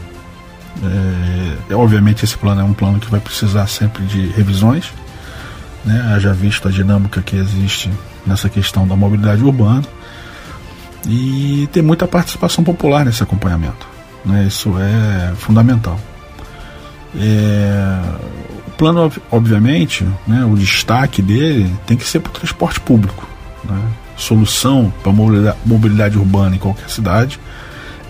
É, 1.69 1.75
obviamente 1.75 2.23
esse 2.23 2.37
plano 2.37 2.61
é 2.61 2.63
um 2.63 2.73
plano 2.73 2.99
que 2.99 3.09
vai 3.09 3.19
precisar 3.19 3.67
sempre 3.67 4.03
de 4.05 4.27
revisões, 4.27 4.91
né? 5.85 6.13
Haja 6.15 6.33
visto 6.33 6.67
a 6.67 6.71
dinâmica 6.71 7.21
que 7.21 7.35
existe 7.35 7.91
nessa 8.25 8.49
questão 8.49 8.87
da 8.87 8.95
mobilidade 8.95 9.43
urbana 9.43 9.83
e 11.07 11.69
ter 11.71 11.81
muita 11.81 12.07
participação 12.07 12.63
popular 12.63 13.05
nesse 13.05 13.21
acompanhamento. 13.21 13.87
Né? 14.25 14.45
Isso 14.47 14.73
é 14.79 15.33
fundamental. 15.35 15.99
É, 17.15 18.01
plano, 18.77 19.11
obviamente, 19.31 20.07
né, 20.25 20.45
o 20.45 20.55
destaque 20.55 21.21
dele 21.21 21.73
tem 21.85 21.97
que 21.97 22.05
ser 22.05 22.19
para 22.19 22.29
o 22.29 22.33
transporte 22.33 22.79
público. 22.79 23.27
Né? 23.63 23.81
Solução 24.15 24.93
para 25.01 25.11
a 25.11 25.55
mobilidade 25.65 26.17
urbana 26.17 26.55
em 26.55 26.59
qualquer 26.59 26.89
cidade 26.89 27.39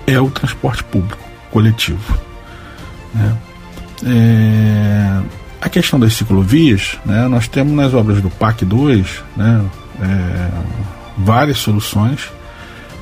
é 0.05 0.19
o 0.19 0.29
transporte 0.29 0.83
público 0.83 1.21
coletivo. 1.51 2.17
Né? 3.13 3.37
É, 4.05 5.21
a 5.61 5.69
questão 5.69 5.99
das 5.99 6.13
ciclovias, 6.13 6.97
né, 7.05 7.27
nós 7.27 7.47
temos 7.47 7.73
nas 7.73 7.93
obras 7.93 8.21
do 8.21 8.29
PAC 8.29 8.63
2 8.63 9.23
né, 9.35 9.65
é, 10.01 10.49
várias 11.17 11.57
soluções. 11.57 12.29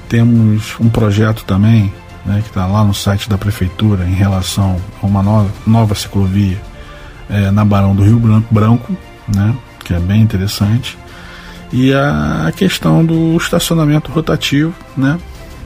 Temos 0.07 0.75
um 0.79 0.87
projeto 0.87 1.43
também 1.45 1.91
né, 2.25 2.41
que 2.41 2.49
está 2.49 2.65
lá 2.65 2.83
no 2.83 2.93
site 2.93 3.27
da 3.27 3.37
prefeitura 3.37 4.05
em 4.05 4.13
relação 4.13 4.79
a 5.01 5.05
uma 5.05 5.21
nova, 5.21 5.51
nova 5.65 5.95
ciclovia 5.95 6.59
é, 7.29 7.51
na 7.51 7.65
Barão 7.65 7.95
do 7.95 8.03
Rio 8.03 8.19
Branco, 8.51 8.95
né, 9.33 9.55
que 9.83 9.93
é 9.93 9.99
bem 9.99 10.21
interessante. 10.21 10.97
E 11.71 11.93
a 11.93 12.51
questão 12.55 13.03
do 13.03 13.35
estacionamento 13.37 14.11
rotativo, 14.11 14.73
né, 14.95 15.17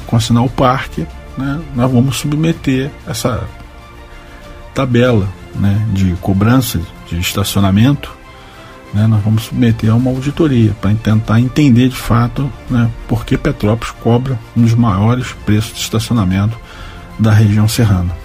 com 0.08 0.16
a 0.16 0.20
sinal 0.20 0.50
parque, 0.50 1.06
né, 1.38 1.60
nós 1.76 1.92
vamos 1.92 2.18
submeter 2.18 2.90
essa 3.08 3.44
tabela 4.74 5.28
né, 5.56 5.86
de 5.94 6.16
cobrança 6.22 6.80
de 7.08 7.20
estacionamento 7.20 8.20
né, 8.94 9.06
nós 9.08 9.22
vamos 9.24 9.44
submeter 9.44 9.92
a 9.92 9.96
uma 9.96 10.10
auditoria 10.10 10.76
para 10.82 10.94
tentar 10.96 11.40
entender 11.40 11.90
de 11.90 11.96
fato 11.96 12.52
né, 12.70 12.90
por 13.08 13.26
que 13.26 13.38
Petrópolis 13.38 13.94
cobra 14.02 14.40
um 14.56 14.64
dos 14.64 14.74
maiores 14.74 15.32
preços 15.46 15.74
de 15.74 15.82
estacionamento 15.82 16.58
da 17.18 17.32
região 17.32 17.68
serrana. 17.68 18.16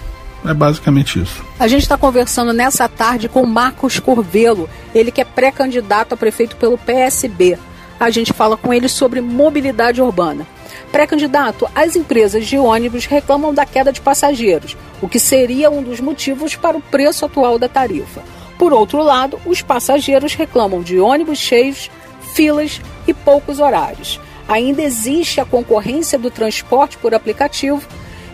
É 0.47 0.53
basicamente 0.53 1.21
isso. 1.21 1.43
A 1.59 1.67
gente 1.67 1.83
está 1.83 1.97
conversando 1.97 2.53
nessa 2.53 2.87
tarde 2.87 3.27
com 3.27 3.45
Marcos 3.45 3.99
Corvelo, 3.99 4.69
ele 4.93 5.11
que 5.11 5.21
é 5.21 5.25
pré-candidato 5.25 6.13
a 6.13 6.17
prefeito 6.17 6.55
pelo 6.55 6.77
PSB. 6.77 7.57
A 7.99 8.09
gente 8.09 8.33
fala 8.33 8.57
com 8.57 8.73
ele 8.73 8.87
sobre 8.87 9.21
mobilidade 9.21 10.01
urbana. 10.01 10.45
Pré-candidato, 10.91 11.67
as 11.73 11.95
empresas 11.95 12.45
de 12.45 12.57
ônibus 12.57 13.05
reclamam 13.05 13.53
da 13.53 13.65
queda 13.65 13.91
de 13.91 14.01
passageiros, 14.01 14.77
o 15.01 15.07
que 15.07 15.19
seria 15.19 15.69
um 15.69 15.81
dos 15.81 15.99
motivos 15.99 16.55
para 16.55 16.77
o 16.77 16.81
preço 16.81 17.25
atual 17.25 17.57
da 17.57 17.67
tarifa. 17.67 18.21
Por 18.57 18.71
outro 18.71 19.01
lado, 19.01 19.39
os 19.45 19.61
passageiros 19.61 20.33
reclamam 20.33 20.81
de 20.81 20.99
ônibus 20.99 21.39
cheios, 21.39 21.89
filas 22.33 22.81
e 23.07 23.13
poucos 23.13 23.59
horários. 23.59 24.19
Ainda 24.47 24.81
existe 24.81 25.41
a 25.41 25.45
concorrência 25.45 26.19
do 26.19 26.29
transporte 26.29 26.97
por 26.97 27.13
aplicativo 27.13 27.81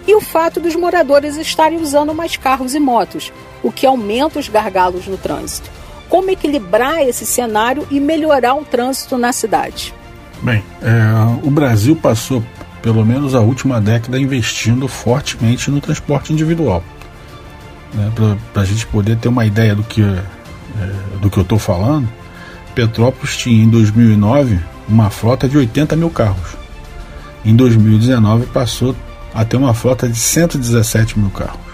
e 0.07 0.15
o 0.15 0.21
fato 0.21 0.59
dos 0.59 0.75
moradores 0.75 1.37
estarem 1.37 1.79
usando 1.79 2.13
mais 2.13 2.35
carros 2.35 2.73
e 2.75 2.79
motos, 2.79 3.31
o 3.63 3.71
que 3.71 3.85
aumenta 3.85 4.39
os 4.39 4.47
gargalos 4.47 5.07
no 5.07 5.17
trânsito. 5.17 5.69
Como 6.09 6.29
equilibrar 6.29 7.01
esse 7.01 7.25
cenário 7.25 7.87
e 7.89 7.99
melhorar 7.99 8.55
o 8.55 8.65
trânsito 8.65 9.17
na 9.17 9.31
cidade? 9.31 9.93
Bem, 10.41 10.63
é, 10.81 11.47
o 11.47 11.51
Brasil 11.51 11.95
passou 11.95 12.43
pelo 12.81 13.05
menos 13.05 13.35
a 13.35 13.39
última 13.39 13.79
década 13.79 14.19
investindo 14.19 14.87
fortemente 14.87 15.69
no 15.69 15.79
transporte 15.79 16.33
individual. 16.33 16.83
Né, 17.93 18.11
Para 18.53 18.63
a 18.63 18.65
gente 18.65 18.87
poder 18.87 19.17
ter 19.17 19.29
uma 19.29 19.45
ideia 19.45 19.75
do 19.75 19.83
que, 19.83 20.01
é, 20.01 21.19
do 21.21 21.29
que 21.29 21.37
eu 21.37 21.43
estou 21.43 21.59
falando, 21.59 22.09
Petrópolis 22.73 23.37
tinha 23.37 23.63
em 23.63 23.69
2009 23.69 24.59
uma 24.87 25.09
frota 25.09 25.47
de 25.47 25.57
80 25.57 25.95
mil 25.95 26.09
carros. 26.09 26.55
Em 27.45 27.55
2019 27.55 28.47
passou 28.47 28.95
a 29.33 29.45
ter 29.45 29.57
uma 29.57 29.73
frota 29.73 30.07
de 30.07 30.17
117 30.17 31.17
mil 31.19 31.29
carros. 31.29 31.71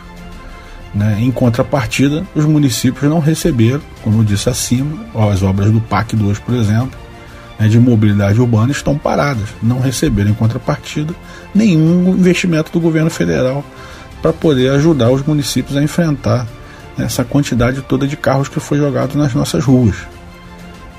Né? 0.94 1.18
Em 1.20 1.32
contrapartida, 1.32 2.26
os 2.34 2.46
municípios 2.46 3.10
não 3.10 3.20
receberam, 3.20 3.82
como 4.04 4.20
eu 4.20 4.24
disse 4.24 4.50
acima, 4.50 5.06
as 5.32 5.44
obras 5.44 5.72
do 5.72 5.82
PAC 5.82 6.16
2, 6.16 6.40
por 6.40 6.56
exemplo, 6.56 6.98
né, 7.60 7.68
de 7.68 7.80
mobilidade 7.80 8.40
urbana 8.40 8.72
estão 8.72 8.98
paradas, 8.98 9.50
não 9.62 9.80
receberam 9.80 10.32
em 10.32 10.34
contrapartida 10.34 11.14
nenhum 11.54 12.16
investimento 12.16 12.72
do 12.72 12.80
governo 12.80 13.10
federal 13.10 13.64
para 14.22 14.34
poder 14.34 14.72
ajudar 14.72 15.12
os 15.12 15.24
municípios 15.24 15.78
a 15.78 15.84
enfrentar 15.84 16.48
né, 16.98 17.06
essa 17.06 17.24
quantidade 17.24 17.82
toda 17.82 18.08
de 18.08 18.18
carros 18.18 18.48
que 18.50 18.60
foi 18.60 18.78
jogado 18.78 19.18
nas 19.18 19.34
nossas 19.34 19.64
ruas. 19.64 19.96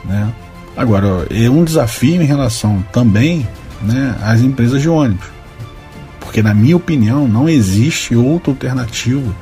Né? 0.05 0.33
Agora, 0.77 1.27
é 1.31 1.51
um 1.51 1.65
desafio 1.65 2.23
em 2.23 2.25
relação 2.25 2.85
também 2.93 3.47
né, 3.83 4.17
às 4.23 4.41
empresas 4.41 4.81
de 4.81 4.89
ônibus, 4.89 5.27
porque, 6.29 6.43
na 6.43 6.53
minha 6.53 6.77
opinião, 6.77 7.27
não 7.27 7.49
existe 7.49 8.15
outra 8.15 8.53
alternativa 8.53 9.35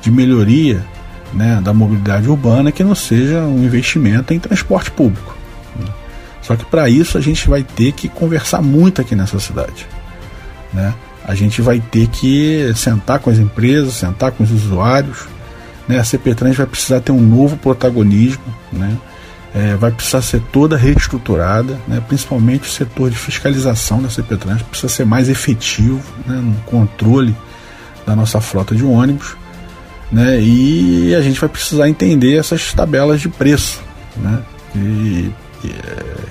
de 0.00 0.10
melhoria 0.10 0.82
né, 1.34 1.60
da 1.62 1.74
mobilidade 1.74 2.30
urbana 2.30 2.72
que 2.72 2.82
não 2.82 2.94
seja 2.94 3.42
um 3.42 3.62
investimento 3.62 4.32
em 4.32 4.38
transporte 4.38 4.90
público. 4.90 5.36
Só 6.40 6.56
que 6.56 6.64
para 6.64 6.88
isso 6.88 7.18
a 7.18 7.20
gente 7.20 7.46
vai 7.46 7.62
ter 7.62 7.92
que 7.92 8.08
conversar 8.08 8.62
muito 8.62 9.02
aqui 9.02 9.14
nessa 9.14 9.38
cidade. 9.38 9.86
Né? 10.72 10.94
A 11.26 11.34
gente 11.34 11.60
vai 11.60 11.78
ter 11.78 12.06
que 12.06 12.72
sentar 12.74 13.18
com 13.18 13.28
as 13.28 13.36
empresas, 13.36 13.92
sentar 13.92 14.32
com 14.32 14.44
os 14.44 14.50
usuários. 14.50 15.26
Né? 15.86 15.98
A 15.98 16.04
CPTrans 16.04 16.56
vai 16.56 16.66
precisar 16.66 17.00
ter 17.00 17.12
um 17.12 17.20
novo 17.20 17.58
protagonismo, 17.58 18.42
né? 18.72 18.96
É, 19.54 19.76
vai 19.76 19.92
precisar 19.92 20.20
ser 20.20 20.42
toda 20.52 20.76
reestruturada, 20.76 21.78
né? 21.86 22.02
principalmente 22.08 22.68
o 22.68 22.72
setor 22.72 23.08
de 23.08 23.16
fiscalização 23.16 24.02
da 24.02 24.10
CPTrans 24.10 24.62
precisa 24.62 24.92
ser 24.92 25.06
mais 25.06 25.28
efetivo 25.28 26.02
né? 26.26 26.34
no 26.36 26.56
controle 26.62 27.36
da 28.04 28.16
nossa 28.16 28.40
frota 28.40 28.74
de 28.74 28.84
ônibus. 28.84 29.36
Né? 30.10 30.40
E 30.40 31.14
a 31.14 31.22
gente 31.22 31.38
vai 31.38 31.48
precisar 31.48 31.88
entender 31.88 32.36
essas 32.36 32.72
tabelas 32.72 33.20
de 33.20 33.28
preço 33.28 33.80
né? 34.16 34.42
e 34.74 35.32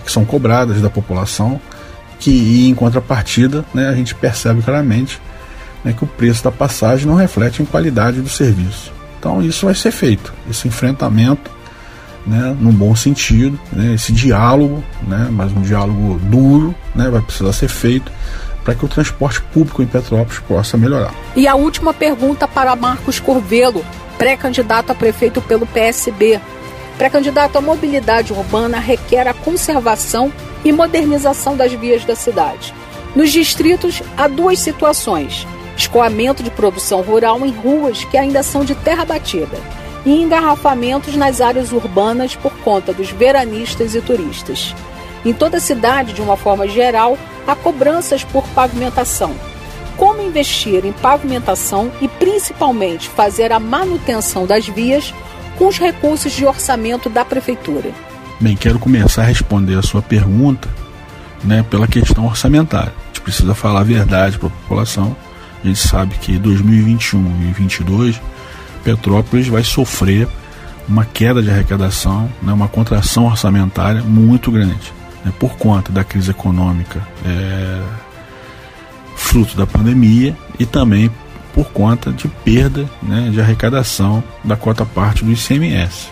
que 0.04 0.12
são 0.12 0.26
cobradas 0.26 0.82
da 0.82 0.90
população, 0.90 1.60
que 2.20 2.68
em 2.68 2.76
contrapartida 2.76 3.66
né, 3.74 3.90
a 3.90 3.96
gente 3.96 4.14
percebe 4.16 4.62
claramente 4.62 5.20
né, 5.84 5.94
que 5.94 6.04
o 6.04 6.08
preço 6.08 6.44
da 6.44 6.52
passagem 6.52 7.08
não 7.08 7.16
reflete 7.16 7.62
em 7.62 7.66
qualidade 7.66 8.22
do 8.22 8.30
serviço. 8.30 8.92
Então 9.20 9.42
isso 9.42 9.66
vai 9.66 9.76
ser 9.76 9.92
feito, 9.92 10.34
esse 10.50 10.68
enfrentamento, 10.68 11.52
né, 12.26 12.56
num 12.60 12.72
bom 12.72 12.96
sentido, 12.96 13.60
né, 13.72 13.94
esse 13.94 14.12
diálogo, 14.12 14.84
né, 15.06 15.28
mas 15.32 15.52
um 15.52 15.62
diálogo 15.62 16.20
duro, 16.24 16.74
né, 16.96 17.10
vai 17.10 17.22
precisar 17.22 17.54
ser 17.54 17.68
feito 17.68 18.12
para 18.64 18.74
que 18.74 18.86
o 18.86 18.88
transporte 18.88 19.42
público 19.42 19.84
em 19.84 19.86
Petrópolis 19.86 20.40
possa 20.40 20.78
melhorar. 20.78 21.14
E 21.36 21.48
a 21.48 21.56
última 21.56 21.94
pergunta 21.94 22.48
para 22.48 22.76
Marcos 22.76 23.20
Corvelo, 23.20 23.86
pré-candidato 24.18 24.92
a 24.92 24.96
prefeito 24.96 25.42
pelo 25.42 25.66
PSB. 25.66 26.40
Pré-candidato 26.98 27.58
à 27.58 27.62
mobilidade 27.62 28.32
urbana 28.32 28.80
requer 28.80 29.28
a 29.28 29.34
conservação 29.34 30.32
e 30.64 30.72
modernização 30.72 31.58
das 31.58 31.74
vias 31.74 32.06
da 32.06 32.16
cidade. 32.16 32.74
Nos 33.16 33.32
distritos, 33.32 34.02
há 34.16 34.28
duas 34.28 34.60
situações: 34.60 35.46
escoamento 35.76 36.42
de 36.42 36.52
produção 36.52 37.02
rural 37.02 37.46
em 37.46 37.52
ruas 37.52 38.06
que 38.06 38.18
ainda 38.18 38.44
são 38.44 38.64
de 38.64 38.76
terra 38.76 39.04
batida 39.04 39.83
e 40.06 40.22
engarrafamentos 40.22 41.16
nas 41.16 41.42
áreas 41.42 41.72
urbanas 41.72 42.36
por 42.36 42.52
conta 42.60 42.94
dos 42.94 43.10
veranistas 43.10 43.96
e 43.96 44.02
turistas. 44.02 44.76
Em 45.26 45.34
toda 45.34 45.58
a 45.58 45.62
cidade, 45.62 46.14
de 46.14 46.22
uma 46.22 46.36
forma 46.36 46.68
geral, 46.68 47.18
há 47.48 47.56
cobranças 47.56 48.24
por 48.24 48.46
pavimentação. 48.50 49.34
Como 49.96 50.22
investir 50.22 50.86
em 50.86 50.92
pavimentação 50.92 51.92
e 52.02 52.08
principalmente 52.08 53.08
fazer 53.10 53.52
a 53.52 53.60
manutenção 53.60 54.46
das 54.46 54.68
vias 54.68 55.14
com 55.58 55.68
os 55.68 55.78
recursos 55.78 56.32
de 56.32 56.46
orçamento 56.46 57.10
da 57.10 57.24
prefeitura? 57.24 57.92
Bem, 58.40 58.58
quero 58.58 58.80
começar 58.80 59.22
a 59.22 59.26
responder 59.26 59.78
a 59.78 59.82
sua 59.82 60.02
pergunta 60.02 60.68
né, 61.44 61.64
pela 61.70 61.88
questão 61.88 62.26
orçamentária. 62.26 62.92
A 62.92 63.08
gente 63.08 63.22
precisa 63.22 63.54
falar 63.54 63.82
a 63.82 63.84
verdade 63.84 64.38
para 64.38 64.48
a 64.48 64.52
população. 64.52 65.16
A 65.64 65.68
gente 65.68 65.80
sabe 65.80 66.16
que 66.16 66.38
2021 66.38 67.20
e 67.20 67.24
2022 67.24 68.22
Petrópolis 68.84 69.48
vai 69.48 69.64
sofrer 69.64 70.28
uma 70.88 71.06
queda 71.06 71.42
de 71.42 71.50
arrecadação, 71.50 72.30
né, 72.42 72.52
uma 72.52 72.68
contração 72.68 73.26
orçamentária 73.26 74.02
muito 74.02 74.52
grande, 74.52 74.94
né, 75.24 75.32
por 75.40 75.56
conta 75.56 75.92
da 75.92 76.04
crise 76.04 76.32
econômica 76.32 77.02
é, 77.26 77.82
fruto 79.16 79.56
da 79.56 79.66
pandemia 79.66 80.36
e 80.60 80.66
também 80.66 81.10
por 81.54 81.66
conta 81.68 82.12
de 82.12 82.28
perda 82.28 82.90
né, 83.02 83.30
de 83.32 83.40
arrecadação 83.40 84.24
da 84.44 84.56
cota 84.56 84.86
parte 84.86 85.24
do 85.24 85.32
ICMS, 85.32 86.10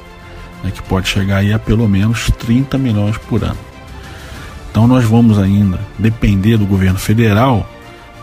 né, 0.63 0.71
que 0.71 0.81
pode 0.83 1.09
chegar 1.09 1.37
aí 1.37 1.51
a 1.51 1.59
pelo 1.59 1.87
menos 1.89 2.31
30 2.39 2.77
milhões 2.77 3.17
por 3.17 3.43
ano. 3.43 3.59
Então 4.69 4.87
nós 4.87 5.03
vamos 5.03 5.37
ainda 5.37 5.79
depender 5.99 6.57
do 6.57 6.65
governo 6.65 6.97
federal 6.97 7.67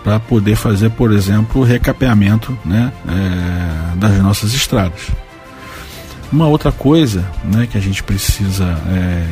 para 0.03 0.19
poder 0.21 0.57
fazer, 0.57 0.91
por 0.91 1.13
exemplo, 1.13 1.61
o 1.61 1.65
recapeamento 1.65 2.57
né, 2.65 2.93
é, 3.09 3.97
das 3.97 4.19
nossas 4.19 4.55
estradas. 4.55 5.09
Uma 6.31 6.47
outra 6.47 6.71
coisa 6.71 7.25
né, 7.45 7.67
que 7.71 7.79
a 7.79 7.81
gente 7.81 8.03
precisa 8.03 8.65
é, 8.89 9.27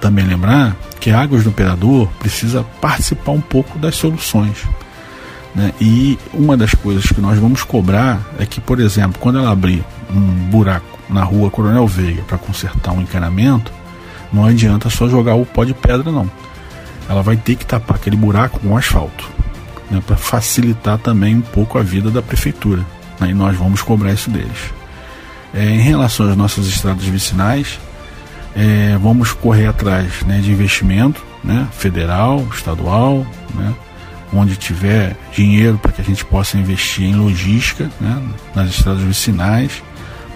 também 0.00 0.26
lembrar 0.26 0.76
que 1.00 1.10
a 1.10 1.20
Águas 1.20 1.44
do 1.44 1.50
Operador 1.50 2.08
precisa 2.18 2.64
participar 2.80 3.32
um 3.32 3.40
pouco 3.40 3.78
das 3.78 3.96
soluções. 3.96 4.58
Né? 5.54 5.72
E 5.80 6.18
uma 6.32 6.56
das 6.56 6.74
coisas 6.74 7.06
que 7.06 7.20
nós 7.20 7.38
vamos 7.38 7.62
cobrar 7.62 8.20
é 8.38 8.44
que, 8.44 8.60
por 8.60 8.80
exemplo, 8.80 9.18
quando 9.20 9.38
ela 9.38 9.52
abrir 9.52 9.84
um 10.10 10.20
buraco 10.50 10.98
na 11.08 11.22
rua 11.22 11.50
Coronel 11.50 11.86
Veiga 11.86 12.22
para 12.22 12.38
consertar 12.38 12.92
um 12.92 13.00
encanamento, 13.00 13.72
não 14.32 14.44
adianta 14.44 14.90
só 14.90 15.08
jogar 15.08 15.34
o 15.34 15.46
pó 15.46 15.64
de 15.64 15.72
pedra, 15.72 16.10
não. 16.10 16.30
Ela 17.08 17.22
vai 17.22 17.36
ter 17.36 17.54
que 17.54 17.64
tapar 17.64 17.96
aquele 17.96 18.16
buraco 18.16 18.58
com 18.60 18.76
asfalto, 18.76 19.28
né? 19.90 20.02
para 20.06 20.16
facilitar 20.16 20.98
também 20.98 21.36
um 21.36 21.40
pouco 21.40 21.78
a 21.78 21.82
vida 21.82 22.10
da 22.10 22.22
prefeitura. 22.22 22.84
Né? 23.20 23.30
E 23.30 23.34
nós 23.34 23.56
vamos 23.56 23.82
cobrar 23.82 24.12
isso 24.12 24.30
deles. 24.30 24.72
É, 25.52 25.64
em 25.70 25.80
relação 25.80 26.28
às 26.28 26.36
nossas 26.36 26.66
estradas 26.66 27.04
vicinais, 27.04 27.78
é, 28.56 28.96
vamos 29.00 29.32
correr 29.32 29.66
atrás 29.66 30.22
né, 30.22 30.40
de 30.40 30.50
investimento 30.50 31.24
né, 31.42 31.68
federal, 31.72 32.46
estadual, 32.52 33.26
né, 33.54 33.74
onde 34.32 34.56
tiver 34.56 35.16
dinheiro 35.32 35.78
para 35.78 35.92
que 35.92 36.00
a 36.00 36.04
gente 36.04 36.24
possa 36.24 36.58
investir 36.58 37.04
em 37.04 37.14
logística 37.14 37.90
né, 38.00 38.22
nas 38.54 38.70
estradas 38.70 39.02
vicinais, 39.02 39.82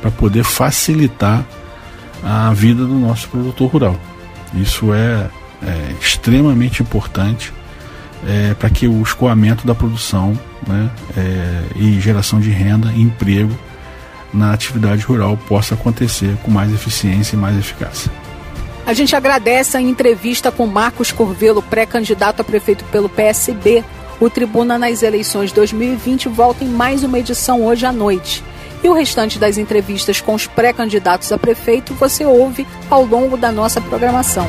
para 0.01 0.11
poder 0.11 0.45
facilitar 0.45 1.45
a 2.23 2.53
vida 2.53 2.85
do 2.85 2.95
nosso 2.95 3.29
produtor 3.29 3.71
rural. 3.71 4.01
Isso 4.55 4.95
é, 4.95 5.29
é 5.63 5.95
extremamente 6.01 6.83
importante 6.83 7.53
é, 8.27 8.55
para 8.55 8.71
que 8.71 8.87
o 8.89 9.03
escoamento 9.03 9.67
da 9.67 9.75
produção 9.75 10.39
né, 10.67 10.91
é, 11.17 11.63
e 11.77 12.01
geração 12.01 12.41
de 12.41 12.51
renda 12.51 12.93
e 12.93 13.03
emprego 13.03 13.57
na 14.33 14.53
atividade 14.53 15.03
rural 15.03 15.37
possa 15.49 15.75
acontecer 15.75 16.37
com 16.43 16.51
mais 16.51 16.73
eficiência 16.73 17.37
e 17.37 17.39
mais 17.39 17.57
eficácia. 17.57 18.11
A 18.87 18.95
gente 18.95 19.15
agradece 19.15 19.77
a 19.77 19.81
entrevista 19.81 20.51
com 20.51 20.67
Marcos 20.67 21.13
Corvelo, 21.13 21.63
pré-candidato 21.63 22.41
a 22.41 22.45
prefeito 22.45 22.85
pelo 22.87 23.09
PSB. 23.09 23.85
O 24.19 24.31
Tribuna 24.31 24.79
nas 24.79 25.03
eleições 25.03 25.53
2020 25.53 26.29
volta 26.29 26.65
em 26.65 26.69
mais 26.69 27.05
uma 27.05 27.19
edição 27.19 27.65
hoje 27.65 27.85
à 27.85 27.93
noite. 27.93 28.43
E 28.83 28.89
o 28.89 28.95
restante 28.95 29.39
das 29.39 29.59
entrevistas 29.59 30.21
com 30.21 30.35
os 30.35 30.47
pré-candidatos 30.47 31.31
a 31.33 31.39
prefeito 31.39 31.93
você 31.95 32.25
ouve 32.25 32.67
ao 32.89 33.05
longo 33.05 33.37
da 33.37 33.53
nossa 33.53 33.81
programação. 33.81 34.49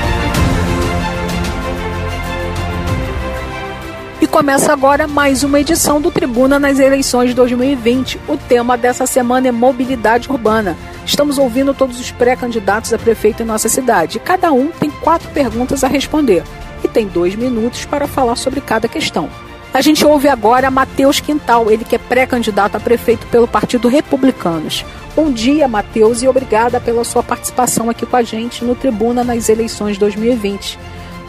Começa 4.31 4.71
agora 4.71 5.09
mais 5.09 5.43
uma 5.43 5.59
edição 5.59 5.99
do 5.99 6.09
Tribuna 6.09 6.57
nas 6.57 6.79
eleições 6.79 7.33
2020. 7.33 8.17
O 8.29 8.37
tema 8.37 8.77
dessa 8.77 9.05
semana 9.05 9.49
é 9.49 9.51
mobilidade 9.51 10.29
urbana. 10.29 10.77
Estamos 11.05 11.37
ouvindo 11.37 11.73
todos 11.73 11.99
os 11.99 12.11
pré-candidatos 12.11 12.93
a 12.93 12.97
prefeito 12.97 13.43
em 13.43 13.45
nossa 13.45 13.67
cidade. 13.67 14.19
Cada 14.19 14.53
um 14.53 14.69
tem 14.69 14.89
quatro 14.89 15.29
perguntas 15.31 15.83
a 15.83 15.89
responder 15.89 16.45
e 16.81 16.87
tem 16.87 17.07
dois 17.07 17.35
minutos 17.35 17.83
para 17.83 18.07
falar 18.07 18.37
sobre 18.37 18.61
cada 18.61 18.87
questão. 18.87 19.29
A 19.73 19.81
gente 19.81 20.05
ouve 20.05 20.29
agora 20.29 20.71
Matheus 20.71 21.19
Quintal, 21.19 21.69
ele 21.69 21.83
que 21.83 21.95
é 21.95 21.99
pré-candidato 21.99 22.77
a 22.77 22.79
prefeito 22.79 23.27
pelo 23.27 23.49
Partido 23.49 23.89
Republicanos. 23.89 24.85
Bom 25.13 25.29
dia, 25.29 25.67
Matheus, 25.67 26.23
e 26.23 26.27
obrigada 26.27 26.79
pela 26.79 27.03
sua 27.03 27.21
participação 27.21 27.89
aqui 27.89 28.05
com 28.05 28.15
a 28.15 28.23
gente 28.23 28.63
no 28.63 28.75
Tribuna 28.75 29.25
nas 29.25 29.49
eleições 29.49 29.97
2020. 29.97 30.79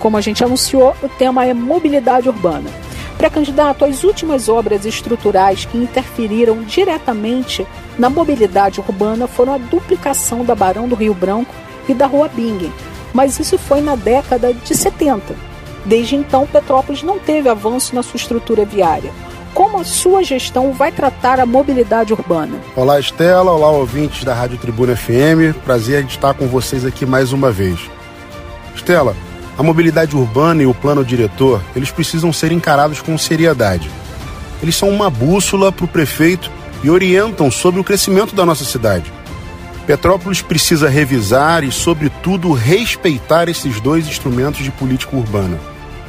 Como 0.03 0.17
a 0.17 0.21
gente 0.21 0.43
anunciou, 0.43 0.97
o 1.01 1.09
tema 1.09 1.47
é 1.47 1.55
mobilidade 1.55 2.29
urbana. 2.29 2.69
Pré-candidato, 3.17 3.85
as 3.85 4.03
últimas 4.03 4.49
obras 4.49 4.85
estruturais 4.85 5.65
que 5.65 5.79
interferiram 5.79 6.65
diretamente 6.65 7.65
na 7.97 8.11
mobilidade 8.11 8.81
urbana 8.81 9.29
foram 9.29 9.55
a 9.55 9.59
duplicação 9.59 10.45
da 10.45 10.57
Barão 10.57 10.89
do 10.89 10.97
Rio 10.97 11.15
Branco 11.15 11.55
e 11.89 11.95
da 11.95 12.07
Rua 12.07 12.27
Bingen, 12.27 12.73
mas 13.15 13.39
isso 13.39 13.57
foi 13.57 13.81
na 13.81 13.95
década 13.95 14.53
de 14.53 14.77
70. 14.77 15.37
Desde 15.85 16.17
então, 16.17 16.49
Petrópolis 16.49 17.05
não 17.05 17.21
teve 17.21 17.49
avanço 17.49 17.95
na 17.95 18.03
sua 18.03 18.17
estrutura 18.17 18.65
viária 18.65 19.13
como 19.55 19.79
a 19.79 19.85
sua 19.85 20.25
gestão 20.25 20.73
vai 20.73 20.91
tratar 20.91 21.39
a 21.39 21.45
mobilidade 21.45 22.11
urbana. 22.15 22.59
Olá, 22.75 22.99
Estela. 22.99 23.53
Olá, 23.53 23.71
ouvintes 23.71 24.25
da 24.25 24.33
Rádio 24.33 24.57
Tribuna 24.57 24.97
FM. 24.97 25.55
Prazer 25.63 26.03
em 26.03 26.07
estar 26.07 26.33
com 26.33 26.49
vocês 26.49 26.87
aqui 26.87 27.05
mais 27.05 27.35
uma 27.35 27.53
vez. 27.53 27.79
Estela, 28.75 29.15
a 29.57 29.63
mobilidade 29.63 30.17
urbana 30.17 30.63
e 30.63 30.67
o 30.67 30.75
plano 30.75 31.05
diretor, 31.05 31.63
eles 31.77 31.91
precisam 31.91 32.33
ser 32.33 32.53
encarados 32.53 33.01
com 33.01 33.17
seriedade. 33.19 33.91
Eles 34.63 34.77
são 34.77 34.89
uma 34.89 35.11
bússola 35.11 35.71
para 35.71 35.85
o 35.85 35.89
prefeito 35.89 36.51
e 36.83 36.91
orientam 36.91 37.51
sobre 37.51 37.81
o 37.81 37.85
crescimento 37.85 38.35
da 38.35 38.47
nossa 38.47 38.65
cidade. 38.65 39.13
Petrópolis 39.87 40.41
precisa 40.41 40.89
revisar 40.89 41.65
e, 41.65 41.73
sobretudo, 41.73 42.53
respeitar 42.53 43.49
esses 43.49 43.81
dois 43.81 44.07
instrumentos 44.07 44.63
de 44.63 44.71
política 44.71 45.17
urbana. 45.17 45.59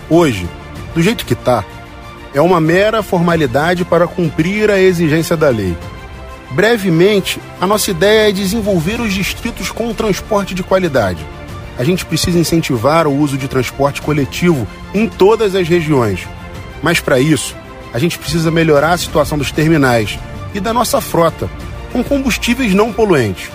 Hoje, 0.09 0.47
do 0.93 1.01
jeito 1.01 1.25
que 1.25 1.33
está, 1.33 1.63
é 2.33 2.41
uma 2.41 2.61
mera 2.61 3.01
formalidade 3.01 3.83
para 3.83 4.07
cumprir 4.07 4.69
a 4.69 4.79
exigência 4.79 5.35
da 5.35 5.49
lei. 5.49 5.75
Brevemente, 6.51 7.39
a 7.59 7.65
nossa 7.65 7.89
ideia 7.89 8.29
é 8.29 8.31
desenvolver 8.31 9.01
os 9.01 9.11
distritos 9.11 9.71
com 9.71 9.93
transporte 9.93 10.53
de 10.53 10.61
qualidade. 10.61 11.25
A 11.77 11.83
gente 11.83 12.05
precisa 12.05 12.39
incentivar 12.39 13.07
o 13.07 13.17
uso 13.17 13.37
de 13.37 13.47
transporte 13.47 14.01
coletivo 14.01 14.67
em 14.93 15.07
todas 15.07 15.55
as 15.55 15.67
regiões. 15.67 16.27
Mas 16.81 16.99
para 16.99 17.19
isso, 17.19 17.55
a 17.93 17.99
gente 17.99 18.17
precisa 18.17 18.51
melhorar 18.51 18.91
a 18.91 18.97
situação 18.97 19.37
dos 19.37 19.51
terminais 19.51 20.19
e 20.53 20.59
da 20.59 20.73
nossa 20.73 21.01
frota, 21.01 21.49
com 21.91 22.03
combustíveis 22.03 22.73
não 22.73 22.91
poluentes. 22.91 23.49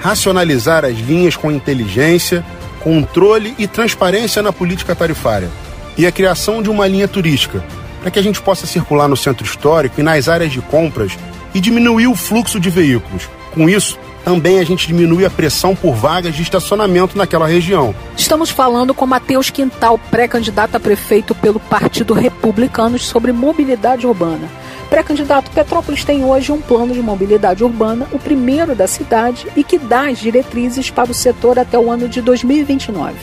Racionalizar 0.00 0.84
as 0.84 0.96
linhas 0.98 1.36
com 1.36 1.50
inteligência, 1.50 2.44
controle 2.80 3.54
e 3.58 3.66
transparência 3.66 4.42
na 4.42 4.52
política 4.52 4.94
tarifária. 4.94 5.50
E 5.96 6.06
a 6.06 6.12
criação 6.12 6.62
de 6.62 6.70
uma 6.70 6.86
linha 6.86 7.08
turística, 7.08 7.64
para 8.00 8.10
que 8.10 8.18
a 8.18 8.22
gente 8.22 8.40
possa 8.40 8.66
circular 8.66 9.08
no 9.08 9.16
centro 9.16 9.44
histórico 9.44 10.00
e 10.00 10.04
nas 10.04 10.28
áreas 10.28 10.52
de 10.52 10.60
compras 10.60 11.12
e 11.52 11.60
diminuir 11.60 12.06
o 12.06 12.14
fluxo 12.14 12.60
de 12.60 12.70
veículos. 12.70 13.28
Com 13.52 13.68
isso, 13.68 13.98
também 14.28 14.58
a 14.58 14.64
gente 14.64 14.86
diminui 14.86 15.24
a 15.24 15.30
pressão 15.30 15.74
por 15.74 15.94
vagas 15.94 16.34
de 16.34 16.42
estacionamento 16.42 17.16
naquela 17.16 17.46
região. 17.46 17.94
Estamos 18.14 18.50
falando 18.50 18.92
com 18.92 19.06
Matheus 19.06 19.48
Quintal, 19.48 19.98
pré-candidato 20.10 20.74
a 20.74 20.80
prefeito 20.80 21.34
pelo 21.34 21.58
Partido 21.58 22.12
Republicano 22.12 22.98
sobre 22.98 23.32
mobilidade 23.32 24.06
urbana. 24.06 24.46
Pré-candidato, 24.90 25.50
Petrópolis 25.50 26.04
tem 26.04 26.26
hoje 26.26 26.52
um 26.52 26.60
plano 26.60 26.92
de 26.92 27.00
mobilidade 27.00 27.64
urbana, 27.64 28.06
o 28.12 28.18
primeiro 28.18 28.74
da 28.74 28.86
cidade 28.86 29.46
e 29.56 29.64
que 29.64 29.78
dá 29.78 30.10
as 30.10 30.18
diretrizes 30.18 30.90
para 30.90 31.10
o 31.10 31.14
setor 31.14 31.58
até 31.58 31.78
o 31.78 31.90
ano 31.90 32.06
de 32.06 32.20
2029. 32.20 33.14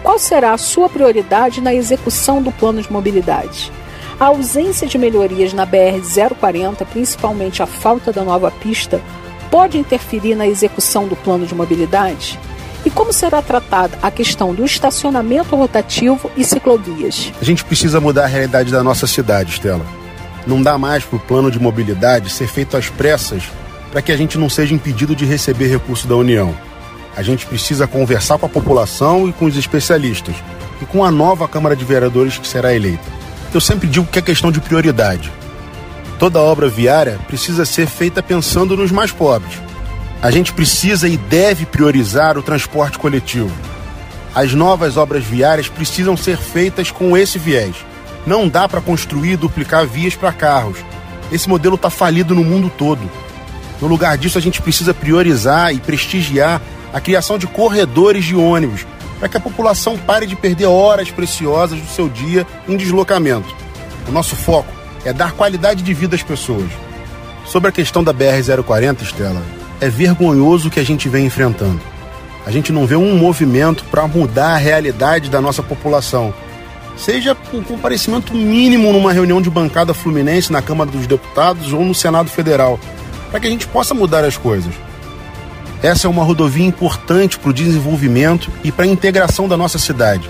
Qual 0.00 0.16
será 0.16 0.52
a 0.52 0.58
sua 0.58 0.88
prioridade 0.88 1.60
na 1.60 1.74
execução 1.74 2.40
do 2.40 2.52
plano 2.52 2.80
de 2.80 2.92
mobilidade? 2.92 3.72
A 4.20 4.26
ausência 4.26 4.86
de 4.86 4.96
melhorias 4.96 5.52
na 5.52 5.66
BR-040, 5.66 6.86
principalmente 6.86 7.64
a 7.64 7.66
falta 7.66 8.12
da 8.12 8.22
nova 8.22 8.50
pista, 8.50 9.00
pode 9.50 9.78
interferir 9.78 10.34
na 10.34 10.46
execução 10.46 11.08
do 11.08 11.16
plano 11.16 11.46
de 11.46 11.54
mobilidade? 11.54 12.38
E 12.84 12.90
como 12.90 13.12
será 13.12 13.42
tratada 13.42 13.98
a 14.00 14.10
questão 14.10 14.54
do 14.54 14.64
estacionamento 14.64 15.54
rotativo 15.54 16.30
e 16.36 16.44
ciclovias? 16.44 17.32
A 17.40 17.44
gente 17.44 17.64
precisa 17.64 18.00
mudar 18.00 18.24
a 18.24 18.28
realidade 18.28 18.70
da 18.72 18.82
nossa 18.82 19.06
cidade, 19.06 19.52
Estela. 19.52 19.84
Não 20.46 20.62
dá 20.62 20.78
mais 20.78 21.04
para 21.04 21.16
o 21.16 21.20
plano 21.20 21.50
de 21.50 21.60
mobilidade 21.60 22.30
ser 22.30 22.46
feito 22.46 22.76
às 22.76 22.88
pressas 22.88 23.42
para 23.90 24.00
que 24.00 24.12
a 24.12 24.16
gente 24.16 24.38
não 24.38 24.48
seja 24.48 24.74
impedido 24.74 25.14
de 25.14 25.24
receber 25.24 25.66
recurso 25.66 26.06
da 26.06 26.16
União. 26.16 26.54
A 27.16 27.22
gente 27.22 27.44
precisa 27.44 27.86
conversar 27.86 28.38
com 28.38 28.46
a 28.46 28.48
população 28.48 29.28
e 29.28 29.32
com 29.32 29.44
os 29.44 29.56
especialistas 29.56 30.36
e 30.80 30.86
com 30.86 31.04
a 31.04 31.10
nova 31.10 31.46
Câmara 31.46 31.76
de 31.76 31.84
Vereadores 31.84 32.38
que 32.38 32.46
será 32.46 32.72
eleita 32.72 33.20
eu 33.52 33.60
sempre 33.60 33.88
digo 33.88 34.06
que 34.06 34.18
é 34.18 34.22
questão 34.22 34.52
de 34.52 34.60
prioridade. 34.60 35.32
Toda 36.20 36.38
obra 36.38 36.68
viária 36.68 37.18
precisa 37.26 37.64
ser 37.64 37.86
feita 37.86 38.22
pensando 38.22 38.76
nos 38.76 38.92
mais 38.92 39.10
pobres. 39.10 39.54
A 40.20 40.30
gente 40.30 40.52
precisa 40.52 41.08
e 41.08 41.16
deve 41.16 41.64
priorizar 41.64 42.36
o 42.36 42.42
transporte 42.42 42.98
coletivo. 42.98 43.50
As 44.34 44.52
novas 44.52 44.98
obras 44.98 45.24
viárias 45.24 45.66
precisam 45.66 46.18
ser 46.18 46.36
feitas 46.36 46.90
com 46.90 47.16
esse 47.16 47.38
viés. 47.38 47.74
Não 48.26 48.46
dá 48.46 48.68
para 48.68 48.82
construir 48.82 49.32
e 49.32 49.36
duplicar 49.38 49.86
vias 49.86 50.14
para 50.14 50.30
carros. 50.30 50.76
Esse 51.32 51.48
modelo 51.48 51.76
está 51.76 51.88
falido 51.88 52.34
no 52.34 52.44
mundo 52.44 52.70
todo. 52.76 53.00
No 53.80 53.88
lugar 53.88 54.18
disso, 54.18 54.36
a 54.36 54.42
gente 54.42 54.60
precisa 54.60 54.92
priorizar 54.92 55.74
e 55.74 55.80
prestigiar 55.80 56.60
a 56.92 57.00
criação 57.00 57.38
de 57.38 57.46
corredores 57.46 58.26
de 58.26 58.36
ônibus 58.36 58.86
para 59.18 59.26
que 59.30 59.38
a 59.38 59.40
população 59.40 59.96
pare 59.96 60.26
de 60.26 60.36
perder 60.36 60.66
horas 60.66 61.10
preciosas 61.10 61.80
do 61.80 61.88
seu 61.88 62.10
dia 62.10 62.46
em 62.68 62.76
deslocamento. 62.76 63.56
O 64.06 64.12
nosso 64.12 64.36
foco 64.36 64.79
é 65.04 65.12
dar 65.12 65.32
qualidade 65.32 65.82
de 65.82 65.94
vida 65.94 66.16
às 66.16 66.22
pessoas. 66.22 66.70
Sobre 67.46 67.68
a 67.68 67.72
questão 67.72 68.04
da 68.04 68.12
BR-040, 68.12 69.02
Estela, 69.02 69.42
é 69.80 69.88
vergonhoso 69.88 70.68
o 70.68 70.70
que 70.70 70.80
a 70.80 70.84
gente 70.84 71.08
vem 71.08 71.26
enfrentando. 71.26 71.80
A 72.46 72.50
gente 72.50 72.72
não 72.72 72.86
vê 72.86 72.96
um 72.96 73.16
movimento 73.16 73.84
para 73.84 74.06
mudar 74.06 74.54
a 74.54 74.56
realidade 74.56 75.30
da 75.30 75.40
nossa 75.40 75.62
população. 75.62 76.32
Seja 76.96 77.36
um 77.52 77.62
comparecimento 77.62 78.34
mínimo 78.34 78.92
numa 78.92 79.12
reunião 79.12 79.40
de 79.40 79.50
bancada 79.50 79.94
fluminense 79.94 80.52
na 80.52 80.60
Câmara 80.60 80.90
dos 80.90 81.06
Deputados 81.06 81.72
ou 81.72 81.84
no 81.84 81.94
Senado 81.94 82.28
Federal, 82.30 82.78
para 83.30 83.40
que 83.40 83.46
a 83.46 83.50
gente 83.50 83.66
possa 83.66 83.94
mudar 83.94 84.24
as 84.24 84.36
coisas. 84.36 84.72
Essa 85.82 86.06
é 86.06 86.10
uma 86.10 86.24
rodovia 86.24 86.66
importante 86.66 87.38
para 87.38 87.50
o 87.50 87.54
desenvolvimento 87.54 88.50
e 88.62 88.70
para 88.70 88.84
a 88.84 88.88
integração 88.88 89.48
da 89.48 89.56
nossa 89.56 89.78
cidade. 89.78 90.28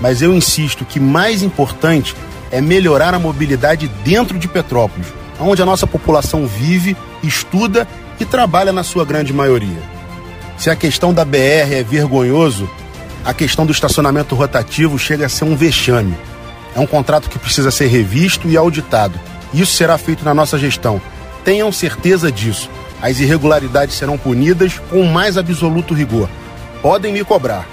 Mas 0.00 0.22
eu 0.22 0.32
insisto 0.32 0.84
que 0.84 1.00
mais 1.00 1.42
importante 1.42 2.14
é 2.52 2.60
melhorar 2.60 3.14
a 3.14 3.18
mobilidade 3.18 3.88
dentro 4.04 4.38
de 4.38 4.46
Petrópolis, 4.46 5.08
onde 5.40 5.62
a 5.62 5.66
nossa 5.66 5.86
população 5.86 6.46
vive, 6.46 6.96
estuda 7.22 7.88
e 8.20 8.24
trabalha 8.24 8.72
na 8.72 8.84
sua 8.84 9.04
grande 9.04 9.32
maioria. 9.32 9.82
Se 10.58 10.70
a 10.70 10.76
questão 10.76 11.12
da 11.12 11.24
BR 11.24 11.72
é 11.72 11.82
vergonhoso, 11.82 12.70
a 13.24 13.32
questão 13.32 13.64
do 13.64 13.72
estacionamento 13.72 14.34
rotativo 14.34 14.98
chega 14.98 15.26
a 15.26 15.28
ser 15.28 15.44
um 15.44 15.56
vexame. 15.56 16.14
É 16.76 16.80
um 16.80 16.86
contrato 16.86 17.28
que 17.28 17.38
precisa 17.38 17.70
ser 17.70 17.86
revisto 17.86 18.48
e 18.48 18.56
auditado. 18.56 19.18
Isso 19.52 19.72
será 19.72 19.96
feito 19.96 20.24
na 20.24 20.34
nossa 20.34 20.58
gestão. 20.58 21.00
Tenham 21.44 21.72
certeza 21.72 22.30
disso. 22.30 22.70
As 23.00 23.18
irregularidades 23.18 23.96
serão 23.96 24.16
punidas 24.16 24.78
com 24.90 25.00
o 25.00 25.12
mais 25.12 25.36
absoluto 25.36 25.94
rigor. 25.94 26.28
Podem 26.80 27.12
me 27.12 27.24
cobrar. 27.24 27.66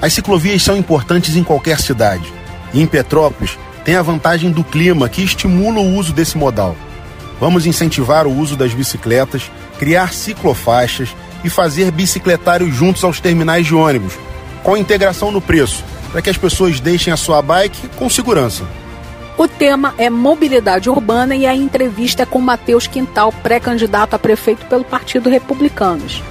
As 0.00 0.12
ciclovias 0.12 0.62
são 0.62 0.76
importantes 0.76 1.36
em 1.36 1.44
qualquer 1.44 1.80
cidade. 1.80 2.32
E 2.72 2.80
em 2.80 2.86
Petrópolis, 2.86 3.58
tem 3.84 3.96
a 3.96 4.02
vantagem 4.02 4.50
do 4.50 4.64
clima 4.64 5.08
que 5.08 5.22
estimula 5.22 5.80
o 5.80 5.94
uso 5.94 6.12
desse 6.12 6.38
modal. 6.38 6.74
Vamos 7.38 7.66
incentivar 7.66 8.26
o 8.26 8.32
uso 8.32 8.56
das 8.56 8.72
bicicletas, 8.72 9.50
criar 9.78 10.12
ciclofaixas 10.12 11.14
e 11.44 11.50
fazer 11.50 11.90
bicicletários 11.90 12.74
juntos 12.74 13.04
aos 13.04 13.20
terminais 13.20 13.66
de 13.66 13.74
ônibus, 13.74 14.14
com 14.62 14.76
integração 14.76 15.30
no 15.30 15.40
preço, 15.40 15.84
para 16.10 16.22
que 16.22 16.30
as 16.30 16.38
pessoas 16.38 16.80
deixem 16.80 17.12
a 17.12 17.16
sua 17.16 17.42
bike 17.42 17.88
com 17.96 18.08
segurança. 18.08 18.64
O 19.36 19.48
tema 19.48 19.94
é 19.98 20.08
mobilidade 20.08 20.88
urbana 20.88 21.34
e 21.34 21.44
a 21.44 21.54
entrevista 21.54 22.22
é 22.22 22.26
com 22.26 22.40
Matheus 22.40 22.86
Quintal, 22.86 23.32
pré-candidato 23.32 24.14
a 24.14 24.18
prefeito 24.18 24.64
pelo 24.66 24.84
Partido 24.84 25.28
Republicanos. 25.28 26.22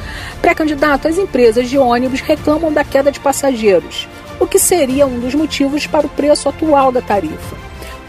Pré-candidato, 0.42 1.10
as 1.10 1.18
empresas 1.18 1.70
de 1.70 1.78
ônibus 1.78 2.22
reclamam 2.22 2.72
da 2.72 2.86
queda 2.86 3.12
de 3.12 3.20
passageiros, 3.20 4.08
o 4.44 4.48
que 4.48 4.60
seria 4.60 5.08
um 5.08 5.20
dos 5.20 5.34
motivos 5.34 5.88
para 5.88 6.06
o 6.06 6.10
preço 6.10 6.50
atual 6.50 6.92
da 6.92 7.02
tarifa. 7.02 7.56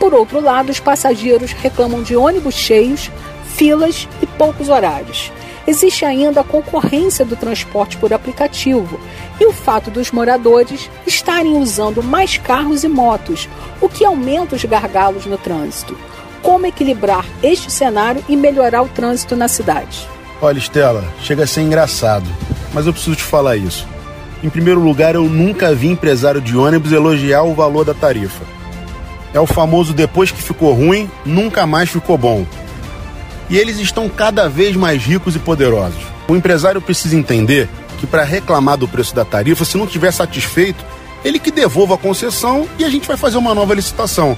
Por 0.01 0.13
outro 0.13 0.41
lado, 0.41 0.71
os 0.71 0.81
passageiros 0.81 1.53
reclamam 1.53 2.03
de 2.03 2.17
ônibus 2.17 2.57
cheios, 2.57 3.09
filas 3.55 4.09
e 4.21 4.27
poucos 4.27 4.69
horários. 4.69 5.31
Existe 5.65 6.05
ainda 6.05 6.41
a 6.41 6.45
concorrência 6.45 7.25
do 7.25 7.37
transporte 7.37 7.97
por 7.97 8.13
aplicativo 8.13 9.01
e 9.41 9.47
o 9.47 9.53
fato 9.53 9.93
dos 9.93 10.11
moradores 10.11 10.91
estarem 11.07 11.57
usando 11.57 12.03
mais 12.03 12.37
carros 12.37 12.83
e 12.83 12.89
motos, 12.89 13.49
o 13.81 13.89
que 13.89 14.05
aumenta 14.05 14.57
os 14.57 14.65
gargalos 14.65 15.27
no 15.27 15.39
trânsito. 15.39 15.97
Como 16.43 16.67
equilibrar 16.67 17.25
este 17.43 17.71
cenário 17.71 18.23
e 18.29 18.37
melhorar 18.37 18.83
o 18.83 18.89
trânsito 18.89 19.37
na 19.37 19.47
cidade? 19.47 20.07
Olha, 20.43 20.59
Estela, 20.59 21.05
chega 21.23 21.45
a 21.45 21.47
ser 21.47 21.63
engraçado, 21.63 22.27
mas 22.75 22.87
eu 22.87 22.93
preciso 22.93 23.17
te 23.17 23.23
falar 23.23 23.57
isso. 23.57 23.94
Em 24.45 24.51
primeiro 24.51 24.79
lugar, 24.79 25.17
eu 25.17 25.25
nunca 25.25 25.75
vi 25.75 25.89
empresário 25.89 26.41
de 26.41 26.57
ônibus 26.57 26.93
elogiar 26.93 27.43
o 27.43 27.55
valor 27.55 27.85
da 27.85 27.95
tarifa. 27.95 28.45
É 29.33 29.41
o 29.41 29.47
famoso 29.47 29.93
depois 29.93 30.31
que 30.31 30.41
ficou 30.41 30.73
ruim, 30.73 31.11
nunca 31.25 31.67
mais 31.67 31.91
ficou 31.91 32.17
bom 32.17 32.47
e 33.49 33.59
eles 33.59 33.79
estão 33.79 34.09
cada 34.09 34.49
vez 34.49 34.77
mais 34.77 35.03
ricos 35.03 35.37
e 35.37 35.39
poderosos. 35.39 36.03
O 36.29 36.37
empresário 36.37 36.81
precisa 36.81 37.17
entender 37.17 37.69
que 37.99 38.07
para 38.07 38.25
reclamar 38.25 38.77
do 38.77 38.89
preço 38.89 39.15
da 39.15 39.25
tarifa, 39.25 39.65
se 39.65 39.77
não 39.77 39.85
estiver 39.85 40.13
satisfeito, 40.13 40.85
ele 41.25 41.39
que 41.39 41.51
devolva 41.51 41.95
a 41.95 41.99
concessão 41.99 42.67
e 42.79 42.85
a 42.85 42.89
gente 42.89 43.07
vai 43.07 43.17
fazer 43.17 43.37
uma 43.37 43.55
nova 43.55 43.75
licitação. 43.75 44.37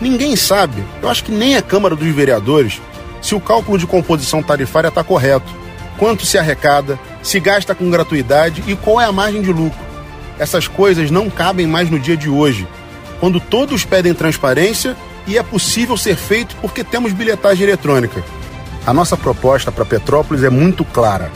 Ninguém 0.00 0.36
sabe, 0.36 0.84
eu 1.02 1.08
acho 1.08 1.24
que 1.24 1.32
nem 1.32 1.56
a 1.56 1.62
Câmara 1.62 1.94
dos 1.94 2.08
Vereadores, 2.08 2.80
se 3.22 3.34
o 3.34 3.40
cálculo 3.40 3.78
de 3.78 3.86
composição 3.86 4.42
tarifária 4.42 4.88
está 4.88 5.02
correto, 5.02 5.50
quanto 5.96 6.26
se 6.26 6.36
arrecada, 6.36 6.98
se 7.24 7.40
gasta 7.40 7.74
com 7.74 7.90
gratuidade 7.90 8.62
e 8.68 8.76
qual 8.76 9.00
é 9.00 9.06
a 9.06 9.12
margem 9.12 9.42
de 9.42 9.52
lucro. 9.52 9.80
Essas 10.38 10.68
coisas 10.68 11.10
não 11.10 11.30
cabem 11.30 11.66
mais 11.66 11.90
no 11.90 11.98
dia 11.98 12.16
de 12.16 12.28
hoje, 12.28 12.68
quando 13.18 13.40
todos 13.40 13.84
pedem 13.84 14.12
transparência 14.14 14.94
e 15.26 15.38
é 15.38 15.42
possível 15.42 15.96
ser 15.96 16.16
feito 16.16 16.54
porque 16.60 16.84
temos 16.84 17.12
bilhetagem 17.12 17.64
eletrônica. 17.64 18.22
A 18.86 18.92
nossa 18.92 19.16
proposta 19.16 19.72
para 19.72 19.86
Petrópolis 19.86 20.44
é 20.44 20.50
muito 20.50 20.84
clara: 20.84 21.32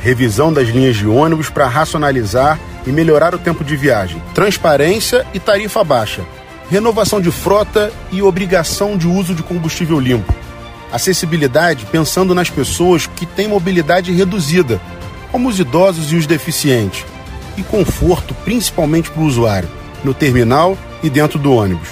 revisão 0.00 0.52
das 0.52 0.68
linhas 0.68 0.96
de 0.96 1.06
ônibus 1.06 1.50
para 1.50 1.66
racionalizar 1.66 2.60
e 2.86 2.90
melhorar 2.90 3.34
o 3.34 3.38
tempo 3.38 3.64
de 3.64 3.76
viagem, 3.76 4.22
transparência 4.34 5.26
e 5.34 5.40
tarifa 5.40 5.82
baixa, 5.82 6.22
renovação 6.70 7.20
de 7.20 7.32
frota 7.32 7.92
e 8.12 8.22
obrigação 8.22 8.96
de 8.96 9.08
uso 9.08 9.34
de 9.34 9.42
combustível 9.42 9.98
limpo, 9.98 10.32
acessibilidade 10.92 11.86
pensando 11.86 12.34
nas 12.34 12.50
pessoas 12.50 13.06
que 13.06 13.26
têm 13.26 13.48
mobilidade 13.48 14.12
reduzida, 14.12 14.80
como 15.32 15.48
os 15.48 15.58
idosos 15.58 16.12
e 16.12 16.16
os 16.16 16.26
deficientes, 16.26 17.04
e 17.56 17.62
conforto 17.62 18.34
principalmente 18.44 19.10
para 19.10 19.22
o 19.22 19.26
usuário, 19.26 19.68
no 20.04 20.14
terminal 20.14 20.76
e 21.02 21.10
dentro 21.10 21.38
do 21.38 21.52
ônibus. 21.52 21.88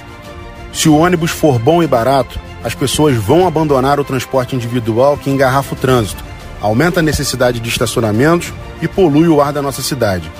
Se 0.72 0.88
o 0.88 0.96
ônibus 0.96 1.30
for 1.30 1.58
bom 1.58 1.82
e 1.82 1.86
barato, 1.86 2.38
as 2.62 2.74
pessoas 2.74 3.16
vão 3.16 3.46
abandonar 3.46 3.98
o 3.98 4.04
transporte 4.04 4.54
individual 4.54 5.16
que 5.16 5.30
engarrafa 5.30 5.74
o 5.74 5.78
trânsito, 5.78 6.22
aumenta 6.60 7.00
a 7.00 7.02
necessidade 7.02 7.58
de 7.58 7.68
estacionamentos 7.68 8.52
e 8.82 8.86
polui 8.86 9.28
o 9.28 9.40
ar 9.40 9.52
da 9.52 9.62
nossa 9.62 9.82
cidade. 9.82 10.30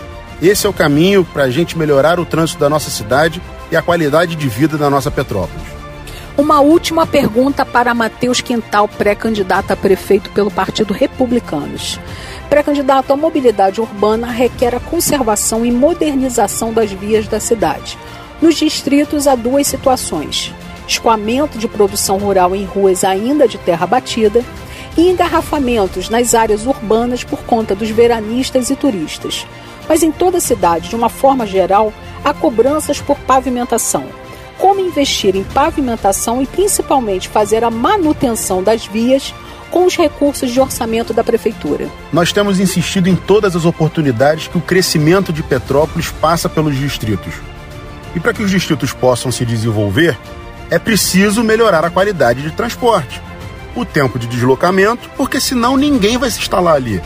Esse 0.43 0.67
é 0.67 0.71
o 0.71 0.73
caminho 0.73 1.25
para 1.25 1.45
a 1.45 1.51
gente 1.51 1.77
melhorar 1.77 2.21
o 2.21 2.27
trânsito 2.27 2.61
da 2.61 2.69
nossa 2.69 2.91
cidade 2.91 3.41
e 3.71 3.77
a 3.77 3.83
qualidade 3.83 4.37
de 4.37 4.49
vida 4.49 4.77
da 4.77 4.89
nossa 4.89 5.11
Petrópolis. 5.11 5.81
Uma 6.37 6.61
última 6.61 7.07
pergunta 7.07 7.67
para 7.67 7.93
Matheus 7.93 8.41
Quintal, 8.41 8.89
pré-candidato 8.89 9.73
a 9.73 9.77
prefeito 9.77 10.31
pelo 10.31 10.51
Partido 10.51 10.95
Republicanos. 10.95 12.01
Pré-candidato 12.51 13.13
à 13.13 13.17
mobilidade 13.17 13.81
urbana 13.81 14.27
requer 14.27 14.75
a 14.75 14.81
conservação 14.81 15.65
e 15.65 15.71
modernização 15.71 16.73
das 16.73 16.91
vias 16.91 17.29
da 17.29 17.39
cidade. 17.39 17.97
Nos 18.43 18.57
distritos 18.57 19.29
há 19.29 19.37
duas 19.37 19.69
situações: 19.69 20.53
escoamento 20.85 21.57
de 21.59 21.69
produção 21.69 22.19
rural 22.19 22.57
em 22.57 22.65
ruas 22.65 23.05
ainda 23.05 23.47
de 23.47 23.57
terra 23.57 23.87
batida 23.87 24.45
e 24.99 25.09
engarrafamentos 25.09 26.11
nas 26.11 26.35
áreas 26.35 26.67
urbanas 26.67 27.23
por 27.23 27.39
conta 27.45 27.73
dos 27.73 27.89
veranistas 27.89 28.69
e 28.69 28.75
turistas. 28.75 29.47
Mas 29.89 30.03
em 30.03 30.11
toda 30.11 30.39
a 30.39 30.41
cidade, 30.41 30.89
de 30.89 30.97
uma 30.97 31.09
forma 31.09 31.47
geral, 31.47 31.93
há 32.25 32.35
cobranças 32.35 33.01
por 33.01 33.17
pavimentação. 33.21 34.07
Como 34.59 34.81
investir 34.81 35.37
em 35.37 35.45
pavimentação 35.45 36.43
e 36.43 36.47
principalmente 36.47 37.29
fazer 37.29 37.63
a 37.63 37.71
manutenção 37.71 38.61
das 38.61 38.85
vias 38.85 39.33
com 39.71 39.87
os 39.87 39.97
recursos 39.97 40.51
de 40.51 40.61
orçamento 40.61 41.15
da 41.15 41.23
prefeitura. 41.23 41.89
Nós 42.13 42.33
temos 42.33 42.59
insistido 42.59 43.09
em 43.09 43.15
todas 43.15 43.55
as 43.55 43.65
oportunidades 43.65 44.49
que 44.49 44.59
o 44.59 44.61
crescimento 44.61 45.33
de 45.33 45.43
Petrópolis 45.43 46.11
passa 46.11 46.49
pelos 46.49 46.77
distritos. 46.77 47.35
E 48.15 48.21
para 48.21 48.33
que 48.33 48.43
os 48.43 48.51
distritos 48.51 48.93
possam 48.93 49.31
se 49.31 49.47
desenvolver, 49.47 50.19
é 50.69 50.79
preciso 50.79 51.45
melhorar 51.45 51.85
a 51.85 51.91
qualidade 51.91 52.43
de 52.43 52.51
transporte, 52.51 53.23
o 53.75 53.85
tempo 53.85 54.19
de 54.19 54.27
deslocamento, 54.27 55.09
porque 55.17 55.41
senão 55.41 55.77
ninguém 55.77 56.19
vai 56.19 56.31
se 56.31 56.41
instalar 56.41 56.75
ali. 56.75 57.01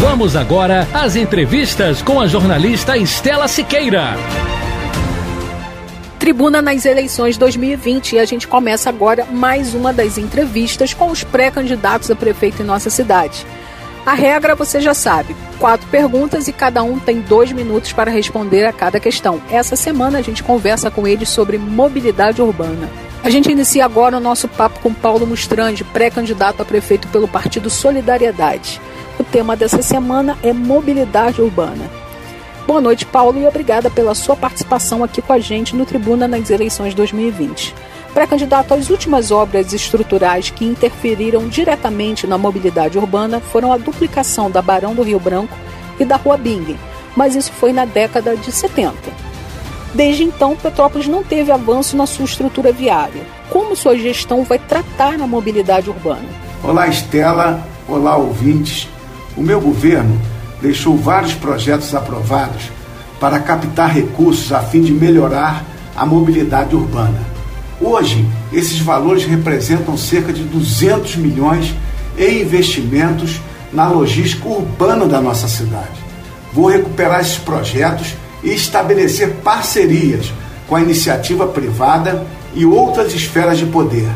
Vamos 0.00 0.36
agora 0.36 0.86
às 0.92 1.16
entrevistas 1.16 2.02
com 2.02 2.20
a 2.20 2.26
jornalista 2.26 2.98
Estela 2.98 3.48
Siqueira. 3.48 4.14
Tribuna 6.18 6.60
nas 6.60 6.84
eleições 6.84 7.38
2020 7.38 8.12
e 8.12 8.18
a 8.18 8.26
gente 8.26 8.46
começa 8.46 8.90
agora 8.90 9.24
mais 9.24 9.74
uma 9.74 9.94
das 9.94 10.18
entrevistas 10.18 10.92
com 10.92 11.10
os 11.10 11.24
pré-candidatos 11.24 12.10
a 12.10 12.14
prefeito 12.14 12.62
em 12.62 12.66
nossa 12.66 12.90
cidade. 12.90 13.46
A 14.04 14.12
regra 14.12 14.54
você 14.54 14.82
já 14.82 14.92
sabe: 14.92 15.34
quatro 15.58 15.88
perguntas 15.88 16.46
e 16.46 16.52
cada 16.52 16.82
um 16.82 16.98
tem 16.98 17.22
dois 17.22 17.50
minutos 17.50 17.94
para 17.94 18.10
responder 18.10 18.66
a 18.66 18.74
cada 18.74 19.00
questão. 19.00 19.40
Essa 19.50 19.76
semana 19.76 20.18
a 20.18 20.22
gente 20.22 20.42
conversa 20.42 20.90
com 20.90 21.08
eles 21.08 21.30
sobre 21.30 21.56
mobilidade 21.56 22.42
urbana. 22.42 22.90
A 23.24 23.30
gente 23.30 23.50
inicia 23.50 23.86
agora 23.86 24.18
o 24.18 24.20
nosso 24.20 24.46
papo 24.46 24.78
com 24.80 24.92
Paulo 24.92 25.26
Mustrande, 25.26 25.84
pré-candidato 25.84 26.60
a 26.60 26.66
prefeito 26.66 27.08
pelo 27.08 27.26
Partido 27.26 27.70
Solidariedade. 27.70 28.78
O 29.18 29.24
tema 29.24 29.56
dessa 29.56 29.80
semana 29.80 30.36
é 30.42 30.52
mobilidade 30.52 31.40
urbana. 31.40 31.90
Boa 32.66 32.80
noite, 32.80 33.06
Paulo, 33.06 33.40
e 33.40 33.46
obrigada 33.46 33.88
pela 33.88 34.14
sua 34.14 34.36
participação 34.36 35.02
aqui 35.02 35.22
com 35.22 35.32
a 35.32 35.38
gente 35.38 35.74
no 35.74 35.86
Tribuna 35.86 36.28
nas 36.28 36.50
eleições 36.50 36.94
2020. 36.94 37.74
Pré-candidato, 38.12 38.74
as 38.74 38.90
últimas 38.90 39.30
obras 39.30 39.72
estruturais 39.72 40.50
que 40.50 40.64
interferiram 40.64 41.48
diretamente 41.48 42.26
na 42.26 42.36
mobilidade 42.36 42.98
urbana 42.98 43.40
foram 43.40 43.72
a 43.72 43.78
duplicação 43.78 44.50
da 44.50 44.60
Barão 44.60 44.94
do 44.94 45.02
Rio 45.02 45.20
Branco 45.20 45.56
e 45.98 46.04
da 46.04 46.16
Rua 46.16 46.36
Bing, 46.36 46.76
mas 47.14 47.34
isso 47.34 47.52
foi 47.52 47.72
na 47.72 47.84
década 47.84 48.36
de 48.36 48.50
70. 48.50 48.94
Desde 49.94 50.24
então, 50.24 50.56
Petrópolis 50.56 51.06
não 51.06 51.22
teve 51.22 51.50
avanço 51.50 51.96
na 51.96 52.06
sua 52.06 52.24
estrutura 52.24 52.72
viária. 52.72 53.22
Como 53.48 53.76
sua 53.76 53.96
gestão 53.96 54.44
vai 54.44 54.58
tratar 54.58 55.14
a 55.20 55.26
mobilidade 55.26 55.88
urbana? 55.88 56.28
Olá, 56.62 56.88
Estela. 56.88 57.66
Olá, 57.88 58.16
ouvintes. 58.16 58.88
O 59.36 59.42
meu 59.42 59.60
governo 59.60 60.18
deixou 60.62 60.96
vários 60.96 61.34
projetos 61.34 61.94
aprovados 61.94 62.70
para 63.20 63.38
captar 63.38 63.92
recursos 63.92 64.52
a 64.52 64.60
fim 64.60 64.80
de 64.80 64.92
melhorar 64.92 65.64
a 65.94 66.06
mobilidade 66.06 66.74
urbana. 66.74 67.20
Hoje, 67.80 68.26
esses 68.52 68.78
valores 68.80 69.24
representam 69.24 69.96
cerca 69.96 70.32
de 70.32 70.42
200 70.42 71.16
milhões 71.16 71.74
em 72.16 72.40
investimentos 72.40 73.40
na 73.72 73.88
logística 73.88 74.48
urbana 74.48 75.06
da 75.06 75.20
nossa 75.20 75.46
cidade. 75.48 76.04
Vou 76.52 76.70
recuperar 76.70 77.20
esses 77.20 77.36
projetos 77.36 78.14
e 78.42 78.50
estabelecer 78.50 79.34
parcerias 79.44 80.32
com 80.66 80.76
a 80.76 80.80
iniciativa 80.80 81.46
privada 81.46 82.26
e 82.54 82.64
outras 82.64 83.12
esferas 83.14 83.58
de 83.58 83.66
poder 83.66 84.08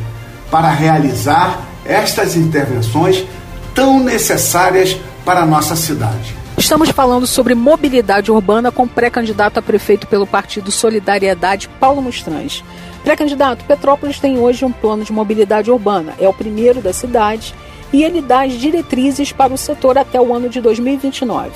para 0.51 0.71
realizar 0.71 1.63
estas 1.85 2.37
intervenções 2.37 3.25
tão 3.75 4.03
necessárias 4.03 4.97
para 5.25 5.41
a 5.41 5.47
nossa 5.47 5.77
cidade. 5.77 6.35
Estamos 6.57 6.91
falando 6.91 7.27
sobre 7.27 7.55
mobilidade 7.55 8.31
urbana 8.31 8.71
com 8.71 8.87
pré-candidato 8.87 9.59
a 9.59 9.63
prefeito 9.63 10.07
pelo 10.07 10.27
Partido 10.27 10.71
Solidariedade, 10.71 11.69
Paulo 11.81 12.03
Mustrange. 12.03 12.65
Pré-candidato, 13.03 13.65
Petrópolis 13.65 14.19
tem 14.19 14.39
hoje 14.39 14.65
um 14.65 14.73
plano 14.73 15.05
de 15.05 15.13
mobilidade 15.13 15.71
urbana, 15.71 16.15
é 16.21 16.29
o 16.29 16.35
primeiro 16.35 16.83
da 16.83 16.93
cidade 16.93 17.55
e 17.93 18.05
ele 18.05 18.21
dá 18.21 18.45
as 18.45 18.53
diretrizes 18.53 19.33
para 19.33 19.53
o 19.53 19.59
setor 19.59 19.97
até 19.97 20.21
o 20.21 20.35
ano 20.35 20.49
de 20.49 20.61
2029. 20.61 21.51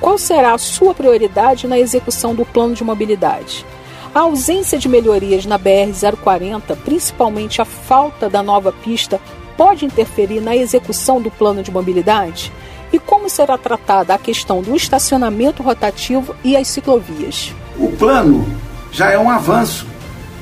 Qual 0.00 0.16
será 0.16 0.54
a 0.54 0.58
sua 0.58 0.94
prioridade 0.94 1.66
na 1.66 1.78
execução 1.78 2.34
do 2.34 2.46
plano 2.46 2.74
de 2.74 2.82
mobilidade? 2.82 3.66
A 4.14 4.20
ausência 4.20 4.78
de 4.78 4.88
melhorias 4.88 5.44
na 5.44 5.58
BR-040, 5.58 6.76
principalmente 6.84 7.60
a 7.60 7.64
falta 7.64 8.28
da 8.28 8.42
nova 8.42 8.72
pista, 8.72 9.20
pode 9.56 9.84
interferir 9.84 10.40
na 10.40 10.56
execução 10.56 11.20
do 11.20 11.30
plano 11.30 11.62
de 11.62 11.70
mobilidade? 11.70 12.50
E 12.92 12.98
como 12.98 13.30
será 13.30 13.56
tratada 13.56 14.14
a 14.14 14.18
questão 14.18 14.62
do 14.62 14.74
estacionamento 14.74 15.62
rotativo 15.62 16.34
e 16.42 16.56
as 16.56 16.66
ciclovias? 16.68 17.54
O 17.78 17.88
plano 17.92 18.46
já 18.90 19.10
é 19.10 19.18
um 19.18 19.30
avanço, 19.30 19.86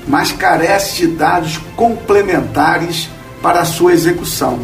mas 0.07 0.33
carece 0.33 0.97
de 0.97 1.07
dados 1.09 1.59
complementares 1.77 3.11
para 3.43 3.61
a 3.61 3.65
sua 3.65 3.93
execução. 3.93 4.59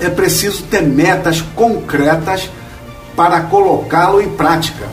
É 0.00 0.08
preciso 0.08 0.62
ter 0.64 0.82
metas 0.82 1.40
concretas 1.40 2.48
para 3.16 3.40
colocá-lo 3.42 4.20
em 4.20 4.30
prática. 4.30 4.86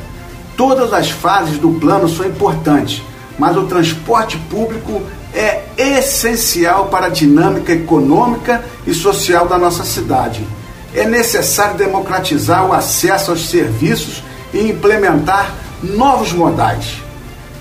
Todas 0.57 0.93
as 0.93 1.09
fases 1.09 1.57
do 1.57 1.71
plano 1.79 2.09
são 2.09 2.25
importantes, 2.25 3.01
mas 3.37 3.55
o 3.55 3.65
transporte 3.65 4.37
público 4.49 5.01
é 5.33 5.63
essencial 5.77 6.87
para 6.87 7.07
a 7.07 7.09
dinâmica 7.09 7.71
econômica 7.71 8.63
e 8.85 8.93
social 8.93 9.47
da 9.47 9.57
nossa 9.57 9.83
cidade. 9.83 10.45
É 10.93 11.05
necessário 11.05 11.77
democratizar 11.77 12.65
o 12.65 12.73
acesso 12.73 13.31
aos 13.31 13.49
serviços 13.49 14.23
e 14.53 14.69
implementar 14.69 15.53
novos 15.81 16.33
modais. 16.33 17.01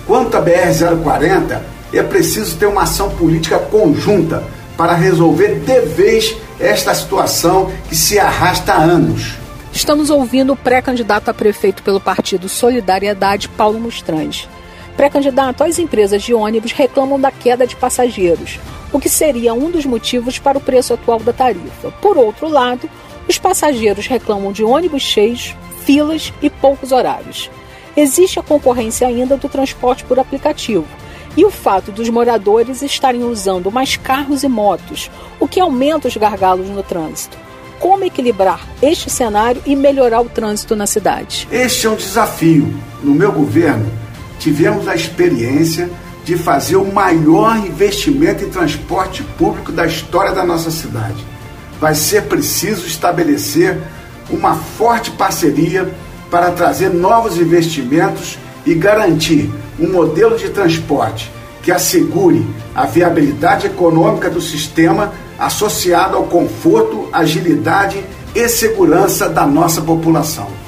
Quanto 0.07 0.37
à 0.37 0.43
BR-040, 0.43 1.61
é 1.93 2.03
preciso 2.03 2.57
ter 2.57 2.67
uma 2.67 2.83
ação 2.83 3.11
política 3.11 3.59
conjunta 3.59 4.43
para 4.77 4.95
resolver 4.95 5.61
de 5.61 5.81
vez 5.81 6.37
esta 6.59 6.95
situação 6.95 7.71
que 7.89 7.95
se 7.95 8.19
arrasta 8.19 8.73
há 8.73 8.83
anos. 8.83 9.35
Estamos 9.73 10.11
ouvindo 10.11 10.53
o 10.53 10.57
pré-candidato 10.57 11.29
a 11.29 11.35
prefeito 11.35 11.83
pelo 11.83 12.01
partido 12.01 12.49
Solidariedade, 12.49 13.49
Paulo 13.49 13.79
Mustrange. 13.79 14.49
Pré-candidato, 14.97 15.63
as 15.63 15.79
empresas 15.79 16.23
de 16.23 16.35
ônibus 16.35 16.73
reclamam 16.73 17.19
da 17.19 17.31
queda 17.31 17.67
de 17.67 17.77
passageiros, 17.77 18.59
o 18.93 18.99
que 18.99 19.09
seria 19.09 19.55
um 19.55 19.71
dos 19.71 19.87
motivos 19.87 20.39
para 20.39 20.59
o 20.59 20.61
preço 20.61 20.93
atual 20.93 21.21
da 21.21 21.33
tarifa. 21.33 21.91
Por 22.03 22.19
outro 22.19 22.49
lado, 22.49 22.91
os 23.31 23.39
passageiros 23.39 24.09
reclamam 24.09 24.51
de 24.51 24.65
ônibus 24.65 25.03
cheios, 25.03 25.55
filas 25.85 26.33
e 26.43 26.51
poucos 26.51 26.91
horários. 26.91 27.49
Existe 27.97 28.41
a 28.41 28.43
concorrência 28.43 29.07
ainda 29.07 29.37
do 29.37 29.49
transporte 29.49 30.05
por 30.05 30.19
aplicativo 30.19 30.87
e 31.37 31.45
o 31.45 31.51
fato 31.51 31.93
dos 31.93 32.09
moradores 32.09 32.83
estarem 32.83 33.23
usando 33.23 33.71
mais 33.71 33.97
carros 33.97 34.43
e 34.43 34.49
motos, 34.49 35.09
o 35.39 35.47
que 35.47 35.61
aumenta 35.61 36.09
os 36.09 36.17
gargalos 36.17 36.69
no 36.69 36.83
trânsito 36.83 37.39
como 37.79 38.05
equilibrar 38.05 38.61
este 38.83 39.09
cenário 39.09 39.63
e 39.65 39.75
melhorar 39.75 40.21
o 40.21 40.29
trânsito 40.29 40.77
na 40.77 40.87
cidade? 40.87 41.49
Este 41.51 41.87
é 41.87 41.91
um 41.91 41.97
desafio. 41.97 42.79
No 43.03 43.15
meu 43.15 43.33
governo, 43.33 43.91
tivemos 44.39 44.87
a 44.87 44.95
experiência 44.95 45.89
de 46.23 46.37
fazer 46.37 46.77
o 46.77 46.93
maior 46.93 47.57
investimento 47.57 48.45
em 48.45 48.51
transporte 48.51 49.23
público 49.39 49.73
da 49.73 49.87
história 49.87 50.33
da 50.33 50.45
nossa 50.45 50.71
cidade. 50.71 51.25
Vai 51.81 51.95
ser 51.95 52.25
preciso 52.25 52.87
estabelecer 52.87 53.79
uma 54.29 54.55
forte 54.55 55.11
parceria 55.11 55.91
para 56.31 56.53
trazer 56.53 56.91
novos 56.91 57.39
investimentos 57.39 58.39
e 58.67 58.75
garantir 58.75 59.51
um 59.79 59.91
modelo 59.91 60.37
de 60.37 60.51
transporte 60.51 61.31
que 61.63 61.73
assegure 61.73 62.47
a 62.75 62.87
viabilidade 62.87 63.67
econômica 63.67 64.31
do 64.31 64.41
sistema 64.41 65.13
associado 65.39 66.17
ao 66.17 66.25
conforto, 66.25 67.09
agilidade 67.13 68.05
e 68.35 68.49
segurança 68.49 69.29
da 69.29 69.47
nossa 69.47 69.81
população. 69.81 70.60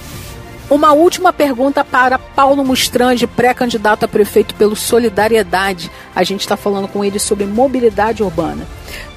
Uma 0.73 0.95
última 0.95 1.35
pergunta 1.35 1.85
para 1.85 2.19
Paulo 2.19 2.65
Mustrange, 2.65 3.27
pré-candidato 3.27 4.05
a 4.05 4.09
prefeito 4.09 4.55
pelo 4.55 4.75
Solidariedade. 4.75 5.91
A 6.17 6.25
gente 6.25 6.41
está 6.41 6.57
falando 6.57 6.89
com 6.89 7.05
ele 7.05 7.19
sobre 7.19 7.45
mobilidade 7.45 8.23
urbana. 8.23 8.67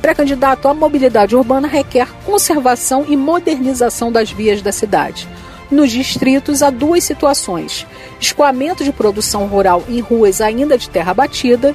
Pré-candidato, 0.01 0.67
a 0.67 0.73
mobilidade 0.73 1.33
urbana 1.33 1.65
requer 1.65 2.09
conservação 2.25 3.05
e 3.07 3.15
modernização 3.15 4.11
das 4.11 4.29
vias 4.29 4.61
da 4.61 4.73
cidade. 4.73 5.29
Nos 5.71 5.91
distritos, 5.91 6.61
há 6.61 6.69
duas 6.69 7.05
situações: 7.05 7.87
escoamento 8.19 8.83
de 8.83 8.91
produção 8.91 9.47
rural 9.47 9.81
em 9.87 10.01
ruas 10.01 10.41
ainda 10.41 10.77
de 10.77 10.89
terra 10.89 11.13
batida 11.13 11.73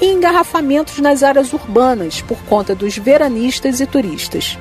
e 0.00 0.06
engarrafamentos 0.06 0.98
nas 0.98 1.22
áreas 1.22 1.52
urbanas 1.52 2.20
por 2.20 2.38
conta 2.46 2.74
dos 2.74 2.98
veranistas 2.98 3.78
e 3.78 3.86
turistas. 3.86 4.58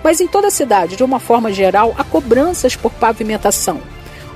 Mas 0.00 0.20
em 0.20 0.28
toda 0.28 0.46
a 0.46 0.52
cidade, 0.52 0.94
de 0.94 1.02
uma 1.02 1.18
forma 1.18 1.52
geral, 1.52 1.92
há 1.98 2.04
cobranças 2.04 2.76
por 2.76 2.92
pavimentação. 2.92 3.80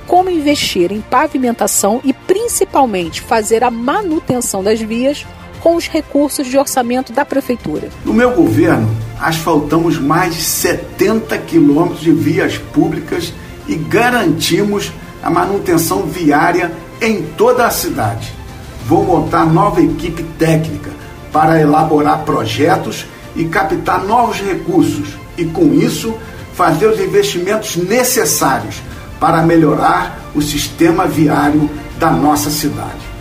Como 0.06 0.30
investir 0.30 0.92
em 0.92 1.00
pavimentação 1.00 2.00
e 2.04 2.12
principalmente 2.12 3.20
fazer 3.20 3.64
a 3.64 3.70
manutenção 3.70 4.62
das 4.62 4.80
vias 4.80 5.26
com 5.60 5.74
os 5.74 5.88
recursos 5.88 6.46
de 6.46 6.56
orçamento 6.56 7.12
da 7.12 7.24
prefeitura. 7.24 7.88
No 8.04 8.14
meu 8.14 8.30
governo, 8.32 8.88
asfaltamos 9.20 9.98
mais 9.98 10.36
de 10.36 10.42
70 10.42 11.36
quilômetros 11.38 12.00
de 12.00 12.12
vias 12.12 12.56
públicas 12.56 13.32
e 13.66 13.74
garantimos 13.74 14.92
a 15.22 15.28
manutenção 15.28 16.02
viária 16.02 16.70
em 17.00 17.22
toda 17.22 17.66
a 17.66 17.70
cidade. 17.70 18.32
Vou 18.86 19.02
montar 19.04 19.44
nova 19.44 19.80
equipe 19.80 20.22
técnica 20.38 20.90
para 21.32 21.60
elaborar 21.60 22.24
projetos 22.24 23.04
e 23.34 23.44
captar 23.46 24.04
novos 24.04 24.40
recursos 24.40 25.08
e, 25.36 25.44
com 25.44 25.74
isso, 25.74 26.14
fazer 26.54 26.86
os 26.86 27.00
investimentos 27.00 27.76
necessários 27.76 28.76
para 29.18 29.42
melhorar 29.42 30.18
o 30.34 30.42
sistema 30.42 31.06
viário 31.06 31.70
da 31.98 32.10
nossa 32.10 32.50
cidade. 32.50 33.16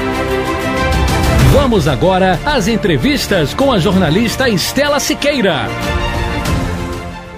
Vamos 1.51 1.85
agora 1.85 2.39
às 2.45 2.69
entrevistas 2.69 3.53
com 3.53 3.73
a 3.73 3.77
jornalista 3.77 4.47
Estela 4.47 5.01
Siqueira. 5.01 5.67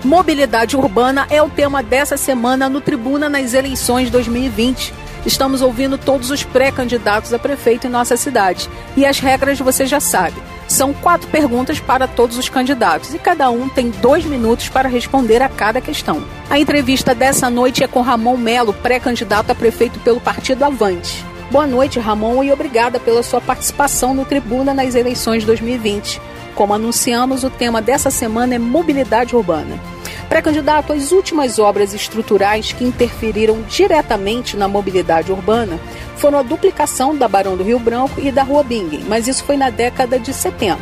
Mobilidade 0.03 0.77
urbana 0.77 1.25
é 1.31 1.41
o 1.41 1.49
tema 1.49 1.81
dessa 1.81 2.15
semana 2.15 2.69
no 2.69 2.79
Tribuna 2.79 3.27
nas 3.27 3.55
eleições 3.55 4.11
2020. 4.11 4.93
Estamos 5.25 5.63
ouvindo 5.63 5.97
todos 5.97 6.29
os 6.29 6.43
pré-candidatos 6.43 7.33
a 7.33 7.39
prefeito 7.39 7.87
em 7.87 7.89
nossa 7.89 8.15
cidade. 8.15 8.69
E 8.95 9.03
as 9.03 9.17
regras 9.17 9.57
você 9.57 9.87
já 9.87 9.99
sabe. 9.99 10.35
São 10.67 10.93
quatro 10.93 11.27
perguntas 11.29 11.79
para 11.79 12.07
todos 12.07 12.37
os 12.37 12.47
candidatos 12.47 13.15
e 13.15 13.17
cada 13.17 13.49
um 13.49 13.67
tem 13.67 13.89
dois 13.89 14.23
minutos 14.25 14.69
para 14.69 14.87
responder 14.87 15.41
a 15.41 15.49
cada 15.49 15.81
questão. 15.81 16.23
A 16.51 16.59
entrevista 16.59 17.15
dessa 17.15 17.49
noite 17.49 17.83
é 17.83 17.87
com 17.87 18.01
Ramon 18.01 18.37
Melo, 18.37 18.73
pré-candidato 18.73 19.49
a 19.49 19.55
prefeito 19.55 19.99
pelo 20.01 20.21
Partido 20.21 20.63
Avante. 20.63 21.32
Boa 21.51 21.67
noite, 21.67 21.99
Ramon, 21.99 22.43
e 22.43 22.51
obrigada 22.51 22.99
pela 22.99 23.21
sua 23.21 23.39
participação 23.39 24.13
no 24.13 24.25
Tribuna 24.25 24.73
nas 24.73 24.95
eleições 24.95 25.45
2020. 25.45 26.19
Como 26.55 26.73
anunciamos, 26.73 27.43
o 27.43 27.49
tema 27.49 27.81
dessa 27.81 28.09
semana 28.09 28.55
é 28.55 28.59
mobilidade 28.59 29.35
urbana. 29.35 29.79
Pré-candidato, 30.27 30.93
as 30.93 31.11
últimas 31.11 31.59
obras 31.59 31.93
estruturais 31.93 32.71
que 32.71 32.83
interferiram 32.83 33.61
diretamente 33.63 34.57
na 34.57 34.67
mobilidade 34.67 35.31
urbana 35.31 35.79
foram 36.15 36.39
a 36.39 36.43
duplicação 36.43 37.15
da 37.15 37.27
Barão 37.27 37.55
do 37.55 37.63
Rio 37.63 37.77
Branco 37.77 38.19
e 38.19 38.31
da 38.31 38.41
Rua 38.41 38.63
Bingen, 38.63 39.03
mas 39.07 39.27
isso 39.27 39.43
foi 39.43 39.57
na 39.57 39.69
década 39.69 40.17
de 40.17 40.33
70. 40.33 40.77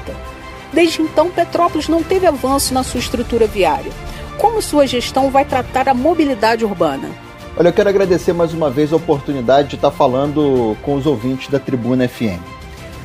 Desde 0.71 1.01
então, 1.01 1.29
Petrópolis 1.29 1.89
não 1.89 2.01
teve 2.01 2.27
avanço 2.27 2.73
na 2.73 2.83
sua 2.83 2.99
estrutura 2.99 3.45
viária. 3.45 3.91
Como 4.37 4.61
sua 4.61 4.87
gestão 4.87 5.29
vai 5.29 5.43
tratar 5.43 5.89
a 5.89 5.93
mobilidade 5.93 6.63
urbana? 6.63 7.09
Olha, 7.57 7.67
eu 7.67 7.73
quero 7.73 7.89
agradecer 7.89 8.31
mais 8.31 8.53
uma 8.53 8.69
vez 8.69 8.93
a 8.93 8.95
oportunidade 8.95 9.69
de 9.69 9.75
estar 9.75 9.91
falando 9.91 10.75
com 10.81 10.95
os 10.95 11.05
ouvintes 11.05 11.49
da 11.49 11.59
Tribuna 11.59 12.07
FM. 12.07 12.39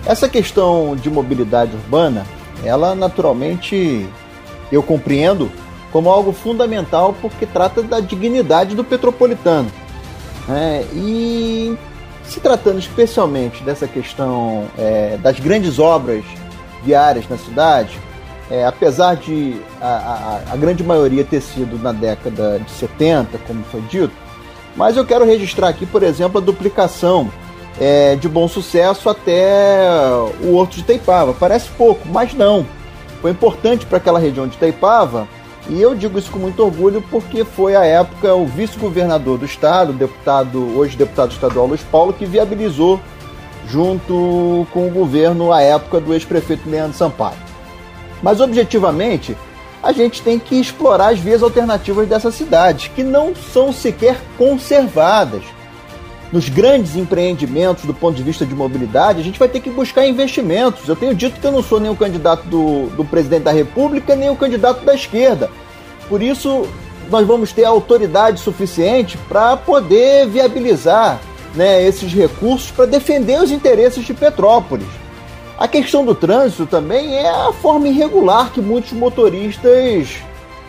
Essa 0.07 0.29
questão 0.29 0.95
de 0.95 1.11
mobilidade 1.11 1.75
urbana, 1.75 2.25
ela 2.65 2.95
naturalmente 2.95 4.09
eu 4.71 4.85
compreendo 4.85 5.51
como 5.91 6.09
algo 6.09 6.33
fundamental 6.33 7.15
porque 7.21 7.45
trata 7.45 7.83
da 7.83 7.99
dignidade 7.99 8.77
do 8.77 8.85
petropolitano. 8.85 9.71
É, 10.49 10.85
e 10.95 11.77
se 12.23 12.39
tratando 12.39 12.79
especialmente 12.79 13.65
dessa 13.65 13.89
questão 13.89 14.69
é, 14.79 15.17
das 15.17 15.41
grandes 15.41 15.81
obras 15.81 16.25
viárias 16.85 17.29
na 17.29 17.37
cidade, 17.37 17.99
é, 18.49 18.65
apesar 18.65 19.17
de 19.17 19.61
a, 19.81 19.87
a, 20.49 20.53
a 20.53 20.57
grande 20.57 20.85
maioria 20.85 21.25
ter 21.25 21.41
sido 21.41 21.83
na 21.83 21.91
década 21.91 22.61
de 22.61 22.71
70, 22.71 23.39
como 23.39 23.65
foi 23.65 23.81
dito, 23.83 24.26
mas 24.77 24.97
eu 24.97 25.05
quero 25.07 25.25
registrar 25.25 25.69
aqui, 25.69 25.87
por 25.87 26.03
exemplo, 26.03 26.39
a 26.39 26.45
duplicação 26.45 27.31
é, 27.81 28.17
de 28.17 28.29
bom 28.29 28.47
sucesso 28.47 29.09
até 29.09 29.89
o 30.43 30.55
Horto 30.55 30.77
de 30.77 30.83
Teipava. 30.83 31.33
Parece 31.33 31.69
pouco, 31.71 32.07
mas 32.09 32.35
não. 32.35 32.67
Foi 33.21 33.31
importante 33.31 33.87
para 33.87 33.99
aquela 33.99 34.19
região 34.19 34.47
de 34.47 34.57
Teipava 34.57 35.27
e 35.69 35.81
eu 35.81 35.95
digo 35.95 36.19
isso 36.19 36.31
com 36.31 36.39
muito 36.39 36.63
orgulho 36.63 37.03
porque 37.11 37.45
foi 37.45 37.75
a 37.75 37.85
época 37.85 38.35
o 38.35 38.47
vice-governador 38.47 39.39
do 39.39 39.45
estado, 39.45 39.93
deputado, 39.93 40.79
hoje 40.79 40.97
deputado 40.97 41.33
estadual 41.33 41.67
Luiz 41.67 41.83
Paulo, 41.83 42.13
que 42.13 42.25
viabilizou 42.25 43.01
junto 43.67 44.67
com 44.73 44.87
o 44.87 44.91
governo 44.91 45.53
a 45.53 45.61
época 45.61 46.01
do 46.01 46.15
ex-prefeito 46.15 46.69
Leandro 46.71 46.97
Sampaio. 46.97 47.39
Mas 48.23 48.41
objetivamente, 48.41 49.37
a 49.87 49.93
gente 49.93 50.21
tem 50.21 50.37
que 50.37 50.57
explorar 50.57 51.13
as 51.13 51.21
vias 51.21 51.45
alternativas 51.45 52.09
dessa 52.09 52.33
cidade, 52.33 52.91
que 52.93 53.05
não 53.05 53.35
são 53.37 53.73
sequer 53.73 54.21
conservadas. 54.37 55.45
Nos 56.33 56.49
grandes 56.49 56.97
empreendimentos 56.97 57.85
do 57.85 57.95
ponto 57.95 58.17
de 58.17 58.23
vista 58.25 58.45
de 58.45 58.53
mobilidade, 58.53 59.21
a 59.21 59.23
gente 59.23 59.39
vai 59.39 59.49
ter 59.49 59.61
que 59.61 59.71
buscar 59.71 60.05
investimentos. 60.05 60.89
Eu 60.89 60.97
tenho 60.97 61.15
dito 61.15 61.39
que 61.39 61.47
eu 61.47 61.53
não 61.53 61.63
sou 61.63 61.79
nem 61.79 61.89
o 61.89 61.95
candidato 61.95 62.49
do, 62.49 62.89
do 62.97 63.05
presidente 63.05 63.45
da 63.45 63.53
República, 63.53 64.17
nem 64.17 64.29
o 64.29 64.35
candidato 64.35 64.85
da 64.85 64.93
esquerda. 64.93 65.49
Por 66.09 66.21
isso, 66.21 66.67
nós 67.09 67.25
vamos 67.25 67.53
ter 67.53 67.65
autoridade 67.65 68.41
suficiente 68.41 69.17
para 69.29 69.57
poder 69.57 70.27
viabilizar 70.27 71.21
né, 71.55 71.81
esses 71.87 72.13
recursos 72.13 72.73
para 72.73 72.87
defender 72.87 73.41
os 73.41 73.53
interesses 73.53 74.05
de 74.05 74.13
Petrópolis. 74.13 75.06
A 75.59 75.67
questão 75.67 76.05
do 76.05 76.15
trânsito 76.15 76.67
também 76.67 77.15
é 77.15 77.31
a 77.31 77.51
forma 77.51 77.89
irregular 77.89 78.53
que 78.53 78.61
muitos 78.61 78.93
motoristas 78.93 80.19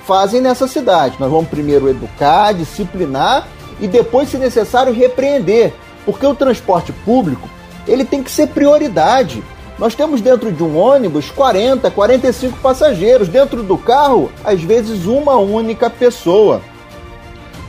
fazem 0.06 0.40
nessa 0.40 0.66
cidade. 0.66 1.18
Nós 1.20 1.30
vamos 1.30 1.50
primeiro 1.50 1.90
educar, 1.90 2.54
disciplinar 2.54 3.46
e 3.82 3.88
depois, 3.88 4.30
se 4.30 4.38
necessário, 4.38 4.94
repreender, 4.94 5.74
porque 6.06 6.26
o 6.26 6.34
transporte 6.34 6.94
público 6.94 7.50
ele 7.86 8.06
tem 8.06 8.24
que 8.24 8.32
ser 8.32 8.48
prioridade. 8.48 9.44
Nós 9.78 9.94
temos 9.94 10.22
dentro 10.22 10.54
de 10.54 10.64
um 10.64 10.78
ônibus 10.78 11.30
40, 11.32 11.92
45 11.92 12.58
passageiros, 12.60 13.28
dentro 13.28 13.64
do 13.64 13.78
carro, 13.78 14.32
às 14.42 14.64
vezes 14.64 15.06
uma 15.06 15.36
única 15.36 15.90
pessoa. 15.90 16.62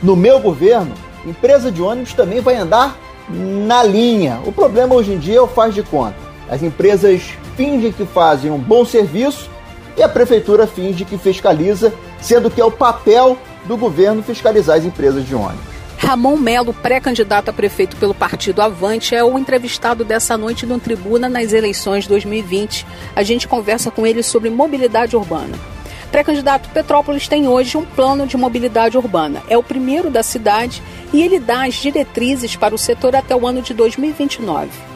No 0.01 0.15
meu 0.15 0.39
governo, 0.39 0.93
empresa 1.25 1.69
de 1.69 1.81
ônibus 1.81 2.13
também 2.13 2.39
vai 2.39 2.55
andar 2.55 2.95
na 3.27 3.83
linha. 3.83 4.39
O 4.45 4.53
problema 4.53 4.95
hoje 4.95 5.11
em 5.11 5.19
dia 5.19 5.39
é 5.39 5.41
o 5.41 5.47
faz 5.47 5.75
de 5.75 5.83
conta. 5.83 6.28
As 6.49 6.63
empresas 6.63 7.21
fingem 7.55 7.91
que 7.91 8.05
fazem 8.05 8.49
um 8.49 8.57
bom 8.57 8.83
serviço 8.83 9.49
e 9.95 10.01
a 10.01 10.09
prefeitura 10.09 10.65
finge 10.65 11.05
que 11.05 11.17
fiscaliza, 11.17 11.93
sendo 12.21 12.49
que 12.49 12.59
é 12.59 12.65
o 12.65 12.71
papel 12.71 13.37
do 13.65 13.77
governo 13.77 14.23
fiscalizar 14.23 14.77
as 14.77 14.85
empresas 14.85 15.25
de 15.25 15.35
ônibus. 15.35 15.79
Ramon 15.97 16.37
Melo, 16.37 16.73
pré-candidato 16.73 17.49
a 17.49 17.53
prefeito 17.53 17.97
pelo 17.97 18.15
Partido 18.15 18.61
Avante, 18.61 19.13
é 19.13 19.23
o 19.23 19.37
entrevistado 19.37 20.05
dessa 20.05 20.37
noite 20.37 20.65
no 20.65 20.79
Tribuna 20.79 21.27
nas 21.27 21.51
eleições 21.51 22.07
2020. 22.07 22.85
A 23.13 23.21
gente 23.21 23.47
conversa 23.47 23.91
com 23.91 24.07
ele 24.07 24.23
sobre 24.23 24.49
mobilidade 24.49 25.17
urbana. 25.17 25.57
Pré-candidato 26.09 26.69
Petrópolis 26.69 27.27
tem 27.27 27.47
hoje 27.47 27.77
um 27.77 27.85
plano 27.85 28.25
de 28.25 28.37
mobilidade 28.37 28.97
urbana. 28.97 29.43
É 29.49 29.57
o 29.57 29.61
primeiro 29.61 30.09
da 30.09 30.23
cidade 30.23 30.81
e 31.13 31.21
ele 31.21 31.37
dá 31.37 31.65
as 31.65 31.75
diretrizes 31.75 32.55
para 32.55 32.73
o 32.73 32.77
setor 32.77 33.15
até 33.15 33.35
o 33.35 33.45
ano 33.45 33.61
de 33.61 33.73
2029. 33.73 34.88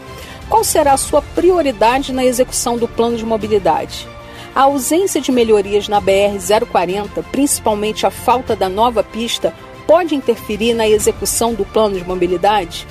Qual 0.54 0.64
será 0.64 0.94
a 0.94 0.98
sua 0.98 1.20
prioridade 1.20 2.14
na 2.14 2.24
execução 2.24 2.78
do 2.78 2.88
plano 2.88 3.18
de 3.18 3.26
mobilidade? 3.26 4.08
A 4.54 4.62
ausência 4.62 5.20
de 5.20 5.32
melhorias 5.32 5.88
na 5.88 6.00
BR-040, 6.00 7.24
principalmente 7.32 8.06
a 8.06 8.12
falta 8.12 8.56
da 8.56 8.70
nova 8.70 9.02
pista, 9.02 9.52
pode 9.88 10.14
interferir 10.14 10.76
na 10.76 10.88
execução 10.88 11.56
do 11.56 11.66
plano 11.66 11.98
de 11.98 12.08
mobilidade? 12.08 12.86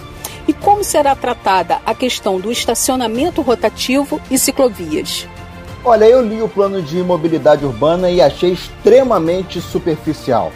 E 0.48 0.52
como 0.52 0.82
será 0.82 1.14
tratada 1.14 1.80
a 1.86 1.94
questão 1.94 2.40
do 2.40 2.51
estacionamento 2.51 3.40
rotativo 3.43 4.20
e 4.28 4.36
ciclovias? 4.36 5.28
Olha, 5.84 6.06
eu 6.06 6.20
li 6.20 6.43
o 6.43 6.48
plano 6.48 6.82
de 6.82 7.01
mobilidade 7.01 7.64
urbana 7.64 8.10
e 8.10 8.20
achei 8.20 8.51
extremamente 8.55 9.60
superficial. 9.60 10.51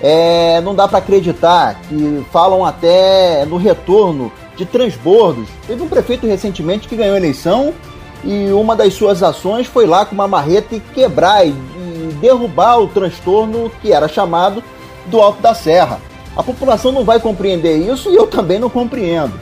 É, 0.00 0.58
não 0.62 0.74
dá 0.74 0.88
para 0.88 1.00
acreditar 1.00 1.78
que 1.82 2.24
falam 2.32 2.64
até 2.64 3.44
no 3.44 3.58
retorno 3.58 4.32
de 4.60 4.66
transbordos. 4.66 5.48
Teve 5.66 5.82
um 5.82 5.88
prefeito 5.88 6.26
recentemente 6.26 6.86
que 6.86 6.94
ganhou 6.94 7.14
a 7.14 7.18
eleição 7.18 7.72
e 8.22 8.52
uma 8.52 8.76
das 8.76 8.92
suas 8.92 9.22
ações 9.22 9.66
foi 9.66 9.86
lá 9.86 10.04
com 10.04 10.14
uma 10.14 10.28
marreta 10.28 10.76
e 10.76 10.80
quebrar 10.80 11.46
e, 11.46 11.54
derrubar 12.20 12.78
o 12.78 12.88
transtorno 12.88 13.72
que 13.80 13.92
era 13.92 14.06
chamado 14.06 14.62
do 15.06 15.20
Alto 15.20 15.40
da 15.40 15.54
Serra. 15.54 15.98
A 16.36 16.42
população 16.42 16.92
não 16.92 17.02
vai 17.02 17.18
compreender 17.18 17.78
isso 17.78 18.10
e 18.10 18.16
eu 18.16 18.26
também 18.26 18.58
não 18.58 18.68
compreendo. 18.68 19.32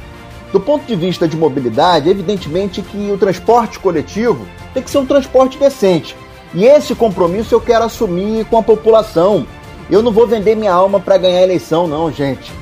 Do 0.53 0.61
ponto 0.61 0.87
de 0.87 0.95
vista 0.95 1.27
de 1.27 1.37
mobilidade, 1.37 2.09
evidentemente 2.09 2.81
que 2.81 3.11
o 3.11 3.19
transporte 3.19 3.81
coletivo 3.81 4.47
tem 4.73 4.83
que 4.83 4.91
ser 4.91 4.99
um 4.99 5.07
transporte 5.07 5.59
decente. 5.59 6.15
E 6.55 6.65
esse 6.65 6.95
compromisso 6.95 7.53
eu 7.53 7.61
quero 7.61 7.85
assumir 7.85 8.45
com 8.45 8.59
a 8.59 8.63
população. 8.63 9.45
Eu 9.91 10.03
não 10.03 10.13
vou 10.13 10.27
vender 10.27 10.55
minha 10.55 10.73
alma 10.73 11.01
para 11.01 11.19
ganhar 11.19 11.43
eleição, 11.43 11.89
não, 11.89 12.13
gente. 12.13 12.53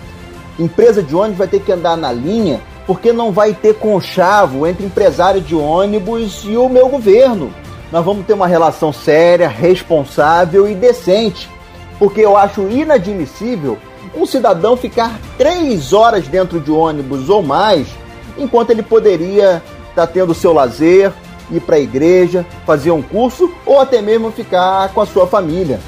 Empresa 0.59 1.03
de 1.03 1.15
ônibus 1.15 1.39
vai 1.39 1.49
ter 1.49 1.61
que 1.61 1.73
andar 1.73 1.97
na 1.97 2.13
linha 2.13 2.61
porque 2.87 3.13
não 3.13 3.33
vai 3.33 3.53
ter 3.53 3.75
conchavo 3.75 4.67
entre 4.67 4.87
empresário 4.87 5.41
de 5.41 5.55
ônibus 5.55 6.45
e 6.45 6.57
o 6.57 6.69
meu 6.69 6.89
governo. 6.89 7.53
Nós 7.91 8.05
vamos 8.05 8.25
ter 8.27 8.33
uma 8.33 8.47
relação 8.47 8.93
séria, 8.93 9.49
responsável 9.49 10.69
e 10.69 10.75
decente. 10.75 11.49
Porque 11.99 12.21
eu 12.21 12.37
acho 12.37 12.63
inadmissível 12.69 13.79
um 14.15 14.25
cidadão 14.25 14.77
ficar 14.77 15.19
três 15.37 15.93
horas 15.93 16.27
dentro 16.27 16.59
de 16.61 16.71
ônibus 16.71 17.29
ou 17.29 17.43
mais, 17.43 17.87
enquanto 18.39 18.71
ele 18.71 18.83
poderia 18.83 19.63
estar 19.91 20.07
tá 20.07 20.13
tendo 20.13 20.35
seu 20.35 20.53
lazer, 20.53 21.13
ir 21.51 21.61
para 21.61 21.77
a 21.77 21.81
igreja, 21.81 22.47
fazer 22.65 22.91
um 22.91 23.03
curso 23.03 23.53
ou 23.65 23.81
até 23.81 24.01
mesmo 24.01 24.31
ficar 24.31 24.89
com 24.93 25.01
a 25.01 25.07
sua 25.07 25.27
família. 25.27 25.81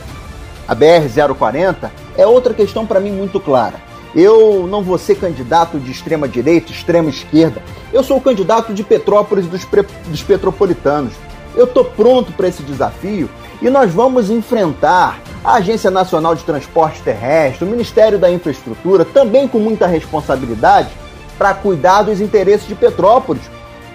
A 0.66 0.76
BR-040 0.76 1.90
é 2.16 2.26
outra 2.26 2.52
questão 2.52 2.86
para 2.86 3.00
mim 3.00 3.10
muito 3.10 3.40
clara. 3.40 3.87
Eu 4.14 4.66
não 4.66 4.82
vou 4.82 4.96
ser 4.98 5.16
candidato 5.16 5.78
de 5.78 5.90
extrema 5.90 6.26
direita, 6.26 6.72
extrema 6.72 7.10
esquerda. 7.10 7.62
Eu 7.92 8.02
sou 8.02 8.16
o 8.16 8.20
candidato 8.20 8.72
de 8.72 8.82
Petrópolis 8.82 9.46
dos, 9.46 9.66
dos 10.06 10.22
petropolitanos. 10.22 11.12
Eu 11.54 11.64
estou 11.64 11.84
pronto 11.84 12.32
para 12.32 12.48
esse 12.48 12.62
desafio 12.62 13.28
e 13.60 13.68
nós 13.68 13.92
vamos 13.92 14.30
enfrentar 14.30 15.20
a 15.44 15.54
Agência 15.54 15.90
Nacional 15.90 16.34
de 16.34 16.44
Transporte 16.44 17.02
Terrestre, 17.02 17.64
o 17.64 17.70
Ministério 17.70 18.18
da 18.18 18.30
Infraestrutura, 18.30 19.04
também 19.04 19.48
com 19.48 19.58
muita 19.58 19.86
responsabilidade, 19.86 20.90
para 21.36 21.54
cuidar 21.54 22.02
dos 22.02 22.20
interesses 22.20 22.66
de 22.66 22.74
Petrópolis. 22.74 23.42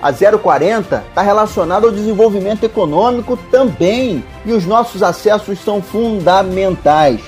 A 0.01 0.11
040 0.11 1.03
está 1.07 1.21
relacionada 1.21 1.85
ao 1.85 1.91
desenvolvimento 1.91 2.63
econômico 2.63 3.37
também 3.49 4.23
e 4.45 4.51
os 4.51 4.65
nossos 4.65 5.01
acessos 5.01 5.59
são 5.59 5.81
fundamentais. 5.81 7.21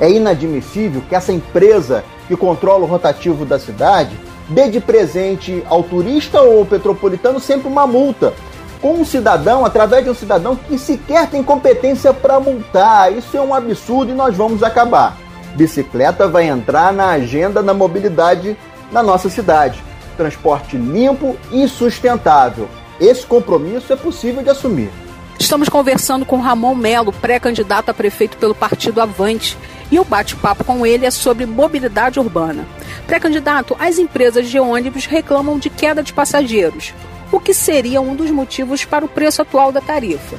É 0.00 0.10
inadmissível 0.10 1.02
que 1.08 1.14
essa 1.14 1.32
empresa 1.32 2.02
que 2.26 2.36
controla 2.36 2.84
o 2.84 2.88
rotativo 2.88 3.44
da 3.44 3.58
cidade 3.58 4.16
dê 4.48 4.68
de 4.68 4.80
presente 4.80 5.62
ao 5.68 5.82
turista 5.82 6.40
ou 6.40 6.60
ao 6.60 6.66
petropolitano 6.66 7.40
sempre 7.40 7.68
uma 7.68 7.86
multa 7.86 8.34
com 8.80 9.00
um 9.00 9.04
cidadão, 9.04 9.64
através 9.64 10.04
de 10.04 10.10
um 10.10 10.14
cidadão 10.14 10.54
que 10.54 10.78
sequer 10.78 11.26
tem 11.30 11.42
competência 11.42 12.12
para 12.12 12.38
multar. 12.38 13.10
Isso 13.10 13.34
é 13.34 13.40
um 13.40 13.54
absurdo 13.54 14.12
e 14.12 14.14
nós 14.14 14.36
vamos 14.36 14.62
acabar. 14.62 15.16
Bicicleta 15.54 16.28
vai 16.28 16.48
entrar 16.48 16.92
na 16.92 17.08
agenda 17.08 17.62
da 17.62 17.72
mobilidade 17.72 18.54
na 18.92 19.02
nossa 19.02 19.30
cidade. 19.30 19.82
Transporte 20.18 20.76
limpo 20.76 21.34
e 21.50 21.66
sustentável. 21.66 22.68
Esse 23.00 23.24
compromisso 23.24 23.90
é 23.90 23.96
possível 23.96 24.42
de 24.42 24.50
assumir. 24.50 24.90
Estamos 25.38 25.70
conversando 25.70 26.26
com 26.26 26.38
Ramon 26.38 26.74
Melo, 26.74 27.10
pré-candidato 27.10 27.88
a 27.88 27.94
prefeito 27.94 28.36
pelo 28.36 28.54
Partido 28.54 29.00
Avante, 29.00 29.56
e 29.94 29.98
o 30.00 30.04
bate-papo 30.04 30.64
com 30.64 30.84
ele 30.84 31.06
é 31.06 31.10
sobre 31.10 31.46
mobilidade 31.46 32.18
urbana. 32.18 32.66
Pré-candidato, 33.06 33.76
as 33.78 33.96
empresas 33.96 34.50
de 34.50 34.58
ônibus 34.58 35.06
reclamam 35.06 35.56
de 35.56 35.70
queda 35.70 36.02
de 36.02 36.12
passageiros 36.12 36.92
o 37.30 37.38
que 37.38 37.54
seria 37.54 38.00
um 38.00 38.14
dos 38.16 38.30
motivos 38.30 38.84
para 38.84 39.04
o 39.04 39.08
preço 39.08 39.42
atual 39.42 39.70
da 39.70 39.80
tarifa. 39.80 40.36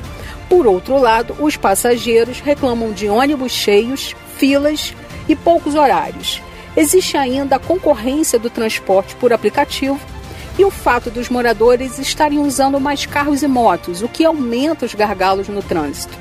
Por 0.50 0.68
outro 0.68 0.98
lado, 0.98 1.36
os 1.40 1.56
passageiros 1.56 2.42
reclamam 2.42 2.92
de 2.92 3.08
ônibus 3.08 3.54
cheios, 3.54 4.14
filas 4.38 4.94
e 5.28 5.36
poucos 5.38 5.74
horários. 5.74 6.42
Existe 6.76 7.16
ainda 7.16 7.56
a 7.56 7.60
concorrência 7.60 8.38
do 8.38 8.50
transporte 8.50 9.16
por 9.16 9.32
aplicativo 9.32 10.00
e 10.60 10.66
o 10.66 10.72
fato 10.72 11.10
dos 11.10 11.30
moradores 11.30 11.98
estarem 11.98 12.40
usando 12.40 12.80
mais 12.80 13.06
carros 13.06 13.42
e 13.42 13.48
motos, 13.48 14.02
o 14.02 14.10
que 14.10 14.26
aumenta 14.26 14.86
os 14.86 14.94
gargalos 14.94 15.48
no 15.48 15.64
trânsito. 15.64 16.18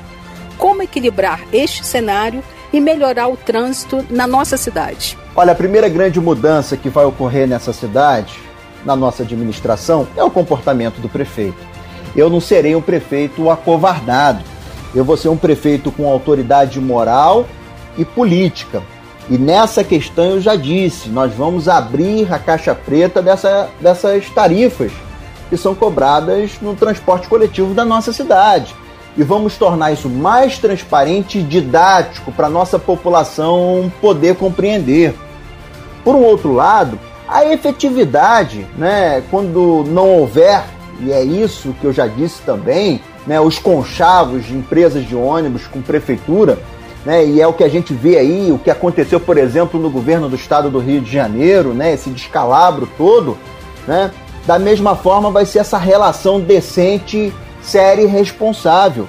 Como 0.57 0.81
equilibrar 0.81 1.41
este 1.51 1.85
cenário 1.85 2.41
e 2.75 2.81
melhorar 2.81 3.29
o 3.29 3.37
trânsito 3.37 4.05
na 4.09 4.27
nossa 4.27 4.57
cidade? 4.57 5.17
Olha, 5.33 5.53
a 5.53 5.55
primeira 5.55 5.87
grande 5.87 6.19
mudança 6.19 6.75
que 6.75 6.89
vai 6.89 7.05
ocorrer 7.05 7.47
nessa 7.47 7.71
cidade 7.71 8.37
na 8.83 8.97
nossa 8.97 9.23
administração 9.23 10.05
é 10.15 10.21
o 10.21 10.29
comportamento 10.29 10.99
do 10.99 11.07
prefeito. 11.07 11.57
Eu 12.13 12.29
não 12.29 12.41
serei 12.41 12.75
um 12.75 12.81
prefeito 12.81 13.49
acovardado. 13.49 14.43
Eu 14.93 15.05
vou 15.05 15.15
ser 15.15 15.29
um 15.29 15.37
prefeito 15.37 15.89
com 15.89 16.09
autoridade 16.09 16.79
moral 16.81 17.45
e 17.97 18.03
política. 18.03 18.83
E 19.29 19.37
nessa 19.37 19.81
questão 19.81 20.31
eu 20.31 20.41
já 20.41 20.57
disse, 20.57 21.07
nós 21.07 21.33
vamos 21.33 21.69
abrir 21.69 22.31
a 22.31 22.37
caixa 22.37 22.75
preta 22.75 23.21
dessa, 23.21 23.69
dessas 23.79 24.29
tarifas 24.29 24.91
que 25.49 25.55
são 25.55 25.73
cobradas 25.73 26.59
no 26.61 26.75
transporte 26.75 27.27
coletivo 27.29 27.73
da 27.73 27.85
nossa 27.85 28.11
cidade. 28.11 28.75
E 29.17 29.23
vamos 29.23 29.57
tornar 29.57 29.91
isso 29.91 30.09
mais 30.09 30.59
transparente 30.59 31.39
e 31.39 31.43
didático 31.43 32.31
para 32.31 32.49
nossa 32.49 32.77
população 32.77 33.91
poder 34.01 34.35
compreender. 34.35 35.15
Por 36.03 36.15
um 36.15 36.23
outro 36.23 36.53
lado, 36.53 36.99
a 37.27 37.45
efetividade, 37.45 38.67
né, 38.77 39.23
quando 39.31 39.83
não 39.87 40.09
houver, 40.09 40.63
e 40.99 41.11
é 41.11 41.23
isso 41.23 41.73
que 41.79 41.85
eu 41.85 41.93
já 41.93 42.07
disse 42.07 42.41
também, 42.41 43.01
né, 43.25 43.39
os 43.39 43.57
conchavos 43.57 44.45
de 44.45 44.53
empresas 44.53 45.07
de 45.07 45.15
ônibus 45.15 45.65
com 45.65 45.81
prefeitura, 45.81 46.59
né, 47.05 47.25
e 47.25 47.41
é 47.41 47.47
o 47.47 47.53
que 47.53 47.63
a 47.63 47.69
gente 47.69 47.93
vê 47.93 48.17
aí, 48.17 48.51
o 48.51 48.59
que 48.59 48.69
aconteceu, 48.69 49.19
por 49.19 49.37
exemplo, 49.37 49.79
no 49.79 49.89
governo 49.89 50.29
do 50.29 50.35
estado 50.35 50.69
do 50.69 50.79
Rio 50.79 51.01
de 51.01 51.11
Janeiro, 51.11 51.73
né, 51.73 51.93
esse 51.93 52.09
descalabro 52.09 52.87
todo, 52.97 53.37
né, 53.87 54.11
da 54.45 54.59
mesma 54.59 54.95
forma 54.95 55.31
vai 55.31 55.45
ser 55.45 55.59
essa 55.59 55.77
relação 55.77 56.39
decente, 56.39 57.33
séria 57.65 58.03
e 58.03 58.07
responsável. 58.07 59.07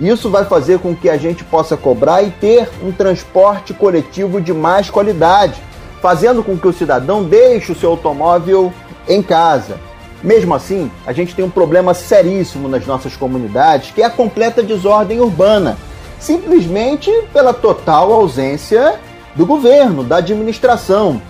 Isso 0.00 0.28
vai 0.28 0.44
fazer 0.44 0.78
com 0.80 0.94
que 0.94 1.08
a 1.08 1.16
gente 1.16 1.44
possa 1.44 1.76
cobrar 1.76 2.22
e 2.22 2.30
ter 2.30 2.68
um 2.82 2.92
transporte 2.92 3.72
coletivo 3.72 4.40
de 4.40 4.52
mais 4.52 4.90
qualidade 4.90 5.60
fazendo 6.02 6.42
com 6.42 6.58
que 6.58 6.68
o 6.68 6.72
cidadão 6.72 7.24
deixe 7.24 7.72
o 7.72 7.74
seu 7.74 7.90
automóvel 7.90 8.72
em 9.08 9.22
casa. 9.22 9.78
Mesmo 10.22 10.54
assim, 10.54 10.90
a 11.06 11.12
gente 11.12 11.34
tem 11.34 11.44
um 11.44 11.50
problema 11.50 11.94
seríssimo 11.94 12.68
nas 12.68 12.86
nossas 12.86 13.16
comunidades, 13.16 13.90
que 13.90 14.02
é 14.02 14.06
a 14.06 14.10
completa 14.10 14.62
desordem 14.62 15.20
urbana, 15.20 15.76
simplesmente 16.18 17.10
pela 17.32 17.54
total 17.54 18.12
ausência 18.12 18.98
do 19.34 19.46
governo, 19.46 20.02
da 20.02 20.16
administração. 20.16 21.20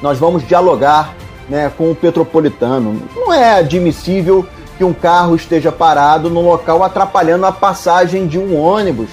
Nós 0.00 0.18
vamos 0.18 0.46
dialogar 0.46 1.14
né, 1.48 1.72
com 1.76 1.90
o 1.90 1.94
petropolitano. 1.94 3.02
Não 3.16 3.32
é 3.32 3.58
admissível 3.58 4.46
que 4.78 4.84
um 4.84 4.94
carro 4.94 5.34
esteja 5.34 5.72
parado 5.72 6.30
no 6.30 6.40
local 6.40 6.84
atrapalhando 6.84 7.44
a 7.44 7.52
passagem 7.52 8.28
de 8.28 8.38
um 8.38 8.56
ônibus, 8.56 9.10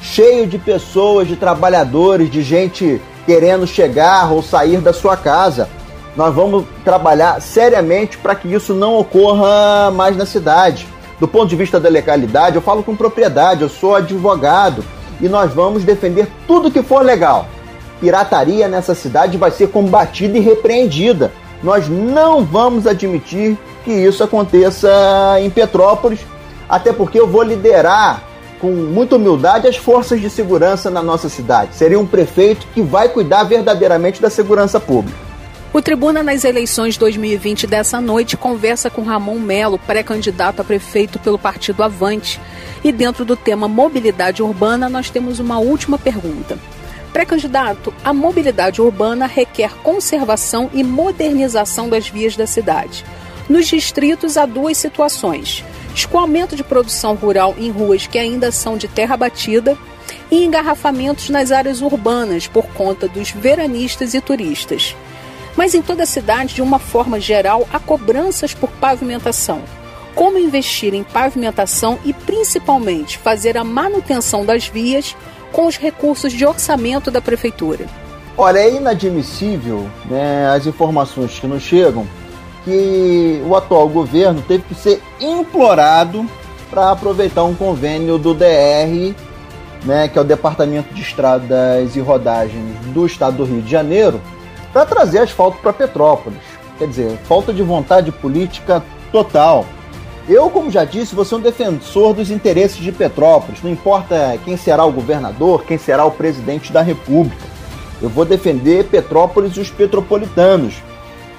cheio 0.00 0.46
de 0.46 0.56
pessoas, 0.58 1.26
de 1.26 1.34
trabalhadores, 1.34 2.30
de 2.30 2.40
gente 2.40 3.02
querendo 3.26 3.66
chegar 3.66 4.32
ou 4.32 4.42
sair 4.42 4.78
da 4.78 4.92
sua 4.92 5.16
casa. 5.16 5.68
Nós 6.16 6.32
vamos 6.32 6.64
trabalhar 6.84 7.42
seriamente 7.42 8.16
para 8.16 8.36
que 8.36 8.52
isso 8.52 8.74
não 8.74 8.96
ocorra 8.96 9.90
mais 9.90 10.16
na 10.16 10.24
cidade. 10.24 10.86
Do 11.18 11.26
ponto 11.26 11.48
de 11.48 11.56
vista 11.56 11.80
da 11.80 11.88
legalidade, 11.88 12.56
eu 12.56 12.62
falo 12.62 12.82
com 12.82 12.94
propriedade, 12.94 13.62
eu 13.62 13.68
sou 13.68 13.96
advogado 13.96 14.84
e 15.20 15.28
nós 15.28 15.52
vamos 15.52 15.84
defender 15.84 16.28
tudo 16.46 16.70
que 16.70 16.82
for 16.82 17.04
legal. 17.04 17.46
Pirataria 18.00 18.68
nessa 18.68 18.94
cidade 18.94 19.36
vai 19.36 19.50
ser 19.50 19.68
combatida 19.68 20.38
e 20.38 20.40
repreendida. 20.40 21.32
Nós 21.62 21.88
não 21.88 22.44
vamos 22.44 22.86
admitir 22.86 23.56
que 23.84 23.92
isso 23.92 24.22
aconteça 24.24 24.90
em 25.40 25.48
Petrópolis, 25.48 26.20
até 26.68 26.92
porque 26.92 27.18
eu 27.18 27.26
vou 27.26 27.42
liderar 27.42 28.22
com 28.60 28.70
muita 28.70 29.16
humildade 29.16 29.66
as 29.66 29.76
forças 29.76 30.20
de 30.20 30.30
segurança 30.30 30.88
na 30.88 31.02
nossa 31.02 31.28
cidade. 31.28 31.74
Seria 31.74 31.98
um 31.98 32.06
prefeito 32.06 32.66
que 32.72 32.80
vai 32.80 33.08
cuidar 33.08 33.44
verdadeiramente 33.44 34.22
da 34.22 34.30
segurança 34.30 34.78
pública. 34.78 35.18
O 35.72 35.80
Tribuna 35.80 36.22
nas 36.22 36.44
eleições 36.44 36.98
2020 36.98 37.66
dessa 37.66 38.00
noite 38.00 38.36
conversa 38.36 38.90
com 38.90 39.02
Ramon 39.02 39.38
Melo, 39.38 39.78
pré-candidato 39.78 40.60
a 40.60 40.64
prefeito 40.64 41.18
pelo 41.18 41.38
Partido 41.38 41.82
Avante. 41.82 42.38
E 42.84 42.92
dentro 42.92 43.24
do 43.24 43.36
tema 43.36 43.66
mobilidade 43.66 44.42
urbana, 44.42 44.88
nós 44.88 45.08
temos 45.08 45.38
uma 45.38 45.58
última 45.58 45.98
pergunta. 45.98 46.58
Pré-candidato, 47.12 47.92
a 48.04 48.12
mobilidade 48.12 48.80
urbana 48.80 49.26
requer 49.26 49.74
conservação 49.82 50.70
e 50.72 50.82
modernização 50.82 51.88
das 51.88 52.08
vias 52.08 52.36
da 52.36 52.46
cidade. 52.46 53.04
Nos 53.48 53.66
distritos 53.66 54.36
há 54.36 54.46
duas 54.46 54.78
situações 54.78 55.64
escoamento 55.94 56.56
de 56.56 56.64
produção 56.64 57.14
rural 57.14 57.54
em 57.58 57.70
ruas 57.70 58.06
que 58.06 58.18
ainda 58.18 58.50
são 58.50 58.76
de 58.76 58.88
terra 58.88 59.16
batida 59.16 59.76
e 60.30 60.44
engarrafamentos 60.44 61.28
nas 61.28 61.52
áreas 61.52 61.82
urbanas 61.82 62.46
por 62.46 62.66
conta 62.68 63.06
dos 63.06 63.30
veranistas 63.30 64.14
e 64.14 64.20
turistas. 64.20 64.96
Mas 65.54 65.74
em 65.74 65.82
toda 65.82 66.04
a 66.04 66.06
cidade, 66.06 66.54
de 66.54 66.62
uma 66.62 66.78
forma 66.78 67.20
geral, 67.20 67.68
há 67.72 67.78
cobranças 67.78 68.54
por 68.54 68.70
pavimentação. 68.70 69.62
Como 70.14 70.38
investir 70.38 70.94
em 70.94 71.04
pavimentação 71.04 71.98
e, 72.04 72.12
principalmente, 72.12 73.18
fazer 73.18 73.56
a 73.56 73.64
manutenção 73.64 74.44
das 74.44 74.66
vias 74.66 75.14
com 75.52 75.66
os 75.66 75.76
recursos 75.76 76.32
de 76.32 76.44
orçamento 76.44 77.10
da 77.10 77.20
prefeitura? 77.20 77.86
Olha, 78.36 78.58
é 78.58 78.74
inadmissível 78.74 79.86
né, 80.06 80.48
as 80.48 80.66
informações 80.66 81.38
que 81.38 81.46
nos 81.46 81.62
chegam 81.62 82.06
que 82.64 83.42
o 83.46 83.56
atual 83.56 83.88
governo 83.88 84.42
teve 84.42 84.64
que 84.64 84.74
ser 84.74 85.02
implorado 85.20 86.26
para 86.70 86.90
aproveitar 86.90 87.44
um 87.44 87.54
convênio 87.54 88.16
do 88.18 88.34
DR, 88.34 89.14
né, 89.84 90.08
que 90.08 90.18
é 90.18 90.20
o 90.20 90.24
Departamento 90.24 90.94
de 90.94 91.02
Estradas 91.02 91.94
e 91.96 92.00
Rodagens 92.00 92.78
do 92.94 93.04
Estado 93.04 93.38
do 93.38 93.44
Rio 93.44 93.60
de 93.60 93.70
Janeiro, 93.70 94.20
para 94.72 94.86
trazer 94.86 95.18
asfalto 95.18 95.58
para 95.58 95.72
Petrópolis. 95.72 96.40
Quer 96.78 96.88
dizer, 96.88 97.18
falta 97.24 97.52
de 97.52 97.62
vontade 97.62 98.10
política 98.10 98.82
total. 99.10 99.66
Eu, 100.28 100.48
como 100.50 100.70
já 100.70 100.84
disse, 100.84 101.14
vou 101.14 101.24
ser 101.24 101.34
um 101.34 101.40
defensor 101.40 102.14
dos 102.14 102.30
interesses 102.30 102.78
de 102.78 102.92
Petrópolis. 102.92 103.62
Não 103.62 103.70
importa 103.70 104.38
quem 104.44 104.56
será 104.56 104.84
o 104.84 104.92
governador, 104.92 105.64
quem 105.64 105.76
será 105.76 106.04
o 106.04 106.12
presidente 106.12 106.72
da 106.72 106.80
República. 106.80 107.44
Eu 108.00 108.08
vou 108.08 108.24
defender 108.24 108.84
Petrópolis 108.84 109.56
e 109.56 109.60
os 109.60 109.70
petropolitanos. 109.70 110.74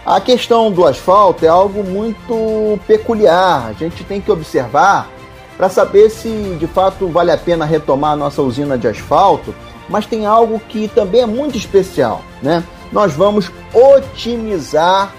A 0.06 0.20
questão 0.20 0.70
do 0.70 0.86
asfalto 0.86 1.46
é 1.46 1.48
algo 1.48 1.82
muito 1.82 2.78
peculiar. 2.86 3.68
A 3.68 3.74
gente 3.74 4.04
tem 4.04 4.20
que 4.20 4.32
observar 4.32 5.10
para 5.56 5.70
saber 5.70 6.10
se 6.10 6.58
de 6.60 6.68
fato 6.68 7.08
vale 7.08 7.32
a 7.32 7.38
pena 7.38 7.64
retomar 7.64 8.12
a 8.12 8.18
nossa 8.18 8.42
usina 8.42 8.78
de 8.78 8.88
asfalto, 8.88 9.56
mas 9.88 10.06
tem 10.06 10.26
algo 10.26 10.60
que 10.60 10.90
também 10.90 11.22
é 11.22 11.26
muito 11.26 11.58
especial, 11.58 12.22
né? 12.42 12.64
Nós 12.92 13.14
vamos 13.14 13.52
otimizar 13.74 15.14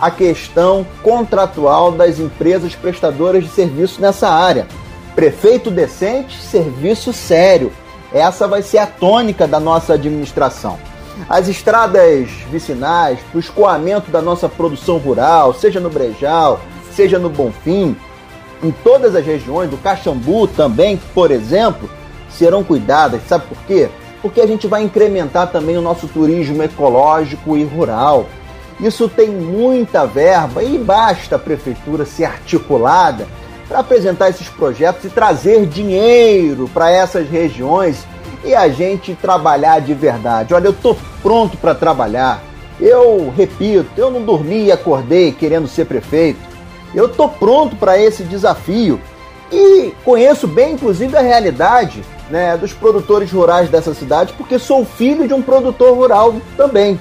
a 0.00 0.10
questão 0.10 0.86
contratual 1.02 1.92
das 1.92 2.18
empresas 2.18 2.74
prestadoras 2.74 3.44
de 3.44 3.50
serviço 3.50 4.00
nessa 4.00 4.28
área. 4.28 4.66
Prefeito 5.14 5.70
decente, 5.70 6.40
serviço 6.40 7.12
sério. 7.12 7.72
Essa 8.12 8.48
vai 8.48 8.62
ser 8.62 8.78
a 8.78 8.86
tônica 8.86 9.46
da 9.46 9.60
nossa 9.60 9.94
administração. 9.94 10.78
As 11.28 11.48
estradas 11.48 12.30
vicinais, 12.50 13.18
o 13.34 13.38
escoamento 13.38 14.10
da 14.10 14.22
nossa 14.22 14.48
produção 14.48 14.96
rural, 14.98 15.52
seja 15.52 15.78
no 15.78 15.90
Brejal, 15.90 16.60
seja 16.92 17.18
no 17.18 17.28
Bonfim, 17.28 17.94
em 18.62 18.70
todas 18.70 19.14
as 19.14 19.24
regiões, 19.24 19.70
do 19.70 19.76
Caxambu 19.76 20.46
também, 20.48 20.98
por 21.14 21.30
exemplo, 21.30 21.90
serão 22.30 22.64
cuidadas. 22.64 23.20
Sabe 23.26 23.46
por 23.46 23.58
quê? 23.66 23.88
Porque 24.22 24.40
a 24.40 24.46
gente 24.46 24.66
vai 24.66 24.82
incrementar 24.82 25.50
também 25.50 25.76
o 25.76 25.82
nosso 25.82 26.06
turismo 26.08 26.62
ecológico 26.62 27.56
e 27.56 27.64
rural. 27.64 28.26
Isso 28.82 29.08
tem 29.08 29.28
muita 29.28 30.06
verba 30.06 30.62
e 30.62 30.78
basta 30.78 31.36
a 31.36 31.38
prefeitura 31.38 32.06
ser 32.06 32.24
articulada 32.24 33.26
para 33.68 33.80
apresentar 33.80 34.30
esses 34.30 34.48
projetos 34.48 35.04
e 35.04 35.10
trazer 35.10 35.66
dinheiro 35.66 36.68
para 36.72 36.90
essas 36.90 37.28
regiões 37.28 38.04
e 38.42 38.54
a 38.54 38.68
gente 38.68 39.14
trabalhar 39.14 39.80
de 39.80 39.92
verdade. 39.92 40.54
Olha, 40.54 40.68
eu 40.68 40.72
tô 40.72 40.96
pronto 41.22 41.56
para 41.58 41.74
trabalhar. 41.74 42.42
Eu 42.80 43.32
repito, 43.36 43.90
eu 43.96 44.10
não 44.10 44.22
dormi 44.22 44.64
e 44.64 44.72
acordei 44.72 45.32
querendo 45.32 45.68
ser 45.68 45.84
prefeito. 45.84 46.40
Eu 46.94 47.08
tô 47.08 47.28
pronto 47.28 47.76
para 47.76 47.98
esse 47.98 48.24
desafio 48.24 48.98
e 49.52 49.92
conheço 50.04 50.48
bem, 50.48 50.74
inclusive, 50.74 51.16
a 51.16 51.20
realidade 51.20 52.02
né, 52.30 52.56
dos 52.56 52.72
produtores 52.72 53.30
rurais 53.30 53.68
dessa 53.68 53.92
cidade, 53.92 54.32
porque 54.36 54.58
sou 54.58 54.84
filho 54.84 55.28
de 55.28 55.34
um 55.34 55.42
produtor 55.42 55.94
rural 55.94 56.34
também. 56.56 56.98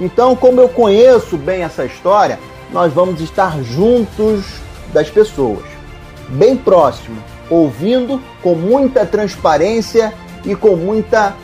Então, 0.00 0.36
como 0.36 0.60
eu 0.60 0.68
conheço 0.68 1.36
bem 1.36 1.62
essa 1.62 1.84
história, 1.84 2.38
nós 2.72 2.92
vamos 2.92 3.20
estar 3.20 3.62
juntos 3.62 4.44
das 4.92 5.08
pessoas, 5.08 5.64
bem 6.28 6.56
próximo, 6.56 7.16
ouvindo 7.48 8.20
com 8.42 8.54
muita 8.54 9.06
transparência 9.06 10.12
e 10.44 10.54
com 10.54 10.76
muita 10.76 11.34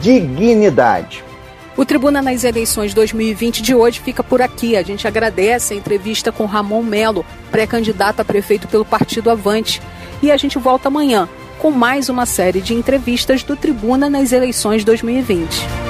dignidade. 0.00 1.24
O 1.76 1.84
Tribuna 1.84 2.20
nas 2.20 2.44
Eleições 2.44 2.92
2020 2.92 3.62
de 3.62 3.74
hoje 3.74 4.00
fica 4.00 4.22
por 4.22 4.42
aqui. 4.42 4.76
A 4.76 4.82
gente 4.82 5.06
agradece 5.06 5.72
a 5.72 5.76
entrevista 5.76 6.30
com 6.30 6.44
Ramon 6.44 6.82
Melo, 6.82 7.24
pré-candidato 7.50 8.20
a 8.20 8.24
prefeito 8.24 8.68
pelo 8.68 8.84
Partido 8.84 9.30
Avante. 9.30 9.80
E 10.22 10.30
a 10.30 10.36
gente 10.36 10.58
volta 10.58 10.88
amanhã 10.88 11.28
com 11.58 11.70
mais 11.70 12.08
uma 12.08 12.26
série 12.26 12.60
de 12.60 12.74
entrevistas 12.74 13.42
do 13.42 13.56
Tribuna 13.56 14.10
nas 14.10 14.32
Eleições 14.32 14.84
2020. 14.84 15.89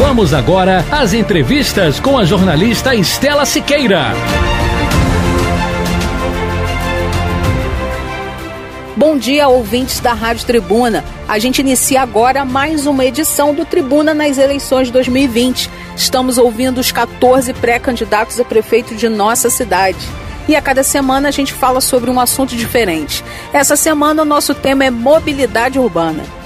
Vamos 0.00 0.32
agora 0.32 0.82
às 0.90 1.12
entrevistas 1.12 2.00
com 2.00 2.16
a 2.16 2.24
jornalista 2.24 2.94
Estela 2.94 3.44
Siqueira. 3.44 4.14
Bom 8.96 9.18
dia, 9.18 9.46
ouvintes 9.46 10.00
da 10.00 10.14
Rádio 10.14 10.46
Tribuna. 10.46 11.04
A 11.28 11.38
gente 11.38 11.58
inicia 11.58 12.00
agora 12.00 12.46
mais 12.46 12.86
uma 12.86 13.04
edição 13.04 13.54
do 13.54 13.66
Tribuna 13.66 14.14
nas 14.14 14.38
eleições 14.38 14.90
2020. 14.90 15.70
Estamos 15.94 16.38
ouvindo 16.38 16.78
os 16.78 16.90
14 16.90 17.52
pré-candidatos 17.52 18.40
a 18.40 18.44
prefeito 18.44 18.94
de 18.94 19.06
nossa 19.06 19.50
cidade. 19.50 19.98
E 20.48 20.56
a 20.56 20.62
cada 20.62 20.82
semana 20.82 21.28
a 21.28 21.30
gente 21.30 21.52
fala 21.52 21.82
sobre 21.82 22.08
um 22.08 22.18
assunto 22.18 22.56
diferente. 22.56 23.22
Essa 23.52 23.76
semana 23.76 24.22
o 24.22 24.24
nosso 24.24 24.54
tema 24.54 24.82
é 24.82 24.90
mobilidade 24.90 25.78
urbana. 25.78 26.39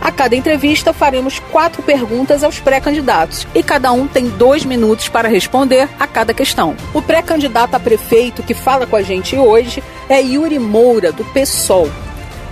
A 0.00 0.10
cada 0.10 0.34
entrevista, 0.34 0.94
faremos 0.94 1.38
quatro 1.38 1.82
perguntas 1.82 2.42
aos 2.42 2.58
pré-candidatos 2.58 3.46
e 3.54 3.62
cada 3.62 3.92
um 3.92 4.08
tem 4.08 4.30
dois 4.30 4.64
minutos 4.64 5.08
para 5.08 5.28
responder 5.28 5.90
a 5.98 6.06
cada 6.06 6.32
questão. 6.32 6.74
O 6.94 7.02
pré-candidato 7.02 7.74
a 7.74 7.80
prefeito 7.80 8.42
que 8.42 8.54
fala 8.54 8.86
com 8.86 8.96
a 8.96 9.02
gente 9.02 9.36
hoje 9.36 9.82
é 10.08 10.18
Yuri 10.18 10.58
Moura, 10.58 11.12
do 11.12 11.22
PSOL. 11.26 11.90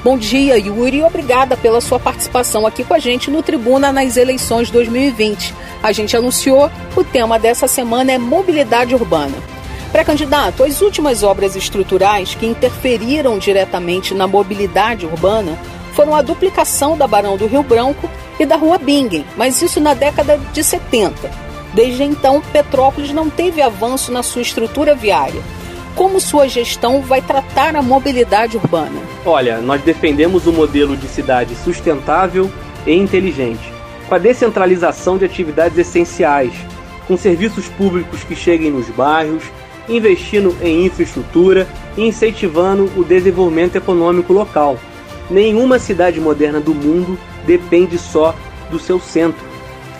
Bom 0.04 0.18
dia, 0.18 0.58
Yuri, 0.58 1.02
obrigada 1.02 1.56
pela 1.56 1.80
sua 1.80 1.98
participação 1.98 2.66
aqui 2.66 2.84
com 2.84 2.92
a 2.92 2.98
gente 2.98 3.30
no 3.30 3.42
Tribuna 3.42 3.90
nas 3.90 4.18
eleições 4.18 4.70
2020. 4.70 5.54
A 5.82 5.90
gente 5.90 6.16
anunciou, 6.16 6.70
o 6.94 7.02
tema 7.02 7.38
dessa 7.38 7.66
semana 7.66 8.12
é 8.12 8.18
mobilidade 8.18 8.94
urbana. 8.94 9.34
Pré-candidato, 9.90 10.64
as 10.64 10.82
últimas 10.82 11.22
obras 11.22 11.56
estruturais 11.56 12.34
que 12.34 12.46
interferiram 12.46 13.38
diretamente 13.38 14.12
na 14.12 14.26
mobilidade 14.26 15.06
urbana 15.06 15.58
foram 15.98 16.14
a 16.14 16.22
duplicação 16.22 16.96
da 16.96 17.08
Barão 17.08 17.36
do 17.36 17.48
Rio 17.48 17.64
Branco 17.64 18.08
e 18.38 18.46
da 18.46 18.54
Rua 18.54 18.78
Bingen, 18.78 19.24
mas 19.36 19.60
isso 19.60 19.80
na 19.80 19.94
década 19.94 20.38
de 20.52 20.62
70. 20.62 21.28
Desde 21.74 22.04
então, 22.04 22.40
Petrópolis 22.52 23.12
não 23.12 23.28
teve 23.28 23.60
avanço 23.60 24.12
na 24.12 24.22
sua 24.22 24.42
estrutura 24.42 24.94
viária. 24.94 25.42
Como 25.96 26.20
sua 26.20 26.46
gestão 26.46 27.02
vai 27.02 27.20
tratar 27.20 27.74
a 27.74 27.82
mobilidade 27.82 28.56
urbana? 28.56 29.00
Olha, 29.26 29.58
nós 29.58 29.82
defendemos 29.82 30.46
um 30.46 30.52
modelo 30.52 30.96
de 30.96 31.08
cidade 31.08 31.56
sustentável 31.56 32.48
e 32.86 32.94
inteligente, 32.94 33.72
com 34.08 34.14
a 34.14 34.18
descentralização 34.18 35.18
de 35.18 35.24
atividades 35.24 35.78
essenciais, 35.78 36.52
com 37.08 37.16
serviços 37.16 37.66
públicos 37.70 38.22
que 38.22 38.36
cheguem 38.36 38.70
nos 38.70 38.88
bairros, 38.88 39.42
investindo 39.88 40.56
em 40.62 40.86
infraestrutura 40.86 41.66
e 41.96 42.06
incentivando 42.06 42.84
o 42.96 43.02
desenvolvimento 43.02 43.74
econômico 43.74 44.32
local 44.32 44.78
Nenhuma 45.30 45.78
cidade 45.78 46.20
moderna 46.20 46.58
do 46.58 46.74
mundo 46.74 47.18
depende 47.46 47.98
só 47.98 48.34
do 48.70 48.78
seu 48.78 48.98
centro. 48.98 49.44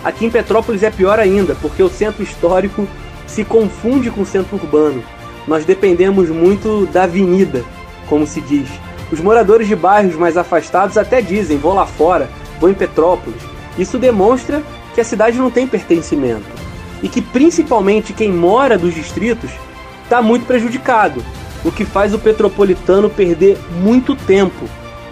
Aqui 0.03 0.25
em 0.25 0.31
Petrópolis 0.31 0.81
é 0.81 0.89
pior 0.89 1.19
ainda, 1.19 1.55
porque 1.55 1.83
o 1.83 1.89
centro 1.89 2.23
histórico 2.23 2.87
se 3.27 3.43
confunde 3.43 4.09
com 4.09 4.21
o 4.21 4.25
centro 4.25 4.55
urbano. 4.55 5.03
Nós 5.47 5.65
dependemos 5.65 6.29
muito 6.29 6.87
da 6.87 7.03
avenida, 7.03 7.63
como 8.07 8.25
se 8.25 8.41
diz. 8.41 8.67
Os 9.11 9.19
moradores 9.19 9.67
de 9.67 9.75
bairros 9.75 10.15
mais 10.15 10.37
afastados 10.37 10.97
até 10.97 11.21
dizem: 11.21 11.57
vou 11.57 11.73
lá 11.73 11.85
fora, 11.85 12.29
vou 12.59 12.69
em 12.69 12.73
Petrópolis. 12.73 13.41
Isso 13.77 13.97
demonstra 13.97 14.63
que 14.95 15.01
a 15.01 15.05
cidade 15.05 15.37
não 15.37 15.51
tem 15.51 15.67
pertencimento 15.67 16.47
e 17.01 17.07
que 17.07 17.21
principalmente 17.21 18.13
quem 18.13 18.31
mora 18.31 18.77
dos 18.77 18.93
distritos 18.93 19.51
está 20.03 20.21
muito 20.21 20.45
prejudicado, 20.45 21.23
o 21.63 21.71
que 21.71 21.85
faz 21.85 22.13
o 22.13 22.19
petropolitano 22.19 23.09
perder 23.09 23.57
muito 23.81 24.15
tempo 24.15 24.65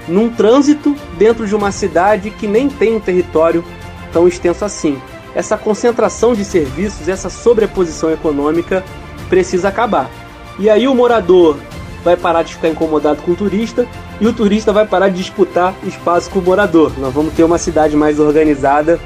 num 0.08 0.30
trânsito 0.30 0.96
dentro 1.18 1.46
de 1.46 1.56
uma 1.56 1.72
cidade 1.72 2.32
que 2.32 2.48
nem 2.48 2.70
tem 2.70 2.96
um 2.96 3.00
território 3.00 3.64
tão 4.12 4.28
extenso 4.28 4.64
assim. 4.64 5.02
Essa 5.36 5.58
concentração 5.58 6.34
de 6.34 6.44
serviços, 6.44 7.08
essa 7.08 7.30
sobreposição 7.30 8.12
econômica 8.12 8.84
precisa 9.30 9.68
acabar. 9.68 10.10
E 10.58 10.70
aí 10.70 10.88
o 10.88 10.96
morador 10.96 11.58
vai 12.04 12.16
parar 12.16 12.44
de 12.44 12.56
ficar 12.56 12.70
incomodado 12.70 13.22
com 13.22 13.32
o 13.32 13.36
turista 13.36 13.86
e 14.20 14.26
o 14.26 14.34
turista 14.34 14.74
vai 14.74 14.88
parar 14.88 15.10
de 15.10 15.18
disputar 15.18 15.76
espaço 15.84 16.30
com 16.30 16.40
o 16.40 16.42
morador. 16.42 16.92
Nós 16.98 17.14
vamos 17.14 17.34
ter 17.34 17.44
uma 17.44 17.58
cidade 17.58 17.96
mais 17.96 18.20
organizada 18.20 19.00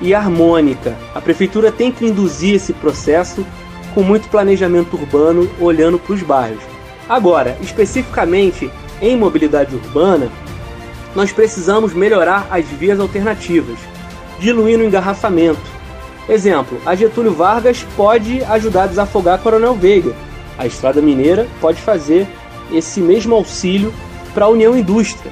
e 0.00 0.14
harmônica. 0.14 0.96
A 1.14 1.20
prefeitura 1.20 1.70
tem 1.72 1.90
que 1.90 2.06
induzir 2.06 2.54
esse 2.54 2.72
processo 2.72 3.44
com 3.94 4.02
muito 4.02 4.28
planejamento 4.28 4.94
urbano, 4.96 5.48
olhando 5.60 5.98
para 5.98 6.14
os 6.14 6.22
bairros. 6.22 6.62
Agora, 7.08 7.56
especificamente 7.60 8.70
em 9.00 9.16
mobilidade 9.16 9.74
urbana, 9.74 10.28
nós 11.14 11.32
precisamos 11.32 11.94
melhorar 11.94 12.46
as 12.50 12.64
vias 12.66 12.98
alternativas, 12.98 13.78
diluindo 14.38 14.82
o 14.82 14.86
engarrafamento. 14.86 15.60
Exemplo, 16.28 16.78
a 16.84 16.94
Getúlio 16.94 17.32
Vargas 17.32 17.84
pode 17.96 18.42
ajudar 18.44 18.84
a 18.84 18.88
desafogar 18.88 19.34
a 19.34 19.38
Coronel 19.38 19.74
Veiga. 19.74 20.14
A 20.56 20.66
Estrada 20.66 21.02
Mineira 21.02 21.46
pode 21.60 21.80
fazer 21.80 22.26
esse 22.72 23.00
mesmo 23.00 23.34
auxílio 23.34 23.92
para 24.32 24.46
a 24.46 24.48
União 24.48 24.76
Indústria. 24.76 25.30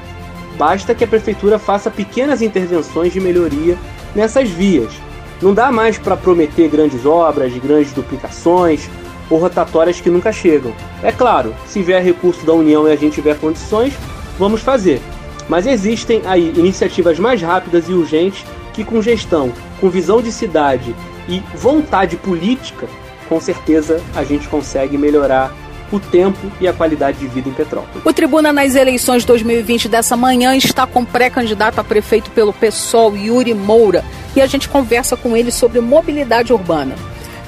Basta 0.58 0.94
que 0.94 1.02
a 1.02 1.08
prefeitura 1.08 1.58
faça 1.58 1.90
pequenas 1.90 2.42
intervenções 2.42 3.12
de 3.12 3.20
melhoria 3.20 3.76
nessas 4.14 4.48
vias. 4.48 4.92
Não 5.40 5.54
dá 5.54 5.72
mais 5.72 5.98
para 5.98 6.16
prometer 6.16 6.68
grandes 6.68 7.04
obras, 7.04 7.52
grandes 7.54 7.92
duplicações 7.92 8.88
ou 9.30 9.38
rotatórias 9.38 10.00
que 10.00 10.10
nunca 10.10 10.30
chegam. 10.30 10.72
É 11.02 11.10
claro, 11.10 11.54
se 11.66 11.82
vier 11.82 12.02
recurso 12.02 12.44
da 12.44 12.52
União 12.52 12.86
e 12.86 12.92
a 12.92 12.96
gente 12.96 13.14
tiver 13.14 13.38
condições, 13.38 13.94
vamos 14.38 14.60
fazer. 14.60 15.00
Mas 15.48 15.66
existem 15.66 16.22
aí 16.24 16.52
iniciativas 16.56 17.18
mais 17.18 17.42
rápidas 17.42 17.88
e 17.88 17.92
urgentes 17.92 18.44
que, 18.72 18.84
com 18.84 19.02
gestão, 19.02 19.52
com 19.80 19.90
visão 19.90 20.22
de 20.22 20.32
cidade 20.32 20.94
e 21.28 21.42
vontade 21.54 22.16
política, 22.16 22.88
com 23.28 23.40
certeza 23.40 24.00
a 24.14 24.24
gente 24.24 24.48
consegue 24.48 24.96
melhorar 24.96 25.54
o 25.92 26.00
tempo 26.00 26.38
e 26.60 26.66
a 26.66 26.72
qualidade 26.72 27.18
de 27.18 27.26
vida 27.26 27.48
em 27.48 27.52
Petrópolis. 27.52 28.04
O 28.04 28.12
Tribuna 28.12 28.52
nas 28.52 28.74
eleições 28.74 29.24
2020 29.24 29.88
dessa 29.88 30.16
manhã 30.16 30.56
está 30.56 30.86
com 30.86 31.04
pré-candidato 31.04 31.78
a 31.78 31.84
prefeito 31.84 32.30
pelo 32.30 32.52
PSOL, 32.52 33.14
Yuri 33.14 33.52
Moura, 33.52 34.02
e 34.34 34.40
a 34.40 34.46
gente 34.46 34.68
conversa 34.68 35.16
com 35.16 35.36
ele 35.36 35.50
sobre 35.50 35.80
mobilidade 35.80 36.52
urbana. 36.52 36.94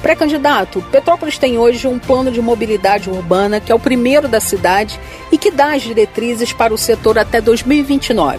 Pré-candidato, 0.05 0.85
Petrópolis 0.91 1.39
tem 1.39 1.57
hoje 1.57 1.87
um 1.87 1.97
plano 1.97 2.29
de 2.29 2.39
mobilidade 2.39 3.09
urbana 3.09 3.59
que 3.59 3.71
é 3.71 3.75
o 3.75 3.79
primeiro 3.79 4.27
da 4.27 4.39
cidade 4.39 4.99
e 5.31 5.37
que 5.37 5.49
dá 5.49 5.73
as 5.73 5.81
diretrizes 5.81 6.53
para 6.53 6.71
o 6.71 6.77
setor 6.77 7.17
até 7.17 7.41
2029. 7.41 8.37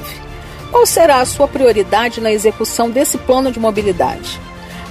Qual 0.70 0.86
será 0.86 1.20
a 1.20 1.24
sua 1.24 1.48
prioridade 1.48 2.20
na 2.20 2.30
execução 2.30 2.88
desse 2.88 3.18
plano 3.18 3.50
de 3.50 3.58
mobilidade? 3.58 4.40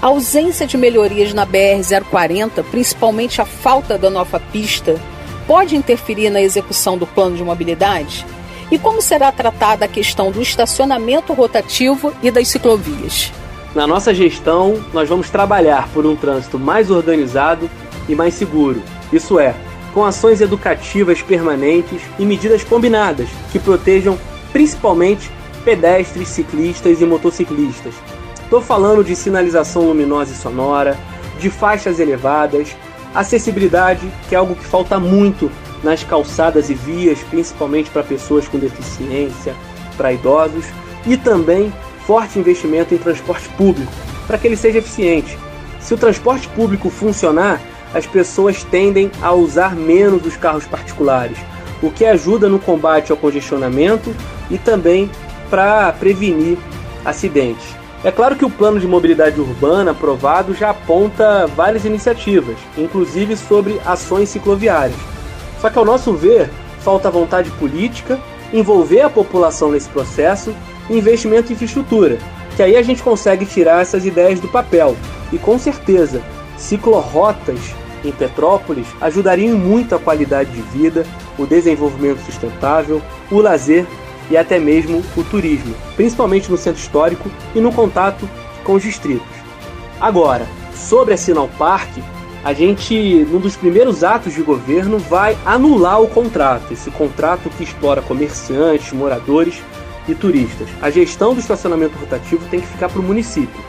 A 0.02 0.08
ausência 0.08 0.68
de 0.68 0.76
melhorias 0.76 1.34
na 1.34 1.48
BR-040, 1.48 2.62
principalmente 2.70 3.42
a 3.42 3.46
falta 3.46 3.98
da 3.98 4.10
nova 4.10 4.38
pista, 4.38 5.00
pode 5.48 5.78
interferir 5.78 6.30
na 6.30 6.42
execução 6.42 6.98
do 6.98 7.08
plano 7.08 7.38
de 7.38 7.44
mobilidade? 7.46 8.26
E 8.70 8.78
como 8.78 9.02
será 9.02 9.32
tratada 9.32 9.86
a 9.86 9.88
questão 9.88 10.30
do 10.30 10.42
estacionamento 10.42 11.32
rotativo 11.32 12.14
e 12.22 12.30
das 12.30 12.50
ciclovias? 12.50 13.32
Na 13.76 13.86
nossa 13.86 14.14
gestão, 14.14 14.84
nós 14.94 15.08
vamos 15.08 15.30
trabalhar 15.30 15.88
por 15.90 16.06
um 16.06 16.16
trânsito 16.16 16.58
mais 16.58 16.90
organizado 16.90 17.70
e 18.10 18.16
mais 18.16 18.34
seguro. 18.34 18.82
Isso 19.14 19.38
é, 19.38 19.54
com 19.94 20.04
ações 20.04 20.42
educativas 20.42 21.22
permanentes 21.22 22.02
e 22.18 22.26
medidas 22.26 22.64
combinadas 22.64 23.30
que 23.52 23.60
protejam 23.60 24.18
principalmente 24.52 25.30
pedestres, 25.64 26.30
ciclistas 26.30 27.02
e 27.02 27.06
motociclistas, 27.06 27.94
Estou 28.46 28.62
falando 28.62 29.04
de 29.04 29.16
sinalização 29.16 29.88
luminosa 29.88 30.32
e 30.32 30.36
sonora, 30.36 30.96
de 31.40 31.50
faixas 31.50 32.00
elevadas, 32.00 32.76
acessibilidade, 33.14 34.08
que 34.30 34.36
é 34.36 34.38
algo 34.38 34.56
que 34.56 34.64
falta 34.64 35.00
muito 35.00 35.52
nas 35.84 36.04
calçadas 36.04 36.70
e 36.70 36.76
vias, 36.76 37.20
principalmente 37.24 37.90
para 37.90 38.04
pessoas 38.04 38.48
com 38.48 38.60
deficiência, 38.60 39.56
para 39.98 40.14
idosos, 40.14 40.64
e 41.08 41.18
também 41.18 41.74
forte 42.06 42.40
investimento 42.40 42.94
em 42.94 42.98
transporte 42.98 43.50
público, 43.50 43.92
para 44.28 44.38
que 44.38 44.48
ele 44.48 44.58
seja 44.58 44.80
eficiente. 44.80 45.38
Se 45.80 45.94
o 45.94 45.98
transporte 45.98 46.48
público 46.50 46.90
funcionar, 46.90 47.62
as 47.94 48.06
pessoas 48.06 48.64
tendem 48.64 49.12
a 49.22 49.32
usar 49.34 49.76
menos 49.76 50.26
os 50.26 50.36
carros 50.36 50.66
particulares, 50.66 51.38
o 51.82 51.90
que 51.90 52.06
ajuda 52.06 52.50
no 52.50 52.60
combate 52.60 53.12
ao 53.12 53.18
congestionamento 53.18 54.16
e 54.50 54.58
também 54.58 55.10
para 55.50 55.92
prevenir 55.94 56.58
acidentes. 57.04 57.66
É 58.04 58.12
claro 58.12 58.36
que 58.36 58.46
o 58.46 58.50
plano 58.50 58.80
de 58.80 58.88
mobilidade 58.88 59.40
urbana 59.40 59.92
aprovado 59.92 60.54
já 60.54 60.70
aponta 60.70 61.48
várias 61.48 61.86
iniciativas, 61.86 62.58
inclusive 62.78 63.36
sobre 63.36 63.80
ações 63.86 64.30
cicloviárias. 64.30 65.00
Só 65.60 65.70
que, 65.70 65.80
ao 65.80 65.86
nosso 65.86 66.14
ver, 66.14 66.50
falta 66.82 67.10
vontade 67.10 67.50
política, 67.52 68.20
envolver 68.54 69.02
a 69.02 69.10
população 69.10 69.72
nesse 69.72 69.90
processo 69.90 70.54
investimento 70.90 71.52
em 71.52 71.56
infraestrutura, 71.56 72.18
que 72.56 72.64
aí 72.64 72.76
a 72.76 72.82
gente 72.82 73.04
consegue 73.04 73.46
tirar 73.46 73.82
essas 73.82 74.06
ideias 74.06 74.40
do 74.40 74.48
papel. 74.48 74.96
E 75.32 75.38
com 75.38 75.58
certeza, 75.58 76.22
ciclorotas 76.58 77.60
em 78.04 78.12
Petrópolis 78.12 78.88
ajudariam 79.02 79.58
muito 79.58 79.96
a 79.96 80.00
qualidade 80.00 80.52
de 80.52 80.62
vida, 80.62 81.06
o 81.38 81.46
desenvolvimento 81.46 82.24
sustentável, 82.24 83.02
o 83.32 83.40
lazer 83.40 83.86
e 84.30 84.38
até 84.38 84.60
mesmo 84.60 85.04
o 85.16 85.24
turismo, 85.24 85.76
principalmente 85.96 86.50
no 86.50 86.58
centro 86.58 86.82
histórico 86.82 87.30
e 87.54 87.60
no 87.60 87.72
contato 87.72 88.28
com 88.64 88.74
os 88.74 88.84
distritos. 88.84 89.28
Agora, 90.00 90.48
sobre 90.74 91.14
a 91.14 91.18
Sinal 91.18 91.50
Parque, 91.58 92.04
a 92.44 92.54
gente, 92.54 93.26
num 93.32 93.40
dos 93.40 93.56
primeiros 93.56 94.04
atos 94.04 94.34
de 94.34 94.42
governo, 94.44 95.00
vai 95.00 95.36
anular 95.46 96.00
o 96.02 96.08
contrato, 96.08 96.72
esse 96.72 96.92
contrato 96.92 97.50
que 97.50 97.64
explora 97.64 98.04
comerciantes, 98.04 98.94
moradores 98.94 99.62
e 100.08 100.16
turistas. 100.16 100.68
A 100.82 100.90
gestão 100.90 101.34
do 101.34 101.40
estacionamento 101.40 101.98
rotativo 101.98 102.46
tem 102.50 102.62
que 102.62 102.68
ficar 102.68 102.90
para 102.90 103.00
o 103.00 103.04
município, 103.04 103.64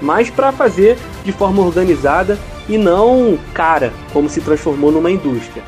mas 0.00 0.30
para 0.30 0.52
fazer 0.52 0.98
de 1.24 1.32
forma 1.32 1.62
organizada 1.62 2.38
e 2.68 2.78
não 2.78 3.38
cara, 3.54 3.92
como 4.12 4.28
se 4.28 4.40
transformou 4.40 4.90
numa 4.90 5.10
indústria. 5.10 5.62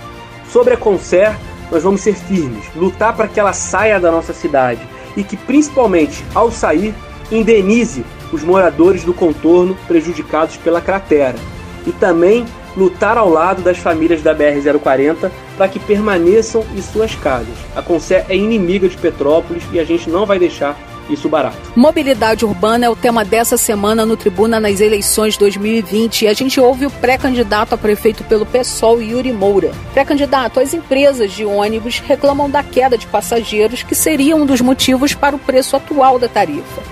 Sobre 0.48 0.74
a 0.74 0.76
Concer, 0.76 1.36
nós 1.70 1.82
vamos 1.82 2.01
ser 2.01 2.14
firmes, 2.14 2.64
lutar 2.76 3.14
para 3.16 3.28
que 3.28 3.40
ela 3.40 3.52
saia 3.52 3.98
da 3.98 4.10
nossa 4.10 4.32
cidade 4.32 4.80
e 5.16 5.24
que, 5.24 5.36
principalmente 5.36 6.24
ao 6.34 6.51
sair, 6.51 6.94
indenize 7.30 8.05
os 8.32 8.42
moradores 8.42 9.05
do 9.05 9.14
contorno 9.14 9.76
prejudicados 9.86 10.56
pela 10.56 10.80
cratera. 10.80 11.36
E 11.86 11.92
também 11.92 12.44
lutar 12.76 13.16
ao 13.16 13.28
lado 13.28 13.62
das 13.62 13.78
famílias 13.78 14.22
da 14.22 14.34
BR-040 14.34 15.30
para 15.56 15.68
que 15.68 15.78
permaneçam 15.78 16.64
em 16.74 16.82
suas 16.82 17.14
casas. 17.14 17.56
A 17.74 17.82
Concer 17.82 18.24
é 18.28 18.36
inimiga 18.36 18.88
de 18.88 18.96
Petrópolis 18.96 19.62
e 19.72 19.78
a 19.78 19.84
gente 19.84 20.10
não 20.10 20.26
vai 20.26 20.38
deixar 20.38 20.76
isso 21.09 21.28
barato. 21.28 21.56
Mobilidade 21.76 22.44
urbana 22.44 22.86
é 22.86 22.88
o 22.88 22.96
tema 22.96 23.24
dessa 23.24 23.56
semana 23.56 24.06
no 24.06 24.16
Tribuna 24.16 24.59
nas 24.59 24.80
eleições 24.80 25.36
2020 25.36 26.22
e 26.22 26.28
a 26.28 26.32
gente 26.32 26.60
ouve 26.60 26.86
o 26.86 26.90
pré-candidato 26.90 27.74
a 27.74 27.78
prefeito 27.78 28.24
pelo 28.24 28.46
PSOL, 28.46 29.02
Yuri 29.02 29.32
Moura. 29.32 29.72
Pré-candidato, 29.92 30.60
as 30.60 30.72
empresas 30.72 31.32
de 31.32 31.44
ônibus 31.44 31.98
reclamam 31.98 32.48
da 32.48 32.62
queda 32.62 32.96
de 32.96 33.06
passageiros, 33.06 33.82
que 33.82 33.94
seria 33.94 34.36
um 34.36 34.46
dos 34.46 34.60
motivos 34.60 35.14
para 35.14 35.36
o 35.36 35.38
preço 35.38 35.76
atual 35.76 36.18
da 36.18 36.28
tarifa. 36.28 36.82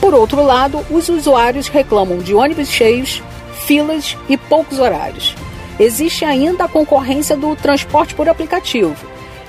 Por 0.00 0.12
outro 0.12 0.44
lado, 0.44 0.84
os 0.90 1.08
usuários 1.08 1.68
reclamam 1.68 2.18
de 2.18 2.34
ônibus 2.34 2.68
cheios, 2.68 3.22
filas 3.66 4.16
e 4.28 4.36
poucos 4.36 4.78
horários. 4.78 5.34
Existe 5.78 6.24
ainda 6.24 6.64
a 6.64 6.68
concorrência 6.68 7.36
do 7.36 7.56
transporte 7.56 8.14
por 8.14 8.28
aplicativo 8.28 8.94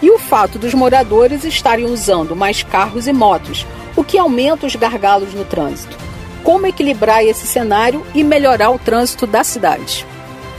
e 0.01 0.09
o 0.09 0.17
fato 0.17 0.57
dos 0.57 0.73
moradores 0.73 1.43
estarem 1.43 1.85
usando 1.85 2.35
mais 2.35 2.63
carros 2.63 3.07
e 3.07 3.13
motos, 3.13 3.65
o 3.95 4.03
que 4.03 4.17
aumenta 4.17 4.65
os 4.65 4.75
gargalos 4.75 5.33
no 5.33 5.45
trânsito. 5.45 5.97
Como 6.43 6.67
equilibrar 6.67 7.23
esse 7.23 7.47
cenário 7.47 8.05
e 8.13 8.23
melhorar 8.23 8.69
o 8.71 8.79
trânsito 8.79 9.25
da 9.25 9.43
cidade? 9.43 10.05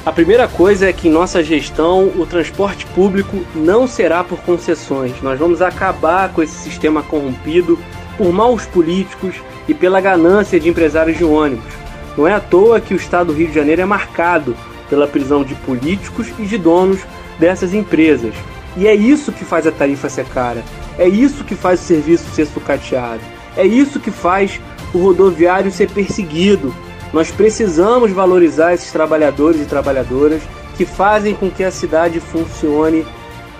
A 0.05 0.13
primeira 0.13 0.47
coisa 0.47 0.89
é 0.89 0.93
que 0.93 1.09
em 1.09 1.11
nossa 1.13 1.43
gestão 1.43 2.13
o 2.17 2.27
transporte 2.27 2.87
público 2.87 3.45
não 3.55 3.89
será 3.89 4.23
por 4.23 4.39
concessões. 4.41 5.21
Nós 5.21 5.39
vamos 5.39 5.61
acabar 5.61 6.33
com 6.33 6.43
esse 6.43 6.57
sistema 6.57 7.03
corrompido 7.03 7.79
por 8.17 8.33
maus 8.33 8.67
políticos 8.67 9.35
e 9.69 9.75
pela 9.75 10.01
ganância 10.01 10.61
de 10.61 10.69
empresários 10.69 11.19
de 11.19 11.25
ônibus. 11.25 11.86
Não 12.17 12.27
é 12.27 12.33
à 12.33 12.41
toa 12.41 12.81
que 12.81 12.95
o 12.95 12.97
estado 12.97 13.29
do 13.29 13.39
Rio 13.39 13.49
de 13.49 13.55
Janeiro 13.55 13.83
é 13.83 13.85
marcado 13.85 14.57
pela 14.89 15.07
prisão 15.07 15.45
de 15.45 15.55
políticos 15.55 16.29
e 16.39 16.45
de 16.45 16.57
donos 16.57 17.01
dessas 17.39 17.75
empresas. 17.75 18.35
E 18.77 18.87
é 18.87 18.95
isso 18.95 19.33
que 19.33 19.45
faz 19.45 19.67
a 19.67 19.73
tarifa 19.73 20.09
ser 20.09 20.27
cara. 20.27 20.63
É 20.99 21.09
isso 21.09 21.45
que 21.45 21.55
faz 21.55 21.81
o 21.81 21.85
serviço 21.85 22.31
ser 22.31 22.47
sucateado. 22.47 23.21
É 23.57 23.67
isso 23.67 24.01
que 24.01 24.11
faz 24.11 24.61
o 24.95 24.99
rodoviário 24.99 25.71
ser 25.71 25.91
perseguido. 25.91 26.75
Nós 27.13 27.31
precisamos 27.31 28.11
valorizar 28.11 28.75
esses 28.75 28.91
trabalhadores 28.91 29.61
e 29.61 29.65
trabalhadoras 29.65 30.43
que 30.77 30.85
fazem 30.85 31.35
com 31.35 31.51
que 31.51 31.65
a 31.65 31.71
cidade 31.71 32.21
funcione 32.21 33.07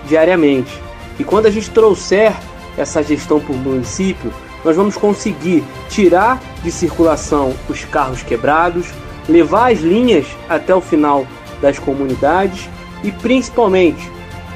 diariamente. 0.07 0.79
E 1.19 1.23
quando 1.23 1.47
a 1.47 1.51
gente 1.51 1.69
trouxer 1.71 2.33
essa 2.77 3.01
gestão 3.01 3.41
o 3.49 3.53
município, 3.53 4.31
nós 4.63 4.75
vamos 4.75 4.97
conseguir 4.97 5.63
tirar 5.89 6.41
de 6.63 6.71
circulação 6.71 7.53
os 7.69 7.85
carros 7.85 8.23
quebrados, 8.23 8.87
levar 9.27 9.71
as 9.71 9.79
linhas 9.79 10.25
até 10.49 10.73
o 10.73 10.81
final 10.81 11.25
das 11.61 11.79
comunidades 11.79 12.69
e 13.03 13.11
principalmente 13.11 14.09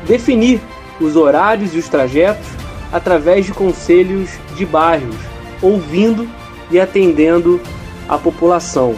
definir 0.08 0.60
os 1.00 1.16
horários 1.16 1.74
e 1.74 1.78
os 1.78 1.88
trajetos 1.88 2.48
através 2.92 3.46
de 3.46 3.54
conselhos 3.54 4.30
de 4.56 4.66
bairros, 4.66 5.16
ouvindo 5.62 6.28
e 6.70 6.80
atendendo 6.80 7.60
a 8.08 8.18
população. 8.18 8.96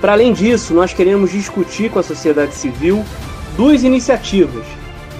Para 0.00 0.12
além 0.12 0.32
disso, 0.32 0.74
nós 0.74 0.92
queremos 0.92 1.30
discutir 1.30 1.90
com 1.90 1.98
a 1.98 2.02
sociedade 2.02 2.54
civil 2.54 3.04
duas 3.56 3.84
iniciativas 3.84 4.64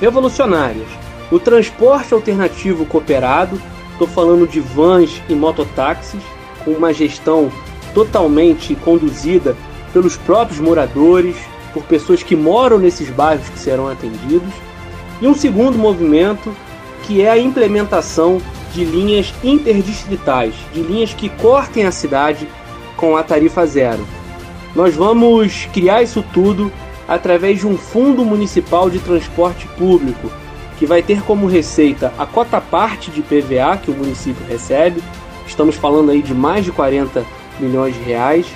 revolucionárias: 0.00 0.88
o 1.30 1.38
transporte 1.38 2.12
alternativo 2.12 2.84
cooperado, 2.84 3.60
estou 3.92 4.06
falando 4.06 4.46
de 4.46 4.60
vans 4.60 5.22
e 5.28 5.34
mototáxis, 5.34 6.20
com 6.64 6.72
uma 6.72 6.92
gestão 6.92 7.50
totalmente 7.94 8.74
conduzida 8.74 9.56
pelos 9.92 10.16
próprios 10.16 10.60
moradores, 10.60 11.36
por 11.72 11.84
pessoas 11.84 12.22
que 12.22 12.36
moram 12.36 12.78
nesses 12.78 13.08
bairros 13.10 13.48
que 13.48 13.58
serão 13.58 13.88
atendidos, 13.88 14.52
e 15.20 15.26
um 15.26 15.34
segundo 15.34 15.78
movimento 15.78 16.54
que 17.04 17.22
é 17.22 17.30
a 17.30 17.38
implementação 17.38 18.40
de 18.72 18.84
linhas 18.84 19.32
interdistritais, 19.44 20.54
de 20.72 20.80
linhas 20.80 21.12
que 21.12 21.28
cortem 21.28 21.84
a 21.84 21.92
cidade 21.92 22.48
com 22.96 23.16
a 23.16 23.22
tarifa 23.22 23.66
zero. 23.66 24.06
Nós 24.74 24.94
vamos 24.94 25.66
criar 25.72 26.02
isso 26.02 26.24
tudo 26.32 26.72
através 27.06 27.58
de 27.60 27.66
um 27.66 27.76
fundo 27.76 28.24
municipal 28.24 28.88
de 28.88 28.98
transporte 28.98 29.66
público, 29.76 30.30
que 30.82 30.86
vai 30.86 31.00
ter 31.00 31.22
como 31.22 31.46
receita 31.46 32.12
a 32.18 32.26
cota 32.26 32.60
parte 32.60 33.08
de 33.12 33.22
PVA 33.22 33.76
que 33.76 33.88
o 33.88 33.94
município 33.94 34.44
recebe. 34.48 35.00
Estamos 35.46 35.76
falando 35.76 36.10
aí 36.10 36.20
de 36.20 36.34
mais 36.34 36.64
de 36.64 36.72
40 36.72 37.24
milhões 37.60 37.94
de 37.94 38.00
reais, 38.00 38.46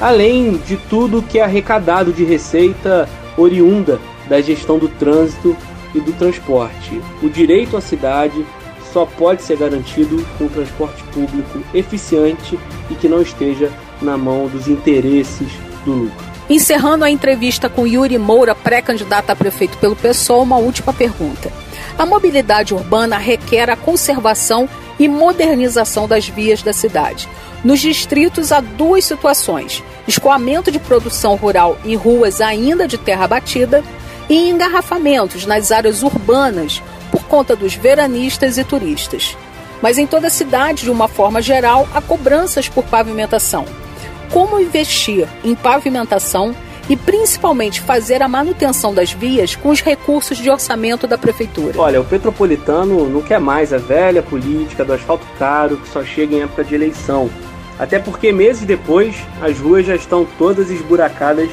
além 0.00 0.56
de 0.56 0.78
tudo 0.88 1.20
que 1.20 1.38
é 1.38 1.44
arrecadado 1.44 2.14
de 2.14 2.24
receita 2.24 3.06
oriunda 3.36 4.00
da 4.26 4.40
gestão 4.40 4.78
do 4.78 4.88
trânsito 4.88 5.54
e 5.94 6.00
do 6.00 6.14
transporte. 6.14 6.98
O 7.22 7.28
direito 7.28 7.76
à 7.76 7.82
cidade 7.82 8.46
só 8.90 9.04
pode 9.04 9.42
ser 9.42 9.58
garantido 9.58 10.24
com 10.38 10.48
transporte 10.48 11.02
público 11.12 11.60
eficiente 11.74 12.58
e 12.90 12.94
que 12.94 13.06
não 13.06 13.20
esteja 13.20 13.70
na 14.00 14.16
mão 14.16 14.48
dos 14.48 14.66
interesses 14.66 15.48
do 15.84 15.92
lucro. 15.92 16.26
Encerrando 16.48 17.04
a 17.04 17.10
entrevista 17.10 17.68
com 17.68 17.86
Yuri 17.86 18.16
Moura, 18.16 18.54
pré-candidato 18.54 19.28
a 19.28 19.36
prefeito 19.36 19.76
pelo 19.76 19.94
PSOL, 19.94 20.42
uma 20.42 20.56
última 20.56 20.94
pergunta. 20.94 21.65
A 21.98 22.04
mobilidade 22.04 22.74
urbana 22.74 23.16
requer 23.16 23.70
a 23.70 23.76
conservação 23.76 24.68
e 24.98 25.08
modernização 25.08 26.06
das 26.06 26.28
vias 26.28 26.62
da 26.62 26.72
cidade. 26.72 27.28
Nos 27.64 27.80
distritos 27.80 28.52
há 28.52 28.60
duas 28.60 29.04
situações: 29.04 29.82
escoamento 30.06 30.70
de 30.70 30.78
produção 30.78 31.36
rural 31.36 31.78
em 31.84 31.94
ruas 31.94 32.40
ainda 32.40 32.86
de 32.86 32.98
terra 32.98 33.26
batida 33.26 33.82
e 34.28 34.50
engarrafamentos 34.50 35.46
nas 35.46 35.70
áreas 35.70 36.02
urbanas 36.02 36.82
por 37.10 37.24
conta 37.24 37.56
dos 37.56 37.74
veranistas 37.74 38.58
e 38.58 38.64
turistas. 38.64 39.36
Mas 39.80 39.98
em 39.98 40.06
toda 40.06 40.26
a 40.26 40.30
cidade, 40.30 40.84
de 40.84 40.90
uma 40.90 41.08
forma 41.08 41.40
geral, 41.40 41.88
há 41.94 42.00
cobranças 42.00 42.68
por 42.68 42.84
pavimentação 42.84 43.64
como 44.30 44.60
investir 44.60 45.28
em 45.44 45.54
pavimentação 45.54 46.54
e 46.88 46.96
principalmente 46.96 47.80
fazer 47.80 48.22
a 48.22 48.28
manutenção 48.28 48.94
das 48.94 49.12
vias 49.12 49.56
com 49.56 49.70
os 49.70 49.80
recursos 49.80 50.38
de 50.38 50.50
orçamento 50.50 51.06
da 51.06 51.18
prefeitura. 51.18 51.74
Olha, 51.76 52.00
o 52.00 52.04
petropolitano 52.04 53.08
não 53.08 53.22
quer 53.22 53.40
mais 53.40 53.72
a 53.72 53.78
velha 53.78 54.22
política 54.22 54.84
do 54.84 54.92
asfalto 54.92 55.26
caro 55.38 55.76
que 55.76 55.88
só 55.88 56.04
chega 56.04 56.36
em 56.36 56.42
época 56.42 56.64
de 56.64 56.74
eleição. 56.74 57.28
Até 57.78 57.98
porque 57.98 58.32
meses 58.32 58.64
depois 58.64 59.16
as 59.42 59.58
ruas 59.58 59.84
já 59.84 59.94
estão 59.94 60.26
todas 60.38 60.70
esburacadas 60.70 61.50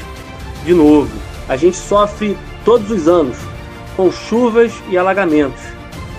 de 0.63 0.73
novo. 0.73 1.11
A 1.49 1.57
gente 1.57 1.75
sofre 1.75 2.37
todos 2.63 2.89
os 2.91 3.07
anos 3.07 3.37
com 3.97 4.11
chuvas 4.11 4.71
e 4.89 4.97
alagamentos. 4.97 5.61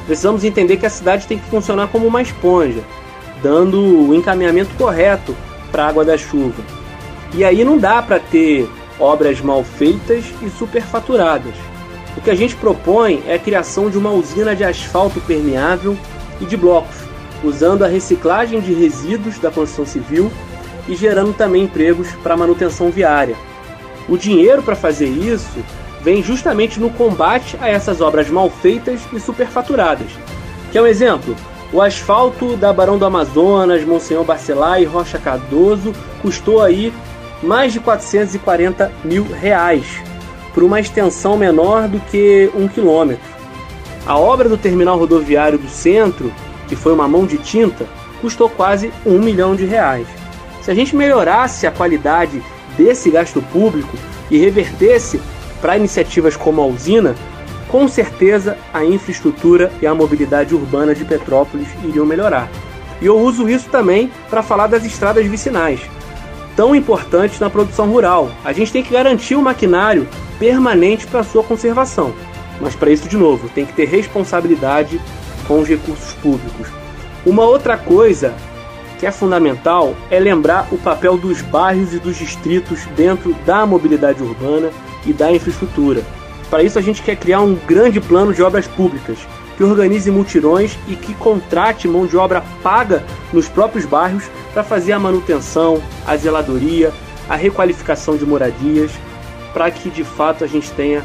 Precisamos 0.07 0.45
entender 0.45 0.77
que 0.77 0.87
a 0.87 0.91
cidade 0.91 1.27
tem 1.27 1.39
que 1.39 1.49
funcionar 1.49 1.89
como 1.89 2.07
uma 2.07 2.21
esponja, 2.21 2.83
dando 3.43 4.09
o 4.09 4.15
encaminhamento 4.15 4.75
correto 4.77 5.35
para 5.73 5.85
a 5.85 5.89
água 5.89 6.05
da 6.05 6.19
chuva. 6.19 6.63
E 7.33 7.43
aí 7.43 7.65
não 7.65 7.79
dá 7.79 8.03
para 8.03 8.21
ter 8.21 8.69
obras 8.99 9.41
mal 9.41 9.65
feitas 9.65 10.25
e 10.43 10.51
superfaturadas. 10.51 11.55
O 12.17 12.21
que 12.21 12.31
a 12.31 12.35
gente 12.35 12.55
propõe 12.57 13.23
é 13.27 13.35
a 13.35 13.39
criação 13.39 13.91
de 13.91 13.99
uma 13.99 14.11
usina 14.11 14.55
de 14.55 14.63
asfalto 14.63 15.21
permeável 15.23 15.97
e 16.41 16.45
de 16.45 16.57
blocos, 16.57 16.97
usando 17.43 17.85
a 17.85 17.89
reciclagem 17.89 18.61
de 18.61 18.73
resíduos 18.73 19.39
da 19.39 19.51
construção 19.51 19.85
civil 19.87 20.31
e 20.89 20.95
gerando 20.95 21.33
também 21.33 21.65
empregos 21.65 22.13
para 22.23 22.37
manutenção 22.37 22.91
viária. 22.91 23.37
O 24.09 24.17
dinheiro 24.17 24.63
para 24.63 24.77
fazer 24.77 25.09
isso 25.09 25.65
vem 26.03 26.23
justamente 26.23 26.79
no 26.79 26.91
combate 26.91 27.57
a 27.61 27.69
essas 27.69 28.01
obras 28.01 28.29
mal 28.29 28.51
feitas 28.51 29.01
e 29.13 29.19
superfaturadas. 29.19 30.11
Quer 30.71 30.83
um 30.83 30.87
exemplo? 30.87 31.35
O 31.73 31.81
asfalto 31.81 32.57
da 32.57 32.73
Barão 32.73 32.99
do 32.99 33.07
Amazonas, 33.07 33.85
Monsenhor 33.85 34.23
Barcelar 34.23 34.81
e 34.81 34.85
Rocha 34.85 35.19
Cardoso 35.19 35.93
custou 36.21 36.63
aí 36.63 36.93
mais 37.45 37.73
de 37.73 37.81
440 37.81 38.91
mil 39.05 39.25
reais, 39.25 39.85
por 40.53 40.63
uma 40.63 40.81
extensão 40.81 41.37
menor 41.37 41.87
do 41.89 42.01
que 42.01 42.51
um 42.55 42.67
quilômetro. 42.67 43.35
A 44.07 44.19
obra 44.19 44.49
do 44.49 44.57
terminal 44.57 44.99
rodoviário 44.99 45.59
do 45.59 45.69
centro, 45.69 46.33
que 46.69 46.75
foi 46.75 46.93
uma 46.93 47.07
mão 47.07 47.27
de 47.27 47.39
tinta, 47.39 47.87
custou 48.21 48.49
quase 48.49 48.93
um 49.05 49.19
milhão 49.19 49.55
de 49.55 49.65
reais. 49.65 50.07
Se 50.63 50.71
a 50.71 50.75
gente 50.75 50.97
melhorasse 50.97 51.67
a 51.67 51.71
qualidade 51.71 52.43
desse 52.77 53.11
gasto 53.11 53.43
público 53.53 53.97
e 54.31 54.39
revertesse 54.39 55.21
para 55.61 55.77
iniciativas 55.77 56.37
como 56.37 56.63
a 56.63 56.67
usina, 56.67 57.15
com 57.69 57.87
certeza 57.89 58.57
a 58.73 58.85
infraestrutura 58.85 59.71
e 59.83 59.87
a 59.87 59.95
mobilidade 59.95 60.55
urbana 60.55 60.95
de 60.95 61.05
Petrópolis 61.05 61.69
iriam 61.83 62.07
melhorar. 62.07 62.49
E 63.03 63.07
eu 63.07 63.19
uso 63.19 63.49
isso 63.49 63.69
também 63.69 64.11
para 64.31 64.43
falar 64.43 64.67
das 64.67 64.85
estradas 64.85 65.27
vicinais, 65.27 65.81
tão 66.57 66.75
importantes 66.75 67.41
na 67.41 67.51
produção 67.51 67.91
rural. 67.91 68.31
A 68.45 68.53
gente 68.53 68.73
tem 68.73 68.83
que 68.83 68.93
garantir 68.93 69.37
um 69.37 69.43
maquinário 69.43 70.09
permanente 70.39 71.07
para 71.07 71.23
sua 71.23 71.43
conservação. 71.43 72.15
Mas 72.61 72.75
para 72.75 72.91
isso, 72.91 73.09
de 73.09 73.17
novo, 73.17 73.49
tem 73.49 73.67
que 73.67 73.73
ter 73.73 73.87
responsabilidade 73.87 75.01
com 75.47 75.61
os 75.61 75.69
recursos 75.69 76.13
públicos. 76.15 76.69
Uma 77.27 77.45
outra 77.45 77.77
coisa 77.77 78.35
que 78.99 79.07
é 79.07 79.11
fundamental 79.11 79.95
é 80.11 80.19
lembrar 80.19 80.69
o 80.71 80.79
papel 80.79 81.17
dos 81.17 81.43
bairros 81.43 81.93
e 81.93 81.99
dos 81.99 82.17
distritos 82.17 82.85
dentro 82.97 83.35
da 83.45 83.67
mobilidade 83.67 84.23
urbana 84.23 84.71
e 85.05 85.13
da 85.13 85.33
infraestrutura. 85.33 86.03
Para 86.49 86.63
isso, 86.63 86.79
a 86.79 86.83
gente 86.83 87.03
quer 87.03 87.17
criar 87.17 87.41
um 87.41 87.55
grande 87.55 88.01
plano 88.01 88.33
de 88.33 88.43
obras 88.43 88.67
públicas 88.67 89.19
que 89.57 89.65
organize 89.65 90.11
mutirões 90.11 90.77
e 90.89 90.97
que 90.97 91.15
contrate 91.15 91.89
mão 91.89 92.07
de 92.07 92.17
obra 92.17 92.43
paga 92.63 93.05
nos 93.33 93.49
próprios 93.49 93.85
bairros 93.85 94.25
para 94.53 94.65
fazer 94.65 94.93
a 94.93 94.99
manutenção, 94.99 95.83
a 96.07 96.17
zeladoria, 96.17 96.93
a 97.29 97.37
requalificação 97.37 98.17
de 98.17 98.27
moradias, 98.27 98.91
para 99.53 99.71
que 99.71 99.91
de 99.91 100.05
fato 100.05 100.45
a 100.45 100.47
gente 100.47 100.71
tenha 100.73 101.03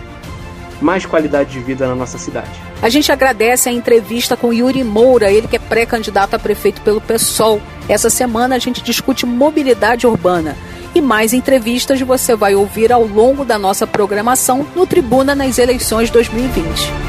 mais 0.82 1.06
qualidade 1.06 1.52
de 1.52 1.60
vida 1.60 1.88
na 1.88 1.96
nossa 1.96 2.18
cidade. 2.18 2.50
A 2.82 2.90
gente 2.90 3.12
agradece 3.12 3.68
a 3.68 3.72
entrevista 3.72 4.38
com 4.38 4.54
Yuri 4.54 4.84
Moura, 4.84 5.32
ele 5.32 5.48
que 5.48 5.58
é 5.58 5.60
pré-candidato 5.60 6.36
a 6.36 6.40
prefeito 6.40 6.82
pelo 6.82 7.02
PSOL. 7.02 7.62
Essa 7.88 8.10
semana 8.10 8.56
a 8.56 8.60
gente 8.60 8.82
discute 8.82 9.26
mobilidade 9.26 10.08
urbana 10.08 10.56
e 10.96 11.02
mais 11.02 11.34
entrevistas 11.34 12.00
você 12.02 12.36
vai 12.36 12.56
ouvir 12.56 12.92
ao 12.92 13.06
longo 13.06 13.44
da 13.44 13.60
nossa 13.60 13.86
programação 13.86 14.66
no 14.76 14.88
Tribuna 14.88 15.36
nas 15.36 15.58
eleições 15.58 16.10
2020. 16.10 17.09